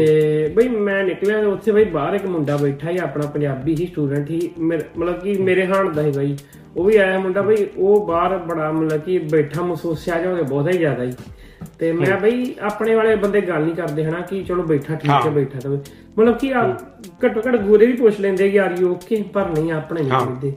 ਬਈ 0.55 0.67
ਮੈਂ 0.67 1.03
ਨਿਕਲਿਆ 1.03 1.39
ਤੇ 1.41 1.45
ਉੱਥੇ 1.45 1.71
ਬਈ 1.71 1.83
ਬਾਹਰ 1.83 2.13
ਇੱਕ 2.13 2.25
ਮੁੰਡਾ 2.25 2.57
ਬੈਠਾ 2.57 2.91
ਸੀ 2.91 2.97
ਆਪਣਾ 2.97 3.27
ਪੰਜਾਬੀ 3.27 3.75
ਹੀ 3.75 3.85
ਸਟੂਡੈਂਟ 3.85 4.29
ਹੀ 4.29 4.49
ਮਤਲਬ 4.59 5.19
ਕਿ 5.19 5.37
ਮੇਰੇ 5.37 5.65
ਹਾਣ 5.65 5.91
ਦਾ 5.93 6.01
ਹੀ 6.01 6.11
ਬਈ 6.11 6.35
ਉਹ 6.77 6.83
ਵੀ 6.83 6.95
ਆਇਆ 6.97 7.19
ਮੁੰਡਾ 7.19 7.41
ਬਈ 7.41 7.65
ਉਹ 7.77 8.05
ਬਾਹਰ 8.07 8.37
ਬੜਾ 8.37 8.71
ਮਤਲਬ 8.71 9.01
ਕਿ 9.01 9.17
ਬੈਠਾ 9.31 9.61
ਮਹਿਸੂਸਿਆ 9.61 10.19
ਜਾ 10.19 10.29
ਹੋ 10.29 10.35
ਗਿਆ 10.35 10.43
ਬਹੁਤਾ 10.43 10.71
ਹੀ 10.71 10.77
ਜ਼ਿਆਦਾ 10.77 11.03
ਹੀ 11.03 11.11
ਤੇ 11.79 11.91
ਮੈਂ 11.91 12.17
ਬਈ 12.19 12.53
ਆਪਣੇ 12.61 12.95
ਵਾਲੇ 12.95 13.15
ਬੰਦੇ 13.15 13.41
ਗੱਲ 13.41 13.63
ਨਹੀਂ 13.63 13.75
ਕਰਦੇ 13.75 14.05
ਹਨਾ 14.05 14.19
ਕਿ 14.21 14.43
ਚਲੋ 14.43 14.63
ਬੈਠਾ 14.63 14.95
ਠੀਕ 14.95 15.11
ਹੈ 15.25 15.29
ਬੈਠਾ 15.29 15.59
ਤਾਂ 15.59 15.71
ਮਤਲਬ 15.71 16.37
ਕਿ 16.37 16.53
ਘੱਟੋ 17.25 17.41
ਘੱਟ 17.47 17.55
ਗੋਰੇ 17.55 17.85
ਵੀ 17.85 17.93
ਪੁੱਛ 17.93 18.19
ਲੈਂਦੇ 18.19 18.47
ਯਾਰ 18.47 18.75
ਯੂ 18.79 18.91
ਓਕੇ 18.91 19.23
ਪਰ 19.33 19.49
ਨਹੀਂ 19.49 19.71
ਆਪਣੇ 19.71 20.03
ਨਹੀਂ 20.03 20.11
ਕਹਿੰਦੇ 20.11 20.53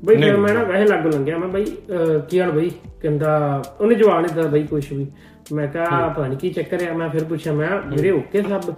ਬਈ 0.00 0.16
ਫਿਰ 0.16 0.36
ਮੈਂ 0.36 0.52
ਨਾ 0.54 0.62
ਵੈਸੇ 0.64 0.84
ਲੱਗ 0.86 1.06
ਲੰਗਿਆ 1.06 1.38
ਮੈਂ 1.38 1.48
ਬਈ 1.48 1.64
ਕੀ 2.28 2.40
ਹਾਲ 2.40 2.50
ਬਈ? 2.50 2.70
ਕਹਿੰਦਾ 3.02 3.62
ਉਹਨੇ 3.80 3.94
ਜਵਾਬ 3.94 4.20
ਨਹੀਂ 4.20 4.34
ਦਿੱਤਾ 4.34 4.48
ਬਈ 4.48 4.62
ਕੁਝ 4.62 4.84
ਵੀ। 4.92 5.06
ਮੈਂ 5.52 5.66
ਕਿਹਾ 5.66 6.08
ਪਤਾ 6.08 6.26
ਨਹੀਂ 6.26 6.38
ਕੀ 6.38 6.50
ਚੱਕਰ 6.50 6.86
ਆ 6.88 6.92
ਮੈਂ 6.92 7.08
ਫਿਰ 7.08 7.24
ਪੁੱਛਿਆ 7.24 7.52
ਮੈਂ 7.52 7.68
ਵੀਰੇ 7.88 8.10
ਓਕੇ 8.10 8.42
ਸਭ। 8.42 8.72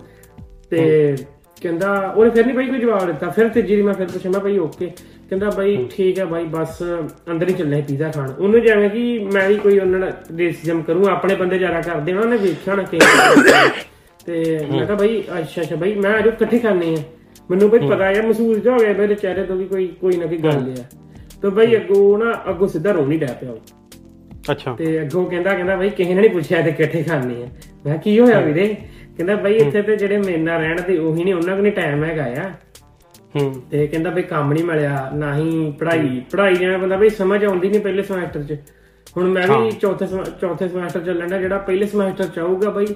ਤੇ 0.71 1.17
ਕਹਿੰਦਾ 1.63 1.91
ਉਹਨੇ 2.17 2.31
ਫਿਰ 2.31 2.47
ਨਹੀਂ 2.47 2.57
ਬਈ 2.57 2.67
ਕੋਈ 2.67 2.79
ਜਵਾਬ 2.79 3.07
ਦਿੱਤਾ 3.07 3.29
ਫਿਰ 3.31 3.49
ਤੀਜੀ 3.49 3.73
ਵਾਰੀ 3.73 3.83
ਮੈਂ 3.83 3.95
ਫਿਰ 3.95 4.07
ਪੁੱਛਿਆ 4.07 4.31
ਮੈਂ 4.31 4.41
ਬਈ 4.41 4.59
ਓਕੇ 4.59 4.87
ਕਹਿੰਦਾ 5.31 5.51
ਬਈ 5.51 5.77
ਠੀਕ 5.91 6.19
ਹੈ 6.19 6.25
ਬਾਈ 6.25 6.45
ਬਸ 6.51 6.83
ਅੰਦਰ 7.31 7.49
ਹੀ 7.49 7.55
ਚੱਲੇ 7.55 7.81
ਪੀਜ਼ਾ 7.83 8.11
ਖਾਣ। 8.11 8.31
ਉਹਨੂੰ 8.39 8.61
ਜਿਵੇਂ 8.63 8.89
ਕਿ 8.91 9.19
ਮੈਂ 9.35 9.49
ਵੀ 9.49 9.57
ਕੋਈ 9.57 9.79
ਉਹਨਾਂ 9.79 9.99
ਨਾਲ 9.99 10.13
ਰੇਸਿਜ਼ਮ 10.39 10.83
ਕਰੂੰ 10.83 11.07
ਆਪਣੇ 11.09 11.35
ਬੰਦੇ 11.35 11.59
ਜ਼ਿਆਦਾ 11.59 11.81
ਕਰਦੇ 11.81 12.13
ਉਹਨਾਂ 12.13 12.27
ਨੇ 12.27 12.37
ਵੇਖਿਆ 12.37 12.75
ਨਾ 12.75 12.83
ਕਿ 12.83 12.99
ਤੇ 14.27 14.43
ਮੈਂ 14.73 14.85
ਕਿਹਾ 14.87 14.97
ਬਈ 14.97 15.23
ਅੱਛਾ 15.39 15.63
ਅੱਛਾ 15.63 15.77
ਬਈ 15.77 15.95
ਮੈਂ 15.95 16.19
ਅਜੋ 16.19 16.31
ਇਕੱਠੇ 16.31 16.59
ਖਾਣੇ 16.59 16.95
ਆ। 16.95 17.03
ਮੈਨੂੰ 17.51 17.69
ਬਈ 17.71 17.79
ਪਤਾ 17.89 18.05
ਹੈ 18.05 18.23
ਮਹਿਸੂਸ 18.23 18.59
ਜਿਹਾ 18.59 18.75
ਹੋ 18.75 18.81
ਗਿਆ 18.81 18.93
ਮੇਰੇ 18.93 19.15
ਚਿਹਰੇ 19.15 19.43
ਤੋਂ 19.45 19.57
ਵੀ 19.57 19.65
ਕੋਈ 19.65 19.87
ਕੋਈ 20.01 20.17
ਨਾ 20.17 20.27
ਕੋਈ 20.27 20.39
ਗੱਲ 20.39 20.75
ਆ। 20.81 20.85
ਤੇ 21.43 21.51
ਬਈ 21.51 21.77
ਅੱਗੋਂ 21.77 22.19
ਨਾ 22.19 22.43
ਅੱਗੋਂ 22.51 22.69
ਸਿੱਧਾ 22.69 22.93
ਰੋਣ 22.93 23.13
ਹੀ 23.13 23.19
ਡੈ 23.19 23.27
ਪਿਆ 23.27 23.51
ਉਹ। 23.51 23.59
ਅੱਛਾ। 24.53 24.75
ਤੇ 24.75 25.01
ਅੱਗੋਂ 25.03 25.31
ਕਹਿੰਦਾ 25.31 25.55
ਕਹਿੰਦਾ 25.55 25.77
ਬਈ 25.77 25.91
ਕਿਸੇ 25.91 26.15
ਨੇ 26.15 26.21
ਨਹੀਂ 26.21 26.31
ਪੁੱਛਿਆ 26.31 26.63
ਤੇ 26.63 26.71
ਇਕੱਠੇ 26.71 27.03
ਖਾਣੇ 27.03 27.43
ਆ। 27.43 27.47
ਮੈਂ 27.87 27.99
ਕੀ 27.99 28.21
ਹੋਇਆ 28.21 28.41
ਵੀਰੇ? 28.41 28.77
ਕਹਿੰਦਾ 29.17 29.35
ਬਈ 29.35 29.55
ਇੱਥੇ 29.55 29.83
ਤੇ 29.83 29.97
ਜਿਹੜੇ 29.97 30.19
ਮੇਰੇ 30.19 30.37
ਨਾਲ 30.37 30.61
ਰਹਿਣ 30.61 30.81
ਤੇ 30.81 30.99
ਉਹੀ 30.99 31.25
ਨਹੀਂ 31.25 31.35
ਉਹਨਾਂ 31.35 31.55
ਕੋਲ 31.55 31.63
ਨਹੀਂ 31.63 31.73
ਟਾਈਮ 31.73 32.05
ਹੈਗਾ 32.05 32.25
ਆ। 32.25 32.51
ਹੂੰ। 33.37 33.63
ਤੇ 33.71 33.87
ਕਹਿੰਦਾ 33.87 34.11
ਬਈ 34.11 34.23
ਕੰਮ 34.23 34.53
ਨਹੀਂ 34.53 34.65
ਮਿਲਿਆ 34.65 35.11
ਨਾ 35.15 35.37
ਹੀ 35.37 35.71
ਪੜ੍ਹਾਈ 35.79 36.23
ਪੜ੍ਹਾਈ 36.31 36.55
ਜਾਣਾ 36.55 36.79
ਬੰਦਾ 36.79 36.97
ਬਈ 36.97 37.09
ਸਮਝ 37.09 37.45
ਆਉਂਦੀ 37.45 37.69
ਨਹੀਂ 37.69 37.81
ਪਹਿਲੇ 37.81 38.03
ਸਮੈਸਟਰ 38.03 38.43
'ਚ। 38.43 38.57
ਹੁਣ 39.17 39.29
ਮੈਂ 39.29 39.49
ਵੀ 39.49 39.71
ਚੌਥੇ 39.71 40.07
ਚੌਥੇ 40.41 40.69
ਸਮੈਸਟਰ 40.69 41.01
ਚੱਲਣ 41.01 41.29
ਦਾ 41.29 41.39
ਜਿਹੜਾ 41.39 41.59
ਪਹਿਲੇ 41.59 41.87
ਸਮੈਸਟਰ 41.87 42.25
ਚ 42.25 42.39
ਆਊਗਾ 42.39 42.71
ਬਈ 42.71 42.87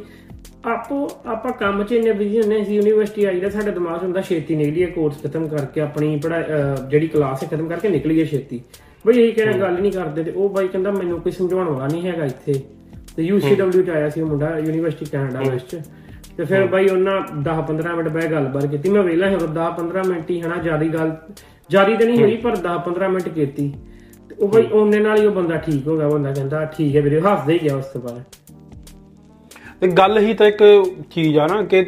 ਆਪੋ 0.67 1.11
ਆਪਾਂ 1.27 1.53
ਕੰਮ 1.53 1.85
'ਚ 1.85 1.93
ਇੰਨੇ 1.93 2.12
ਬਿਜ਼ੀ 2.12 2.41
ਹੁੰਨੇ 2.41 2.64
ਸੀ 2.64 2.77
ਯੂਨੀਵਰਸਿਟੀ 2.77 3.25
ਆਈ 3.25 3.41
ਦਾ 3.41 3.51
ਸਾਡੇ 3.51 3.71
ਦਿਮਾਗ 3.71 4.03
ਹੁੰਦਾ 4.03 4.21
ਛੇਤੀ 4.21 4.57
ਨਿਕਲੀਏ 4.57 4.87
ਕੋਰਸ 4.87 5.23
ਖਤਮ 5.23 5.49
ਕਰਕੇ 5.49 5.81
ਆਪਣੀ 5.81 6.21
ਅਹ 6.27 6.89
ਜਿਹੜੀ 6.89 7.09
ਕਲਾਸ 7.09 7.43
ਹੈ 7.43 7.49
ਖਤਮ 7.49 7.69
ਕਰਕੇ 7.69 7.89
ਨਿਕਲੀਏ 7.89 8.25
ਛੇਤੀ। 8.25 8.62
ਬਈ 9.07 9.19
ਇਹੀ 9.23 9.33
ਕਹਿੰਦਾ 9.33 9.59
ਗੱਲ 9.59 9.81
ਨਹੀਂ 9.81 9.93
ਕਰਦੇ 9.93 10.25
ਤੇ 10.25 10.31
ਉਹ 10.31 10.49
ਬਾਈ 10.49 10.69
ਕਹਿੰਦਾ 10.69 10.91
ਮੈਨੂੰ 10.91 11.21
ਕੋਈ 11.21 11.33
ਸਮਝਾਉਣ 11.33 11.69
ਵਾਲਾ 11.69 11.87
ਨਹੀਂ 11.87 12.07
ਹੈਗਾ 12.07 12.25
ਇੱਥੇ। 12.25 12.53
ਤੇ 13.17 13.23
ਯੂਸੀਡਬਲਯੂ 13.23 13.83
ਚ 13.83 13.91
ਆਇਆ 13.91 14.09
ਸੀ 14.09 14.21
ਉਹ 14.21 14.29
ਮੁੰਡਾ 14.29 14.59
ਯੂਨੀਵਰਸਿਟੀ 14.59 15.05
ਕੈਨੇਡਾ 15.05 15.41
ਵਿੱਚ 15.51 15.81
ਤੇ 16.37 16.45
ਫਿਰ 16.45 16.67
ਬਾਈ 16.67 16.89
ਉਹਨਾਂ 16.89 17.21
10 17.43 17.62
15 17.69 17.95
ਮਿੰਟ 17.97 18.09
ਬਹਿ 18.09 18.29
ਗੱਲਬਾਤ 18.29 18.67
ਕੀਤੀ। 18.67 18.89
ਮੈਂ 18.89 19.03
ਵੇਲਾ 19.03 19.29
ਸੀ 19.29 19.35
10 19.55 19.71
15 19.79 20.03
ਮਿੰਟ 20.09 20.31
ਹੀ 20.31 20.41
ਹਨਾ 20.41 20.57
ਜਿਆਦੀ 20.57 20.89
ਗੱਲ 20.89 21.17
ਜਿਆਦੀ 21.71 21.97
ਤਾਂ 21.97 22.07
ਨਹੀਂ 22.07 22.19
ਹੋਈ 22.23 22.37
ਪਰ 22.37 22.57
10 22.57 22.79
15 22.87 23.09
ਮਿੰਟ 23.09 23.29
ਕੀਤੀ। 23.29 23.73
ਉਹ 24.39 24.59
ਉਹਨੇ 24.72 24.99
ਨਾਲ 25.01 25.18
ਹੀ 25.18 25.26
ਉਹ 25.26 25.32
ਬੰਦਾ 25.32 25.57
ਠੀਕ 25.57 25.87
ਹੋ 25.89 25.97
ਗਿਆ 25.99 26.09
ਬੰਦਾ 26.09 26.32
ਕਹਿੰਦਾ 26.32 26.64
ਠੀਕ 26.76 26.97
ਹੈ 26.97 27.01
ਵੀਰੇ 27.03 27.20
ਹੱਸਦਾ 27.20 27.53
ਹੀ 27.53 27.59
ਗਿਆ 27.62 27.76
ਉਸ 27.76 27.87
ਤੋਂ 27.93 28.01
ਬਾਅਦ। 28.01 28.22
ਤੇ 29.80 29.89
ਗੱਲ 29.89 30.18
ਹੀ 30.18 30.34
ਤਾਂ 30.34 30.47
ਇੱਕ 30.47 30.62
ਚੀਜ਼ 31.11 31.39
ਆ 31.39 31.47
ਨਾ 31.47 31.62
ਕਿ 31.62 31.84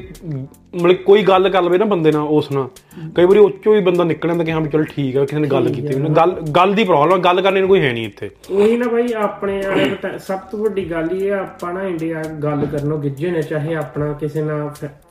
ਮਤਲਬ 0.75 0.97
ਕੋਈ 1.05 1.23
ਗੱਲ 1.23 1.49
ਕਰ 1.51 1.63
ਲਵੇ 1.63 1.79
ਨਾ 1.79 1.85
ਬੰਦੇ 1.85 2.11
ਨਾਲ 2.13 2.27
ਉਸ 2.39 2.51
ਨਾਲ। 2.53 2.69
ਕਈ 3.17 3.25
ਵਾਰੀ 3.25 3.39
ਉੱਚੋਂ 3.39 3.75
ਹੀ 3.75 3.81
ਬੰਦਾ 3.81 4.05
ਨਿਕਲ 4.05 4.29
ਜਾਂਦਾ 4.29 4.45
ਕਿ 4.45 4.53
ਹਾਂ 4.53 4.61
ਵੀ 4.61 4.69
ਚਲ 4.71 4.85
ਠੀਕ 4.85 5.17
ਆ 5.17 5.25
ਕਿਸੇ 5.25 5.39
ਨੇ 5.41 5.49
ਗੱਲ 5.49 5.69
ਕੀਤੀ 5.73 5.95
ਉਹਨੇ 5.95 6.09
ਗੱਲ 6.17 6.35
ਗੱਲ 6.57 6.75
ਦੀ 6.75 6.85
ਪ੍ਰੋਬਲਮ 6.85 7.21
ਗੱਲ 7.23 7.41
ਕਰਨੇ 7.43 7.61
ਨੂੰ 7.61 7.69
ਕੋਈ 7.69 7.81
ਹੈ 7.81 7.93
ਨਹੀਂ 7.93 8.05
ਇੱਥੇ। 8.07 8.31
ਉਹੀ 8.51 8.77
ਨਾ 8.77 8.89
ਬਾਈ 8.89 9.13
ਆਪਣੇ 9.23 9.61
ਵਾਲੇ 9.67 10.19
ਸਭ 10.19 10.39
ਤੋਂ 10.51 10.59
ਵੱਡੀ 10.65 10.91
ਗੱਲ 10.91 11.09
ਇਹ 11.13 11.33
ਆ 11.33 11.39
ਆਪਾਂ 11.41 11.73
ਨਾ 11.75 11.83
ਇੰਡੀਆ 11.89 12.23
ਗੱਲ 12.43 12.67
ਕਰਨੋਂ 12.73 12.99
ਗਿੱਜੇ 12.99 13.31
ਨੇ 13.31 13.43
ਚਾਹੇ 13.43 13.75
ਆਪਣਾ 13.75 14.13
ਕਿਸੇ 14.21 14.43
ਨਾਲ 14.43 14.69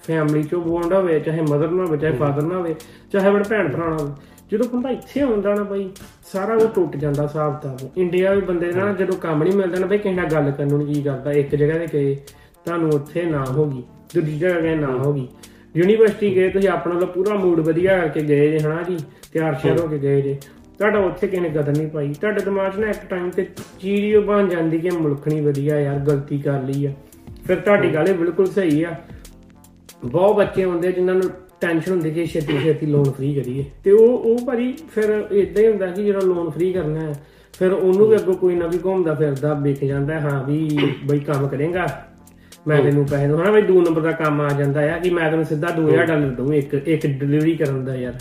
ਫੈਮਿਲੀ 0.07 0.43
ਚੋਂ 0.43 0.61
ਬੌਂਡ 0.61 0.93
ਹੋਵੇ 0.93 1.19
ਚਾਹੇ 1.19 1.41
ਮਦਰ 1.41 1.69
ਨਾਲ 1.69 1.85
ਹੋਵੇ 1.85 1.97
ਚਾਹੇ 1.97 2.13
ਫਾਦਰ 2.17 2.41
ਨਾਲ 2.41 2.57
ਹੋਵੇ 2.57 2.75
ਚਾਹੇ 3.13 3.27
ਆਪਣੇ 3.27 3.43
ਭੈਣ 3.49 3.71
ਭਰਾ 3.71 3.89
ਨਾਲ 3.89 3.99
ਹੋਵੇ। 3.99 4.11
ਜਦੋਂ 4.51 4.65
ਬੰਦਾ 4.69 4.89
ਇੱਥੇ 4.89 5.21
ਆਉਂਦਾ 5.21 5.53
ਨਾ 5.53 5.63
ਬਾਈ 5.63 5.89
ਸਾਰਾ 6.31 6.53
ਉਹ 6.53 6.67
ਟੁੱਟ 6.67 6.95
ਜਾਂਦਾ 6.97 7.23
ਹਿਸਾਬ 7.23 7.59
ਤਾਂ 7.59 7.77
ਇੰਡੀਆ 7.97 8.33
ਵੀ 8.33 8.41
ਬੰਦੇ 8.41 8.71
ਨਾਲ 8.71 8.95
ਜਦੋਂ 8.95 9.15
ਕੰਮ 9.15 9.43
ਨਹੀਂ 9.43 9.53
ਮਿਲਦਾ 9.53 9.79
ਨਾ 9.79 9.87
ਬਾਈ 9.87 9.97
ਕਿਸੇ 9.97 10.15
ਨਾਲ 10.15 10.25
ਗੱਲ 10.25 10.51
ਕਰਨ 10.51 10.67
ਨੂੰ 10.67 10.93
ਜੀ 10.93 11.01
ਕਰਦਾ। 11.01 11.31
ਇੱਕ 11.31 11.55
ਜਗ੍ਹਾ 11.55 11.77
ਤੇ 11.77 11.87
ਗਏ 11.93 12.15
ਤੁਹਾਨੂੰ 12.65 12.89
ਉੱਥੇ 12.89 13.23
ਨਾ 13.23 13.45
ਹੋਗੀ 13.45 13.83
ਦੂਜੀ 14.15 14.39
ਜਗ੍ਹਾ 14.39 14.59
ਗਏ 14.59 14.75
ਨਾ 14.75 14.87
ਹੋਗੀ 14.87 15.27
ਯੂਨੀਵਰਸਿਟੀ 15.75 16.35
ਗਏ 16.35 16.49
ਤੁਸੀਂ 16.49 16.69
ਆਪਣਾ 16.69 16.99
ਦਾ 16.99 17.05
ਪੂਰਾ 17.05 17.33
ਮੂਡ 17.33 17.59
ਵਧੀਆ 17.59 17.99
ਕਰਕੇ 17.99 18.21
ਗਏ 18.21 18.51
ਜੇ 18.51 18.59
ਹਨਾ 18.59 18.81
ਜੀ? 18.81 18.97
ਤਿਆਰ 19.33 19.55
ਸ਼ਿਆਰ 19.55 19.79
ਹੋ। 19.79 19.87
ਕੇ 19.87 19.97
ਗਏ 19.97 20.21
ਜੇ। 20.21 20.37
ਤੁਹਾਡਾ 20.77 20.99
ਉੱਥੇ 20.99 21.27
ਕਿਸੇ 21.27 21.41
ਨੇ 21.41 21.49
ਕਦਰ 21.49 21.77
ਨਹੀਂ 21.77 21.87
ਪਾਈ। 21.87 22.13
ਤੁਹਾਡੇ 22.13 22.41
ਦਿਮਾਗ 22.41 22.71
'ਚ 22.71 22.77
ਨਾ 22.77 22.87
ਇੱਕ 22.87 23.05
ਟਾਈਮ 23.09 23.29
ਤੇ 23.29 23.47
ਉਹ 24.15 24.21
ਬਣ 24.21 24.47
ਜਾਂਦੀ 24.47 24.79
ਕਿ 24.79 24.89
ਮੁਲਕ 24.89 25.27
ਨਹੀਂ 25.27 25.41
ਵਧੀਆ 25.41 25.79
ਯਾਰ 25.79 25.99
ਗਲਤੀ 25.99 26.37
ਕਰ 26.37 26.61
ਲਈ 26.61 26.85
ਆ। 26.85 26.91
ਫਿਰ 27.47 27.55
ਤੁਹਾਡੀ 27.55 27.93
ਗੱਲ 27.93 28.13
ਬਿਲਕੁਲ 28.13 28.45
ਸਹੀ 28.45 28.83
ਆ। 28.83 28.95
ਬਹੁਤ 30.05 30.35
ਬੱਚੇ 30.35 30.65
ਹੁੰਦੇ 30.65 30.91
ਜਿਨ੍ਹਾਂ 30.91 31.15
ਨੂੰ 31.15 31.29
ਟੈਨਸ਼ਨ 31.61 31.91
ਹੁੰਦੀ 31.91 32.11
ਕਿ 32.11 32.25
ਛੇਤੀ 32.25 32.57
ਛੇਤੀ 32.63 32.85
ਲੋਨ 32.85 33.03
ਫ੍ਰੀ 33.03 33.33
ਕਰੀਏ। 33.33 33.65
ਤੇ 33.83 33.91
ਉਹ 33.91 34.07
ਉਹ 34.07 34.45
ਭਾਜੀ 34.45 34.75
ਫਿਰ 34.95 35.27
ਇਦਾਂ 35.31 35.63
ਹੀ 35.63 35.67
ਹੁੰਦਾ 35.67 35.87
ਕਿ 35.87 36.03
ਜਿਹੜਾ 36.03 36.19
ਲੋਨ 36.19 36.49
ਫ੍ਰੀ 36.49 36.73
ਕਰਨਾ 36.73 36.99
ਹੈ 36.99 37.13
ਫਿਰ 37.59 37.71
ਉਹਨੂੰ 37.71 38.07
ਵੀ 38.07 38.15
ਅੱਗੋਂ 38.15 38.33
ਕੋਈ 38.33 38.55
ਨਾ 38.55 38.67
ਵੀ 38.67 38.79
ਘੁੰਮਦਾ 38.85 39.13
ਫਿਰਦਾ 39.13 39.53
ਵਿਕ 39.53 39.85
ਜਾਂਦਾ 39.85 40.19
ਹੈ, 40.19 40.43
ਵੀ 40.47 40.69
ਬਈ 41.05 41.19
ਕੰਮ 41.19 41.47
ਕਰੇਗਾ। 41.47 41.87
ਮੈਂ 42.67 42.81
ਤੈਨੂੰ 42.83 43.05
ਪੈਸੇ 43.05 43.25
ਹਨਾ 43.25 43.51
ਬਈ 43.51 43.61
ਦੋ 43.61 43.81
ਨੰਬਰ 43.81 44.01
ਦਾ 44.01 44.11
ਕੰਮ 44.11 44.41
ਆ 44.41 44.49
ਜਾਂਦਾ 44.49 44.81
ਆ 44.93 44.97
ਕਿ 44.99 45.09
ਮੈਂ 45.09 45.29
ਤੈਨੂੰ 45.31 45.45
ਸਿੱਧਾ 45.45 45.67
2000 45.67 46.05
ਡਾਲਰ 46.05 46.29
ਦਊਂ 46.29 46.53
ਇੱਕ 46.53 46.73
ਇੱਕ 46.73 47.07
ਡਿਲੀਵਰੀ 47.07 47.55
ਕਰਨ 47.55 47.85
ਦਾ 47.85 47.95
ਯਾਰ। 47.95 48.13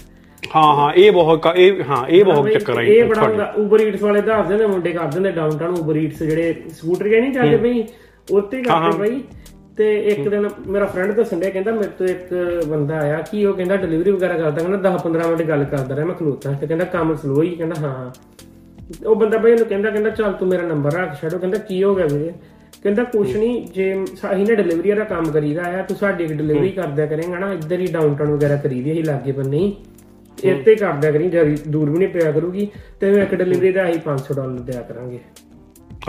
ਹਾਂ 0.56 0.74
ਹਾਂ 0.76 0.92
ਇਹ 0.92 1.12
ਬਹੁਤ 1.12 1.46
ਇਹ 1.56 1.82
ਹਾਂ 1.84 2.08
ਇਹ 2.08 2.24
ਬਹੁਤ 2.24 2.48
ਚੱਕਰ 2.50 2.80
ਇਹ 2.80 3.02
ਆਈ 3.02 3.08
ਬੜਾ 3.08 3.22
ਹੁੰਦਾ 3.22 3.44
ਉਬਰ 3.56 3.80
ਈਟਸ 3.80 4.02
ਵਾਲੇ 4.02 4.20
ਦੱਸਦੇ 4.20 4.56
ਨੇ 4.56 4.66
ਮੁੰਡੇ 4.66 4.92
ਕਰਦੇ 4.92 5.20
ਨੇ 5.20 5.30
ਡਾਊਨਟਾਊਨ 5.30 5.74
ਉਬਰ 5.74 5.96
ਈਟਸ 5.96 6.22
ਜਿਹੜੇ 6.22 6.54
ਸਕੂਟਰ 6.72 7.08
ਗਏ 7.08 7.20
ਨਹੀਂ 7.20 7.32
ਚੱਲਦੇ 7.32 7.56
ਬਈ 7.56 7.84
ਉੱਤੇ 8.30 8.62
ਕਰਦੇ 8.62 8.98
ਬਈ। 8.98 9.22
ਤੇ 9.78 9.94
ਇੱਕ 10.00 10.28
ਦਿਨ 10.28 10.48
ਮੇਰਾ 10.66 10.86
ਫਰੈਂਡ 10.86 11.12
ਦੱਸਣ 11.12 11.40
ਡਿਆ 11.40 11.50
ਕਹਿੰਦਾ 11.50 11.72
ਮੇਰੇ 11.72 11.88
ਤੋਂ 11.98 12.06
ਇੱਕ 12.06 12.34
ਬੰਦਾ 12.68 12.98
ਆਇਆ 12.98 13.20
ਕਿ 13.20 13.46
ਉਹ 13.46 13.54
ਕਹਿੰਦਾ 13.54 13.76
ਡਿਲੀਵਰੀ 13.76 14.10
ਵਗੈਰਾ 14.10 14.36
ਕਰਦਾ 14.38 14.62
ਕਹਿੰਦਾ 14.62 14.90
10 14.90 14.98
15 15.04 15.28
ਮਿੰਟ 15.28 15.42
ਗੱਲ 15.42 15.64
ਕਰਦਾ 15.64 15.96
ਰਿਹਾ 15.96 16.06
ਮੈਂ 16.06 16.14
ਖਲੋਤਾ 16.14 16.52
ਤੇ 16.52 16.66
ਕਹਿੰਦਾ 16.66 16.84
ਕੰਮ 16.84 17.14
ਸਲੋ 17.14 17.42
ਹੀ 17.42 17.54
ਕਹਿੰਦਾ 17.54 17.74
ਹਾਂ 17.80 18.10
ਉਹ 19.06 19.16
ਬੰਦਾ 19.16 19.38
ਬਈ 19.38 19.52
ਉਹਨੂੰ 19.52 19.66
ਕਹਿੰਦਾ 19.66 19.90
ਕਹਿੰਦਾ 19.90 20.10
ਚੱਲ 20.10 20.32
ਤੂੰ 20.32 20.48
ਮੇਰਾ 20.48 20.62
ਨੰਬਰ 20.62 20.92
ਰੱਖ 20.92 21.20
ਛੱਡੋ 21.20 21.38
ਕਹਿੰਦਾ 21.38 21.58
ਕੀ 21.58 21.82
ਹੋ 21.82 21.94
ਗਿਆ 21.94 22.06
ਵੀਰੇ? 22.06 22.32
ਕਹਿੰਦਾ 22.82 23.04
ਕੁਛ 23.04 23.36
ਨਹੀਂ 23.36 23.66
ਜੇ 23.66 24.04
ਅਸੀਂ 24.04 24.46
ਨਾ 24.46 24.54
ਡਿਲੀਵਰੀ 24.54 24.92
ਦਾ 24.92 25.04
ਕੰਮ 25.04 25.30
ਕਰੀਦਾ 25.30 25.62
ਆ 25.62 25.82
ਤੂੰ 25.82 25.96
ਸਾਡੀ 25.96 26.24
ਇੱਕ 26.24 26.32
ਡਿਲੀਵਰੀ 26.32 26.68
ਕਰਦਿਆ 26.70 27.06
ਕਰੇਗਾ 27.06 27.38
ਨਾ 27.38 27.52
ਇੱਧਰ 27.52 27.80
ਹੀ 27.80 27.86
ਡਾਊਨਟਾਊਨ 27.86 28.30
ਵਗੈਰਾ 28.30 28.56
ਕਰੀਦੀ 28.56 28.92
ਅਸੀਂ 28.92 29.04
ਲਾਗੇ 29.04 29.32
ਬੰਨੇ 29.32 29.58
ਹੀ। 29.58 29.76
ਇੱਥੇ 30.38 30.74
ਕਰਦਿਆ 30.74 31.10
ਕਰੀ 31.10 31.30
ਜਰੀ 31.30 31.56
ਦੂਰ 31.68 31.90
ਵੀ 31.90 31.98
ਨਹੀਂ 31.98 32.08
ਪਿਆ 32.08 32.32
ਕਰੂਗੀ 32.32 32.68
ਤੇ 33.00 33.10
ਇੱਕ 33.12 33.34
ਡਿਲੀਵਰੀ 33.34 33.72
ਦਾ 33.72 33.88
ਅਸੀਂ 33.90 34.00
500 34.00 34.34
ਡਾਲਰ 34.36 34.58
ਦਿਆ 34.60 34.82
ਕਰਾਂਗੇ। 34.82 35.18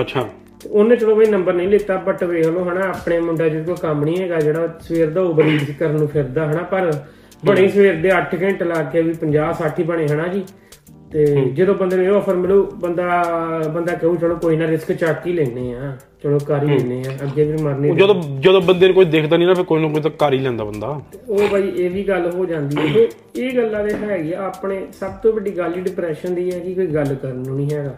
ਅੱਛਾ। 0.01 0.29
ਉਹਨੇ 0.71 0.95
ਚਲੋ 0.95 1.15
ਬਈ 1.15 1.25
ਨੰਬਰ 1.25 1.53
ਨਹੀਂ 1.53 1.67
ਲਿੱਤਾ 1.67 1.97
ਬਟ 1.97 2.23
ਵੇਖ 2.23 2.45
ਲਓ 2.45 2.69
ਹਨਾ 2.69 2.81
ਆਪਣੇ 2.89 3.19
ਮੁੰਡਾ 3.19 3.47
ਜਿਹਦੇ 3.47 3.65
ਕੋਲ 3.65 3.75
ਕੰਮ 3.75 4.03
ਨਹੀਂ 4.03 4.17
ਹੈਗਾ 4.17 4.39
ਜਿਹੜਾ 4.39 4.77
ਸਵੇਰ 4.81 5.09
ਦਾ 5.09 5.21
ਓਵਰ 5.21 5.45
ਈਟਸ 5.45 5.77
ਕਰਨ 5.79 5.95
ਨੂੰ 5.95 6.07
ਫਿਰਦਾ 6.07 6.45
ਹਨਾ 6.51 6.63
ਪਰ 6.63 6.91
ਬਣੇ 7.45 7.67
ਸਵੇਰ 7.67 7.95
ਦੇ 7.95 8.09
8 8.09 8.41
ਘੰਟੇ 8.41 8.65
ਲਾ 8.65 8.83
ਕੇ 8.83 9.01
ਵੀ 9.01 9.13
50 9.21 9.51
60 9.59 9.83
ਬਣੇ 9.83 10.07
ਹਨਾ 10.07 10.27
ਜੀ। 10.27 10.43
ਤੇ 11.11 11.25
ਜਦੋਂ 11.53 11.75
ਬੰਦੇ 11.75 11.95
ਨੂੰ 11.95 12.05
ਇਹ 12.05 12.11
ਆਫਰ 12.11 12.35
ਮਿਲੂ 12.35 12.71
ਬੰਦਾ 12.75 13.23
ਬੰਦਾ 13.73 13.93
ਕਹੂ 13.93 14.15
ਚਲੋ 14.15 14.35
ਕੋਈ 14.35 14.55
ਨਾ 14.57 14.67
ਰਿਸਕ 14.67 14.91
ਚੱਕ 14.91 15.27
ਹੀ 15.27 15.33
ਲੈਨੇ 15.33 15.73
ਆ। 15.73 15.97
ਚਲੋ 16.23 16.39
ਕਰ 16.39 16.63
ਹੀ 16.63 16.67
ਲੈਨੇ 16.67 17.03
ਆ 17.07 17.11
ਅੱਗੇ 17.23 17.43
ਵੀ 17.43 17.63
ਮਰਨੇ 17.63 17.91
ਜਦੋਂ 17.95 18.15
ਜਦੋਂ 18.39 18.61
ਬੰਦੇ 18.61 18.85
ਨੂੰ 18.85 18.95
ਕੋਈ 18.95 19.05
ਦੇਖਦਾ 19.05 19.37
ਨਹੀਂ 19.37 19.47
ਨਾ 19.47 19.53
ਫਿਰ 19.53 19.63
ਕੋਈ 19.63 19.81
ਨਾ 19.81 19.87
ਕੋਈ 19.87 20.01
ਤਾਂ 20.01 20.11
ਕਰ 20.11 20.33
ਹੀ 20.33 20.39
ਲੈਂਦਾ 20.39 20.63
ਬੰਦਾ। 20.63 21.01
ਉਹ 21.29 21.47
ਬਾਈ 21.51 21.71
ਇਹ 21.77 21.89
ਵੀ 21.89 22.03
ਗੱਲ 22.03 22.31
ਹੋ 22.35 22.45
ਜਾਂਦੀ 22.45 22.77
ਹੈ 22.77 22.93
ਤੇ 22.93 23.09
ਇਹ 23.35 23.57
ਗੱਲਾਂ 23.57 23.83
ਦੇ 23.83 23.95
ਹੈਗੀ 23.95 24.33
ਆ 24.33 24.41
ਆਪਣੇ 24.45 24.87
ਸਭ 24.99 25.11
ਤੋਂ 25.11 25.33
ਵੱਡੀ 25.33 25.57
ਗੱਲ 25.57 25.75
ਹੀ 25.75 25.81
ਡਿਪਰੈਸ਼ਨ 25.81 26.35
ਦੀ 26.35 26.51
ਹੈ 26.51 26.59
ਕਿ 26.59 26.73
ਕੋਈ 26.73 26.87
ਗੱਲ 26.87 27.15
ਕਰਨ 27.15 27.35
ਨੂੰ 27.35 27.55
ਨਹੀਂ 27.55 27.69
ਹੈਗਾ। 27.73 27.95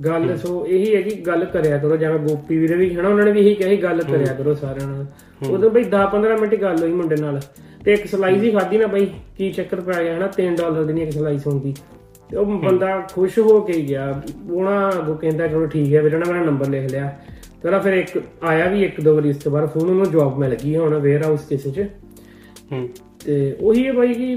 ਗੱਲ 0.00 0.36
ਸੋ 0.38 0.64
ਇਹੀ 0.66 0.94
ਹੈ 0.94 1.00
ਕਿ 1.02 1.14
ਗੱਲ 1.26 1.44
ਕਰਿਆ 1.44 1.78
ਕਰੋ 1.78 1.96
ਜਿਵੇਂ 1.96 2.18
ਗੋਪੀ 2.18 2.58
ਵੀਰੇ 2.58 2.74
ਵੀ 2.76 2.94
ਹਨਾ 2.94 3.08
ਉਹਨਾਂ 3.08 3.24
ਨੇ 3.24 3.32
ਵੀ 3.32 3.40
ਇਹੀ 3.40 3.54
ਕਿਹਾ 3.54 3.68
ਸੀ 3.68 3.76
ਗੱਲ 3.82 4.02
ਕਰਿਆ 4.02 4.34
ਕਰੋ 4.34 4.54
ਸਾਰਿਆਂ 4.54 4.86
ਨਾਲ। 4.88 5.06
ਉਦੋਂ 5.50 5.70
ਬਈ 5.70 5.82
10 5.90 6.06
15 6.12 6.36
ਮਿੰਟ 6.40 6.54
ਗੱਲ 6.62 6.78
ਹੋਈ 6.82 6.92
ਮੁੰਡੇ 6.92 7.16
ਨਾਲ। 7.16 7.40
ਤੇ 7.84 7.92
ਇੱਕ 7.92 8.06
ਸਲਾਈਸ 8.06 8.42
ਹੀ 8.42 8.50
ਖਾਧੀ 8.50 8.78
ਨਾ 8.78 8.86
ਬਈ 8.86 9.06
ਕੀ 9.36 9.50
ਚੱਕਰ 9.52 9.80
ਪੈ 9.80 10.02
ਗਿਆ 10.04 10.16
ਹਨਾ 10.16 10.28
3 10.36 10.56
ਡਾਲਰ 10.56 10.84
ਦੀ 10.84 10.92
ਨਹੀਂ 10.92 11.04
ਇੱਕ 11.04 11.12
ਸਲਾਈਸ 11.12 11.46
ਹੁੰਦੀ 11.46 11.74
ਤੇ 12.30 12.36
ਉਹ 12.36 12.58
ਬੰਦਾ 12.60 12.98
ਖੁਸ਼ 13.12 13.38
ਹੋ 13.38 13.60
ਕੇ 13.60 13.80
ਗਿਆ। 13.82 14.22
ਉਹਨਾਂ 14.50 14.90
ਅੱਗੋਂ 14.92 15.16
ਕਹਿੰਦਾ 15.16 15.46
ਚਲੋ 15.46 15.66
ਠੀਕ 15.66 15.94
ਹੈ 15.94 16.02
ਵੀਰੇ 16.02 16.18
ਨਾ 16.18 16.30
ਮੇਰਾ 16.32 16.44
ਨੰਬਰ 16.44 16.68
ਲਿਖ 16.68 16.90
ਲਿਆ। 16.92 17.12
ਤੇਰਾ 17.62 17.78
ਫਿਰ 17.78 17.92
ਇੱਕ 17.92 18.20
ਆਇਆ 18.42 18.68
ਵੀ 18.70 18.84
ਇੱਕ 18.84 19.00
ਦੋ 19.00 19.14
ਵਾਰੀ 19.14 19.28
ਇਸ 19.30 19.36
ਤੋਂ 19.36 19.52
ਬਾਅਦ 19.52 19.68
ਫੋਨ 19.70 19.88
ਉਹਨੂੰ 19.90 20.10
ਜੌਬ 20.10 20.38
ਮਿਲ 20.38 20.54
ਗਈ 20.54 20.76
ਹੁਣ 20.76 20.98
ਵੇਅਰ 20.98 21.24
ਹਾਊਸ 21.24 21.44
ਕਿਸੇ 21.48 21.70
'ਚ। 21.70 21.86
ਹੂੰ। 22.72 22.88
ਤੇ 23.24 23.56
ਉਹੀ 23.60 23.86
ਹੈ 23.86 23.92
ਬਾਈ 23.92 24.14
ਕਿ 24.14 24.36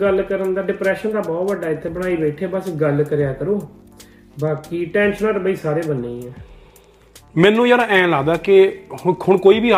ਗੱਲ 0.00 0.22
ਕਰਨ 0.22 0.54
ਦਾ 0.54 0.62
ਡਿਪਰੈਸ਼ਨ 0.62 1.10
ਦਾ 1.12 1.20
ਬਹੁਤ 1.20 1.50
ਵੱਡਾ 1.50 1.68
ਇੱਥੇ 1.68 1.88
ਬਣਾਈ 1.88 2.16
ਬੈਠੇ 2.16 2.46
ਬਸ 2.46 2.70
ਗੱਲ 2.80 3.02
ਕਰਿਆ 3.04 3.32
ਕਰੋ। 3.32 3.60
ਬਾਕੀ 4.40 4.84
ਟੈਨਸ਼ਨਾਂ 4.84 5.32
ਤਾਂ 5.32 5.40
ਬਈ 5.40 5.56
ਸਾਰੇ 5.56 5.82
ਬੰਨੇ 5.88 6.08
ਹੀ 6.08 6.26
ਆ। 6.26 6.30
ਮੈਨੂੰ 7.36 7.68
ਯਾਰ 7.68 7.80
ਐਂ 7.80 8.08
ਲੱਗਦਾ 8.08 8.36
ਕਿ 8.36 8.72
ਹੁਣ 9.06 9.36
ਕੋਈ 9.36 9.60
ਵੀ 9.60 9.72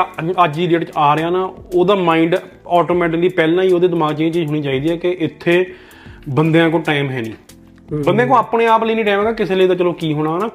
ਅੱਜ 0.45 0.57
ਦੀ 0.57 0.67
ਡੇਟ 0.67 0.85
'ਚ 0.85 0.93
ਆ 0.97 1.17
ਰਿਹਾ 1.17 1.31
ਨਾ 1.31 1.53
ਉਹਦਾ 1.75 1.95
ਮਾਈਂਡ 1.95 2.37
ਆਟੋਮੈਟਿਕਲੀ 2.69 3.29
ਪਹਿਲਾਂ 3.29 3.65
ਹੀ 3.65 3.73
ਉਹਦੇ 3.73 3.89
ਦਿਮਾਗ 3.89 4.15
'ਚ 4.15 4.21
ਇਹ 4.21 4.33
ਚੀਜ਼ 4.33 4.47
ਹੋਣੀ 4.47 4.63
ਚਾਹੀਦੀ 4.63 4.91
ਹੈ 4.91 4.97
ਕਿ 4.97 5.17
ਇੱਥੇ 5.21 5.65
ਬੰਦਿਆਂ 6.29 6.71
ਕੋਲ 6.71 6.83
ਟਾਈਮ 6.83 7.11
ਹੈ 7.11 7.21
ਨਹੀਂ। 7.21 7.33
ਬੰਦੇ 8.07 8.25
ਕੋਲ 8.27 8.37
ਆਪਣੇ 8.39 8.67
ਆਪ 8.67 8.85
ਲਈ 8.85 8.95
ਨਹੀਂ 8.95 9.05
ਟਾਈਮ 9.05 9.21
ਹੈਗਾ 9.21 9.33
ਕਿਸੇ 9.33 9.55
ਲਈ 9.55 9.67
ਤਾਂ 9.67 9.77
ਚਲੋ 9.77 9.93
ਕੀ 9.93 10.13
ਹੋਣਾ 10.13 10.37
ਹਨਾ। 10.37 10.49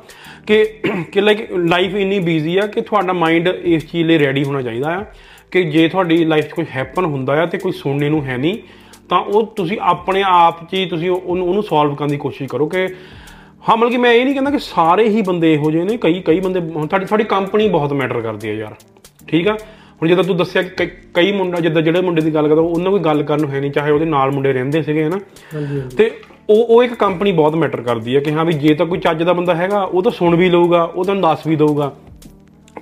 ਕਿ 0.48 0.66
ਕਿ 1.12 1.22
ਲਾਈਕ 1.22 1.52
ਲਾਈਫ 1.52 1.96
ਇੰਨੀ 1.96 2.20
ਬੀਜ਼ੀ 2.20 2.58
ਆ 2.58 2.66
ਕਿ 2.68 2.82
ਤੁਹਾਡਾ 2.82 3.14
ਮਾਈਂਡ 3.14 3.48
ਇਸ 3.48 3.92
ਚੀਜ਼ 3.92 4.08
ਲਈ 4.08 4.20
ਰੈਡੀ 4.20 4.44
ਹੋਣਾ 4.44 4.62
ਚਾਹੀਦਾ 4.62 4.96
ਆ 4.96 5.06
ਕਿ 5.52 5.64
ਜੇ 5.64 5.88
ਤੁਹਾਡੀ 5.88 6.26
ਲਾਈਫ 6.26 6.46
'ਚ 6.46 6.52
ਕੁਝ 6.52 6.66
ਹੈਪਨ 6.76 7.06
ਹੁੰਦਾ 7.06 7.34
ਆ 7.34 7.46
ਤੇ 7.46 7.58
ਕੋਈ 7.58 7.72
ਸੁਣਨੇ 7.72 8.10
ਨੂੰ 8.10 8.26
ਹੈ 8.26 8.38
ਨਹੀਂ 8.38 8.58
ਤਾਂ 9.10 9.20
ਉਹ 9.20 9.46
ਤੁਸੀਂ 9.56 9.78
ਆਪਣੇ 9.82 10.24
ਆਪ 10.28 10.64
'ਚ 10.64 10.74
ਹੀ 10.74 10.86
ਤੁਸੀਂ 10.86 11.10
ਉਹਨੂੰ 11.10 11.64
ਸੋਲਵ 11.64 11.96
ਕਰਨ 11.96 12.08
ਦੀ 12.08 12.18
ਕੋਸ਼ਿਸ਼ 12.18 12.50
ਕਰੋ 12.50 12.68
ਕਿ 12.68 12.88
ਹਾਂ 13.70 13.78
ਮਤਲਬ 13.78 13.92
ਕਿ 13.92 13.98
ਮੈਂ 13.98 14.14
ਇਹ 14.14 14.24
ਨਹੀਂ 14.26 14.34
ਕਹਿੰਦਾ 14.34 14.52
ਕਿ 14.52 14.60
ਸਾਰੇ 14.60 15.10
ਹੀ 15.10 15.22
ਬੰਦੇ 15.22 15.54
ਇਹੋ 15.54 15.72
ਜਿਹੇ 15.72 15.84
ਨੇ 15.84 15.98
ਕਈ 15.98 16.22
ਕਈ 16.22 16.40
ਬੰਦੇ 16.40 16.60
ਹੁਣ 16.60 16.88
ਤੁਹਾਡੀ 16.88 17.06
ਤੁਹਾਡੀ 17.06 17.24
ਕੰਪਨੀ 17.24 17.68
ਬਹੁਤ 17.68 17.94
ਮੈਟਰ 17.94 18.22
ਕਰਦੀ 18.22 18.50
ਹੈ 18.50 18.54
ਯਾਰ। 18.54 18.76
ਠੀਕ 19.28 19.48
ਆ? 19.48 19.58
ਹੁਣ 20.02 20.10
ਜਦੋਂ 20.10 20.24
ਤੂੰ 20.24 20.38
ਦੱਸਿਆ 20.38 20.62
ਕਿ 20.62 20.86
ਕਈ- 21.14 21.34
ਮੁੰਡਾ 21.36 21.60
ਜਿੱਦਾਂ 21.60 21.82
ਜਿਹੜੇ 21.82 22.02
ਮੁੰਡੇ 22.02 22.22
ਦੀ 22.22 22.34
ਗੱਲ 22.34 22.48
ਕਰਦਾ 22.48 22.62
ਉਹਨਾਂ 22.62 22.92
ਕੋਈ 22.92 23.00
ਗੱਲ 23.00 23.24
ਕਰਨ 23.24 23.42
ਨੂੰ 23.42 23.50
ਹੈ 23.52 23.60
ਨਹੀਂ 23.60 23.72
ਚਾਹੇ 23.72 23.92
ਉਹਦੇ 23.92 24.06
ਨਾਲ 24.06 24.32
ਮੁੰਡੇ 24.32 24.54
ਰਹਿੰਦੇ 24.54 24.82
ਸੀਗੇ 24.84 25.04
ਹਨਾ? 25.04 25.20
ਤੇ 25.98 26.12
ਉਹ 26.50 26.66
ਉਹ 26.66 26.84
ਇੱਕ 26.84 26.94
ਕੰਪਨੀ 26.94 27.32
ਬਹੁਤ 27.32 27.56
ਮੈਟਰ 27.56 27.82
ਕਰਦੀ 27.82 28.16
ਹੈ 28.16 28.20
ਕਿ 28.20 28.32
ਹਾਂ 28.32 28.46
ਵੀ 28.46 28.54
ਜੇ 28.54 28.74
ਤਾਂ 28.74 28.86
ਕੋਈ 28.86 29.00
ਚੱਜ 29.00 29.24
ਦਾ 29.24 29.34
ਬੰਦਾ 29.34 29.56
ਹੈਗਾ 29.56 29.82
ਉਹ 29.84 30.04
ਤਾਂ 30.04 30.12
ਸੁਣ 30.12 30.36
ਵੀ 30.36 30.50
ਲਊਗਾ 30.50 30.84
ਉਹ 30.84 31.04
ਤੁਹਾਨੂੰ 31.04 31.22
ਦੱਸ 31.22 31.48
ਵੀ 31.48 31.56
ਦਊਗਾ। 31.56 31.96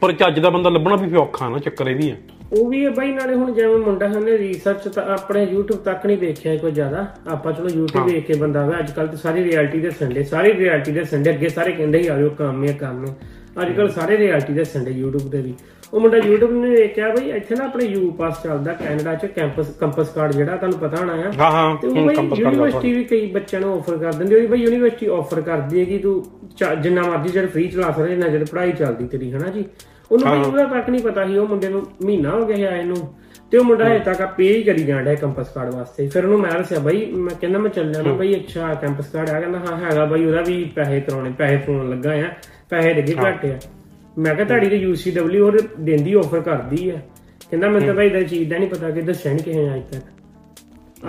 ਪਰ 0.01 0.11
ਚੱਜ 0.11 0.39
ਦਾ 0.39 0.49
ਬੰਦਾ 0.49 0.69
ਲੱਭਣਾ 0.69 0.95
ਵੀ 0.95 1.15
ਔਖਾ 1.15 1.49
ਨਾ 1.49 1.57
ਚੱਕਰ 1.57 1.87
ਇਹ 1.87 1.95
ਵੀ 1.95 2.11
ਹੈ। 2.11 2.17
ਉਹ 2.51 2.69
ਵੀ 2.69 2.85
ਹੈ 2.85 2.89
ਬਾਈ 2.89 3.11
ਨਾਲੇ 3.11 3.35
ਹੁਣ 3.35 3.53
ਜਿਵੇਂ 3.53 3.77
ਮੁੰਡਾ 3.77 4.07
ਹਨੇ 4.07 4.37
ਰਿਸਰਚ 4.37 4.87
ਤਾਂ 4.87 5.03
ਆਪਣੇ 5.03 5.45
YouTube 5.45 5.77
ਤੱਕ 5.77 6.05
ਨਹੀਂ 6.05 6.17
ਦੇਖਿਆ 6.17 6.55
ਕੋਈ 6.57 6.71
ਜ਼ਿਆਦਾ। 6.71 7.07
ਆਪਾਂ 7.27 7.53
ਚਲੋ 7.53 7.67
YouTube 7.69 8.09
ਦੇਖ 8.09 8.25
ਕੇ 8.25 8.33
ਬੰਦਾ 8.33 8.65
ਵੇ 8.65 8.79
ਅੱਜ 8.79 8.91
ਕੱਲ 8.91 9.07
ਤਾਂ 9.07 9.17
ਸਾਰੀ 9.17 9.43
ਰਿਐਲਿਟੀ 9.43 9.79
ਦੇ 9.79 9.89
ਸੰਡੇ 9.89 10.23
ਸਾਰੀ 10.23 10.53
ਰਿਐਲਿਟੀ 10.53 10.91
ਦੇ 10.91 11.03
ਸੰਡੇ 11.03 11.29
ਅੱਗੇ 11.29 11.49
ਸਾਰੇ 11.49 11.71
ਕਹਿੰਦੇ 11.71 11.99
ਹੀ 11.99 12.07
ਆਇਓ 12.07 12.29
ਕੰਮ 12.29 12.63
ਹੈ 12.65 12.73
ਕੰਮ 12.73 13.05
ਹੈ। 13.05 13.15
ਅੱਜ 13.61 13.71
ਕੱਲ 13.77 13.89
ਸਾਰੇ 13.89 14.17
ਰਿਐਲਿਟੀ 14.17 14.53
ਦੇ 14.53 14.63
ਸੰਡੇ 14.63 14.91
YouTube 15.03 15.29
ਤੇ 15.29 15.41
ਵੀ। 15.41 15.53
ਉਹ 15.93 15.99
ਮੁੰਡਾ 15.99 16.17
YouTube 16.17 16.51
ਨੇ 16.51 16.75
ਦੇਖਿਆ 16.75 17.09
ਬਈ 17.09 17.29
ਇੱਥੇ 17.29 17.55
ਨਾ 17.55 17.63
ਆਪਣੇ 17.63 17.85
ਯੂ 17.85 18.11
ਪਾਸ 18.11 18.43
ਚੱਲਦਾ 18.43 18.73
ਕੈਨੇਡਾ 18.73 19.15
ਚ 19.15 19.25
ਕੈਂਪਸ 19.25 19.67
ਕੰਪਸ 19.79 20.09
ਕਾਰਡ 20.09 20.31
ਜਿਹੜਾ 20.31 20.55
ਤੁਹਾਨੂੰ 20.55 20.79
ਪਤਾ 20.79 20.97
ਹੋਣਾ 20.97 21.13
ਆ। 21.13 21.31
ਹਾਂ 21.39 21.51
ਹਾਂ 21.51 21.75
ਤੇ 21.77 21.87
ਉਹ 21.87 21.93
ਬਈ 21.93 22.15
ਯੂਨੀਵਰਸਿਟੀ 22.39 22.93
ਵੀ 22.93 23.03
ਕਈ 23.03 23.31
ਬੱਚਿਆਂ 23.31 23.61
ਨੂੰ 23.61 23.73
ਆਫਰ 23.73 23.97
ਕਰ 23.97 24.13
ਦਿੰਦੀ 24.13 24.35
ਹੋਈ 24.35 24.47
ਬਈ 24.47 24.59
ਯੂਨੀਵਰਸਿਟੀ 24.59 25.05
ਆਫਰ 25.07 25.41
ਕਰਦੀ 25.41 25.79
ਹੈ 25.79 25.85
ਕਿ 25.85 25.97
ਤੂੰ 25.97 26.25
ਜਿੰਨਾ 26.81 27.01
ਮਰਜ਼ੀ 27.01 27.29
ਜਿਹੜਾ 27.29 27.47
ਫ੍ਰੀ 27.47 27.67
ਚਲਾ 27.67 27.91
ਸਕਦੇ 27.91 28.09
ਜਿੰਨਾ 28.09 28.27
ਜਿਹੜਾ 28.27 28.45
ਪੜ੍ਹਾਈ 28.51 28.71
ਚੱਲਦੀ 28.71 29.07
ਤੇਰੀ 29.07 29.31
ਹਨਾ 29.31 29.47
ਜੀ? 29.47 29.65
ਉਹਨੂੰ 30.11 30.31
ਬਈ 30.31 30.47
ਉਹਦਾ 30.47 30.63
ਤੱਕ 30.65 30.89
ਨਹੀਂ 30.89 31.01
ਪਤਾ 31.01 31.27
ਸੀ 31.27 31.37
ਉਹ 31.37 31.47
ਮੁੰਡੇ 31.47 31.69
ਨੂੰ 31.69 31.87
ਮਹੀਨਾ 32.05 32.29
ਹੋ 32.29 32.45
ਗਿਆ 32.45 32.69
ਆਏ 32.69 32.83
ਨੂੰ। 32.83 33.13
ਤੇ 33.51 33.57
ਉਹ 33.57 33.63
ਮੁੰਡਾ 33.63 33.87
ਹਜੇ 33.87 33.99
ਤੱਕ 33.99 34.35
ਪੇ 34.37 34.53
ਹੀ 34.53 34.63
ਕਰੀ 34.63 34.83
ਜਾਂਦਾ 34.83 35.11
ਹੈ 35.11 35.15
ਕੰਪਸ 35.15 35.49
ਕਾਰਡ 35.49 35.73
ਵਾਸਤੇ। 35.73 36.07
ਫਿਰ 36.07 36.25
ਉਹਨੂੰ 36.25 36.39
ਮੈਂ 36.39 36.51
ਦੱਸਿਆ 36.51 36.79
ਬਾਈ 36.79 37.05
ਮੈਂ 37.05 37.35
ਕਹਿੰਦਾ 37.41 37.59
ਮੈਂ 37.59 37.69
ਚੱਲ 37.69 37.93
ਜਾਣਾ 37.93 38.13
ਬਾਈ 38.13 38.35
ਅੱਛਾ 38.35 38.73
ਕੰਪਸ 38.73 39.07
ਕਾਰਡ 39.07 39.29
ਆ। 39.29 39.39
ਕਹਿੰਦਾ 39.39 39.59
ਹਾਂ 39.59 39.77
ਹੈਗਾ 39.77 40.05
ਬਾਈ 40.05 40.25
ਉਹਦਾ 40.25 40.41
ਵੀ 40.41 40.63
ਪੈਸੇ 40.75 40.99
ਕਰਾਉਣੇ 41.01 41.29
ਪੈਸੇ 41.37 41.57
ਫੋਨ 41.57 41.89
ਲੱਗਾ 41.89 42.11
ਆ। 42.11 42.31
ਪੈਸੇ 42.69 42.93
ਲੱਗੇ 42.93 43.15
ਘੱਟ 43.25 43.45
ਆ। 43.45 43.59
ਮੈਂ 44.17 44.35
ਕਿਹਾ 44.35 44.45
ਤੁਹਾਡੀ 44.45 44.69
ਤੇ 44.69 44.85
UCW 44.87 45.41
ਹੋਰ 45.41 45.61
ਦਿੰਦੀ 45.79 46.13
ਆਫਰ 46.13 46.39
ਕਰਦੀ 46.39 46.89
ਆ। 46.89 46.99
ਕਹਿੰਦਾ 47.49 47.67
ਮੈਨੂੰ 47.67 47.87
ਤਾਂ 47.87 47.95
ਬਾਈ 47.95 48.09
ਦਾ 48.09 48.21
ਚੀਜ਼ 48.21 48.49
ਦਾ 48.49 48.57
ਨਹੀਂ 48.57 48.69
ਪਤਾ 48.69 48.89
ਕਿ 48.89 49.01
ਦੱਸਿਆ 49.01 49.33
ਨਹੀਂ 49.33 49.43
ਕਿਸੇ 49.43 49.59
ਨੇ 49.59 49.75
ਅੱਜ 49.75 49.81
ਤੱਕ। 49.91 50.03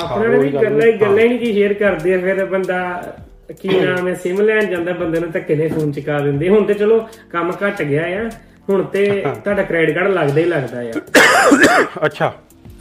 ਆਪਣੇ 0.02 0.28
ਨੇ 0.28 0.38
ਵੀ 0.38 0.50
ਗੱਲਾਂ 0.52 0.86
ਹੀ 0.86 0.92
ਗੱਲਾਂ 0.92 1.18
ਹੀ 1.18 1.28
ਨਹੀਂ 1.28 1.38
ਕੀ 1.38 1.52
ਸ਼ੇਅਰ 1.52 1.72
ਕਰਦੇ 1.74 2.14
ਆ। 2.14 2.18
ਫਿਰ 2.18 2.44
ਬੰਦਾ 2.44 3.14
ਕੀ 3.60 3.68
ਨਾਮ 3.68 4.08
ਹੈ 4.08 4.14
ਸਿਮ 4.14 4.40
ਲੈਣ 4.40 4.66
ਜਾਂਦਾ 4.66 4.92
ਬੰਦੇ 4.92 5.20
ਨੂੰ 5.20 5.30
ਧੱਕੇ 5.30 5.56
ਨੇ 5.56 5.68
ਫੋਨ 5.68 5.92
ਚਕਾ 5.92 6.18
ਦਿੰਦੇ। 6.18 6.48
ਹੁਣ 6.48 6.64
ਤੇ 6.64 6.74
ਚਲੋ 6.74 7.08
ਕੰਮ 7.30 7.52
ਘਟ 7.68 7.82
ਗਿਆ 7.82 8.04
ਆ। 8.04 8.30
ਹੁਣ 8.68 8.82
ਤੇ 8.82 9.04
ਤੁਹਾਡਾ 9.44 9.62
ਕ੍ਰੈਡਿਟ 9.62 9.94
ਕਾਰਡ 9.94 10.10
ਲੱਗਦਾ 10.10 10.40
ਹੀ 10.40 10.44
ਲੱਗਦਾ 10.44 10.80
ਆ 10.80 12.06
ਅੱਛਾ। 12.06 12.32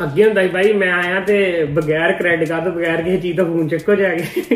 ਅੱਗੇ 0.04 0.24
ਹੁੰਦਾ 0.24 0.42
ਸੀ 0.42 0.48
ਬਾਈ 0.48 0.74
ਮੈਂ 0.74 0.92
ਆਇਆ 0.94 1.20
ਤੇ 1.20 1.64
ਬਗੈਰ 1.74 2.12
ਕ੍ਰੈਡਿਟ 2.14 2.50
ਕਾਰਡ 2.50 2.64
ਤੋਂ 2.64 2.72
ਬਗੈਰ 2.72 3.02
ਕਿਸੇ 3.02 3.18
ਚੀਜ਼ 3.18 3.38
ਦਾ 3.38 3.44
ਫੋਨ 3.44 3.68
ਚੱਕੋ 3.68 3.96
ਜਾ 3.96 4.10
ਕੇ। 4.16 4.56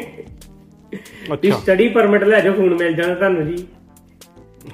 ਅੱਛਾ। 1.34 1.60
ਸਟੱਡੀ 1.60 1.88
ਪਰਮਿਟ 1.90 2.24
ਲੈ 2.24 2.40
ਜਾਓ 2.40 2.54
ਫੋਨ 2.54 2.74
ਮਿਲ 2.74 2.94
ਜਾਣਾ 2.94 3.14
ਤੁਹਾਨੂੰ 3.14 3.46
ਜੀ। 3.48 3.66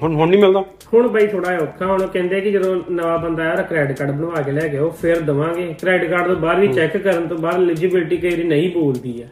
ਹੁਣ 0.02 0.16
ਹੁਣ 0.16 0.30
ਨਹੀਂ 0.30 0.40
ਮਿਲਦਾ? 0.42 0.64
ਹੁਣ 0.94 1.08
ਬਾਈ 1.08 1.28
ਥੋੜਾ 1.28 1.58
ਔਖਾ 1.58 1.86
ਹੁਣ 1.86 2.02
ਉਹ 2.02 2.08
ਕਹਿੰਦੇ 2.08 2.42
ਕਿ 2.42 2.52
ਜਦੋਂ 2.52 2.76
ਨਵਾਂ 2.92 3.18
ਬੰਦਾ 3.20 3.44
ਆਇਆ 3.44 3.62
ਕ੍ਰੈਡਿਟ 3.62 3.98
ਕਾਰਡ 3.98 4.12
ਬਣਵਾ 4.12 4.42
ਕੇ 4.42 4.52
ਲੈ 4.52 4.68
ਕੇ 4.68 4.78
ਆਓ 4.78 4.90
ਫਿਰ 5.02 5.20
ਦਵਾਂਗੇ। 5.22 5.74
ਕ੍ਰੈਡਿਟ 5.82 6.10
ਕਾਰਡ 6.10 6.28
ਤੋਂ 6.28 6.36
ਬਾਅਦ 6.36 6.60
ਵੀ 6.60 6.68
ਚੈੱਕ 6.68 6.98
ਕਰਨ 6.98 7.28
ਤੋਂ 7.28 7.38
ਬਾਅਦ 7.38 7.56
ਐਲੀਜੀਬਿਲਟੀ 7.56 8.18
ਕਈ 8.18 8.44
ਨਹੀਂ 8.44 8.70
ਬੋਲਦੀ 8.74 9.22
ਆ। 9.22 9.28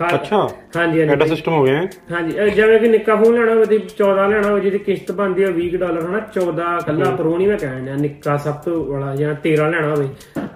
ਹਾਂ- 0.00 0.14
ਅੱਛਾ। 0.14 0.36
ਹਾਂਜੀ 0.76 0.98
ਹਾਂਜੀ 0.98 1.12
ਐਡਾ 1.12 1.26
ਸਿਸਟਮ 1.26 1.52
ਹੋ 1.52 1.62
ਗਿਆ 1.64 1.74
ਹੈ 1.74 1.88
ਹਾਂਜੀ 2.10 2.36
ਇਹ 2.38 2.50
ਜਿਵੇਂ 2.50 2.78
ਕਿ 2.80 2.88
ਨਿੱਕਾ 2.88 3.16
ਫੋਨ 3.16 3.34
ਲੈਣਾ 3.34 3.54
ਹੋਵੇ 3.54 3.64
ਤੇ 3.64 3.78
14 3.94 4.26
ਲੈਣਾ 4.28 4.48
ਹੋਵੇ 4.48 4.60
ਜਿਹਦੀ 4.60 4.78
ਕਿਸ਼ਤ 4.78 5.12
ਬਣਦੀ 5.12 5.44
ਹੈ 5.44 5.48
20 5.50 5.76
ਡਾਲਰ 5.76 6.02
ਹਨਾ? 6.02 6.20
14 6.34 6.78
ਕੱਲਾ 6.86 7.10
ਪ੍ਰੋ 7.10 7.36
ਨਹੀਂ 7.38 7.48
ਮੈਂ 7.48 7.58
ਕਹਿਣ 7.58 7.84
ਡਿਆ 7.84 7.94
ਨਿੱਕਾ 7.96 8.36
ਸਭ 8.36 8.54
ਤੋਂ 8.64 8.84
ਵਾਲਾ 8.84 9.14
ਜਾਂ 9.16 9.34
13 9.44 9.70
ਲੈਣਾ 9.70 9.94
ਹੋਵੇ। 9.94 10.08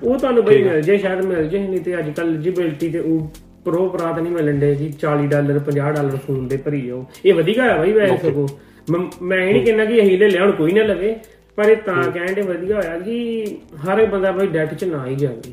ਉਹ 0.03 0.18
ਤੁਹਾਨੂੰ 0.18 0.45
ਬਈ 0.45 0.62
ਮਿਲ 0.62 0.80
ਜੇ 0.82 0.97
ਸ਼ਾਇਦ 0.99 1.24
ਮਿਲ 1.24 1.49
ਜੇ 1.49 1.59
ਨਹੀਂ 1.59 1.80
ਤੇ 1.80 1.99
ਅੱਜ 1.99 2.11
ਕੱਲ 2.11 2.28
ਐਲੀਜੀਬਿਲਟੀ 2.28 2.88
ਤੇ 2.88 2.99
ਉਹ 2.99 3.30
ਪ੍ਰੋ 3.64 3.88
ਪ੍ਰਾਤ 3.88 4.18
ਨਹੀਂ 4.18 4.32
ਮਿਲਣ 4.32 4.59
ਦੇ 4.59 4.74
ਜੀ 4.74 4.93
40 5.01 5.26
ਡਾਲਰ 5.26 5.59
50 5.66 5.93
ਡਾਲਰ 5.93 6.16
ਫੋਨ 6.16 6.47
ਦੇ 6.49 6.57
ਭਰੀ 6.57 6.80
ਜਾਓ। 6.80 7.05
ਇਹ 7.24 7.34
ਵਧੀਆ 7.34 7.64
ਹੈ 7.64 7.76
ਬਾਈ 7.78 7.93
ਵੈਸੇ 7.93 8.16
ਸਗੋਂ। 8.18 8.47
ਮੈਂ 8.90 9.01
ਮੈਂ 9.22 9.38
ਇਹ 9.38 9.53
ਨਹੀਂ 9.53 9.64
ਕਹਿੰਦਾ 9.64 9.84
ਕਿ 9.84 10.01
ਅਸੀਂ 10.03 10.18
ਲੈ 10.18 10.28
ਲਿਆ 10.28 10.43
ਹੁਣ 10.43 10.53
ਕੋਈ 10.53 10.72
ਨਾ 10.72 10.82
ਲਵੇ 10.82 11.14
ਪਰ 11.59 11.68
ਇਹ 11.68 11.76
ਤਾਂ 11.76 12.03
ਕਹਿਣ 12.12 12.32
ਦੇ 12.34 12.43
ਵਧੀਆ 12.43 12.76
ਹੋਇਆ 12.76 12.99
ਕਿ 12.99 13.45
ਹਰ 13.86 13.99
ਇੱਕ 13.99 14.11
ਬੰਦਾ 14.11 14.30
ਬਈ 14.32 14.47
ਡੈਟ 14.47 14.74
'ਚ 14.74 14.84
ਨਾ 14.84 15.07
ਹੀ 15.07 15.14
ਜਾਵੇ। 15.14 15.53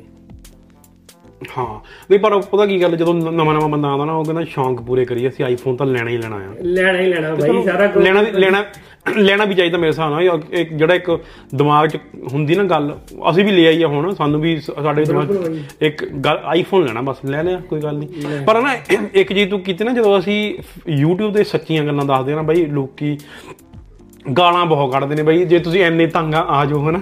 ਹਾਂ। 1.57 1.65
ਨਹੀਂ 2.11 2.19
ਪਰ 2.19 2.37
ਪਤਾ 2.41 2.65
ਕੀ 2.65 2.81
ਗੱਲ 2.81 2.95
ਜਦੋਂ 2.95 3.13
ਨਵਾਂ 3.13 3.53
ਨਵਾਂ 3.53 3.69
ਬੰਦਾ 3.69 3.87
ਆਉਂਦਾ 3.87 4.05
ਨਾ 4.05 4.13
ਉਹ 4.13 4.23
ਕਹਿੰਦਾ 4.23 4.43
ਸ਼ੌਂਕ 4.43 4.81
ਪੂਰੇ 4.81 5.05
ਕਰੀਏ 5.05 5.27
ਅਸੀਂ 5.29 5.45
ਆਈਫੋਨ 5.45 5.75
ਤਾਂ 5.75 5.85
ਲੈਣਾ 5.85 6.09
ਹੀ 6.09 6.17
ਲੈਣਾ 6.17 6.35
ਆ। 6.35 6.53
ਲੈਣਾ 6.61 6.99
ਹੀ 6.99 7.05
ਲੈਣਾ 7.05 7.33
ਬਾਈ 7.35 7.63
ਸਾਰਾ 7.65 7.87
ਕੁਝ 7.87 8.03
ਲੈਣਾ 8.03 8.21
ਵੀ- 8.21 8.33
ਲੈਣਾ 8.33 8.63
ਲੈਣਾ 9.17 9.45
ਵੀ 9.45 9.55
ਚਾਹੀਦਾ 9.55 9.77
ਮੇਰੇ 9.77 9.89
ਹਿਸਾਬ 9.91 10.11
ਨਾਲ। 10.13 10.41
ਇੱਕ 10.51 10.73
ਜਿਹੜਾ 10.73 10.93
ਇੱਕ 10.93 11.19
ਦਿਮਾਗ 11.55 11.87
'ਚ 11.87 11.97
ਹੁੰਦੀ 12.33 12.55
ਨਾ 12.55 12.63
ਗੱਲ 12.63 12.93
ਅਸੀਂ 13.29 13.45
ਵੀ 13.45 13.51
ਲੈ 13.51 13.65
ਆਈ 13.67 13.83
ਆ 13.83 13.87
ਹੁਣ 13.87 14.13
ਸਾਨੂੰ 14.13 14.41
ਵੀ 14.41 14.59
ਸਾਡੇ 14.61 15.03
ਦਿਮਾਗ 15.05 15.31
ਇੱਕ 15.81 16.05
ਗੱਲ 16.05 16.39
ਆਈਫੋਨ 16.43 16.85
ਲੈਣਾ 16.85 17.01
ਬਸ 17.01 17.25
ਲੈ 17.25 17.43
ਲਿਆ 17.43 17.61
ਕੋਈ 17.69 17.81
ਗੱਲ 17.81 17.97
ਨਹੀਂ। 17.97 18.45
ਪਰ 18.45 18.61
ਨਾ 18.61 18.73
ਇੱਕ 19.13 19.33
ਚੀਜ਼ 19.33 19.49
ਤੂੰ 19.49 19.59
ਕੀਤੀ 19.59 19.83
ਨਾ 19.83 19.91
ਜਦੋਂ 19.91 20.19
ਅਸੀਂ 20.19 20.53
YouTube 21.03 21.33
ਤੇ 21.33 21.43
ਸੱਚੀਆਂ 21.43 21.85
ਗੱਲਾਂ 21.85 22.05
ਦੱਸਦੇ 22.05 22.35
ਨਾ 22.35 22.41
ਬਾਈ 22.41 22.65
ਲੋਕੀ 22.65 23.17
ਗਾਲਾਂ 24.37 24.65
ਬਹੁਤ 24.65 24.93
ਕੱਢਦੇ 24.93 25.15
ਨੇ 25.15 25.23
ਬਾਈ 25.23 25.45
ਜੇ 25.45 25.59
ਤੁਸੀਂ 25.59 25.83
ਐਨੇ 25.83 26.07
ਤੰਗ 26.07 26.33
ਆ 26.35 26.65
ਜਾਓ 26.65 26.89
ਹਨਾ? 26.89 26.99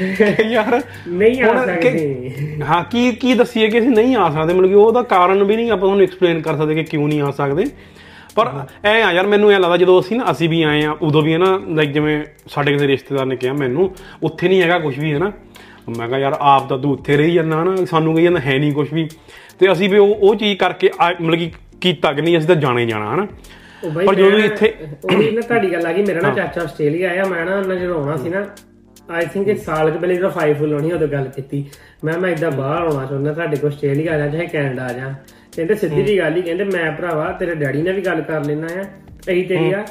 ਯਾਰ 0.50 0.82
ਨਹੀਂ 1.08 1.42
ਆ 1.42 1.64
ਸਕਦੇ। 1.66 2.30
ਹਾਂ 2.68 2.84
ਕੀ 2.84 3.12
ਕੀ 3.12 3.34
ਦੱਸੀਏ 3.34 3.68
ਕਿ 3.68 3.78
ਅਸੀਂ 3.78 3.90
ਨਹੀਂ 3.90 4.16
ਆ 4.16 4.30
ਸਕਦੇ? 4.30 4.54
ਮਤਲਬ 4.54 4.68
ਕਿ 4.68 4.74
ਉਹਦਾ 4.74 5.02
ਕਾਰਨ 5.02 5.44
ਵੀ 5.44 5.56
ਨਹੀਂ 5.56 5.70
ਆਪਾਂ 5.70 5.80
ਤੁਹਾਨੂੰ 5.80 6.02
ਐਕਸਪਲੇਨ 6.02 6.40
ਕਰ 6.40 6.56
ਸਕਦੇ 6.56 6.74
ਕਿ 6.74 6.82
ਕਿਉਂ 6.84 7.08
ਨਹੀਂ 7.08 7.20
ਆ 7.20 7.30
ਸਕਦੇ। 7.30 7.64
ਪਰ 8.34 8.50
ਐ 8.84 9.02
ਆ 9.02 9.12
ਯਾਰ 9.12 9.26
ਮੈਨੂੰ 9.26 9.52
ਐ 9.52 9.58
ਲੱਗਦਾ 9.58 9.76
ਜਦੋਂ 9.76 10.00
ਅਸੀਂ 10.00 10.16
ਨਾ 10.16 10.24
ਅਸੀਂ 10.30 10.48
ਵੀ 10.48 10.62
ਆਏ 10.62 10.82
ਆ 10.84 10.96
ਉਦੋਂ 11.02 11.22
ਵੀ 11.22 11.32
ਹੈ 11.32 11.38
ਨਾ 11.38 11.60
ਲਾਈਕ 11.68 11.90
ਜਿਵੇਂ 11.90 12.24
ਸਾਡੇ 12.48 12.72
ਕਿਸੇ 12.72 12.86
ਰਿਸ਼ਤੇਦਾਰ 12.86 13.26
ਨੇ 13.26 13.36
ਕਿਹਾ 13.36 13.52
ਮੈਨੂੰ 13.52 13.90
ਉੱਥੇ 14.22 14.48
ਨਹੀਂ 14.48 14.62
ਹੈਗਾ 14.62 14.78
ਕੁਝ 14.78 14.98
ਵੀ 14.98 15.12
ਹੈ 15.12 15.18
ਨਾ 15.18 15.32
ਮੈਂ 15.98 16.08
ਕਿਹਾ 16.08 16.18
ਯਾਰ 16.18 16.36
ਆਪ 16.40 16.68
ਤਾਂ 16.68 16.78
ਤੂੰ 16.78 16.92
ਉੱਥੇ 16.92 17.16
ਰਹੀ 17.16 17.32
ਜਾਂਦਾ 17.32 17.64
ਨਾ 17.64 17.76
ਸਾਨੂੰ 17.84 18.14
ਕਹੀ 18.14 18.24
ਜਾਂਦਾ 18.24 18.40
ਹੈ 18.40 18.58
ਨਹੀਂ 18.58 18.72
ਕੁਝ 18.72 18.92
ਵੀ। 18.92 19.08
ਤੇ 19.58 19.72
ਅਸੀਂ 19.72 19.88
ਵੀ 19.90 19.98
ਉਹ 19.98 20.08
ਉਹ 20.08 20.34
ਚੀਜ਼ 20.34 20.58
ਕਰਕੇ 20.58 20.90
ਮਤਲਬ 21.22 21.38
ਕਿ 21.38 21.50
ਕੀਤਾ 21.80 22.12
ਕਿ 22.12 22.22
ਨਹੀਂ 22.22 22.38
ਅਸੀਂ 22.38 22.48
ਤਾਂ 22.48 22.56
ਜਾਣਾ 22.56 22.84
ਜਾਣਾ 22.84 23.14
ਹਨਾ? 23.14 23.26
ਪਰ 23.96 24.14
ਜਦੋਂ 24.14 24.38
ਇੱਥੇ 24.40 24.72
ਉਹੀ 25.04 25.30
ਨਾ 25.30 25.40
ਤੁਹਾਡੀ 25.40 25.72
ਗੱਲ 25.72 25.86
ਆ 25.86 25.92
ਗਈ 25.92 26.02
ਮੇਰਾ 26.02 26.20
ਨਾ 26.20 26.30
ਚਾਚਾ 26.34 26.60
ਆਸਟ੍ਰੇਲੀਆ 26.62 27.10
ਆਇਆ 27.10 27.24
ਮੈਂ 27.24 27.44
ਨਾ 27.46 27.56
ਉਹਨਾਂ 27.56 27.76
ਜਦੋਂ 27.76 27.96
ਆਉਣਾ 27.96 28.16
ਸੀ 28.16 28.28
ਨਾ 28.28 28.44
ਆਈ 29.10 29.26
ਥਿੰਕ 29.32 29.48
ਇੱਕ 29.48 29.58
ਸਾਲ 29.62 29.90
ਕੁ 29.90 29.98
ਪਹਿਲੇ 29.98 30.14
ਜਦੋਂ 30.14 30.30
5 30.36 30.54
ਫੁੱਲ 30.54 30.72
ਹੋਣੀ 30.72 30.92
ਉਦੋਂ 30.92 31.08
ਗੱਲ 31.08 31.28
ਕੀਤੀ। 31.28 31.64
ਮੈਂ 32.04 32.16
ਮੈਂ 32.18 32.30
ਇਦਾਂ 32.30 32.50
ਬਾਹਰ 32.50 32.82
ਆਉਣਾ 32.82 33.04
ਚਾਹੁੰਦਾ 33.06 33.32
ਤੁਹਾਡੇ 33.32 33.56
ਕੋਲ 33.56 33.70
ਆਸਟ੍ਰੇਲੀਆ 33.70 34.12
ਆ 34.12 34.18
ਜਾ 34.18 34.26
ਚਾਹੇ 34.28 34.46
ਕੈਨੇਡਾ 34.46 34.84
ਆ 34.84 34.92
ਜਾ। 34.92 35.12
ਕਹਿੰਦੇ 35.56 35.74
ਸਿੱਧੀ 35.74 36.02
ਜੀ 36.02 36.18
ਗੱਲ 36.18 36.36
ਹੀ 36.36 36.42
ਕਹਿੰਦੇ 36.42 36.64
ਮੈਂ 36.66 36.90
ਭਰਾਵਾ 36.92 37.30
ਤੇਰੇ 37.32 37.54
ਡੈਡੀ 37.54 37.82
ਨਾਲ 37.82 37.94
ਵੀ 37.94 38.00
ਗੱਲ 38.02 38.20
ਕਰ 38.22 38.44
ਲੈਣਾ 38.44 38.66
ਆ 38.74 38.82
ਅਸੀਂ 39.22 39.44
ਤੇਰੀ 39.46 39.70
ਆ। 39.72 39.84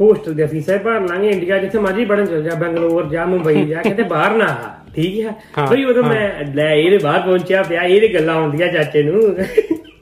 ਹੋਸਟਲ 0.00 0.34
ਦੇ 0.34 0.46
ਫੀਸਾਂ 0.46 0.78
ਭਰ 0.78 1.00
ਲਾਂਗੇ 1.00 1.28
ਇੰਡੀਆ 1.30 1.58
ਜਿੱਥੇ 1.58 1.78
ਮਰਜ਼ੀ 1.78 2.04
ਪੜਨ 2.04 2.26
ਚਲ 2.26 2.42
ਜਾ 2.42 2.54
ਬੰਗਲੌਰ 2.54 3.08
ਜਾ 3.08 3.24
ਮੁੰਬਈ 3.26 3.64
ਜਾ 3.64 3.82
ਕਿਤੇ 3.82 4.02
ਬਾਹਰ 4.04 4.36
ਨਾ 4.36 4.44
ਆ 4.46 4.70
ਠੀਕ 4.94 5.26
ਹੈ 5.26 5.66
ਬਈ 5.70 5.84
ਉਦੋਂ 5.84 6.02
ਮੈਂ 6.04 6.44
ਲੈ 6.54 6.72
ਇਹਦੇ 6.74 6.98
ਬਾਹਰ 6.98 7.20
ਪਹੁੰਚਿਆ 7.20 7.62
ਪਿਆ 7.62 7.82
ਇਹਦੇ 7.82 8.08
ਗੱਲਾਂ 8.14 8.34
ਆਉਂਦੀਆਂ 8.34 8.68
ਚਾਚੇ 8.72 9.02
ਨੂੰ। 9.02 9.22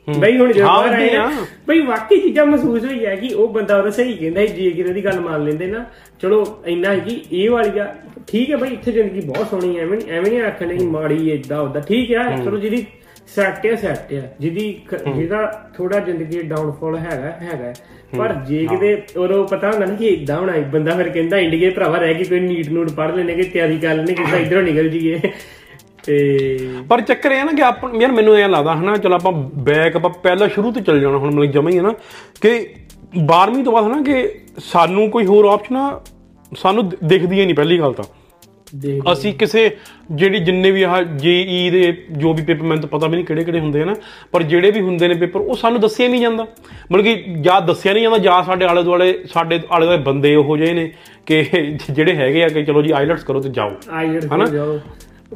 ਬਈ 0.06 0.36
ਹੁਣ 0.38 0.52
ਜਦੋਂ 0.52 0.66
ਬਾਹਰ 0.66 0.92
ਆਏ 0.92 1.14
ਆਉਂਦੀਆਂ। 1.16 1.44
ਬਈ 1.68 1.80
ਵਾਕਈ 1.80 2.16
ਚੀਜ਼ਾਂ 2.20 2.46
ਮਹਿਸੂਸ 2.46 2.84
ਹੋਈ 2.84 3.04
ਹੈ 3.06 3.14
ਕਿ 3.16 3.32
ਉਹ 3.34 3.48
ਬੰਦਾ 3.48 3.76
ਉਹਦਾ 3.76 3.90
ਸਹੀ 3.90 4.12
ਕਹਿੰਦਾ 4.14 4.44
ਜੇ 4.46 4.70
ਕਿਤੇ 4.70 4.92
ਦੀ 4.92 5.04
ਗੱਲ 5.04 5.20
ਮੰਨ 5.20 5.44
ਲੈਂਦੇ 5.44 5.66
ਨਾ 5.66 5.84
ਚਲੋ 6.22 6.44
ਇੰਨਾ 6.66 6.92
ਹੈ 6.92 6.98
ਕਿ 6.98 7.20
ਇਹ 7.32 7.50
ਵਾਲੀ 7.50 7.78
ਆ। 7.78 7.92
ਠੀਕ 8.28 8.50
ਹੈ 8.50 8.56
ਬਈ 8.56 8.72
ਇੱਥੇ 8.72 8.92
ਜ਼ਿੰਦਗੀ 8.92 9.20
ਬਹੁਤ 9.20 9.48
ਸੋਹਣੀ 9.50 9.78
ਐਵੇਂ 9.78 9.98
ਐਵੇਂ 10.08 10.30
ਨਹੀਂ 10.32 10.40
ਆਖਣੇ 10.42 10.76
ਕਿ 10.78 10.86
ਮਾੜੀ 10.86 11.28
ਏਦਾਂ 11.30 11.60
ਉਦਾਂ 11.60 11.82
ਠੀਕ 11.82 12.12
ਹੈ। 12.12 12.36
ਚਲੋ 12.44 12.56
ਜਿਹਦੀ 12.58 12.84
ਸੈਟ 13.34 13.66
ਹੈ 13.66 13.74
ਸੈਟ 13.76 14.12
ਹੈ 14.12 14.34
ਜਿਹਦੀ 14.40 14.64
ਜਿਹਦਾ 15.14 15.46
ਥੋੜਾ 15.76 15.98
ਜ਼ਿੰਦਗੀ 16.00 16.42
ਡਾਊਨਫਾਲ 16.42 16.96
ਹੈਗਾ 16.96 17.30
ਹੈਗਾ। 17.42 17.72
ਪਰ 18.18 18.32
ਜੇ 18.48 18.66
ਕਿਤੇ 18.66 18.96
ਉਦੋਂ 19.16 19.44
ਪਤਾ 19.48 19.70
ਹੁੰਦਾ 19.70 19.86
ਨਾ 19.86 19.94
ਕਿ 19.94 20.06
ਇਦਾਂ 20.06 20.36
ਹੋਣਾ 20.38 20.52
ਬੰਦਾ 20.72 20.96
ਫਿਰ 20.96 21.08
ਕਹਿੰਦਾ 21.08 21.38
ਇੰਡੀਆ 21.38 21.70
ਭਰਾਵਾ 21.70 21.98
ਰਹਿ 21.98 22.14
ਗਈ 22.14 22.24
ਕੋਈ 22.24 22.40
ਨੀਟ 22.40 22.68
ਨੂਟ 22.68 22.90
ਪੜ 22.90 23.10
ਲੈਣੇ 23.14 23.34
ਕਿ 23.34 23.42
ਤਿਆਰੀ 23.44 23.78
ਕਰ 23.78 23.94
ਲੈਣੇ 23.94 24.14
ਕਿ 24.14 24.22
ਇਧਰੋਂ 24.42 24.62
ਨਿਕਲ 24.62 24.88
ਜੀਏ 24.88 25.20
ਤੇ 26.04 26.58
ਪਰ 26.88 27.00
ਚੱਕਰ 27.00 27.32
ਇਹ 27.32 27.40
ਆ 27.40 27.44
ਨਾ 27.44 27.52
ਕਿ 27.52 27.62
ਆਪਾਂ 27.62 27.90
ਯਾਰ 28.00 28.12
ਮੈਨੂੰ 28.12 28.36
ਐਂ 28.36 28.48
ਲੱਗਦਾ 28.48 28.74
ਹਨਾ 28.74 28.96
ਚਲ 28.96 29.12
ਆਪਾਂ 29.12 29.32
ਬੈਕ 29.32 29.96
ਆਪਾਂ 29.96 30.10
ਪਹਿਲਾਂ 30.10 30.48
ਸ਼ੁਰੂ 30.48 30.72
ਤੋਂ 30.72 30.82
ਚੱਲ 30.82 31.00
ਜਾਣਾ 31.00 31.18
ਹੁਣ 31.18 31.34
ਮਤਲਬ 31.34 31.50
ਜਮਾ 31.50 31.70
ਹੀ 31.70 31.76
ਹੈ 31.76 31.82
ਨਾ 31.82 31.94
ਕਿ 32.40 32.68
12ਵੀਂ 33.32 33.64
ਤੋਂ 33.64 33.72
ਬਾਅਦ 33.72 33.86
ਹਨਾ 33.86 34.02
ਕਿ 34.02 34.28
ਸਾਨੂੰ 34.58 35.10
ਕੋਈ 35.10 35.26
ਹੋਰ 35.26 35.44
ਆਪਸ਼ਨ 35.44 35.76
ਆ 35.76 36.00
ਸਾਨੂੰ 36.52 36.92
ਦਿਖਦੀ 37.04 37.40
ਹੀ 37.40 37.44
ਨਹੀਂ 37.44 37.54
ਪਹਿਲੀ 37.54 37.78
ਗੱਲ 37.78 37.92
ਤਾਂ। 37.92 38.04
ਅਸੀਂ 39.12 39.32
ਕਿਸੇ 39.34 39.76
ਜਿਹੜੀ 40.12 40.38
ਜਿੰਨੇ 40.38 40.70
ਵੀ 40.70 40.82
ਆਹ 40.82 41.02
ਜੇਈ 41.02 41.70
ਦੇ 41.70 41.96
ਜੋ 42.10 42.32
ਵੀ 42.34 42.42
ਪੇਪਰ 42.42 42.62
ਮੈਨੂੰ 42.62 42.82
ਤਾਂ 42.82 42.88
ਪਤਾ 42.88 43.06
ਵੀ 43.06 43.16
ਨਹੀਂ 43.16 43.24
ਕਿਹੜੇ 43.24 43.44
ਕਿਹੜੇ 43.44 43.60
ਹੁੰਦੇ 43.60 43.82
ਆ 43.82 43.84
ਨਾ 43.84 43.94
ਪਰ 44.32 44.42
ਜਿਹੜੇ 44.42 44.70
ਵੀ 44.70 44.80
ਹੁੰਦੇ 44.80 45.08
ਨੇ 45.08 45.14
ਪੇਪਰ 45.14 45.40
ਉਹ 45.40 45.56
ਸਾਨੂੰ 45.56 45.80
ਦੱਸਿਆ 45.80 46.08
ਨਹੀਂ 46.08 46.20
ਜਾਂਦਾ। 46.20 46.46
ਮਤਲਬ 46.92 47.04
ਕਿ 47.04 47.14
ਜਾਂ 47.40 47.60
ਦੱਸਿਆ 47.60 47.92
ਨਹੀਂ 47.92 48.02
ਜਾਂਦਾ 48.02 48.18
ਜਾਂ 48.18 48.42
ਸਾਡੇ 48.42 48.64
ਆਲੇ 48.64 48.82
ਦੁਆਲੇ 48.82 49.24
ਸਾਡੇ 49.32 49.60
ਆਲੇ 49.70 49.86
ਦੁਆਲੇ 49.86 50.02
ਬੰਦੇ 50.02 50.34
ਉਹੋ 50.36 50.56
ਜਿਹੇ 50.56 50.72
ਨੇ 50.72 50.92
ਕਿ 51.26 51.42
ਜਿਹੜੇ 51.90 52.14
ਹੈਗੇ 52.14 52.44
ਆ 52.44 52.48
ਕਿ 52.48 52.64
ਚਲੋ 52.64 52.82
ਜੀ 52.82 52.90
ਆਈਲਟਸ 52.90 53.24
ਕਰੋ 53.24 53.40
ਤੇ 53.40 53.48
ਜਾਓ। 53.48 53.70
ਹਨਾ? 54.34 54.44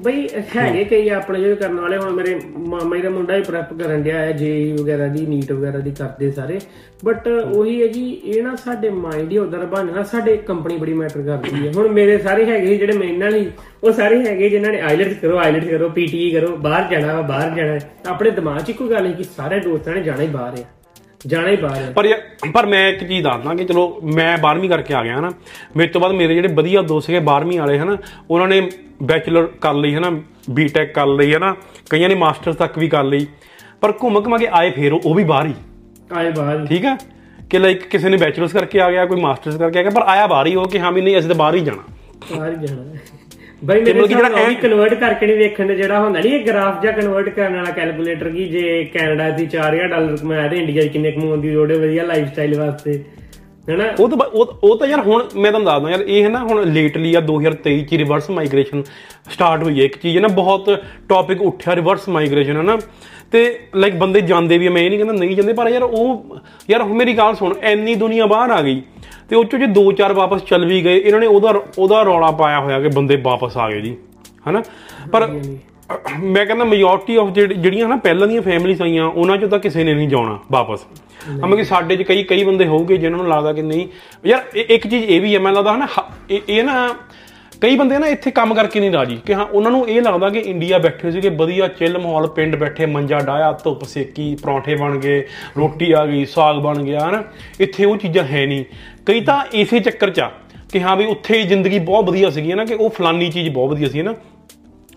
ਬਈ 0.04 0.26
ਹੈਗੇ 0.56 0.82
ਕਈ 0.84 1.08
ਆਪਣੇ 1.08 1.40
ਜਿਹੜੇ 1.40 1.54
ਕਰਨ 1.56 1.80
ਵਾਲੇ 1.80 1.96
ਹੁਣ 1.96 2.10
ਮੇਰੇ 2.12 2.34
ਮਾਮਾ 2.68 2.96
ਜੀ 2.96 3.02
ਦਾ 3.02 3.10
ਮੁੰਡਾ 3.10 3.36
ਹੀ 3.36 3.42
ਪ੍ਰੈਪ 3.42 3.72
ਕਰਨ 3.78 4.02
ਡਿਆ 4.02 4.18
ਹੈ 4.18 4.32
ਜੇ 4.32 4.50
ਵਗੈਰਾ 4.80 5.06
ਦੀ 5.06 5.24
ਨੀਟ 5.26 5.52
ਵਗੈਰਾ 5.52 5.78
ਦੀ 5.78 5.90
ਕਰਦੇ 5.98 6.30
ਸਾਰੇ। 6.30 6.58
ਬਟ 7.04 7.28
ਉਹੀ 7.28 7.80
ਹੈ 7.82 7.86
ਜੀ 7.86 8.04
ਇਹ 8.24 8.42
ਨਾ 8.42 8.54
ਸਾਡੇ 8.56 8.90
ਮਾਈਂਡ 8.90 9.32
ਹੀ 9.32 9.38
ਉਧਰ 9.38 9.64
ਬਣਨਾ 9.66 10.02
ਸਾਡੇ 10.02 10.36
ਕੰਪਨੀ 10.36 10.76
ਬੜੀ 10.76 10.94
ਮੈਟਰ 10.94 11.22
ਕਰਦੀ 11.22 11.66
ਹੈ। 11.66 11.72
ਹੁਣ 11.76 11.88
ਮੇਰੇ 11.88 12.18
ਸਾਰੇ 12.18 12.44
ਹੈਗੇ 12.44 12.76
ਜਿਹੜੇ 12.76 12.98
ਮੇਰੇ 12.98 13.16
ਨਾਲ 13.16 13.34
ਹੀ 13.34 13.46
ਉਹ 13.84 13.92
ਸਾਰੇ 13.92 14.20
ਹੈਗੇ 14.26 14.48
ਜਿਨ੍ਹਾਂ 14.50 14.72
ਨੇ 14.72 14.80
ਆਈਲਟਸ 14.80 15.18
ਕਰੋ 15.22 15.38
ਆਈਲਟਸ 15.38 15.68
ਕਰੋ 15.68 15.88
ਪੀਟੀ 15.88 16.30
ਕਰੋ 16.30 16.56
ਬਾਹਰ 16.56 16.88
ਜਾਣਾ 16.90 17.20
ਬਾਹਰ 17.22 17.54
ਜਾਣਾ। 17.56 17.78
ਆਪਣੇ 18.06 18.30
ਦਿਮਾਗ 18.30 18.60
'ਚ 18.60 18.70
ਇੱਕੋ 18.70 18.88
ਗੱਲ 18.88 19.06
ਹੈ 19.06 19.12
ਕਿ 19.12 19.24
ਸਾਰੇ 19.36 19.60
ਦੋਸਤਾਂ 19.60 19.94
ਨੇ 19.94 20.02
ਜਾਣਾ 20.02 20.22
ਹੀ 20.22 20.28
ਬਾਹਰ 20.28 20.58
ਹੈ 20.58 20.64
ਜਾਣਾ 21.26 21.48
ਹੀ 21.48 21.56
ਬਾਹਰ 21.56 21.76
ਹੈ 21.76 21.92
ਪਰ 21.96 22.04
ਯਾਰ- 22.04 22.50
ਪਰ 22.52 22.66
ਮੈਂ 22.66 22.88
ਇੱਕ 22.88 23.04
ਚੀਜ਼ 23.04 23.24
ਦੱਸਦਾ 23.24 23.54
ਕਿ 23.54 23.64
ਚਲੋ 23.64 24.00
ਮੈਂ 24.14 24.38
12ਵੀਂ 24.38 24.70
ਕਰਕੇ 24.70 24.94
ਆ 24.94 25.02
ਗਿਆ 25.04 25.18
ਹਨਾ। 25.18 25.30
ਮੇਰੇ 25.76 25.88
ਤੋਂ 25.88 26.00
ਬਾਅਦ 26.00 26.12
ਮੇਰੇ 26.12 26.34
ਜਿਹੜੇ 26.34 26.48
ਵਧੀਆ 26.48 26.82
ਦੋਸਤ 26.82 27.06
ਸੀਗੇ 27.06 27.20
12ਵੀਂ 27.20 27.58
ਵਾਲੇ 27.60 27.78
ਹਨਾ 27.78 27.96
ਉਹਨਾਂ 28.30 28.48
ਨੇ 28.48 28.70
ਬੈਚਲਰ 29.02 29.46
ਕਰ 29.60 29.74
ਲਈ 29.74 29.94
ਹਨਾ 29.94 30.10
ਬੀਟੈਕ 30.50 30.94
ਕਰ 30.94 31.06
ਲਈ 31.06 31.34
ਹਨਾ 31.34 31.54
ਕਈਆਂ 31.90 32.08
ਨੇ 32.08 32.14
ਮਾਸਟਰਸ 32.14 32.56
ਤੱਕ 32.56 32.78
ਵੀ 32.78 32.88
ਕਰ 32.88 33.04
ਲਈ। 33.04 33.26
ਪਰ 33.80 33.92
ਘੁੰਮ 34.02 34.14
ਘੁੰਮ 34.20 34.38
ਕੇ 34.38 34.48
ਆਏ 34.52 34.70
ਫੇਰ 34.70 34.92
ਉਹ 34.92 35.14
ਵੀ 35.14 35.24
ਬਾਹਰ 35.24 35.46
ਹੀ। 35.46 35.54
ਆਏ 36.16 36.30
ਬਾਹਰ 36.30 36.66
ਠੀਕ 36.66 36.86
ਆ? 36.86 36.96
ਕਿ 37.50 37.58
ਲਾਈਕ 37.58 37.82
ਕਿਸੇ 37.82 38.08
ਨੇ 38.08 38.16
ਬੈਚਲਰਸ 38.16 38.52
ਕਰਕੇ 38.52 38.80
ਆ 38.80 38.90
ਗਿਆ 38.90 39.06
ਕੋਈ 39.06 39.20
ਮਾਸਟਰਸ 39.20 39.56
ਕਰਕੇ 39.56 39.78
ਆ 39.78 39.82
ਗਿਆ 39.82 39.90
ਪਰ 39.90 40.02
ਆਇਆ 40.02 40.26
ਬਾਹਰ 40.26 40.46
ਹੀ 40.46 40.54
ਉਹ 40.54 40.68
ਕਿ 40.68 40.80
ਹਾਂ 40.80 40.92
ਵੀ 40.92 41.00
ਨਹੀਂ 41.00 41.18
ਅਸੀਂ 41.18 41.28
ਤਾਂ 41.28 41.36
ਬਾਹਰ 41.36 41.54
ਹੀ 41.54 41.60
ਜਾਣਾ। 41.60 41.82
ਬਾਹਰ 42.36 42.50
ਹੀ 42.52 42.66
ਜਾਣਾ। 42.66 42.82
ਹੈ। 42.82 43.00
ਬਈ 43.66 43.80
ਮੇਰੇ 43.82 44.06
ਜਿਹੜਾ 44.08 44.28
ਇਹ 44.40 44.56
ਕਨਵਰਟ 44.56 44.94
ਕਰਕੇ 44.94 45.26
ਨਹੀਂ 45.26 45.36
ਵੇਖਣ 45.36 45.66
ਦੇ 45.66 45.74
ਜਿਹੜਾ 45.76 45.98
ਹੁੰਦਾ 46.00 46.20
ਨਹੀਂ 46.20 46.32
ਇਹ 46.32 46.44
ਗ੍ਰਾਫ 46.46 46.82
ਜਾਂ 46.82 46.92
ਕਨਵਰਟ 46.92 47.28
ਕਰਨ 47.28 47.54
ਵਾਲਾ 47.56 47.70
ਕੈਲਕੂਲੇਟਰ 47.72 48.28
ਕੀ 48.30 48.44
ਜੇ 48.48 48.82
ਕੈਨੇਡਾ 48.92 49.28
ਦੀ 49.30 49.46
4000 49.54 49.88
ਡਾਲਰ 49.88 50.16
ਕਮਾਇਆ 50.16 50.48
ਤੇ 50.48 50.56
ਇੰਡੀਆ 50.56 50.82
'ਚ 50.82 50.88
ਕਿੰਨੇ 50.88 51.10
ਕਮਾਉਣ 51.12 51.40
ਦੀ 51.40 51.50
ਲੋੜ 51.50 51.70
ਹੈ 51.72 51.76
ਵਧੀਆ 51.78 52.02
ਲਾਈਫ 52.04 52.28
ਸਟਾਈਲ 52.28 52.58
ਵਾਸਤੇ 52.58 52.98
ਹੈਨਾ? 53.68 53.84
ਉਹ 54.00 54.08
ਤਾਂ 54.08 54.26
ਉਹ 54.62 54.76
ਤਾਂ 54.78 54.86
ਯਾਰ 54.88 55.00
ਹੁਣ 55.00 55.22
ਮੈਂ 55.36 55.50
ਤੁਹਾਨੂੰ 55.52 55.64
ਦੱਸਦਾ 55.66 55.90
ਯਾਰ 55.90 56.00
ਇਹ 56.08 56.28
ਨਾ 56.28 56.38
ਹੁਣ 56.40 56.62
ਲੇਟਲੀ 56.72 57.14
ਆ 57.14 57.20
2023 57.30 57.82
ਚ 57.84 57.94
ਰਿਵਰਸ 57.94 58.28
ਮਾਈਗ੍ਰੇਸ਼ਨ 58.30 58.82
ਸਟਾਰਟ 59.30 59.62
ਹੋਈ 59.62 59.80
ਹੈ। 59.80 59.84
ਇੱਕ 59.84 59.96
ਚੀਜ਼ 59.96 60.16
ਹੈ 60.16 60.20
ਨਾ 60.22 60.28
ਬਹੁਤ 60.34 60.70
ਟੌਪਿਕ 61.08 61.42
ਉੱਠਿਆ 61.42 61.74
ਰਿਵਰਸ 61.76 62.08
ਮਾਈਗ੍ਰੇਸ਼ਨ 62.08 62.56
ਹੈ 62.56 62.62
ਨਾ 62.62 62.76
ਤੇ 63.32 63.42
ਲਾਈਕ 63.76 63.94
ਬੰਦੇ 63.94 64.20
ਜਾਂਦੇ 64.22 64.58
ਵੀ 64.58 64.68
ਮੈਂ 64.68 64.82
ਇਹ 64.82 64.88
ਨਹੀਂ 64.90 64.98
ਕਹਿੰਦਾ 64.98 65.14
ਨਹੀਂ 65.14 65.36
ਜਾਂਦੇ 65.36 65.52
ਪਰ 65.52 65.68
ਯਾਰ 65.68 65.82
ਉਹ 65.82 66.36
ਯਾਰ 66.68 66.84
ਮੇਰੀ 66.94 67.16
ਗੱਲ 67.18 67.34
ਸੁਣ 67.34 67.54
ਐਨੀ 67.62 67.94
ਦੁਨੀਆ 67.94 68.26
ਬਾਹਰ 68.26 68.50
ਆ 68.50 68.60
ਗਈ। 68.62 68.82
ਤੇ 69.30 69.36
ਉਹ 69.36 69.44
ਚੋਂ 69.44 69.58
ਜੇ 69.58 69.66
ਦੋ 69.66 69.92
ਚਾਰ 69.92 70.12
ਵਾਪਸ 70.12 70.42
ਚੱਲ 70.42 70.66
ਵੀ 70.66 70.84
ਗਏ 70.84 70.96
ਇਹਨਾਂ 70.96 71.20
ਨੇ 71.20 71.26
ਉਹਦਾ 71.26 71.62
ਉਹਦਾ 71.78 72.02
ਰੌਲਾ 72.02 72.30
ਪਾਇਆ 72.30 72.60
ਹੋਇਆ 72.60 72.80
ਕਿ 72.80 72.88
ਬੰਦੇ 72.88 73.16
ਵਾਪਸ 73.16 73.56
ਆ 73.56 73.70
ਗਏ 73.70 73.80
ਜੀ 73.80 73.96
ਹਨਾ? 74.48 74.62
ਪਰ 75.12 75.26
ਮੈਂ 76.22 76.46
ਕਹਿੰਦਾ 76.46 76.64
ਮੈਜੋਰਟੀ 76.64 77.16
ਆਫ 77.16 77.28
ਜਿਹੜੀਆਂ 77.30 77.88
ਨਾ 77.88 77.96
ਪਹਿਲਾਂ 77.96 78.28
ਦੀਆਂ 78.28 78.42
ਫੈਮਿਲੀਆਂ 78.42 78.82
ਆਈਆਂ 78.82 79.04
ਉਹਨਾਂ 79.04 79.36
ਚੋਂ 79.36 79.48
ਤਾਂ 79.48 79.58
ਕਿਸੇ 79.58 79.84
ਨੇ 79.84 79.94
ਨਹੀਂ 79.94 80.08
ਜਾਣਾ 80.08 80.38
ਵਾਪਸ। 80.52 80.86
ਅਮਾ 81.44 81.56
ਕਿ 81.56 81.64
ਸਾਡੇ 81.64 81.96
'ਚ 81.96 82.02
ਕਈ 82.02 82.22
ਕਈ 82.22 82.44
ਬੰਦੇ 82.44 82.66
ਹੋਊਗੇ 82.66 82.96
ਜਿਨ੍ਹਾਂ 82.96 83.22
ਨੂੰ 83.22 83.32
ਲੱਗਦਾ 83.32 83.52
ਕਿ 83.52 83.62
ਨਹੀਂ। 83.62 83.88
ਯਾਰ 84.26 84.56
ਇੱਕ 84.56 84.86
ਚੀਜ਼ 84.86 85.04
ਇਹ 85.04 85.20
ਵੀ 85.20 85.34
ਹੈ 85.34 85.40
ਮੈਨੂੰ 85.40 85.64
ਲੱਗਦਾ 85.64 85.74
ਹਨਾ 85.74 85.86
ਇਹ 86.48 86.64
ਨਾ 86.64 86.94
ਕਈ 87.60 87.76
ਬੰਦੇ 87.76 87.98
ਨਾ 87.98 88.06
ਇੱਥੇ 88.06 88.30
ਕੰਮ 88.30 88.54
ਕਰਕੇ 88.54 88.80
ਨਹੀਂ 88.80 88.92
ਰਾਜੀ, 88.92 89.20
ਕਿ 89.26 89.34
ਹਾਂ, 89.34 89.44
ਉਹਨਾਂ 89.44 89.70
ਨੂੰ 89.70 89.88
ਇਹ 89.88 90.02
ਲੱਗਦਾ 90.02 90.28
ਕਿ 90.30 90.38
ਇੰਡੀਆ 90.38 90.78
ਬੈਠੇ 90.78 91.10
ਸੀਗੇ, 91.10 91.28
ਵਧੀਆ 91.28 91.68
ਚਿੱਲ 91.68 91.98
ਮਾਹੌਲ, 91.98 92.26
ਪਿੰਡ 92.26 92.56
ਬੈਠੇ, 92.56 92.86
ਮੰਜਾ 92.86 93.18
ਡਾਇਆ 93.18 93.52
ਧੁੱਪ 93.52 93.84
ਸੇਕੀ, 93.84 94.36
ਪਰੌਂਠੇ 94.42 94.74
ਬਣ 94.74 94.98
ਗਏ, 94.98 95.26
ਰੋਟੀ 95.58 95.92
ਆ 95.92 96.06
ਗਈ, 96.06 96.24
ਸਾਗ 96.24 96.56
ਬਣ 96.56 96.82
ਗਿਆ, 96.82 97.00
ਹਨਾ? 97.00 97.24
ਇੱਥੇ 97.60 97.84
ਉਹ 97.84 97.96
ਚੀਜ਼ਾਂ 97.96 98.24
ਹੈ 98.24 98.46
ਨਹੀਂ। 98.46 98.64
ਕਈ 99.06 99.20
ਤਾਂ 99.20 99.44
ਇਸੇ 99.52 99.80
ਚੱਕਰ 99.80 100.10
'ਚ 100.10 100.20
ਆ 100.20 100.30
ਕਿ 100.72 100.80
ਹਾਂ 100.80 100.96
ਵੀ 100.96 101.06
ਉੱਥੇ 101.06 101.42
ਜ਼ਿੰਦਗੀ 101.42 101.78
ਬਹੁਤ 101.78 102.04
ਵਧੀਆ 102.04 102.30
ਸੀਗੀ 102.30 102.52
ਨਾ 102.52 102.64
ਕਿ 102.64 102.74
ਉਹ 102.74 102.90
ਫਲਾਨੀ 102.90 103.30
ਚੀਜ਼ 103.30 103.50
ਬਹੁਤ 103.50 103.70
ਵਧੀਆ 103.70 103.88
ਸੀ 103.88 104.02
ਨਾ 104.02 104.14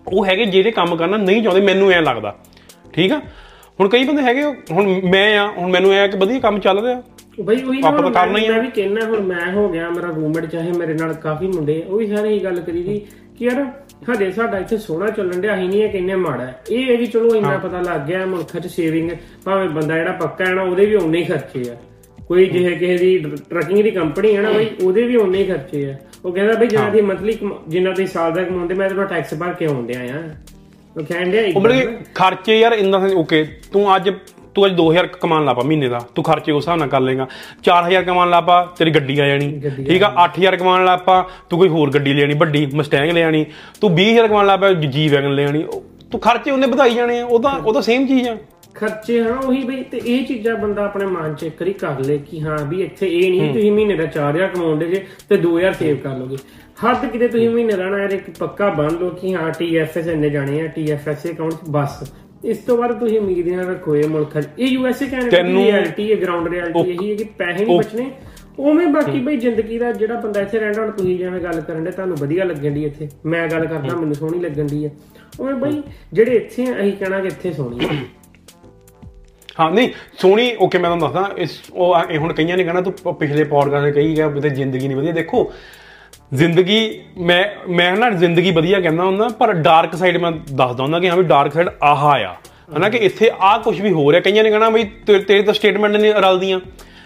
ਉਹ 0.08 0.26
ਹੈਗੇ 0.26 0.44
ਜਿਹੜੇ 0.44 0.70
ਕੰਮ 0.70 0.96
ਕਰਨਾ 0.96 1.16
ਨਹੀਂ 1.16 1.42
ਚਾਹੁੰਦੇ, 1.42 1.66
ਮੈਨੂੰ 1.66 1.92
ਐਂ 1.92 2.02
ਲੱਗਦਾ। 2.02 2.36
ਠੀਕ 2.92 3.12
ਆ? 3.12 3.20
ਹੁਣ 3.80 3.88
ਕਈ 3.88 4.04
ਬੰਦੇ 4.04 4.22
ਹੈਗੇ 4.22 4.42
ਹੁਣ 4.72 4.88
ਮੈਂ 5.10 5.38
ਆ 5.38 5.46
ਹੁਣ 5.58 5.70
ਮੈਨੂੰ 5.70 5.92
ਐ 5.92 6.06
ਕਿ 6.06 6.16
ਵਧੀਆ 6.18 6.38
ਕੰਮ 6.40 6.58
ਚੱਲ 6.60 6.82
ਰਿਹਾ। 6.84 7.02
ਬਈ 7.40 7.62
ਉਹੀ 7.62 7.80
ਨਾ 7.80 7.88
ਆਪਾਂ 7.88 8.02
ਤਾਂ 8.02 8.10
ਕਰਨਾ 8.10 8.38
ਹੀ 8.38 8.48
ਮੈਂ 8.48 8.50
ਆ। 8.50 8.56
ਮੈਂ 8.56 8.62
ਵੀ 8.62 8.70
ਕਹਿਣਾ 8.74 9.04
ਹੁਣ 9.06 9.20
ਮੈਂ 9.26 9.52
ਹੋ 9.52 9.68
ਗਿਆ 9.68 9.88
ਮੇਰਾ 9.90 10.08
ਰੂਮਮੇਟ 10.08 10.46
ਚਾਹੇ 10.46 10.72
ਮੇਰੇ 10.78 10.94
ਨਾਲ 10.94 11.12
ਕਾਫੀ 11.14 11.46
ਮੁੰਡੇ 11.46 11.82
ਆ, 11.82 11.86
ਉਹ 11.88 11.98
ਵੀ 11.98 12.06
ਸਾਰੇ 12.06 12.34
ਇਹ 12.36 12.40
ਗੱਲ 12.44 12.60
ਕਰੀ 12.60 12.82
ਦੀ 12.82 12.98
ਕਿ 13.38 13.44
ਯਾਰ 13.44 13.64
ਹਜੇ 14.10 14.30
ਸਾਡਾ 14.30 14.58
ਇੱਥੇ 14.58 14.76
ਸੋਹਣਾ 14.78 15.06
ਚੱਲਣ 15.10 15.40
ਡਿਆ 15.40 15.54
ਅਸੀਂ 15.54 15.68
ਨਹੀਂ 15.68 15.82
ਇਹ 15.84 15.88
ਕਿੰਨੇ 15.88 16.14
ਮਾੜਾ। 16.14 16.52
ਇਹ 16.70 16.90
ਹੈ 16.90 16.96
ਕਿ 16.96 17.06
ਚਲੋ 17.06 17.34
ਇੰਨਾ 17.36 17.56
ਪਤਾ 17.58 17.80
ਲੱਗ 17.80 18.06
ਗਿਆ 18.06 18.24
ਮੁਲਕਾਂ 18.26 18.60
'ਚ 18.60 18.66
ਸੇਵਿੰਗ 18.66 19.10
ਭਾਵੇਂ 19.44 19.68
ਬੰਦਾ 19.68 19.94
ਜਿਹੜਾ 19.94 20.12
ਪੱਕਾ 20.12 20.44
ਹੈ 20.44 20.54
ਨਾ 20.54 20.62
ਉਹਦੇ 20.62 20.86
ਵੀ 20.86 20.94
ਉਨੇ 20.94 21.18
ਹੀ 21.18 21.24
ਖਰਚੇ 21.24 21.70
ਆ। 21.70 21.76
ਕੋਈ 22.28 22.46
ਜਿਹੇ 22.46 22.74
ਕਿਸੇ 22.76 22.96
ਦੀ 22.96 23.18
ਟਰੱਕਿੰਗ 23.50 23.82
ਦੀ 23.82 23.90
ਕੰਪਨੀ 23.90 24.36
ਹੈ 24.36 24.42
ਨਾ 24.42 24.50
ਬਈ 24.52 24.66
ਉਹਦੇ 24.82 25.02
ਵੀ 25.02 25.16
ਉਨੇ 25.16 25.38
ਹੀ 25.38 25.44
ਖਰਚੇ 25.44 25.84
ਆ। 25.90 25.94
ਉਹ 26.24 26.32
ਕਹਿੰਦਾ 26.32 26.54
ਬਈ 26.54 26.66
ਜਿੰਨਾ 26.66 26.88
ਦੀ 26.90 27.00
ਮੰਥਲੀ 27.00 27.38
ਜਿੰਨਾ 27.68 27.90
ਦੀ 27.90 28.06
ਸਾਲ 28.06 28.32
ਦਾ 28.32 28.42
ਕਮਾਉਂਦੇ 28.42 28.74
ਮੈਂ 28.74 28.88
ਤਾਂ 28.90 29.06
ਟੈਕਸ 29.06 29.34
ਭਰ 29.34 29.52
ਕੇ 29.52 29.66
ਆਉਂਦਿਆ 29.66 30.00
ਆ। 30.00 30.22
ਉਹ 30.96 31.04
ਕਹਿੰਦੇ 31.04 31.44
ਉਹ 31.46 31.60
ਮਤਲਬ 31.60 31.80
ਕਿ 31.80 31.96
ਖਰਚੇ 32.14 32.58
ਯਾਰ 32.58 32.72
ਇੰਨਾ 32.74 32.98
ਓਕੇ 33.16 33.44
ਤੂੰ 33.72 33.94
ਅੱਜ 33.96 34.10
ਤੂੰ 34.54 34.64
ਅੱਜ 34.66 34.72
2000 34.76 35.06
ਕਮਾਉਣ 35.20 35.44
ਲੱਪਾ 35.44 35.62
ਮਹੀਨੇ 35.62 35.88
ਦਾ 35.88 35.98
ਤੂੰ 36.14 36.24
ਖਰਚੇ 36.24 36.52
ਉਸ 36.52 36.62
ਹਿਸਾਬ 36.62 36.78
ਨਾਲ 36.78 36.88
ਕਰ 36.88 37.00
ਲੇਗਾ 37.00 37.26
4000 37.68 38.02
ਕਮਾਉਣ 38.04 38.30
ਲੱਪਾ 38.30 38.56
ਤੇਰੀ 38.78 38.90
ਗੱਡੀ 38.90 39.18
ਆ 39.18 39.26
ਜਾਣੀ 39.26 39.60
ਠੀਕ 39.86 40.02
ਆ? 40.02 40.12
8000 40.24 40.56
ਕਮਾਉਣ 40.56 40.84
ਲੱਪਾ 40.84 41.22
ਤੂੰ 41.50 41.58
ਕੋਈ 41.58 41.68
ਹੋਰ 41.68 41.90
ਗੱਡੀ 41.90 42.12
ਲੈਣੀ 42.12 42.34
ਵੱਡੀ 42.38 42.64
ਮਸਟੈਂਗ 42.74 43.10
ਲੈਣੀ 43.12 43.44
ਤੂੰ 43.80 43.90
20000 43.92 44.26
ਕਮਾਉਣ 44.28 44.46
ਲੱਪਾ 44.46 44.72
ਜੀ 44.72 45.08
ਵੈਗਨ 45.08 45.34
ਲੈਣੀ 45.34 45.62
ਤੂੰ 46.12 46.20
ਖਰਚੇ 46.20 46.50
ਉਹਨੇ 46.50 46.66
ਵਧਾਈ 46.66 46.94
ਜਾਣੇ 46.94 47.20
ਉਹ 47.22 47.40
ਤਾਂ 47.40 47.58
ਉਹ 47.60 47.72
ਤਾਂ 47.72 47.82
ਸੇਮ 47.82 48.06
ਚੀਜ਼ 48.06 48.28
ਆ। 48.28 48.36
ਖਰਚੇ 48.74 49.20
ਹਾਂ 49.22 49.36
ਉਹੀ 49.38 49.62
ਬਈ 49.64 49.82
ਤੇ 49.82 50.00
ਇਹ 50.06 50.24
ਚੀਜ਼ਾਂ 50.26 50.54
ਬੰਦਾ 50.56 50.84
ਆਪਣੇ 50.84 51.06
ਮਨ 51.06 51.34
ਚ 51.34 51.42
ਇੱਕ 51.42 51.62
ਵਾਰੀ 51.62 51.72
ਕਰ 51.72 52.00
ਲੇ 52.00 52.16
ਕਿ 52.20 52.40
ਹਾਂ 52.40 52.58
ਵੀ 52.66 52.82
ਇੱਥੇ 52.82 53.06
ਇਹ 53.08 53.30
ਨਹੀਂ 53.30 53.52
ਤੁਸੀਂ 53.52 53.70
ਮਹੀਨੇ 53.72 53.94
ਦਾ 53.96 54.04
4000 54.16 54.48
ਕਮਾਉਂਦੇ 54.54 54.86
ਜੇ 54.86 55.04
ਤੇ 55.28 55.36
2000 55.38 55.72
ਸੇਵ 55.74 55.96
ਕਰ 55.96 56.16
ਲੋਗੇ। 56.18 56.36
ਹੱਦ 56.84 57.04
ਕਿਤੇ 57.06 57.28
ਤੁਸੀਂ 57.28 57.48
ਮਹੀਨੇ 57.50 57.76
ਨਾ 57.76 57.98
ਯਾਰ 57.98 58.10
ਇੱਕ 58.10 58.30
ਪੱਕਾ 58.38 58.68
ਬੰਨ 58.70 58.96
ਲਓ 58.96 59.10
ਕਿ 59.10 59.34
ਹਾਂ 59.34 59.50
ਟੀਐਫਐਸ 59.50 60.06
ਇੰਨੇ 60.06 60.30
ਜਾਣੇ 60.30 60.60
ਆ 60.60 60.66
ਟੀਐਫਐਸ 60.66 61.26
ਅਕਾਊਂਟ 61.26 61.54
ਬਸ। 61.70 62.02
ਇਸ 62.44 62.58
ਤੋਂ 62.58 62.76
ਬਾਅਦ 62.78 62.98
ਤੁਸੀਂ 63.00 63.18
ਉਮੀਦ 63.20 63.48
ਨਾ 63.48 63.62
ਰੱਖੋ 63.62 63.96
ਇਹ 63.96 64.08
ਮੁਲਕ 64.08 64.38
'ਚ। 64.40 64.48
ਇਹ 64.58 64.66
ਯੂਐਸਏ 64.66 65.06
ਕੈਨੇਡਾ 65.06 65.42
ਦੀ 65.42 65.54
ਰਿਐਲਿਟੀ 65.54 66.10
ਹੈ 66.10 66.16
ਗਰਾਊਂਡ 66.16 66.48
ਰਿਐਲਿਟੀ 66.48 66.90
ਇਹੀ 66.90 67.10
ਹੈ 67.10 67.16
ਕਿ 67.16 67.24
ਪੈਸੇ 67.38 67.64
ਨਹੀਂ 67.64 67.78
ਬਚਣੇ। 67.78 68.10
ਉਵੇਂ 68.58 68.86
ਬਾਕੀ 68.86 69.20
ਬਈ 69.20 69.36
ਜ਼ਿੰਦਗੀ 69.36 69.78
ਦਾ 69.78 69.90
ਜਿਹੜਾ 69.92 70.14
ਬੰਦਾ 70.20 70.40
ਇੱਥੇ 70.40 70.58
ਰਹਿੰਦਾ 70.58 70.82
ਹੁਣ 70.82 70.90
ਤੁਸੀਂ 70.90 71.16
ਜਿਵੇਂ 71.18 71.40
ਗੱਲ 71.40 71.60
ਕਰਨ 71.60 71.84
ਦੇ 71.84 71.90
ਤੁਹਾਨੂੰ 71.90 72.16
ਵਧੀਆ 72.16 72.44
ਲੱਗਣ 72.44 72.70
ਦੀ 72.70 72.84
ਇੱਥੇ। 72.84 73.08
ਮੈਂ 73.26 73.46
ਗੱਲ 73.48 73.66
ਕਰਦਾ 73.66 73.96
ਮੈਨੂੰ 73.96 74.14
ਸੋਹਣੀ 74.14 74.40
ਲੱਗਣ 74.40 74.66
ਦੀ 74.66 74.84
ਹੈ। 74.84 74.90
ਉਵੇਂ 75.40 75.54
ਬਈ 75.54 75.82
ਜਿਹੜੇ 76.12 76.36
ਇੱਥੇ 76.36 76.66
ਆ 76.66 76.80
ਅਸੀਂ 76.80 76.92
ਕਹਿਣਾ 76.92 77.20
ਕਿ 77.20 77.28
ਇੱਥੇ 77.28 77.52
ਸੋਹਣੀ 77.52 77.86
ਹੈ। 77.86 77.96
ਹਾਂ 79.60 79.70
ਨਹੀਂ 79.70 79.88
ਸੋਹਣੀ 80.18 80.54
ਓਕੇ 80.60 80.78
ਮੈਂ 80.78 80.90
ਤੁਹਾਨੂੰ 80.90 81.08
ਦੱਸਦਾ 81.08 81.34
ਇਸ 81.38 81.60
ਉਹ 81.72 81.94
ਹੁਣ 82.18 82.32
ਕਈਆਂ 82.32 82.56
ਨੇ 82.56 82.64
ਕਹਿਣਾ 82.64 82.80
ਤੂੰ 82.80 83.14
ਪਿਛਲੇ 83.14 83.44
ਪੌਡਕਾਸਟ 83.44 83.90
'ਚ 83.90 83.94
ਕਹੀ 83.94 84.16
ਗਿਆ 84.16 84.28
ਵੀ 84.28 84.40
ਤੇ 84.40 84.50
ਜ਼ਿੰਦਗੀ 84.50 84.88
ਨਹੀਂ 84.88 84.96
ਵਧੀਆ। 84.96 85.12
ਦੇਖੋ 85.12 85.50
ਜ਼ਿੰਦਗੀ, 86.34 87.00
ਮੈਂ 87.18 87.44
ਮੈਂ 87.70 87.96
ਨਾ 87.96 88.10
ਜ਼ਿੰਦਗੀ 88.10 88.50
ਵਧੀਆ 88.50 88.80
ਕਹਿੰਦਾ 88.80 89.04
ਹੁੰਦਾ, 89.04 89.28
ਪਰ 89.28 89.52
ਡਾਰਕ 89.52 89.94
ਸਾਈਡ 89.94 90.16
ਮੈਂ 90.16 90.32
ਦੱਸਦਾ 90.54 90.82
ਹੁੰਦਾ 90.82 91.00
ਕਿ 91.00 91.10
ਹਾਂ 91.10 91.16
ਵੀ 91.16 91.22
ਡਾਰਕ 91.22 91.52
ਸਾਈਡ 91.52 91.68
ਆਹ 91.82 92.04
ਆ। 92.04 92.36
ਹਨਾ 92.76 92.88
ਕਿ 92.88 92.98
ਇੱਥੇ 92.98 93.30
ਆਹ 93.40 93.58
ਕੁਝ 93.58 93.80
ਵੀ 93.80 93.92
ਹੋ 93.92 94.12
ਰਿਹਾ। 94.12 94.20
ਕਈਆਂ 94.20 94.44
ਨੇ 94.44 94.50
ਕਹਿਣਾ 94.50 94.70
ਬਈ 94.70 94.84
ਤੇ- 94.84 95.22
ਤੇਰੀ 95.22 95.42
ਤਾਂ 95.42 95.54
ਸਟੇਟਮੈਂਟ 95.54 95.96
ਨੇ 95.96 96.12
ਰਲਦੀਆਂ 96.12 96.60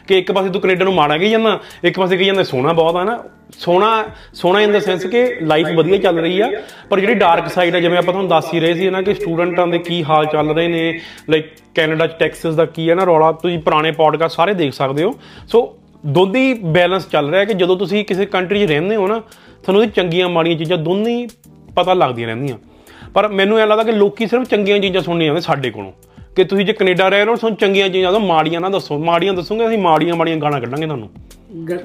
ਕਿ 0.09 0.19
ਇੱਕ 0.19 0.33
ਪਾਸੇ 0.33 0.49
ਤੂੰ 0.49 0.63
ਕੈਨੇਡਾ 0.63 0.85
ਨੂੰ 0.85 0.95
ਮਾੜਾ 0.95 1.19
ਕਹੀ 1.19 1.31
ਜਾਂਦਾ, 1.31 1.61
ਇੱਕ 1.85 1.99
ਪਾਸੇ 1.99 2.17
ਕਹੀ 2.17 2.27
ਜਾਂਦਾ 2.27 2.43
ਸੋਹਣਾ 2.43 2.73
ਬਹੁਤ 2.73 2.97
ਆ 2.97 3.05
ਨਾ। 3.05 3.25
ਸੋਹਣਾ 3.59 4.05
ਸੋਹਣਾ 4.33 4.61
ਇਨ 4.61 4.73
ਦਾ 4.73 4.81
ਸੈਂਸ 4.81 5.07
ਕਿ 5.07 5.37
ਲਾਈਫ 5.43 5.67
ਵਧੀਆ 5.67 5.99
ਚੱਲ 5.99 6.19
ਰਹੀ 6.19 6.41
ਆ, 6.41 6.53
ਪਰ 6.91 7.01
ਜਿਹੜੀ 7.01 7.15
ਡਾਰਕ 7.15 7.49
ਸਾਈਡ 7.49 7.77
ਆ, 7.77 7.81
ਜਿਵੇਂ 7.81 7.99
ਆਪਾਂ 7.99 8.13
ਤੁਹਾਨੂੰ 8.13 8.29
ਦੱਸ 8.29 8.55
ਹੀ 8.55 8.61
ਰਹੇ 8.61 8.75
ਸੀ 8.75 8.91
ਨਾ 8.91 9.03
ਕਿ 9.03 9.15
ਸਟੂਡੈਂਟਾਂ 9.15 9.67
ਦੇ 9.67 9.79
ਕੀ 9.79 10.05
ਹਾਲ 10.05 10.27
ਚੱਲ 10.27 10.55
ਰਹੇ 10.55 10.69
ਨੇ 10.69 11.01
ਲਾਈਕ 11.31 11.45
ਕੈਨੇਡਾ 11.75 12.07
ਚ 12.07 12.19
ਟੈਕਸਸ 12.19 12.55
ਦਾ 12.55 12.65
ਕੀ 12.65 12.91
ਹੈ 12.91 12.95
ਨਾ 12.95 13.05
ਰੌਲਾ, 13.05 13.33
ਤੁਸੀਂ 13.33 13.59
ਪੁਰਾਣੇ 13.59 13.91
ਪੋਡਕਾਸਟ 13.91 14.37
ਸਾਰੇ 14.37 14.55
ਦੇਖ 14.55 14.73
ਸਕਦੇ 14.73 15.03
ਹੋ। 15.03 15.15
ਸੋ 15.49 15.79
ਦੋਨੇ 16.07 16.55
ਬੈਲੈਂਸ 16.55 17.09
ਚੱਲ 17.09 17.31
ਰਿਹਾ 17.31 17.45
ਕਿ 17.45 17.55
ਜਦੋਂ 17.55 17.77
ਤੁਸੀਂ 17.77 18.05
ਕਿਸੇ 18.05 18.27
ਕੰਟਰੀ 18.27 18.67
'ਚ 18.67 18.71
ਰਹਿੰਦੇ 18.71 18.97
ਹੋ 18.97 19.09
ਨਾ 19.09 19.21
ਤੁਹਾਨੂੰ 19.63 19.83
ਉਹਦੀ 19.83 19.93
ਚੰਗੀਆਂ 19.97 20.29
ਮਾੜੀਆਂ 20.29 20.57
ਚੀਜ਼ਾਂ 20.57 20.79
ਦੋਨੇ 20.79 21.29
ਪਤਾ 21.77 21.95
ਲੱਗਦੀਆਂ 21.95 22.27
ਰਹਿੰਦੀਆਂ। 22.27 22.59
ਪਰ 23.15 23.29
ਮੈਨੂੰ 23.29 23.59
ਐਂ 23.59 23.67
ਲੱਗਦਾ 23.67 23.85
ਕਿ 23.85 23.93
ਲੋਕੀ 23.93 24.27
ਸਿਰਫ 24.27 24.49
ਚੰਗੀਆਂ 24.49 24.79
ਚੀਜ਼ਾਂ 24.79 25.03
ਸੁਣਨੀ 25.03 25.25
ਜਾਂਦੇ 25.25 25.41
ਸਾਡੇ 25.41 25.71
ਕੋਲੋਂ। 25.71 25.93
ਕਿ 26.37 26.45
ਤੁਸੀਂ 26.45 26.67
ਜੇ 26.67 26.73
ਕੈਨੇਡਾ 26.73 27.09
ਰਹਿ 27.09 27.25
ਰਹੇ 27.25 27.31
ਹੋ 27.33 27.37
ਤੁਹਾਨੂੰ 27.37 27.57
ਚੰਗੀਆਂ 27.57 27.89
ਚੀਜ਼ਾਂ 27.89 28.13
ਦੋ 28.13 28.19
ਮਾੜੀਆਂ 28.21 28.61
ਨਾ 28.61 28.69
ਦੱਸੋ। 28.69 28.99
ਮਾੜੀਆਂ 28.99 29.35
ਦੱਸੋਗੇ 29.35 29.67
ਅਸੀਂ 29.67 29.79
ਮਾੜੀਆਂ 29.79 30.17
ਮਾੜੀਆਂ 30.17 30.37
ਗਾਲਾਂ 30.37 30.61
ਕੱਢਾਂਗੇ 30.61 30.87
ਤੁਹਾਨੂੰ। 30.87 31.11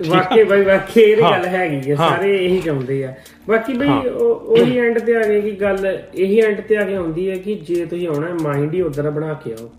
ਵਾਕਈ 0.08 0.44
ਬਈ 0.44 0.62
ਵਾਕਈ 0.62 1.02
ਇਹ। 1.02 1.18
ਗੱਲ 1.18 1.46
ਹੈਗੀ 1.46 1.92
ਹੈ। 1.92 1.96
ਸਾਰੇ 1.96 2.46
ਇਹੀ 2.46 2.60
ਚਾਹੁੰਦੇ 2.60 3.04
ਆ। 3.06 3.14
ਬਾਕੀ 3.48 3.74
ਬਈ 3.74 3.88
ਉਹ- 3.88 4.36
ਉਹੀ 4.36 4.78
ਐਂਡ 4.78 5.00
ਤੇ 5.00 5.16
ਆ 5.16 5.20
ਗਏ 5.20 5.42
ਕਿ 5.42 5.52
ਗੱਲ 5.52 6.00
ਇਹੀ 6.16 6.40
ਐਂਡ 6.40 6.62
ਤੇ 6.62 6.78
ਆ 6.78 6.82
ਕੇ 6.84 6.96
ਆਉਂਦੀ 6.96 7.30
ਹੈ 7.30 7.36
ਕਿ 7.36 7.56
ਜੇ 7.56 7.86
ਤੁਸੀਂ 7.86 8.08
ਆਉਣਾ 8.08 8.28
ਮਾਈਂਡ 8.42 8.74
ਹੀ 8.74 8.82
ਉਧਰ 8.82 9.10
ਬਣਾ 9.10 9.34
ਕੇ 9.34 9.54
ਆਓ। 9.54 9.72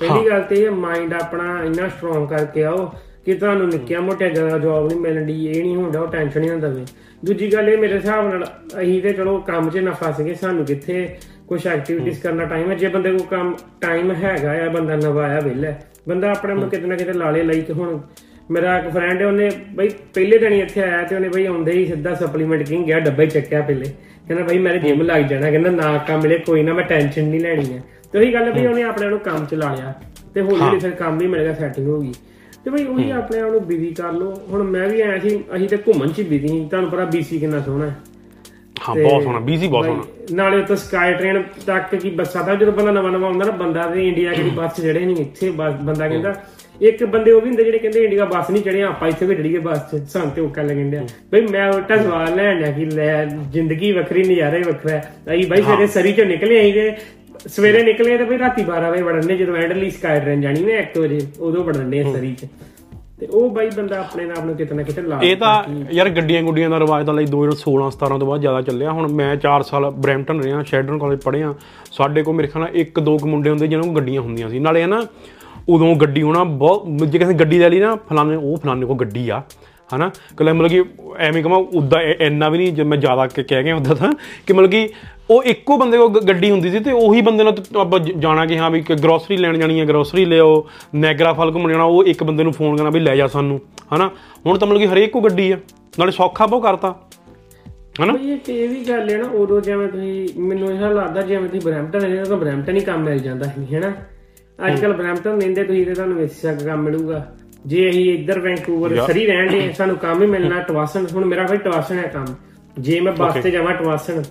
ਪਹਿਲੀ 0.00 0.30
ਗੱਲ 0.30 0.42
ਤੇ 0.42 0.56
ਇਹ 0.56 0.70
ਮਾਈਂਡ 0.70 1.14
ਆਪਣਾ 1.14 1.62
ਇੰਨਾ 1.64 1.88
ਸਟਰੋਂਗ 1.88 2.28
ਕਰਕੇ 2.28 2.64
ਆਓ 2.64 2.92
ਕਿ 3.26 3.34
ਤੁਹਾਨੂੰ 3.34 3.68
ਨਿੱਕੀਆਂ 3.68 4.00
ਮੋਟੀਆਂ 4.00 4.30
ਜ਼ਿਆਦਾ 4.30 4.58
ਜੌਬ 4.58 4.88
ਨਹੀਂ 4.88 5.00
ਮਿਲਣ 5.00 5.24
ਦੀ 5.24 5.46
ਇਹ 5.46 5.62
ਨਹੀਂ 5.62 5.76
ਹੁੰਦਾ 5.76 6.00
ਉਹ 6.00 6.06
ਟੈਨਸ਼ਨ 6.06 6.40
ਨਹੀਂ 6.40 6.50
ਹੁੰਦਾ 6.50 6.68
ਵੇ। 6.68 6.84
ਦੂਜੀ 7.24 7.52
ਗੱਲ 7.52 7.68
ਇਹ 7.68 7.78
ਮੇਰੇ 7.78 7.94
ਹਿਸਾਬ 7.94 8.28
ਨਾਲ 8.28 8.44
ਅਸੀਂ 8.82 9.02
ਤੇ 9.02 9.12
ਚਲੋ 9.12 9.38
ਕੰਮ 9.38 9.70
'ਚ 9.70 9.78
ਨਫਾ 9.78 10.12
ਸੀਗੇ 10.12 10.34
ਸਾਨੂੰ 10.34 10.64
ਕਿੱਥੇ 10.64 11.08
ਕੁਝ 11.48 11.66
ਐਕਟੀਵਿਟੀਜ਼ 11.66 12.20
ਕਰਨਾ 12.20 12.44
ਟਾਈਮ 12.44 12.70
ਹੈ। 12.70 12.74
ਜੇ 12.74 12.88
ਬੰਦੇ 12.88 13.10
ਕੋਲ 13.10 13.26
ਕੰਮ 13.30 13.54
ਟਾਈਮ 13.80 14.12
ਹੈਗਾ 14.12 14.52
ਆ 14.64 14.68
ਬੰਦਾ 14.68 14.96
ਨਵਾਇਆ 14.96 15.40
ਵਿਹਲਾ 15.40 15.68
ਹੈ, 15.68 15.80
ਬੰਦਾ 16.08 16.30
ਆਪਣੇ 16.30 16.54
ਨੂੰ 16.54 16.68
ਕਿਤੇ 16.70 16.86
ਨਾ 16.86 16.96
ਕਿਤੇ 16.96 17.12
ਲਾਲੇ 17.12 17.42
ਲਈ 17.42 17.60
ਕਿ 17.60 17.72
ਹੁਣ 17.72 18.00
ਮੇਰਾ 18.50 18.78
ਇੱਕ 18.78 18.88
ਫਰੈਂਡ 18.88 19.20
ਹੈ 19.22 19.26
ਉਹਨੇ 19.26 19.50
ਬਈ 19.74 19.88
ਪਹਿਲੇ 20.14 20.38
ਦਿਨ 20.38 20.52
ਹੀ 20.52 20.60
ਇੱਥੇ 20.60 20.82
ਆਇਆ 20.82 21.02
ਤੇ 21.02 21.14
ਉਹਨੇ 21.16 21.28
ਬਈ 21.28 21.46
ਆਉਂਦੇ 21.46 21.72
ਹੀ 21.72 21.86
ਸਿੱਧਾ 21.86 22.14
ਸਪਲੀਮੈਂਟ 22.14 22.62
ਕਿੰਗ 22.62 22.84
ਗਿਆ 22.86 22.98
ਡੱਬਾ 23.00 23.22
ਹੀ 23.22 23.28
ਚੱਕਿਆ 23.28 23.60
ਪਹਿਲੇ। 23.60 23.84
ਕਹਿੰਦਾ 24.28 24.44
ਬਈ 24.44 24.58
ਮੇਰੇ 24.58 24.78
ਜਿਮ 24.78 25.02
ਲੱਗ 25.02 25.22
ਜਾਣਾ 25.22 25.50
ਕਹਿੰਦਾ 25.50 25.70
ਨਾ 25.70 25.96
ਕੰਮ 25.98 26.20
ਮਿਲੇ 26.22 26.38
ਕੋਈ 26.38 26.62
ਨਾ 26.62 26.72
ਮੈਂ 26.72 26.84
ਟੈਨਸ਼ਨ 26.84 27.24
ਨਹੀਂ 27.24 27.40
ਲੈਣੀ 27.40 27.72
ਹੈ। 27.72 27.82
ਤੇ 28.12 28.18
ਉਹੀ 28.18 28.34
ਗੱਲ 28.34 28.52
ਵੀ 28.52 28.66
ਉਹਨੇ 28.66 28.82
ਆਪਣੇ 28.82 29.06
ਆਪ 29.06 29.10
ਨੂੰ 29.10 29.18
ਕੰਮ 29.20 29.44
ਚ 29.46 29.54
ਲਾ 29.54 29.74
ਲਿਆ 29.74 29.94
ਤੇ 30.34 30.40
ਹੌਲੀ 30.40 30.60
ਹੌਲੀ 30.60 30.78
ਫਿਰ 30.78 30.90
ਕੰਮ 30.90 31.18
ਵੀ 31.18 31.26
ਮਿਲ 31.26 31.42
ਗਿਆ 31.42 31.54
ਸੈਟਿੰਗ 31.54 31.88
ਹੋ 31.88 32.00
ਗਈ। 32.00 32.12
ਤੇ 32.64 32.70
ਬਈ 32.70 32.84
ਉਹੀ 32.84 33.10
ਆਪਣੇ 33.10 33.40
ਆਪ 33.40 33.50
ਨੂੰ 33.50 33.60
ਬਿਜ਼ੀ 33.66 33.94
ਕਰ 33.94 34.12
ਲਓ। 34.12 34.34
ਹੁਣ 34.50 34.62
ਮੈਂ 34.62 34.88
ਵੀ 34.88 35.00
ਆਇਆ 35.00 35.18
ਸੀ 35.18 35.38
ਅਸੀਂ 35.56 35.68
ਤੇ 35.68 35.76
ਘੁੰਮਣ 35.76 36.08
ਚ 36.08 36.20
ਬਿਜ਼ੀ 36.20 36.48
ਸੀ। 36.48 36.64
ਤੁਹਾਨੂੰ 36.70 36.90
ਪਤਾ 36.90 37.04
ਬੀਸੀ 37.04 37.38
ਕਿੰਨਾ 37.38 37.60
ਸੋਹਣਾ 37.60 37.86
ਹੈ। 37.86 37.96
ਹਾਂ 38.88 38.94
ਬਹੁਤ 38.96 39.22
ਸੋਹਣਾ 39.22 39.38
ਬੀਜ਼ੀ 39.38 39.68
ਬਹੁਤ 39.68 39.86
ਸੋਹਣਾ। 39.86 40.02
ਨਾਲੇ 40.32 40.56
ਉੱਥੇ 40.56 40.76
ਸਕਾਈ 40.76 41.14
ਟ੍ਰੇਨ 41.14 41.42
ਤੱਕ 41.66 41.94
ਕੀ 41.94 42.10
ਬੱਸਾਂ 42.10 42.44
ਦਾ 42.44 42.54
ਜਦੋਂ 42.54 42.72
ਬੰਦਾ 42.72 42.90
ਨਵਾਂ 42.90 43.10
ਨਵਾਂ 43.12 43.28
ਆਉਂਦਾ 43.28 43.44
ਨਾ 43.44 43.50
ਬੰਦਾ 43.50 43.86
ਤੇ 43.86 44.08
ਇੰਡੀਆ 44.08 44.32
ਦੀ 44.32 44.50
ਬੱਸ 44.50 44.80
ਚੜੇ 44.80 45.00
ਨਹੀਂ 45.00 45.16
ਇੱਥੇ 45.16 45.50
ਬੱਸ- 45.50 45.76
ਬੰਦਾ 45.82 46.08
ਕਹਿੰਦਾ 46.08 46.34
ਇੱਕ 46.80 47.04
ਬੰਦੇ 47.04 47.32
ਉਹ 47.32 47.40
ਵੀ 47.40 47.48
ਹੁੰਦੇ 47.48 47.64
ਜਿਹੜੇ 47.64 47.78
ਕਹਿੰਦੇ 47.78 48.04
ਇੰਡੀਆ 48.04 48.24
ਬੱਸ 48.24 48.50
ਨਹੀਂ 48.50 48.62
ਚੜੇ 48.62 48.82
ਆਪਾਂ 48.82 49.08
ਇੱਥੇ 49.08 49.26
ਵੀ 49.26 49.34
ਚੜੀਏ 49.34 49.58
ਬੱਸ 49.58 49.94
'ਚ 49.94 50.02
ਸਾਨੂੰ 50.08 50.30
ਤੇ 50.30 50.40
ਔਕਾ 50.40 50.62
ਲੱਗਣ 50.62 50.90
ਡਿਆ। 50.90 51.02
ਬਈ 51.32 51.40
ਮੈਂ 51.40 51.72
ਉਲਟਾ 51.72 51.96
ਸਵਾਲ 51.96 52.34
ਲੈਣ 52.36 52.58
ਡਿਆ 52.58 52.70
ਕਿ 52.72 52.84
ਲੈ 52.84 53.24
ਜ਼ਿੰਦਗੀ 53.24 53.92
ਵੱਖਰੀ 53.92 54.22
ਨਜ਼ਾਰਾ 54.22 54.56
ਹੀ 54.56 54.62
ਵੱਖਰਾ 54.62 54.92
ਹੈ। 54.92 55.12
ਅਸੀਂ 55.34 55.46
ਬਾਈ 55.46 55.62
ਸਵੇਰੇ 55.62 55.86
ਸਰੀ 55.86 56.12
ਚੋਂ 56.12 56.24
ਨਿਕਲੇ 56.24 56.72
ਤੇ 56.72 56.90
ਸਵੇਰੇ 57.46 57.82
ਨਿਕਲੇ 57.82 58.16
ਤੇ 58.18 58.24
ਬਈ 58.24 58.38
ਰਾਤੀ 58.38 58.62
12 58.64 58.90
ਵਜੇ 58.90 59.02
ਵੜਨੇ 59.02 59.36
ਜਦੋਂ 59.36 59.56
ਐਂਡਲੀ 59.56 59.90
ਸਕਾਈ 59.90 60.20
ਟ੍ਰੇਨ 60.20 60.40
ਜਾਣੀ 60.40 60.64
ਨਾ 60.64 60.72
1 60.72 61.00
ਵਜੇ 61.00 61.20
ਉਦੋਂ 61.40 61.64
ਵੜਨੇ 61.64 62.00
ਆ 62.00 62.12
ਸਰੀ 62.12 62.34
'ਚ। 62.34 62.46
ਤੇ 63.20 63.26
ਉਹ 63.26 63.50
ਬਾਈ 63.50 63.70
ਬੰਦਾ 63.76 63.98
ਆਪਣੇ 63.98 64.24
ਆਪ 64.30 64.44
ਨੂੰ 64.44 64.54
ਕਿਤੇ 64.56 64.74
ਨਾ 64.74 64.82
ਕਿਤੇ 64.82 65.02
ਲਾ 65.02 65.18
ਇਹ 65.22 65.36
ਤਾਂ 65.36 65.64
ਯਾਰ 65.92 66.08
ਗੱਡੀਆਂ 66.08 66.42
ਗੁੱਡੀਆਂ 66.42 66.70
ਦਾ 66.70 66.78
ਰਿਵਾਜ 66.78 67.06
ਤਾਂ 67.06 67.14
ਲਈ 67.14 67.26
2016 67.26 67.90
17 67.90 68.18
ਤੋਂ 68.18 68.26
ਬਾਅਦ 68.26 68.40
ਜ਼ਿਆਦਾ 68.40 68.62
ਚੱਲਿਆ। 68.62 68.90
ਹੁਣ 68.90 69.12
ਮੈਂ 69.12 69.36
4 69.36 69.62
ਸਾਲ 69.62 69.90
ਬਰੈਂਪਟਨ 69.90 70.40
ਰਿਹਾ 70.40 70.62
ਸ਼ੈਡਰਨ 70.62 70.98
ਕਾਲਜ 70.98 71.20
ਪੜ੍ਹਿਆ। 71.24 71.54
ਸਾਡੇ 71.92 72.22
ਕੋਲ 72.22 72.34
ਮੇਰੇ 72.34 72.48
ਖਿਆਲ 72.48 72.64
ਨਾਲ 72.64 72.76
ਇੱਕ 72.76 73.00
ਦੋ 73.00 73.16
ਕੁ 73.18 73.28
ਮੁੰਡੇ 73.28 73.50
ਹੁੰਦੇ 73.50 73.66
ਜਿਹਨਾਂ 73.66 73.84
ਕੋਲ 73.84 73.94
ਗੱਡੀਆਂ 73.94 74.20
ਹੁੰਦੀਆਂ 74.20 74.48
ਸੀ। 74.48 74.58
ਨਾਲੇ 74.58 74.86
ਨਾ 74.86 75.02
ਉਦੋਂ 75.68 75.94
ਗੱਡੀ 75.96 76.22
ਹੋਣਾ 76.22 76.44
ਬਹੁਤ 76.44 77.06
ਜੇ 77.08 77.18
ਕਿਸੇ 77.18 77.34
ਗੱਡੀ 77.34 77.58
ਲੈ 77.58 77.68
ਲਈ 77.68 77.80
ਨਾ 77.80 77.94
ਫਲਾਣੇ 78.08 78.36
ਉਹ 78.36 78.56
ਫਲਾਣੇ 78.56 78.86
ਕੋਲ 78.86 78.96
ਗੱਡੀ 78.96 79.28
ਆ। 79.28 79.42
ਹਨਾ? 79.96 80.08
ਕਿ 80.08 80.44
ਮਤਲਬ 80.44 80.68
ਕਿ 80.68 80.84
ਐਵੇਂ 81.18 81.44
ਕਮਾ 81.44 81.56
ਉਦਾਂ 81.56 82.02
ਇ- 82.02 82.16
ਇੰਨਾ 82.20 82.48
ਵੀ 82.48 82.58
ਨਹੀਂ 82.58 82.72
ਜੇ 82.72 82.84
ਮੈਂ 82.84 82.98
ਜ਼ਿਆਦਾ 82.98 83.26
ਕਿ 83.26 83.42
ਕਹਿ 83.42 83.64
ਗਿਆ 83.64 83.76
ਉਦਾਂ 83.76 83.96
ਤਾਂ। 83.96 84.12
ਕਿ 84.46 84.52
ਮਤਲਬ 84.52 84.70
ਕਿ 84.70 84.88
ਉਹ 85.30 85.42
ਇੱਕੋ 85.42 85.76
ਬੰਦੇ 85.76 85.98
ਕੋਲ 85.98 86.08
ਗ- 86.08 86.28
ਗੱਡੀ 86.28 86.50
ਹੁੰਦੀ 86.50 86.70
ਸੀ 86.70 86.78
ਤੇ 86.80 86.92
ਉਹੀ 86.92 87.20
ਬੰਦੇ 87.20 87.44
ਨਾਲ 87.44 87.52
ਤ- 87.52 87.76
ਆਪਾਂ 87.76 88.00
ਜ- 88.00 88.12
ਜਾਣਾ 88.18 88.46
ਕਿ 88.46 88.58
ਹਾਂ 88.58 88.70
ਵੀ 88.70 88.80
ਗਰੋਸਰੀ 88.80 89.36
ਲੈਣ 89.36 89.58
ਜਾਣੀ 89.58 89.80
ਹੈ 89.80 89.84
ਗਰੋਸਰੀ 89.84 90.24
ਲਿਓ 90.24 90.68
ਨੈਗਰਾ 90.94 91.32
ਫਲ 91.32 91.54
ਘੁੰਮਣ 91.54 91.70
ਜਾਣਾ 91.70 91.84
ਉਹ 91.84 92.04
ਇੱਕ 92.04 92.24
ਬੰਦੇ 92.24 92.44
ਨੂੰ 92.44 92.52
ਫੋਨ 92.52 92.76
ਕਰਨਾ 92.76 92.90
ਵੀ 92.90 93.00
ਲੈ 93.00 93.16
ਜਾ 93.16 93.26
ਸਾਨੂੰ, 93.26 93.60
ਹਨਾ? 93.96 94.10
ਹੁਣ 94.46 94.58
ਤਾਂ 94.58 94.68
ਮਤਲਬ 94.68 94.80
ਕਿ 94.80 94.88
ਹਰੇਕ 94.88 95.10
ਕੋ 95.10 95.20
ਗੱਡੀ 95.20 95.52
ਆ, 95.52 95.58
ਨਾਲੇ 95.98 96.12
ਸੌਖਾ 96.12 96.46
ਬਹੁਤ 96.46 96.62
ਕਰਤਾ, 96.62 97.00
ਹਨਾ? 98.02 98.12
ਬਈ 98.12 98.30
ਇਹ 98.30 98.38
ਤੇ 98.38 98.64
ਇਹ 98.64 98.68
ਵੀ 98.68 98.84
ਗੱਲ 98.88 99.10
ਹੈ 99.10 99.18
ਨਾ, 99.18 99.28
ਉਦੋਂ 99.28 99.60
ਜਿਵੇਂ 99.60 99.88
ਤੁਸੀਂ, 99.88 100.28
ਮੈਨੂੰ 100.38 100.72
ਇਹ 100.72 100.80
ਲੱਗਦਾ 100.80 101.22
ਜਿਵੇਂ 101.22 101.48
ਤੁਸੀਂ 101.48 101.60
ਬਰੈਂਪਟਨ 101.60 101.98
ਰਹਿੰਦੇ 102.00 102.24
ਤਾਂ 102.24 102.36
ਬਰੈਂਪਟਨ 102.36 102.76
ਹੀ 102.76 102.80
ਕੰਮ 102.80 103.02
ਮਿਲ 103.02 103.18
ਜਾਂਦਾ 103.18 103.46
ਸੀ, 103.46 103.74
ਹੈਨਾ? 103.74 103.92
ਅੱਜ 104.66 104.80
ਕੱਲ 104.80 104.92
ਬਰੈਂਪਟਨ 104.92 105.40
ਰਹਿੰਦੇ 105.40 105.64
ਤੁਸੀਂ 105.64 105.86
ਤੇ 105.86 105.94
ਤੁਹਾਨੂੰ 105.94 106.16
ਵੇਸਿਆ 106.16 106.54
ਕੰਮ 106.54 106.82
ਮਿਲੂਗਾ। 106.82 107.34
ਜੇ 107.66 107.88
ਅਸੀਂ 107.90 108.12
ਇੱਧਰ 108.14 108.38
ਵੈਂਕੂਵਰ 108.38 108.96
ਸਰੀ 109.06 109.26
ਰਹਿਣ 109.26 109.50
ਦੇ 109.50 109.72
ਸਾਨੂੰ 109.72 109.96
ਕੰਮ 109.96 110.22
ਹੀ 110.22 110.26
ਮਿਲਣਾ 110.26 110.60
ਟਵਾਸਨ 110.60 111.06
ਹੁਣ 111.14 111.24
ਮੇਰਾ 111.24 111.46
ਭਾਈ 111.46 111.56
ਟਵਾਸਨ 111.56 111.98
ਹੈ 111.98 112.06
ਕੰਮ। 112.06 112.34
ਜੇ 112.78 113.00
ਮੈਂ 113.00 113.12
ਬੱਸ 113.12 113.42
ਤੇ 113.42 113.50
ਜਾਵਾਂ 113.50 113.74
ਟਵਾਸਨ 113.74 114.22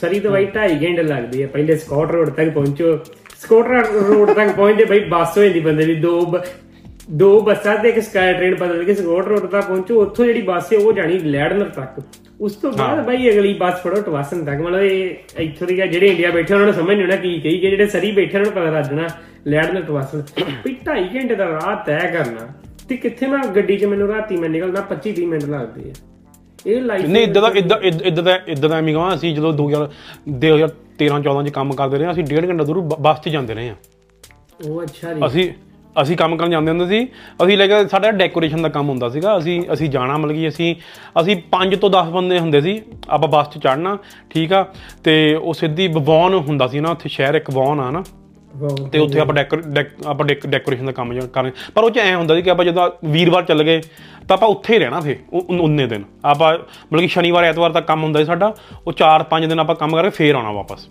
ਸਰੀ 0.00 0.20
ਤੋਂ 0.20 0.30
ਬਾਈ 0.30 0.46
2.5 0.46 0.76
ਘੰਟੇ 0.82 1.02
ਲੱਗਦੇ 1.02 1.44
ਆ 1.44 1.46
ਪਹਿਲੇ 1.46 1.76
ਸਕਾਟ 1.76 2.10
ਰੋਡ 2.10 2.30
ਤੱਕ 2.30 2.50
ਪਹੁੰਚੋ। 2.50 2.98
ਸਕਾਟ 3.38 3.66
ਰੋਡ 4.08 4.32
ਤੱਕ 4.32 4.50
ਪਹੁੰਚਦੇ 4.56 4.84
ਬਈ 4.84 5.00
ਬੱਸ 5.00 5.38
ਹੋ 5.38 5.42
ਜਾਂਦੀ 5.42 5.60
ਬੰਦੇ 5.60 5.86
ਦੀ 5.86 5.94
ਦੋ 5.94 6.42
ਦੋ 7.10 7.40
ਬੱਸਾਂ 7.40 7.76
ਤੇ 7.78 7.88
ਇੱਕ 7.88 7.98
ਸਕਾਈ 8.00 8.34
ਟ੍ਰੇਨ 8.34 8.54
ਬਦਲ 8.54 8.84
ਕੇ 8.84 8.94
ਸਕੋਟ 8.94 9.28
ਰੋਡ 9.28 9.46
ਤੱਕ 9.46 9.64
ਪਹੁੰਚੋ 9.66 10.00
ਉੱਥੋਂ 10.00 10.24
ਜਿਹੜੀ 10.24 10.42
ਬੱਸ 10.42 10.72
ਹੈ 10.72 10.78
ਉਹ 10.78 10.92
ਜਾਣੀ 10.92 11.18
ਲੈਡਨਰ 11.18 11.68
ਤੱਕ। 11.68 12.00
ਉਸ 12.40 12.54
ਤੋਂ 12.56 12.72
ਬਾਅਦ 12.72 13.04
ਬਾਈ 13.06 13.30
ਅਗਲੀ 13.30 13.52
ਬੱਸ 13.54 13.80
ਫੜੋ 13.82 14.00
ਟਵਾਸਨ 14.00 14.44
ਤੱਕ 14.44 14.60
ਮਤਲਬ 14.60 14.82
ਇਹ 14.82 15.40
ਇੱਥੋਂ 15.40 15.66
ਦੀ 15.66 15.76
ਜਿਹੜੇ 15.76 16.06
ਇੰਡੀਆ 16.06 16.30
ਬੈਠੇ 16.30 16.54
ਉਹਨਾਂ 16.54 16.66
ਨੂੰ 16.66 16.74
ਸਮਝ 16.74 16.90
ਨਹੀਂ 16.90 17.02
ਆਉਣਾ 17.02 17.16
ਕੀ 17.16 17.38
ਕਹੀ 17.40 17.58
ਕਿ 17.58 17.70
ਜਿਹੜੇ 17.70 17.86
ਸਰੀ 17.86 18.12
ਬੈਠੇ 18.12 18.38
ਉਹਨਾਂ 18.38 18.52
ਨੂੰ 18.52 18.62
ਪਤਾ 18.62 18.70
ਲੱਗ 18.78 18.84
ਜਾਣਾ 18.84 19.08
ਲੈਡਨਰ 19.46 19.82
ਟਵਾਸਨ 19.82 20.22
ਵੀ 20.66 20.76
2.5 20.88 21.14
ਘੰਟੇ 21.14 21.34
ਦਾ 21.34 21.48
ਰਾਹ 21.48 21.74
ਤੈਅ 21.86 22.12
ਕਰਨਾ 22.12 22.46
ਤੇ 22.90 22.96
ਕਿੱਥੇ 22.96 23.26
ਮੈਂ 23.26 23.38
ਗੱਡੀ 23.38 23.76
'ਚ 23.76 23.84
ਮੈਨੂੰ 23.84 24.08
ਰਾਤੀ 24.08 24.36
ਮੈਂ 24.36 24.48
ਨਿਕਲਦਾ 24.48 24.86
25 24.90 25.12
30 25.12 25.26
ਮਿੰਟ 25.26 25.44
ਲੱਗਦੇ 25.44 25.90
ਆ। 25.90 25.92
ਇਹ 26.66 26.82
ਲਾਈਫ 26.82 27.06
ਨਹੀਂ 27.06 27.22
ਇਦਾਂ 27.22 27.42
ਦਾ 27.42 27.48
ਇਦਾਂ 27.56 27.78
ਇਦਾਂ 27.80 28.22
ਦਾ 28.22 28.38
ਇਦਾਂ 28.48 28.70
ਦਾ 28.70 28.76
ਐਵੇਂ 28.76 28.94
ਕਹਾਂ 28.94 29.14
ਅਸੀਂ 29.14 29.34
ਜਦੋਂ 29.34 29.52
2000 29.52 29.88
2013 30.28 31.20
14 31.20 31.46
ਚ 31.46 31.50
ਕੰਮ 31.50 31.72
ਕਰਦੇ 31.72 31.98
ਰਹੇ 31.98 32.10
ਅਸੀਂ 32.10 32.24
ਡੇਢ 32.24 32.48
ਘੰਟਾ 32.48 32.64
ਦੂਰ 32.64 32.80
ਬੱਸ 32.80 33.20
'ਚ 33.20 33.28
ਜਾਂਦੇ 33.28 33.54
ਰਹੇ 33.54 33.68
ਹਾਂ। 33.68 33.74
ਉਹ 34.68 34.82
ਅੱਛਾ 34.82 35.14
ਜੀ। 35.14 35.26
ਅਸੀਂ 35.26 35.50
ਅਸੀਂ 36.02 36.16
ਕੰਮ 36.16 36.36
ਕਰਨ 36.36 36.50
ਜਾਂਦੇ 36.50 36.70
ਹੁੰਦੇ 36.70 36.86
ਸੀ। 36.86 37.08
ਅਸੀਂ 37.44 37.58
ਲੈ 37.58 37.66
ਕੇ 37.66 37.88
ਸਾਡਾ 37.88 38.10
ਡੈਕੋਰੇਸ਼ਨ 38.10 38.62
ਦਾ 38.62 38.68
ਕੰਮ 38.68 38.88
ਹੁੰਦਾ 38.88 39.08
ਸੀਗਾ। 39.08 39.38
ਅਸੀਂ 39.38 39.62
ਅਸੀਂ 39.72 39.88
ਜਾਣਾ 39.88 40.16
ਮਤਲਬ 40.16 40.36
ਕਿ 40.36 40.48
ਅਸੀਂ 40.48 40.76
ਅਸੀਂ 41.20 41.36
5 41.50 41.76
ਤੋਂ 41.76 41.90
10 41.90 42.10
ਬੰਦੇ 42.10 42.38
ਹੁੰਦੇ 42.38 42.60
ਸੀ। 42.60 42.82
ਆਪਾਂ 43.08 43.28
ਬੱਸ 43.28 43.48
'ਚ 43.48 43.58
ਚੜਨਾ 43.58 43.98
ਠੀਕ 44.30 44.52
ਆ। 44.52 44.66
ਤੇ 45.04 45.34
ਉਹ 45.34 45.54
ਸਿੱਧੀ 45.54 45.88
ਵੌਨ 45.88 46.34
ਹੁੰਦਾ 46.34 46.66
ਸੀ 46.66 46.80
ਨਾ 46.80 46.90
ਉੱਥੇ 46.90 47.08
ਸ਼ਹਿਰ 47.08 47.34
ਇੱਕ 47.34 47.50
ਵੌਨ 47.50 47.80
ਆ 47.80 47.90
ਨਾ। 47.90 48.02
ਤੇ 48.92 48.98
ਉੱਥੇ 48.98 49.20
ਆਪਾਂ 49.20 49.34
ਡੈਕੋ 49.34 49.56
ਡੈਕ- 49.56 50.06
ਆਪਾਂ 50.06 50.26
ਡੈਕ- 50.26 50.48
ਡੈਕੋਰੇਸ਼ਨ 50.48 50.86
ਦਾ 50.86 50.92
ਕੰਮ 50.92 51.20
ਕਰਨ 51.20 51.50
ਪਰ 51.74 51.84
ਉਹ 51.84 51.90
ਚ 51.90 51.98
ਐ 51.98 52.14
ਹੁੰਦਾ 52.14 52.34
ਸੀ 52.34 52.42
ਕਿ 52.42 52.50
ਆਪਾਂ 52.50 52.64
ਜਦੋਂ 52.64 52.90
ਵੀਰਵਾਰ 53.04 53.42
ਚੱਲ 53.42 53.62
ਗਏ 53.62 53.80
ਤਾਂ 54.28 54.36
ਆਪਾਂ 54.36 54.48
ਉੱਥੇ 54.48 54.74
ਹੀ 54.74 54.78
ਰਹਿਣਾ 54.78 55.00
ਫੇ 55.00 55.18
ਉਨੇ 55.60 55.86
ਦਿਨ। 55.86 56.04
ਆਪਾਂ 56.24 56.54
ਮਤਲਬ 56.58 57.00
ਕਿ 57.00 57.08
ਸ਼ਨੀਵਾਰ 57.08 57.44
ਐਤਵਾਰ 57.44 57.72
ਤੱਕ 57.72 57.86
ਕੰਮ 57.86 58.02
ਹੁੰਦਾ 58.02 58.20
ਸੀ 58.20 58.24
ਸਾਡਾ। 58.24 58.54
ਉਹ 58.86 58.92
4-5 58.92 59.46
ਦਿਨ 59.46 59.60
ਆਪਾਂ 59.60 59.74
ਕੰਮ 59.74 59.96
ਕਰਕੇ 59.96 60.10
ਫੇਰ 60.10 60.34
ਆਉਣਾ 60.34 60.52
ਵਾਪਸ। 60.52 60.88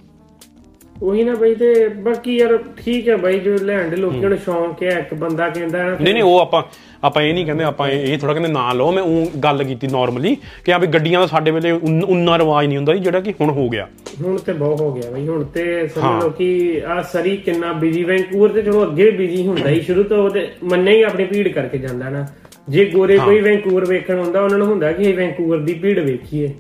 ਉਹੀ 1.04 1.24
ਨਾ 1.24 1.36
ਬਈ 1.36 1.56
ਤੇ 1.56 1.88
ਬਾਕੀ 1.90 2.36
ਯਾਰ 2.38 2.58
ਠੀਕ 2.78 3.10
ਹੈ 3.10 3.16
ਬਾਈ 3.18 3.40
ਜੋ 3.40 3.56
ਲੈਣ 3.56 3.90
ਦੇ 3.90 3.96
ਲੋਕਾਂ 3.96 4.30
ਨੂੰ 4.30 4.38
ਸ਼ੌਂਕ 4.38 4.84
ਹੈ 4.84 4.98
ਇੱਕ 5.00 5.14
ਬੰਦਾ 5.14 5.50
ਕਹਿੰਦਾ 5.50 5.84
ਨਾ 5.84 5.96
ਨਹੀਂ 6.02 6.14
ਨਹੀਂ 6.14 6.24
ਉਹ 6.24 6.40
ਆਪਾਂ 6.40 6.64
ਆਪਾਂ 7.04 7.22
ਇਹ 7.24 7.34
ਨਹੀਂ 7.34 7.46
ਕਹਿੰਦੇ 7.46 7.64
ਆਪਾਂ 7.64 7.88
ਇਹ 7.90 8.18
ਥੋੜਾ 8.18 8.34
ਕਹਿੰਦੇ 8.34 8.52
ਨਾ 8.52 8.74
ਲਓ 8.74 8.92
ਮੈਂ 8.92 9.04
ਉਹ 9.04 9.38
ਗੱਲ 9.40 9.64
ਕੀਤੀ 9.64 9.88
ਨਾਰਮਲੀ 9.88 10.38
ਕਿ 10.66 10.74
ਆ 10.74 10.78
ਵੀ 10.78 10.88
ਗੱਡੀਆਂ 10.88 11.20
ਦਾ 11.20 11.28
ਸਾਡੇ 11.28 11.52
ਵੇਲੇ 11.52 11.72
ਉਨ- 11.72 12.38
ਰਿਵਾਜ 12.38 12.66
ਨਹੀਂ 12.68 12.78
ਹੁੰਦਾ 12.78 12.94
ਸੀ 12.94 13.00
ਜਿਹੜਾ 13.00 13.20
ਕਿ 13.20 13.34
ਹੁਣ 13.42 13.50
ਹੋ 13.50 13.70
ਗਿਆ। 13.70 13.88
ਹੁਣ 14.24 14.38
ਤੇ 14.38 14.54
ਬਹੁਤ 14.54 14.82
ਹੋ 14.82 14.92
ਗਿਆ 14.94 15.12
ਬਈ 15.12 15.28
ਹੁਣ 15.28 15.44
ਤੇ। 15.44 15.88
ਸਮਝ 15.88 16.24
ਲਓ 16.24 16.30
ਕਿ 16.30 16.82
ਆ 16.88 17.02
ਸਰੀ 17.02 17.38
ਕਿੰਨਾ 17.38 17.74
ਬਿਜ਼ੀ 17.74 18.04
ਵੈਂਕੂਵਰ 18.04 18.50
ਤੇ 18.50 18.62
ਚਲੋ 18.62 18.84
ਅੱਗੇ 18.84 19.12
ਬਿਜ਼ੀ 19.12 19.48
ਹੁੰਦਾ 19.48 19.70
ਹੀ 19.70 19.82
ਸ਼ੁਰੂ 19.82 20.04
ਤੋਂ 20.04 20.18
ਉਹਦੇ 20.24 20.48
ਮੰਨੇ 20.64 20.92
ਹੀ 20.92 21.02
ਆਪਣੀ 21.02 21.26
ਭੀੜ 21.26 21.48
ਕਰਕੇ 21.48 21.78
ਜਾਂਦਾ 21.78 22.10
ਨਾ। 22.10 22.28
ਜੇ 22.70 22.86
ਗੋਰੇ 22.86 23.18
ਕੋਈ 23.18 23.40
ਵੈਂਕੂਵਰ 23.42 23.86
ਵੇਖਣ 23.86 24.20
ਹੁੰਦਾ 24.20 24.42
ਉਹਨਾਂ 24.42 24.58
ਨੂੰ 24.58 24.68
ਹੁੰਦਾ 24.68 24.92
ਕਿ 24.92 25.04
ਇਹ 25.04 25.14
ਵੈਂਕੂਵਰ 25.14 25.58
ਦੀ 25.58 25.74
ਭੀੜ 25.74 26.00
ਵੇਖੀਏ। 26.00 26.54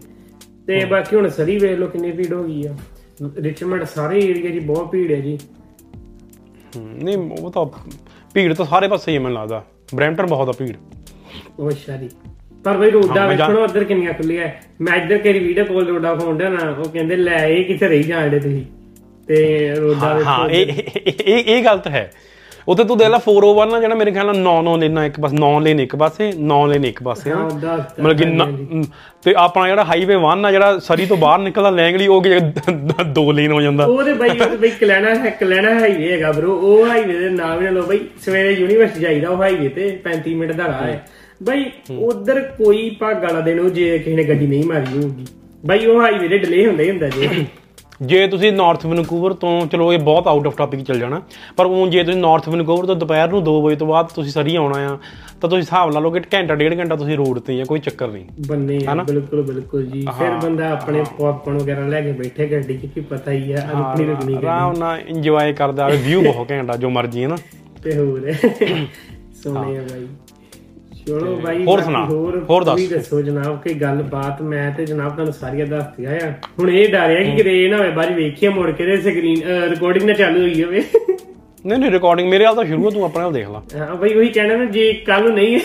ਤੇ 0.68 0.86
ਬਾਕੀ 0.86 1.16
ਹੁਣ 1.16 1.30
ਸਰੀ 1.30 1.58
ਵੇਖ 1.60 1.80
ਲਓ 1.80 1.88
ਕਿੰਨੀ 1.88 2.12
ਭੀੜ 2.12 2.34
ਹੋ 2.34 2.44
ਗਈ 2.44 2.68
ਆ। 2.68 2.76
ਰਿਚਮੰਡ 3.42 3.84
ਸਾਰੇ 3.84 4.20
ਏਰੀਆ 4.20 4.60
'ਚ 4.60 4.64
ਬਹੁਤ 4.64 4.92
ਭੀੜ 4.92 5.12
ਹੈ 5.12 5.20
ਜੀ। 5.20 5.40
ਨਹੀਂ 6.78 7.18
ਉਹ 7.18 7.52
ਤਾਂ 7.52 7.66
ਭੀੜ 8.34 8.54
ਤਾਂ 8.54 8.66
ਸਾਰੇ 8.66 8.88
ਪਾਸੇ 8.88 9.12
ਹੀ 9.12 9.18
ਮੈਨੂੰ 9.18 9.42
ਲੱਗਦਾ। 9.42 9.66
ਬਰੈਂਪਟਨ 9.96 10.26
ਬਹੁਤ 10.26 10.50
ਆ 10.50 10.52
ਭੀੜ। 10.52 10.76
ਉਹ 11.60 11.72
ਸ਼ਾਰੀ 11.72 12.10
ਪਰ 12.64 12.78
ਬਈ 12.78 12.90
ਰੋਡਾ 12.90 13.14
ਜਾ- 13.16 13.30
ਵੇਖਣੋ 13.30 13.64
ਉਧਰ 13.64 13.84
ਕਿੰਨੀਆਂ 13.84 14.14
ਖੁੱਲੀਆਂ। 14.14 14.48
ਮੈਂ 14.82 14.98
ਇੱਧਰ 14.98 15.18
ਕਿਹੜੀ 15.18 15.40
ਵੀਡੀਓ 15.40 15.66
ਕਾਲ 15.66 15.88
ਰੋਡਾ 15.88 16.16
ਫੋਨ 16.16 16.38
ਡਿਆ 16.38 16.50
ਨਾ 16.50 16.72
ਉਹ 16.72 16.84
ਕਹਿੰਦੇ 16.84 17.16
ਲੈ 17.16 17.48
ਇਹ 17.48 17.66
ਕਿੱਥੇ 17.66 17.88
ਰਹੀ 17.88 18.04
ਜਾਂਦੇ 18.04 18.40
ਤੁਸੀਂ? 18.40 18.66
ਤੇ 19.28 19.70
ਰੋਡਾ 19.76 20.14
ਵੇਖੋ 20.14 20.30
ਹਾਂ 20.30 20.50
ਇਹ 20.50 20.66
ਇਹ- 20.66 21.14
ਇਹ 21.26 21.58
ਇਹ 21.58 21.64
ਗੱਲ 21.64 21.78
ਤਾਂ 21.78 21.92
ਹੈ। 21.92 22.12
ਉੱਥੇ 22.70 22.84
ਤੂੰ 22.84 22.98
ਦੇਖ 22.98 23.08
ਲੈ 23.08 23.18
401 23.18 23.70
ਨਾ 23.72 23.80
ਜਿਹੜਾ 23.80 23.96
ਮੇਰੇ 23.96 24.12
ਖਿਆਲ 24.12 24.26
ਨਾਲ 24.26 24.36
9 24.38 24.52
9 24.64 24.78
ਲੈਣਾ 24.80 25.06
ਇੱਕ 25.06 25.20
ਪਾਸੇ 25.20 25.36
9 25.38 25.60
ਲੈਣ 25.60 25.80
ਇੱਕ 25.80 25.96
ਪਾਸੇ 25.96 26.32
9 26.48 26.58
ਲੈਣ 26.68 26.86
ਇੱਕ 26.86 27.04
ਪਾਸੇ 27.04 27.32
ਹਾਂ, 27.32 27.38
ਹਾਂ 27.66 27.78
ਮਤਲਬ 27.78 28.18
ਕਿ 28.18 28.26
ਨ- 28.26 28.84
ਤੇ 29.24 29.34
ਆਪਣਾ 29.38 29.68
ਜਿਹੜਾ 29.68 29.84
ਹਾਈਵੇ 29.84 30.16
1 30.16 30.46
ਆ 30.46 30.52
ਜਿਹੜਾ 30.52 30.80
ਸਰੀ 30.80 31.06
ਤੋਂ 31.06 31.18
ਬਾਹਰ 31.18 31.40
ਨਿਕਲਦਾ 31.40 31.70
ਲੈਂਗਲੀ 31.70 32.08
ਉਹ 32.08 32.22
ਕਿ 32.22 32.40
ਦੋ 33.14 33.32
ਲੇਨ 33.32 33.52
ਹੋ 33.52 33.62
ਜਾਂਦਾ? 33.62 33.86
ਉਹਦੇ 33.86 34.14
ਬਾਈ 34.14 34.30
ਉਹਦੇ 34.30 34.58
ਬਾਈ 34.58 34.70
ਕਲੈਣਾ 34.70 35.16
ਹੈ 35.16 35.30
ਕਲੈਣਾ 35.30 35.80
ਹਾਈਵੇ 35.80 36.12
ਹੈਗਾ 36.12 36.32
ਬ్రో 36.32 36.50
ਉਹ 36.50 36.88
ਹਾਈਵੇ 36.88 37.20
ਦੇ 37.20 37.30
ਨਾਮ 37.30 37.64
ਨਾ 37.64 37.70
ਲਓ 37.70 37.82
ਬਾਈ। 37.82 38.00
ਸਵੇਰੇ 38.26 38.52
ਯੂਨੀਵਰਸਿਟੀ 38.52 39.00
ਜਾਈਦਾ 39.00 39.30
ਉਹ 39.30 39.38
ਹਾਈਵੇ 39.38 39.70
ਤੇ 39.70 40.00
35 40.04 40.36
ਮਿੰਟ 40.36 40.52
ਦਾ 40.52 40.68
ਰਾਹ 40.68 40.84
ਹੈ। 40.84 41.06
ਬਾਈ 41.44 41.66
ਉਧਰ 42.00 42.40
ਕੋਈ 42.42 42.90
ਭਾਗ 43.00 43.24
ਵਾਲਾ 43.24 43.40
ਦਿਨ 43.42 43.60
ਉਹ 43.60 43.70
ਜੇ 43.70 43.98
ਕਿਸੇ 43.98 44.16
ਨੇ 44.16 44.24
ਗੱਡੀ 44.24 44.48
ਨਹੀਂ 44.48 44.64
ਮਾਰੀ 44.64 44.98
ਹੋਊਗੀ। 44.98 45.26
ਬਾਈ 45.66 45.86
ਉਹ 45.86 46.02
ਹਾਈਵੇ 46.02 46.28
ਦੇ 46.28 46.38
ਡਿਲੇ 46.38 46.66
ਹੁੰਦਾ 46.68 46.84
ਹੀ 46.84 46.90
ਹੁੰਦਾ 46.90 47.10
ਜੇ। 47.10 47.46
ਜੇ 48.02 48.28
ਤੁਸੀਂ 48.28 48.52
ਨਾਰਥ 48.52 48.86
ਵੈਨਕੂਵਰ 48.86 49.34
ਤੋਂ 49.34 49.50
ਚਲੋ 49.68 49.92
ਇਹ 49.94 50.00
ਬਹੁਤ 50.00 50.28
ਆਊਟ 50.28 50.48
ਆਫ 50.48 50.56
ਟਾਪਿਕ 50.58 50.82
ਚੱਲ 50.82 51.00
ਜਾਣਾ 51.00 51.22
ਪਰ 51.58 51.66
ਉਹ 51.66 51.88
ਜੇ 51.88 52.04
ਤੁਸੀਂ 52.04 52.20
ਨਾਰਥ 52.22 52.48
ਵੈਨਕੂਵਰ 52.50 52.86
ਤੋਂ 52.86 52.96
ਦੁਪਹਿਰ 52.96 53.30
ਨੂੰ 53.30 53.42
2 53.44 53.56
ਵਜੇ 53.62 53.76
ਤੋਂ 53.76 53.88
ਬਾਅਦ 53.88 54.08
ਤੁਸੀਂ 54.08 54.32
ਸਰੀ 54.32 54.56
ਆਉਣਾ 54.56 54.80
ਆ 54.90 54.98
ਤਾਂ 55.42 55.50
ਤੁਸੀਂ 55.50 55.62
ਹਿਸਾਬ 55.62 55.92
ਲਾ 55.92 56.00
ਲਓ 56.00 56.12
ਕਿ 56.12 56.20
ਘੰਟਾ 56.34 56.56
ਡੇਢ 56.56 56.80
ਘੰਟਾ 56.80 56.96
ਤੁਸੀਂ 56.96 57.18
ਰੋਡ 57.18 57.40
ਤੇ 57.40 57.62
ਆ 57.62 57.66
ਕੋਈ 57.66 57.80
ਚੱਕਰ 57.80 58.08
ਨਹੀਂ। 58.08 58.26
ਬੰਨੇ? 58.48 58.80
ਬਿਲਕੁਲ 59.08 59.42
ਬਿਲਕੁਲ 59.42 59.86
ਜੀ। 59.86 60.06
ਫਿਰ 60.18 60.32
ਬੰਦਾ 60.44 60.70
ਆਪਣੇ 60.72 61.04
ਪੌਪਕੌਰਨ 61.18 61.58
ਵਗੈਰਾ 61.58 61.88
ਲੈ 61.88 62.02
ਕੇ 62.02 62.12
ਬੈਠੇ 62.12 62.48
ਗੱਡੀ 62.48 62.78
'ਚ 62.78 62.86
ਕੀ 62.86 63.02
ਪਤਾ 63.02 63.32
ਹੀ 63.32 63.52
ਆ 63.54 63.68
ਰੁਕਣੀ 63.72 64.08
ਗੱਡੀ। 64.08 64.36
ਆਰਾਮ 64.36 64.78
ਨਾਲ 64.78 65.00
ਇੰਜੋਏ 65.00 65.54
ਕਰਦਾ 65.54 65.86
ਆਵੇ 65.86 65.98
ਵਿਊ 65.98 66.22
ਬਹੁਤ 66.22 66.52
ਘੈਂਟ 66.52 66.76
ਜੋ 66.76 66.90
ਮਰਜ਼ੀ 66.90 67.24
ਹੈ 67.24 67.28
ਨਾ। 67.28 67.38
ਤੇ 67.84 67.98
ਹੋਰ। 67.98 68.32
ਸੋਹਣੇ 69.44 69.78
ਆ 69.78 69.82
ਬਾਈ। 69.82 70.08
ਚਲੋ 71.10 71.36
ਬਾਈ 71.44 71.64
ਹੋਰ 71.66 71.82
ਸੁਣਾ, 71.82 72.04
ਹੋਰ 72.06 72.64
ਦੱਸ। 72.64 72.76
ਤੁਸੀਂ 72.76 72.90
ਦੱਸੋ 72.90 73.22
ਜਨਾਬ 73.22 73.56
ਕੋਈ 73.62 73.74
ਗੱਲਬਾਤ 73.74 74.42
ਮੈਂ 74.42 74.70
ਤੇ 74.72 74.86
ਜਨਾਬ 74.86 75.12
ਤੁਹਾਨੂੰ 75.12 75.34
ਸਾਰੀਆਂ 75.34 75.66
ਦੱਸਤੀਆਂ 75.68 76.12
ਆ। 76.24 76.30
ਹੁਣ 76.60 76.70
ਇਹ 76.70 76.88
ਡਰਿਆ 76.88 77.24
ਕਿ 77.24 77.32
ਕਿਤੇ 77.38 77.64
ਇਹ 77.64 77.70
ਨਾ 77.72 77.78
ਹੋਵੇ 77.78 77.90
ਬਾਅਦ 77.92 78.12
ਵੇਖੀਏ 78.16 78.50
ਮੁੜ 78.50 78.70
ਕੇ 78.72 78.86
ਤੇ 78.86 78.98
ਸਕਰੀਨ 79.02 79.42
ਰਿਕਾਰਡਿੰਗ 79.70 80.06
ਨਾ 80.10 80.14
ਚਾਲੂ 80.14 80.42
ਹੋਈ 80.42 80.64
ਹੋਵੇ। 80.64 80.84
ਨਹੀਂ 81.66 81.80
ਨਹੀਂ 81.80 81.92
ਰਿਕਾਰਡਿੰਗ 81.92 82.30
ਮੇਰੇ 82.30 82.46
ਹਾਲ 82.46 82.56
ਤਾਂ 82.56 82.66
ਸ਼ੁਰੂ 82.66 82.88
ਆ, 82.88 82.90
ਤੂੰ 82.90 83.04
ਆਪਣੇ 83.06 83.24
ਹਾਲ 83.24 83.34
ਦੇਖ 83.34 83.50
ਲੈ। 83.50 83.80
ਹਾਂ 83.80 83.96
ਬਾਈ 83.96 84.14
ਉਹੀ 84.14 84.30
ਕਹਿਣਾ 84.30 84.56
ਨਾ 84.56 84.66
ਜੇ 84.72 84.92
ਕੱਲ 85.08 85.32
ਨਹੀਂ 85.34 85.60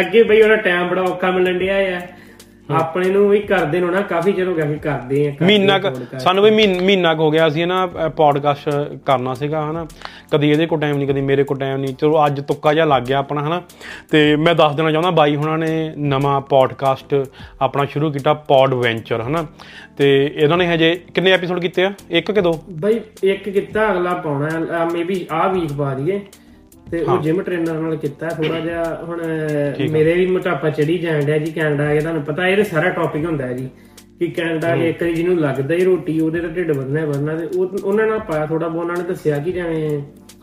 ਅੱਗੇ 0.00 0.22
ਬਾਈ 0.22 0.40
ਉਹਦਾ 0.42 0.56
ਟਾਈਮ 0.56 0.88
ਬੜਾ 0.88 1.02
ਔਖਾ 1.02 1.30
ਮਿਲਣ 1.30 1.58
ਡਿਆ 1.58 1.76
ਆ। 1.96 2.00
ਆਪਣੇ 2.74 3.10
ਨੂੰ 3.10 3.28
ਵੀ 3.28 3.38
ਕਰਦੇ 3.40 3.80
ਨੂੰ 3.80 3.90
ਨਾ 3.92 4.00
ਕਾਫੀ 4.00 4.32
ਚਿਰ 4.32 4.48
ਹੋ 4.48 4.54
ਗਿਆ 4.54 4.64
ਵੀ 4.64 4.78
ਕਰਦੇ 4.78 5.28
ਆ 5.28 5.44
ਮਹੀਨਾ 5.44 5.78
ਕੁ-। 5.78 6.18
ਸਾਨੂੰ 6.18 6.44
ਵੀ 6.44 6.50
ਮਹੀਨ- 6.50 7.14
ਕੁ 7.14 7.22
ਹੋ 7.22 7.30
ਗਿਆ 7.30 7.48
ਸੀ 7.48 7.64
ਨਾ 7.64 7.86
ਪੋਡਕਾਸਟ 8.16 8.68
ਕਰਨਾ 9.06 9.34
ਸੀਗਾ 9.34 9.70
ਹਨਾ। 9.70 9.86
ਕਦੀ 10.30 10.50
ਇਹਦੇ 10.50 10.66
ਕੋਲ 10.66 10.80
ਟਾਈਮ 10.80 10.96
ਨਹੀਂ 10.96 11.08
ਕਦੀ 11.08 11.20
ਮੇਰੇ 11.20 11.44
ਕੋਲ 11.44 11.58
ਟਾਈਮ 11.58 11.80
ਨਹੀਂ 11.80 11.94
ਚਲੋ 11.94 12.26
ਅੱਜ 12.26 12.40
ਤੁੱਕਾ 12.40 12.74
ਜਿਹਾ 12.74 12.84
ਲੱਗ 12.84 13.02
ਗਿਆ 13.02 13.18
ਆਪਣਾ 13.18 13.46
ਹਨਾ। 13.46 13.62
ਤੇ 14.10 14.36
ਮੈਂ 14.36 14.54
ਦੱਸ 14.54 14.74
ਦੇਣਾ 14.74 14.90
ਚਾਹੁੰਦਾ 14.90 15.10
ਬਾਈ 15.10 15.36
ਹੁਣਾਂ 15.36 15.58
ਨੇ 15.58 15.92
ਨਵਾਂ 15.98 16.40
ਪੋਡਕਾਸਟ 16.40 17.26
ਆਪਣਾ 17.60 17.84
ਸ਼ੁਰੂ 17.84 18.12
ਕੀਤਾ 18.12 18.34
ਪੌਡ 18.34 18.74
ਵੈਂਚਰ 18.74 19.22
ਹਨਾ। 19.22 19.46
ਤੇ 19.96 20.34
ਇਹਨਾਂ 20.36 20.56
ਨੇ 20.56 20.74
ਹਜੇ 20.74 21.00
ਕਿੰਨੇ 21.14 21.32
ਐਪੀਸੋਡ 21.32 21.60
ਕੀਤੇ 21.60 21.84
ਆ? 21.84 21.92
ਇੱਕ 22.10 22.32
ਕਿ 22.32 22.40
ਦੋ? 22.40 22.64
ਬਈ 22.70 23.00
ਇੱਕ 23.22 23.48
ਕੀਤਾ 23.48 23.92
ਅਗਲਾ 23.92 24.14
ਪਾਉਣਾ 24.14 24.48
ਮੇਬੀ 24.92 25.26
ਆ 25.32 25.48
ਵੀਕ 25.48 25.72
ਬਾਅਦ 25.72 26.10
ਹੈ 26.10 26.20
ਤੇ 26.90 27.00
ਉਹ 27.02 27.18
ਜਿਮ 27.18 27.42
ਟ੍ਰੇਨਰ 27.42 27.72
ਨਾਲ 27.72 27.96
ਕੀਤਾ 27.96 28.28
ਥੋੜਾ 28.28 28.60
ਜਿਹਾ 28.60 29.04
ਹੁਣ 29.04 29.22
ਮੇਰੇ 29.90 30.14
ਵੀ 30.14 30.26
ਮੋਟਾਪਾ 30.26 30.70
ਚੜੀ 30.70 30.98
ਜਾਣ 30.98 31.24
ਡਿਆ 31.24 31.38
ਜੀ 31.38 31.52
ਕੈਨੇਡਾ 31.52 31.92
ਇਹ 31.92 32.00
ਤੁਹਾਨੂੰ 32.00 32.22
ਪਤਾ 32.22 32.48
ਇਹ 32.48 32.64
ਸਾਰਾ 32.64 32.88
ਟੌਪਿਕ 32.88 33.24
ਹੁੰਦਾ 33.24 33.46
ਹੈ 33.46 33.52
ਜੀ 33.52 33.68
ਕਿ 34.18 34.26
ਕੈਨੇਡਾ 34.26 34.76
ਦੇ 34.76 34.88
ਇੱਕ 34.88 35.04
ਜਿਹਨੂੰ 35.04 35.38
ਲੱਗਦਾ 35.38 35.74
ਹੀ 35.74 35.84
ਰੋਟੀ 35.84 36.20
ਉਹਦੇ 36.20 36.40
ਤਾਂ 36.40 36.48
ਢਿੱਡ 36.48 36.70
ਵਧਣਾ 36.70 37.00
ਹੀ 37.00 37.06
ਵਧਣਾ 37.06 37.36
ਤੇ 37.36 37.48
ਉਹ 37.58 37.68
ਉਹਨਾਂ 37.84 38.06
ਨਾਲ 38.06 38.18
ਪਾਇਆ 38.18 38.46
ਥੋੜਾ 38.46 38.68
ਬਹੁਤ 38.68 38.82
ਉਹਨਾਂ 38.82 38.96
ਨੇ 38.96 39.08
ਦੱਸਿਆ 39.08 39.38
ਕਿ 39.38 39.52
ਜਿਵੇਂ 39.52 40.02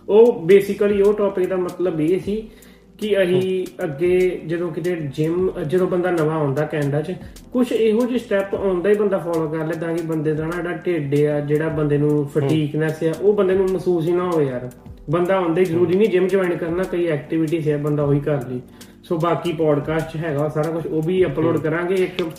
ਉਹ 0.10 0.42
ਬੇਸਿਕਲੀ 0.46 1.02
ਉਹ 1.02 1.14
ਟੌਪਿਕ 1.14 1.48
ਦਾ 1.48 1.56
ਮਤਲਬ 1.56 2.02
ਇਹ 2.02 2.20
ਸੀ 2.20 2.50
ਕਿ 2.98 3.24
ਅਸੀਂ 3.24 3.66
ਅੱਗੇ 3.84 4.42
ਜਦੋਂ 4.46 4.72
ਕਿਤੇ 4.72 4.96
ਜਿਮ 4.96 5.52
ਜਦੋਂ 5.68 5.88
ਬੰਦਾ 5.88 6.12
ਨਵਾਂ 6.12 6.36
ਆਉਂਦਾ 6.36 6.66
ਕੈਨੇਡਾ 6.66 7.02
'ਚ 7.02 7.16
ਕੁਝ 7.52 7.72
ਇਹੋ 7.72 8.06
ਜਿਹੇ 8.06 8.20
ਸਟੈਪ 8.20 8.56
ਆਉਂਦਾ 8.56 8.90
ਹੀ 8.90 8.96
ਬੰਦਾ 8.96 9.18
ਫੋਲੋ 9.18 9.48
ਕਰ 9.48 9.66
ਲੈ 9.66 9.74
ਤਾਂ 9.74 9.96
ਕਿ 9.96 10.04
ਬੰਦੇ 10.04 10.34
ਦਾ 10.34 10.46
ਨਾ 10.46 10.62
ਜਿਹੜਾ 10.62 10.78
ਢਿੱਡ 10.78 11.16
ਆ 11.26 11.40
ਜਿਹੜਾ 11.40 11.70
ਬੰਦੇ 11.70 11.98
ਨੂੰ 11.98 12.28
ਫਟੀਕਨੈਸ 12.28 13.04
ਆ 13.04 13.14
ਉਹ 13.22 13.34
ਬੰਦੇ 13.34 13.56
ਨੂੰ 13.56 13.66
ਮਹਿਸੂਸ 13.66 14.08
ਹੀ 14.08 14.12
ਨਾ 14.12 14.24
ਹੋਵੇ 14.24 14.46
ਯਾਰ। 14.46 14.70
ਬੰਦਾ 15.10 15.36
ਆਉਂਦਾ 15.36 15.60
ਹੀ 15.60 15.66
ਜ਼ਰੂਰੀ 15.66 15.96
ਨਹੀਂ 15.96 16.10
ਜਿਮ 16.10 16.28
ਜੁਆਇਨ 16.28 16.58
ਕਰਨਾ 16.58 16.84
ਕਈ 16.84 17.08
ਐਕਟੀਵਿਟੀਜ਼ 17.08 17.70
ਹੈ 17.70 17.78
ਬੰਦਾ 17.78 18.04
ਉਹੀ 18.04 18.20
ਕਰ 18.20 18.48
ਲਈ 18.48 18.62
ਸੋ 19.04 19.18
ਬਾਕੀ 19.18 19.54
ਪੋਡਕਾਸਟ 19.54 20.16
ਹੈਗਾ 20.16 20.50
ਸਾਰਾ 20.50 20.72
ਕੁਝ 20.72 20.88
ਉਹ 20.88 21.02
ਵੀ 21.02 21.26
ਅਪਲੋਡ 21.26 21.58
ਕਰਾਂਗੇ। 21.58 21.96
ਇੱਕ 21.96 22.30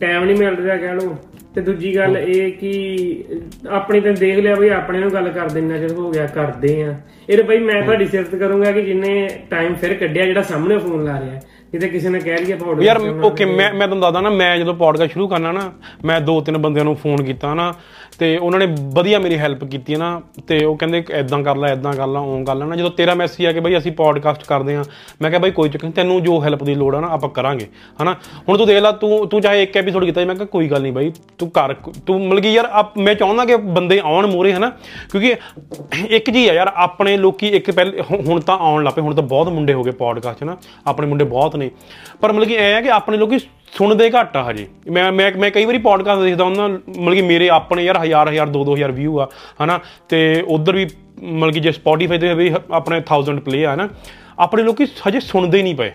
ਟਾਈਮ 0.00 0.24
ਨਹੀਂ 0.24 0.36
ਮਿਲ 0.36 0.56
ਰਿਹਾ 0.56 0.76
ਕਹਿ 0.76 0.94
ਲਓ। 0.94 1.16
ਤੇ 1.54 1.60
ਦੂਜੀ 1.60 1.96
ਗੱਲ 1.96 2.18
ਇਹ 2.18 2.52
ਕਿ 2.52 3.24
ਆਪਣੀ 3.70 4.00
ਤਾਂ 4.00 4.12
ਦੇਖ 4.12 4.38
ਲਿਆ 4.38 4.54
ਬਈ 4.54 4.68
ਆਪਣੇ 4.68 4.98
ਨੂੰ 4.98 5.12
ਗੱਲ 5.12 5.28
ਕਰ 5.28 5.48
ਦਿੰਨਾ 5.48 5.78
ਚਿਰ 5.78 5.92
ਹੋ 5.92 6.10
ਗਿਆ 6.10 6.26
ਕਰਦੇ 6.26 6.82
ਆ। 6.82 7.00
ਇਹ 7.28 7.36
ਤਾਂ 7.36 7.44
ਬਈ 7.44 7.58
ਮੈਂ 7.58 7.82
ਤੁਹਾਡੀ 7.82 8.06
ਸਿਫਤ 8.06 8.34
ਕਰੂੰਗਾ 8.34 8.72
ਕਿ 8.72 8.82
ਜਿੰਨੇ 8.82 9.30
ਟਾਈਮ 9.50 9.74
ਫਿਰ 9.74 9.94
ਕੱਢਿਆ 9.94 10.26
ਜਿਹੜਾ 10.26 10.42
ਸਾਹਮਣੇ 10.42 10.78
ਫੋਨ 10.78 11.04
ਲਾ 11.04 11.20
ਰਿਹਾ। 11.20 11.40
ਕਿਤੇ 11.72 11.88
ਕਿਸੇ 11.88 12.08
ਨੇ 12.08 12.18
ਕਹਿ 12.18 12.36
ਰਹੀ 12.36 12.52
ਹੈ 12.52 12.56
ਪੌਡ 12.56 12.82
ਯਾਰ 12.82 13.00
ਓਕੇ 13.24 13.44
ਮੈਂ 13.44 13.74
ਮੈਂ 13.74 13.86
ਤੁਹਾਨੂੰ 13.86 14.00
ਦੱਸਦਾ 14.00 14.20
ਨਾ 14.20 14.30
ਮੈਂ 14.30 14.58
ਜਦੋਂ 14.58 14.74
ਪੋਡਕਾਸਟ 14.74 15.12
ਸ਼ੁਰੂ 15.12 15.28
ਕਰਨਾ 15.28 15.52
ਨਾ 15.52 15.72
ਮੈਂ 16.04 16.20
ਦੋ 16.20 16.40
ਤਿੰਨ 16.40 16.58
ਬੰਦਿਆਂ 16.58 16.84
ਨੂੰ 16.84 16.96
ਫੋਨ 16.96 17.16
ਕੀਤਾ 17.16 17.54
ਨਾ 17.54 17.74
ਤੇ 18.18 18.36
ਉਹਨਾਂ 18.36 18.58
ਨੇ 18.58 18.66
ਵਧੀਆ 18.94 19.18
ਮੇਰੀ 19.18 19.36
ਹੈਲਪ 19.38 19.64
ਕੀਤੀ 19.64 19.96
ਨਾ 19.96 20.20
ਤੇ 20.46 20.64
ਉਹ 20.64 20.76
ਕਹਿੰਦੇ 20.76 21.02
ਐਦਾਂ 21.12 21.42
ਕਰ 21.42 21.56
ਲੈ 21.56 21.68
ਐਦਾਂ 21.68 21.92
ਕਰ 21.92 22.06
ਲੈ 22.06 22.20
ਉਹ 22.20 22.44
ਕਰ 22.44 22.54
ਲੈ 22.54 22.66
ਨਾ। 22.66 22.76
ਜਦੋਂ 22.76 22.90
ਤੇਰਾ 22.90 23.14
ਮੈਸੇਜ 23.14 23.46
ਆ 23.46 23.52
ਕਿ 23.52 23.60
ਬਈ 23.60 23.76
ਅਸੀਂ 23.78 23.92
ਪੋਡਕਾਸਟ 23.92 24.44
ਕਰਦੇ 24.46 24.74
ਆ 24.76 24.84
ਮੈਂ 25.22 25.30
ਕਿਹਾ 25.30 25.40
ਬਈ 25.40 25.50
ਕੋਈ 25.50 25.68
ਚੱਕਰ 25.68 25.84
ਨਹੀਂ 25.84 25.94
ਤੈਨੂੰ 25.94 26.22
ਜੋ 26.22 26.40
ਹੈਲਪ 26.42 26.62
ਦੀ 26.64 26.74
ਲੋੜ 26.74 26.94
ਆ 26.96 27.00
ਨਾ 27.00 27.08
ਆਪਾਂ 27.08 27.28
ਕਰਾਂਗੇ 27.28 27.66
ਹਨਾ? 28.02 28.14
ਹੁਣ 28.48 28.56
ਤੂੰ 28.58 28.66
ਦੇਖ 28.66 28.78
ਲੈ 28.82 28.92
ਤੂੰ 28.92 29.28
ਤੂੰ 29.28 29.40
ਚਾਹੇ 29.40 29.62
ਇੱਕ 29.62 29.76
ਐਪੀਸੋਡ 29.76 30.04
ਕੀਤਾ 30.04 30.20
ਸੀ, 30.20 30.26
ਮੈਂ 30.26 30.34
ਕਿਹਾ 30.34 30.46
ਕੋਈ 30.46 30.68
ਗੱਲ 30.68 30.82
ਨਹੀਂ 30.82 30.92
ਬਈ 30.92 31.12
ਤੂੰ 31.38 31.50
ਕਰ 31.50 31.74
ਤੂੰ 32.06 32.20
ਮਤਲਬ 32.28 32.42
ਕਿ 32.42 32.52
ਯਾਰ 32.52 32.68
ਆਪ- 32.72 32.98
ਮੈਂ 33.00 33.14
ਚਾਹੁੰਦਾ 33.14 33.44
ਕਿ 33.44 33.56
ਬੰਦੇ 33.56 33.98
ਆਉਣ 34.04 34.26
ਮੋਰੇ 34.26 34.52
ਹਨਾ? 34.52 34.70
ਕਿਉਂਕਿ 35.10 35.34
ਇੱਕ 36.10 36.30
ਜੀ 36.30 36.46
ਆ 36.48 36.52
ਯਾਰ 36.54 36.72
ਆਪਣੇ 36.76 37.16
ਲੋਕੀ 37.16 37.48
ਇੱਕ 37.48 37.70
ਪਹਿਲੇ 37.70 38.02
ਹੁ- 38.10 38.20
ਹੁਣ 38.26 38.40
ਤਾਂ 38.40 38.56
ਆਉਣ 38.58 38.84
ਲੱਪੇ 38.84 39.02
ਹੁਣ 39.02 39.14
ਤਾਂ 39.14 39.22
ਬਹੁਤ 39.22 39.48
ਮੁੰਡੇ 39.48 39.72
ਹੋ 39.72 39.82
ਗਏ 39.82 39.90
ਪੋਡਕਾਸਟ 39.90 40.40
'ਚ 40.40 40.44
ਨਾ 40.44 40.56
ਆਪਣੇ 40.86 41.06
ਮੁੰਡੇ 41.06 41.24
ਬਹੁਤ 41.24 41.56
ਨੇ। 41.56 41.70
ਪਰ 42.20 42.32
ਮਤਲਬ 42.32 42.48
ਕਿ 42.48 42.54
ਇਹ 42.54 42.72
ਹੈ 42.74 42.80
ਕਿ 42.82 42.90
ਆਪਣੇ 42.90 43.16
ਲੋਕੀ 43.16 43.38
ਸੁਣਦੇ 43.78 44.10
ਘੱਟ 44.10 44.36
ਆ 44.36 44.50
ਹਜੇ। 44.50 44.68
ਮੈਂ 44.90 45.12
ਮੈਂ 45.12 45.32
ਮੈਂ 45.38 45.50
ਕਈ 45.50 45.64
ਵਾਰੀ 45.64 45.78
ਪੋਡਕਾਸਟ 45.78 46.22
ਦੇਖਦਾ 46.22 46.44
ਉਹਨਾਂ 46.44 46.68
ਮਤਲਬ 46.68 47.14
ਕਿ 47.14 47.22
ਮੇਰੇ 47.22 47.48
ਆਪਣੇ 47.48 47.84
ਯਾਰ 47.84 47.96
ਹਜ਼ਾਰ 47.96 48.28
ਹਜ਼ਾਰ, 48.28 48.46
ਦੋ 48.46 48.64
ਦੋ 48.64 48.74
ਹਜ਼ਾਰ 48.74 48.92
ਵਿਊ 48.92 49.20
ਆ, 49.20 49.28
ਹਨਾ? 49.64 49.80
ਤੇ 50.08 50.44
ਉਧਰ 50.48 50.76
ਵੀ 50.76 50.86
ਮਤਲਬ 51.22 51.54
ਕਿ 51.54 51.60
ਜੇ 51.60 51.72
ਸਪੋਟੀਫਾਈ 51.72 52.18
ਤੇ 52.18 52.34
ਵੀ 52.34 52.54
ਆਪਣੇ 52.70 53.00
1000 53.00 53.40
ਪਲੇ 53.40 53.66
ਆ 53.66 53.74
ਨਾ 53.74 53.88
ਆਪਣੇ 54.38 54.62
ਲੋਕੀ 54.62 54.84
ਹਜੇ 55.08 55.20
ਸੁਣਦੇ 55.20 55.58
ਹੀ 55.58 55.62
ਨਹੀਂ 55.62 55.74
ਪਏ। 55.74 55.92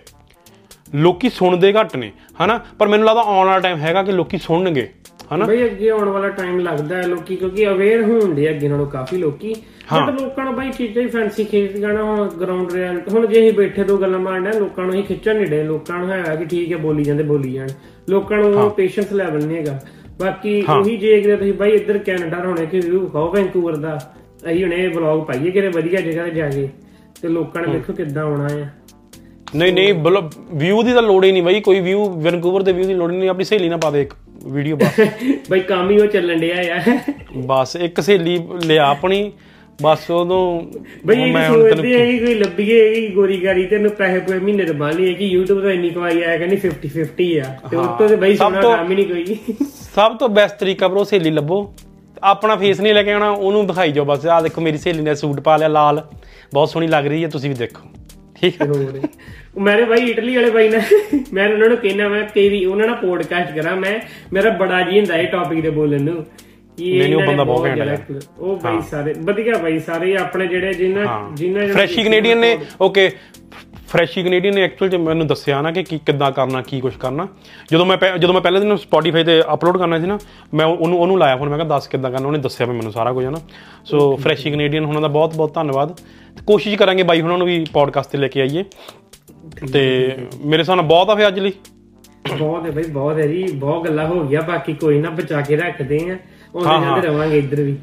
ਲੋਕੀ 0.95 1.29
ਸੁਣਦੇ 1.29 1.73
ਘੱਟ 1.73 1.95
ਨੇ, 1.95 2.11
ਹਨਾ? 2.43 2.59
ਪਰ 2.79 2.87
ਮੈਨੂੰ 2.87 3.07
ਲੱਗਦਾ 3.07 3.21
ਆਉਣ 3.21 3.47
ਵਾਲਾ 3.47 3.59
ਟਾਈਮ 3.59 3.77
ਹੈਗਾ 3.77 4.03
ਕਿ 4.03 4.11
ਲੋਕੀ 4.11 4.37
ਸੁਣਨਗੇ। 4.37 4.89
ਹਨਾ? 5.33 5.45
ਬਈ 5.45 5.63
ਅੱਗੇ 5.65 5.89
ਆਉਣ 5.89 6.09
ਵਾਲਾ 6.09 6.29
ਟਾਈਮ 6.29 6.59
ਲੱਗਦਾ 6.59 6.95
ਹੈ 6.97 7.07
ਲੋਕੀ 7.07 7.35
ਕਿਉਂਕਿ 7.35 7.67
ਅਵੇਅਰ 7.69 8.01
ਹੋਣਦੇ 8.03 8.49
ਅੱਗੇ 8.49 8.67
ਨਾਲੋਂ 8.67 8.85
ਕਾਫੀ 8.87 9.17
ਲੋਕੀ। 9.17 9.53
ਬਟ 9.95 10.19
ਲੋਕਾਂ 10.21 10.43
ਨੂੰ 10.45 10.53
ਬਾਈ 10.55 10.71
ਚੀਜ਼ਾਂ 10.71 11.03
ਹੀ 11.03 11.07
ਫੈਂਸੀ 11.07 11.43
ਖੇਚ 11.43 11.77
ਜਾਣਾ 11.77 12.03
ਹੁਣ 12.03 12.29
ਗਰਾਊਂਡ 12.39 12.71
ਰਿਐਲ 12.73 12.99
ਹੁਣ 13.11 13.25
ਜੇ 13.27 13.39
ਅਸੀਂ 13.39 13.53
ਬੈਠੇ 13.53 13.83
ਦੋ 13.83 13.97
ਗੱਲਾਂ 13.97 14.19
ਮਾਰਨਾ 14.19 14.51
ਲੋਕਾਂ 14.51 14.83
ਨੂੰ 14.85 14.93
ਅਸੀਂ 14.93 15.03
ਖਿੱਚਣ 15.03 15.35
ਨਹੀਂ 15.35 15.47
ਡੇ 15.47 15.63
ਲੋਕਾਂ 15.63 15.99
ਨੂੰ 15.99 16.09
ਹੈਗਾ 16.09 16.35
ਕਿ 16.35 16.45
ਠੀਕ 16.45 16.71
ਹੈ 16.71 16.77
ਬੋਲੀ 16.77 17.03
ਜਾਂਦੇ 17.03 17.23
ਬੋਲੀ 17.23 17.53
ਜਾਣ। 17.53 17.67
ਲੋਕਾਂ 18.09 18.37
ਨੂੰ 18.37 18.69
ਪੇਸ਼ੈਂਸ 18.71 19.11
ਲੈਵਲ 19.13 19.45
ਨਹੀਂ 19.45 19.57
ਹੈਗਾ। 19.57 19.79
ਬਾਕੀ 20.19 20.61
ਉਹੀ 20.69 20.95
ਜੇ 20.97 21.19
ਕਿਤੇ 21.21 21.35
ਤੁਸੀਂ 21.37 21.53
ਬਾਈ 21.53 21.71
ਇੱਧਰ 21.71 21.97
ਕੈਨੇਡਾ 22.05 22.39
ਹੋਣੇ 22.45 22.65
ਕਿ 22.65 22.79
ਵਿਊ 22.79 23.07
ਖਾਓ 23.09 23.31
ਵੈਂਕੂਵਰ 23.33 23.75
ਦਾ। 23.77 23.97
ਅਸੀਂ 24.45 24.63
ਹੁਣੇ 24.63 24.87
ਵਲੌਗ 24.87 25.23
ਪਾਈਏ 25.27 25.51
ਕਿਤੇ 25.51 25.67
ਵਧੀਆ 25.69 26.01
ਜਗ੍ਹਾ 26.01 26.25
ਤੇ 26.25 26.31
ਜਾ 26.31 26.49
ਕੇ। 26.49 26.67
ਤੇ 27.21 27.27
ਲੋਕਾਂ 27.27 27.61
ਨੇ 27.61 27.71
ਦੇਖੋ 27.73 27.93
ਕਿੱਦਾਂ 27.93 28.23
ਆਉਣਾ 28.23 28.47
ਆ। 28.55 28.67
ਨਹੀਂ 29.55 29.73
ਨਹੀਂ 29.73 29.93
ਵਿਊ 30.53 30.81
ਦੀ 30.83 30.93
ਤਾਂ 30.93 31.01
ਲੋੜ 31.01 31.23
ਹੀ 31.25 31.31
ਨਹੀਂ 31.31 31.43
ਬਾਈ। 31.43 31.61
ਕੋਈ 31.61 31.79
ਵਿਊ 31.79 32.05
ਵੈਨਕੂਵਰ 32.21 32.63
ਦੇ 32.63 32.71
ਵਿਊ 32.73 32.87
ਦੀ 32.87 32.93
ਲੋੜ 32.93 33.11
ਹੀ 33.11 33.17
ਨਹੀਂ। 33.17 33.29
ਆਪਣੀ 33.29 33.43
ਸਹੇਲੀ 33.43 33.69
ਨਾਲ 33.69 33.79
ਪਾ 33.79 33.89
ਦੇ 33.91 34.01
ਇੱਕ। 34.01 34.13
ਵੀਡੀਓ 34.45 34.75
ਬਸ 34.75 34.99
ਬਈ 35.49 35.59
ਕੰਮ 35.59 35.89
ਹੀ 35.89 35.99
ਉਹ 35.99 36.07
ਚੱਲਣ 36.07 36.39
ਡਿਆ 36.39 36.61
ਯਾਰ। 36.61 36.99
ਬਸ 37.37 37.75
ਇੱਕ 37.75 38.01
ਸਹੇਲੀ 38.01 38.39
ਲਿਆ 38.65 38.85
ਆਪਣੀ 38.85 39.31
ਬਸ 39.81 40.11
ਉਦੋਂ 40.11 40.61
ਬਈ 41.05 41.21
ਇਹ 41.21 41.33
ਮੈਂ 41.33 41.49
ਹੁਣ 41.49 41.65
ਆ 41.67 41.69
ਕਿ 41.69 42.17
ਕੋਈ 42.19 42.33
ਲੱਭੀਏ 42.33 42.79
ਇਹ 42.93 43.09
ਗੋਰੀ 43.15 43.43
ਗਾਰੀ 43.45 43.65
ਤੈਨੂੰ 43.65 43.91
ਪੈਸੇ 43.91 44.19
ਪੂਏ 44.19 44.39
ਮਹੀਨੇ 44.39 44.63
ਦੇ 44.63 44.73
ਬਣ 44.73 44.93
ਲਈਏ 44.93 45.13
ਕਿ 45.13 45.37
YouTube 45.37 45.61
ਤੋਂ 45.61 45.69
ਇੰਨੀ 45.71 45.89
ਕਮਾਈ 45.89 46.21
ਆਇਆ 46.23 46.37
ਕਹਿੰਦੀ 46.37 46.55
50 46.55 46.89
50 46.95 47.39
ਆ। 47.39 47.69
ਤੇ 47.71 47.77
ਉੱਤੋਂ 47.77 48.09
ਤੇ 48.09 48.15
ਬਈ 48.15 48.35
ਸਭ 48.35 48.43
ਸੋਨਾ 48.43 48.61
ਤੋਂ- 48.61 48.77
ਕੰਮ 48.77 48.91
ਹੀ 48.91 48.95
ਨਹੀਂ 48.95 49.05
ਕੋਈ। 49.05 49.37
ਸਭ 49.95 50.17
ਤੋਂ 50.17 50.29
ਬੈਸਟ 50.29 50.59
ਤਰੀਕਾ 50.59 50.87
ਬਰੋ 50.87 51.03
ਸਹੇਲੀ 51.03 51.29
ਲੱਭੋ। 51.29 51.73
ਆਪਣਾ 52.23 52.55
ਫੇਸ 52.55 52.79
ਨਹੀਂ 52.81 52.93
ਲੈ 52.93 53.03
ਕੇ 53.03 53.11
ਆਉਣਾ 53.13 53.29
ਉਹਨੂੰ 53.29 53.67
ਦਿਖਾਈ 53.67 53.91
ਜਾਓ 53.91 54.05
ਬਸ। 54.05 54.25
ਆਹ 54.25 54.41
ਦੇਖੋ 54.41 54.61
ਮੇਰੀ 54.61 54.77
ਸਹੇਲੀ 54.77 55.01
ਨੇ 55.01 55.15
ਸੂਟ 55.15 55.39
ਪਾ 55.39 55.57
ਲਿਆ 55.57 55.67
ਲਾਲ। 55.67 56.07
ਬਹੁਤ 56.53 56.69
ਸੋਹਣੀ 56.69 56.87
ਲੱਗ 56.87 57.07
ਰਹੀ 57.07 57.23
ਹੈ 57.23 57.29
ਤੁਸੀਂ 57.29 57.49
ਵੀ 57.49 57.55
ਦੇਖੋ। 57.55 57.87
ਠੀਕ 58.41 58.61
ਹੈ 58.61 58.67
ਮੇਰੇ 59.59 59.83
ਬਾਈ 59.83 60.09
ਇਟਲੀ 60.09 60.35
ਵਾਲੇ 60.35 60.49
ਬਾਈ 60.49 60.69
ਨਾਲ 60.69 60.81
ਮੈਂ 61.33 61.47
ਉਹਨਾਂ 61.49 61.67
ਨੂੰ 61.69 61.77
ਕਹਿਣਾ 61.77 62.07
ਮੈਂ 62.07 62.21
ਕਈ 62.35 62.47
ਵੀ 62.49 62.63
ਉਹਨਾਂ 62.65 62.87
ਨਾਲ 62.87 62.95
ਪੋਡਕਾਸਟ 62.95 63.55
ਕਰਾਂ 63.55 63.75
ਮੈਂ 63.75 63.99
ਮੇਰਾ 64.33 64.49
ਬੜਾ 64.57 64.81
ਜੀ 64.81 64.99
ਹੁੰਦਾ 64.99 65.15
ਇਹ 65.15 65.27
ਟੌਪਿਕ 65.27 65.61
ਦੇ 65.61 65.69
ਬੋਲਣ 65.69 66.01
ਨੂੰ 66.01 66.25
ਨਹੀਂ, 66.77 67.15
ਉਹ 67.15 67.19
ਨੇ 67.19 67.25
ਬੰਦਾ 67.27 67.43
ਬਹੁਤ 67.43 67.65
ਘੈਂਟ 67.65 67.79
ਹੈ। 67.79 67.97
ਉਹ 68.39 68.59
ਬਾਈ 68.59 68.77
ਸਾਰੇ 68.91 69.13
ਵਧੀਆ 69.21 69.57
ਬਾਈ 69.57 69.79
ਸਾਰੇ 69.79 70.15
ਆਪਣੇ 70.17 70.45
ਜਿਹੜੇ 70.47 70.73
ਜਿਨ੍ਹਾਂ 70.73 71.35
ਜਿਨ੍ਹਾਂ 71.35 71.67
ਫਰੈਸ਼ੀ 71.67 72.03
ਕੈਨੇਡੀਅਨ 72.03 72.37
ਨੇ 72.37 72.57
ਓਕੇ 72.81 73.09
ਫਰੈਸ਼ੀ 73.89 74.23
ਕੈਨੇਡੀਅਨ 74.23 74.55
ਨੇ 74.55 74.61
ਐਕਚੁਅਲ 74.61 74.89
ਚ 74.89 74.95
ਮੈਨੂੰ 74.95 75.27
ਦੱਸਿਆ 75.27 75.61
ਨਾ 75.61 75.71
ਕਿ 75.71 75.83
ਕੀ 75.83 75.97
ਕਿੱਦਾਂ 76.05 76.31
ਕਰਨਾ 76.31 76.61
ਕੀ 76.61 76.79
ਕੁਝ 76.81 76.93
ਕਰਨਾ। 76.95 77.27
ਜਦੋਂ 77.71 77.85
ਮੈਂ 77.85 77.97
ਜਦੋਂ 78.17 78.33
ਮੈਂ 78.33 78.41
ਪਹਿਲੇ 78.41 78.59
ਦਿਨ 78.59 78.75
ਸਪੋਟੀਫਾਈ 78.75 79.23
ਤੇ 79.23 79.41
ਅਪਲੋਡ 79.53 79.77
ਕਰਨਾ 79.77 79.99
ਸੀ 79.99 80.07
ਨਾ 80.07 80.19
ਮੈਂ 80.53 80.65
ਉਹਨੂੰ 80.65 80.99
ਉਹਨੂੰ 80.99 81.17
ਲਾਇਆ 81.19 81.37
ਫੋਨ 81.37 81.49
ਮੈਂ 81.49 81.57
ਕਿਹਾ 81.57 81.67
ਦੱਸ 81.67 81.87
ਕਿੱਦਾਂ 81.87 82.11
ਕਰਨਾ 82.11 82.27
ਉਹਨੇ 82.27 82.39
ਦੱਸਿਆ 82.39 82.67
ਮੈਨੂੰ 82.67 82.91
ਸਾਰਾ 82.91 83.13
ਕੁਝ 83.13 83.25
ਹੈ 83.25 83.29
ਨਾ 83.29 83.39
ਸੋ 83.85 84.15
ਫਰੈਸ਼ੀ 84.15 84.51
ਕੈਨੇਡੀਅਨ 84.51 84.85
ਉਹਨਾਂ 84.85 85.01
ਦਾ 85.01 85.07
ਬਹੁਤ 85.07 85.35
ਬਹੁਤ 85.35 85.53
ਧੰਨਵਾਦ। 85.53 85.99
ਕੋਸ਼ਿਸ਼ 86.47 86.75
ਕਰਾਂਗੇ 86.75 87.03
ਬਾਈ 87.03 87.21
ਉਹਨਾਂ 87.21 87.37
ਨੂੰ 87.37 87.47
ਵੀ 87.47 87.65
ਪੋਡਕਾਸਟ 87.73 88.11
ਤੇ 88.11 88.17
ਲੈ 88.17 88.27
ਕੇ 88.27 88.41
ਆਈਏ। 88.41 88.63
ਤੇ 89.73 89.83
ਮੇਰੇ 90.45 90.63
ਨਾਲ 90.67 90.81
ਬਹੁਤ 90.81 91.09
ਆ 91.09 91.15
ਫੇ 91.15 91.27
ਅੱਜ 91.27 91.39
ਲਈ। 91.39 91.53
ਬਹੁਤ 92.37 92.65
ਹੈ 92.65 92.71
ਬਾਈ 92.71 92.83
ਬਹੁਤ 92.83 93.17
ਹੈ 93.17 93.27
ਜੀ 93.27 93.43
ਬਹੁਤ 93.53 93.87
ਗੱਲਾਂ 93.87 94.07
ਹੋ 94.07 94.23
ਗਈਆਂ 94.27 94.41
ਬਾਕੀ 94.41 94.73
ਕੋਈ 94.73 94.99
ਨਾ 94.99 95.09
ਬਚਾ 95.09 95.41
ਕੇ 95.41 95.55
ਰੱਖਦੇ 95.55 95.99
ਆ। 96.09 96.17
ਉਹਦੇ 96.55 96.85
ਜਾਂਦੇ 96.85 97.07
ਰਵਾਂਗੇ 97.07 97.37
ਇੱਧਰ 97.37 97.61
ਵੀ। 97.61 97.77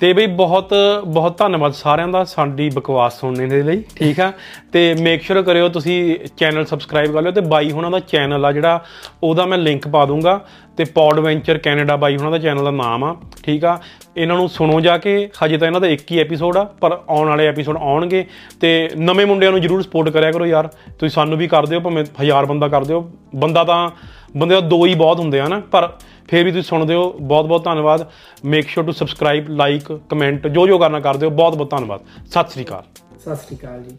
ਤੇ 0.00 0.12
ਬਈ 0.12 0.26
ਬਹੁਤ 0.26 0.74
ਬਹੁਤ 1.06 1.38
ਧੰਨਵਾਦ 1.38 1.72
ਸਾਰਿਆਂ 1.72 2.08
ਦਾ 2.08 2.22
ਸਾਡੀ 2.24 2.68
ਬਕਵਾਸ 2.70 3.18
ਸੁਣਨੇ 3.20 3.46
ਦੇ 3.46 3.62
ਲਈ, 3.62 3.82
ਠੀਕ 3.96 4.20
ਆ? 4.20 4.32
ਤੇ 4.72 4.94
ਮੇਕ 5.00 5.22
ਸ਼ੋਰ 5.22 5.42
ਕਰਿਓ 5.42 5.68
ਤੁਸੀਂ 5.68 6.16
ਚੈਨਲ 6.36 6.64
ਸਬਸਕ੍ਰਾਈਬ 6.64 7.12
ਕਰ 7.12 7.22
ਲਿਓ 7.22 7.32
ਤੇ 7.32 7.40
ਬਾਈ 7.40 7.70
ਹੁਣਾਂ 7.70 7.90
ਦਾ 7.90 8.00
ਚੈਨਲ 8.00 8.44
ਆ 8.44 8.52
ਜਿਹੜਾ, 8.52 8.80
ਉਹਦਾ 9.22 9.46
ਮੈਂ 9.46 9.58
ਲਿੰਕ 9.58 9.88
ਪਾ 9.88 10.04
ਦੂੰਗਾ 10.04 10.40
ਤੇ 10.76 10.84
ਪੌਡ 10.84 11.18
ਵੈਂਚਰ 11.20 11.58
ਕੈਨੇਡਾ 11.58 11.96
ਬਾਈ 11.96 12.16
ਹੁਣਾਂ 12.16 12.30
ਦਾ 12.30 12.38
ਚੈਨਲ 12.38 12.64
ਦਾ 12.64 12.70
ਨਾਮ 12.70 13.04
ਆ, 13.04 13.14
ਠੀਕ 13.44 13.64
ਆ? 13.64 13.78
ਇਹਨਾਂ 14.16 14.36
ਨੂੰ 14.36 14.48
ਸੁਣੋ 14.48 14.80
ਜਾ 14.80 14.96
ਕੇ, 14.98 15.30
ਹਜੇ 15.44 15.58
ਤਾਂ 15.58 15.66
ਇਹਨਾਂ 15.66 15.80
ਦਾ 15.80 15.86
ਇੱਕ 15.86 16.12
ਹੀ 16.12 16.18
ਐਪੀਸੋਡ 16.18 16.56
ਆ, 16.56 16.64
ਪਰ 16.64 16.98
ਆਉਣ 17.08 17.28
ਵਾਲੇ 17.28 17.46
ਐਪੀਸੋਡ 17.46 17.76
ਆਉਣਗੇ 17.76 18.24
ਤੇ 18.60 18.88
ਨਵੇਂ 18.98 19.26
ਮੁੰਡਿਆਂ 19.26 19.50
ਨੂੰ 19.52 19.60
ਜਰੂਰ 19.60 19.82
ਸਪੋਰਟ 19.82 20.08
ਕਰਿਆ 20.08 20.32
ਕਰੋ 20.32 20.46
ਯਾਰ, 20.46 20.68
ਤੁਸੀਂ 20.98 21.10
ਸਾਨੂੰ 21.10 21.38
ਵੀ 21.38 21.48
ਕਰ 21.48 21.66
ਦਿਓ, 21.66 21.80
ਭਾਵੇਂ 21.80 22.04
ਹਜ਼ਾਰ 22.22 22.46
ਬੰਦਾ 22.46 22.68
ਕਰ 22.68 22.84
ਦਿਓ, 22.84 23.10
ਬੰਦਾ 23.36 23.64
ਤਾਂ, 23.64 23.90
ਬੰਦੇ 24.36 24.54
ਦਾ 24.54 24.60
ਦੋ 24.60 24.86
ਹੀ 24.86 24.94
ਬਹੁਤ 24.94 25.18
ਹੁੰਦੇ 25.18 25.40
ਆ 25.40 25.48
ਨਾ, 25.48 25.60
ਪਰ 25.70 25.92
ਫਿਰ 26.28 26.44
ਵੀ 26.44 26.50
ਤੁਸੀਂ 26.50 26.62
ਸੁਣਦੇ 26.62 26.94
ਹੋ। 26.94 27.12
ਬਹੁਤ 27.12 27.46
ਬਹੁਤ 27.46 27.64
ਧੰਨਵਾਦ। 27.64 28.06
Make 28.44 28.68
sure 28.68 28.84
to 28.84 28.92
subscribe 28.92 29.48
like 29.48 29.92
comment 30.10 30.46
ਜੋ 30.48 30.66
ਜੋ 30.66 30.78
ਕਰਨਾ 30.78 31.00
ਕਰ 31.00 31.16
ਦਿਓ 31.16 31.30
ਬਹੁਤ 31.30 31.56
ਬਹੁਤ 31.56 31.70
ਧੰਨਵਾਦ। 31.70 32.00
ਸਤਿ 32.26 32.50
ਸ੍ਰੀ 32.50 32.64
ਅਕਾਲ। 32.64 32.82
ਸਤਿ 33.18 33.36
ਸ਼੍ਰੀ 33.36 33.56
ਅਕਾਲ 33.56 33.82
ਜੀ। 33.82 33.96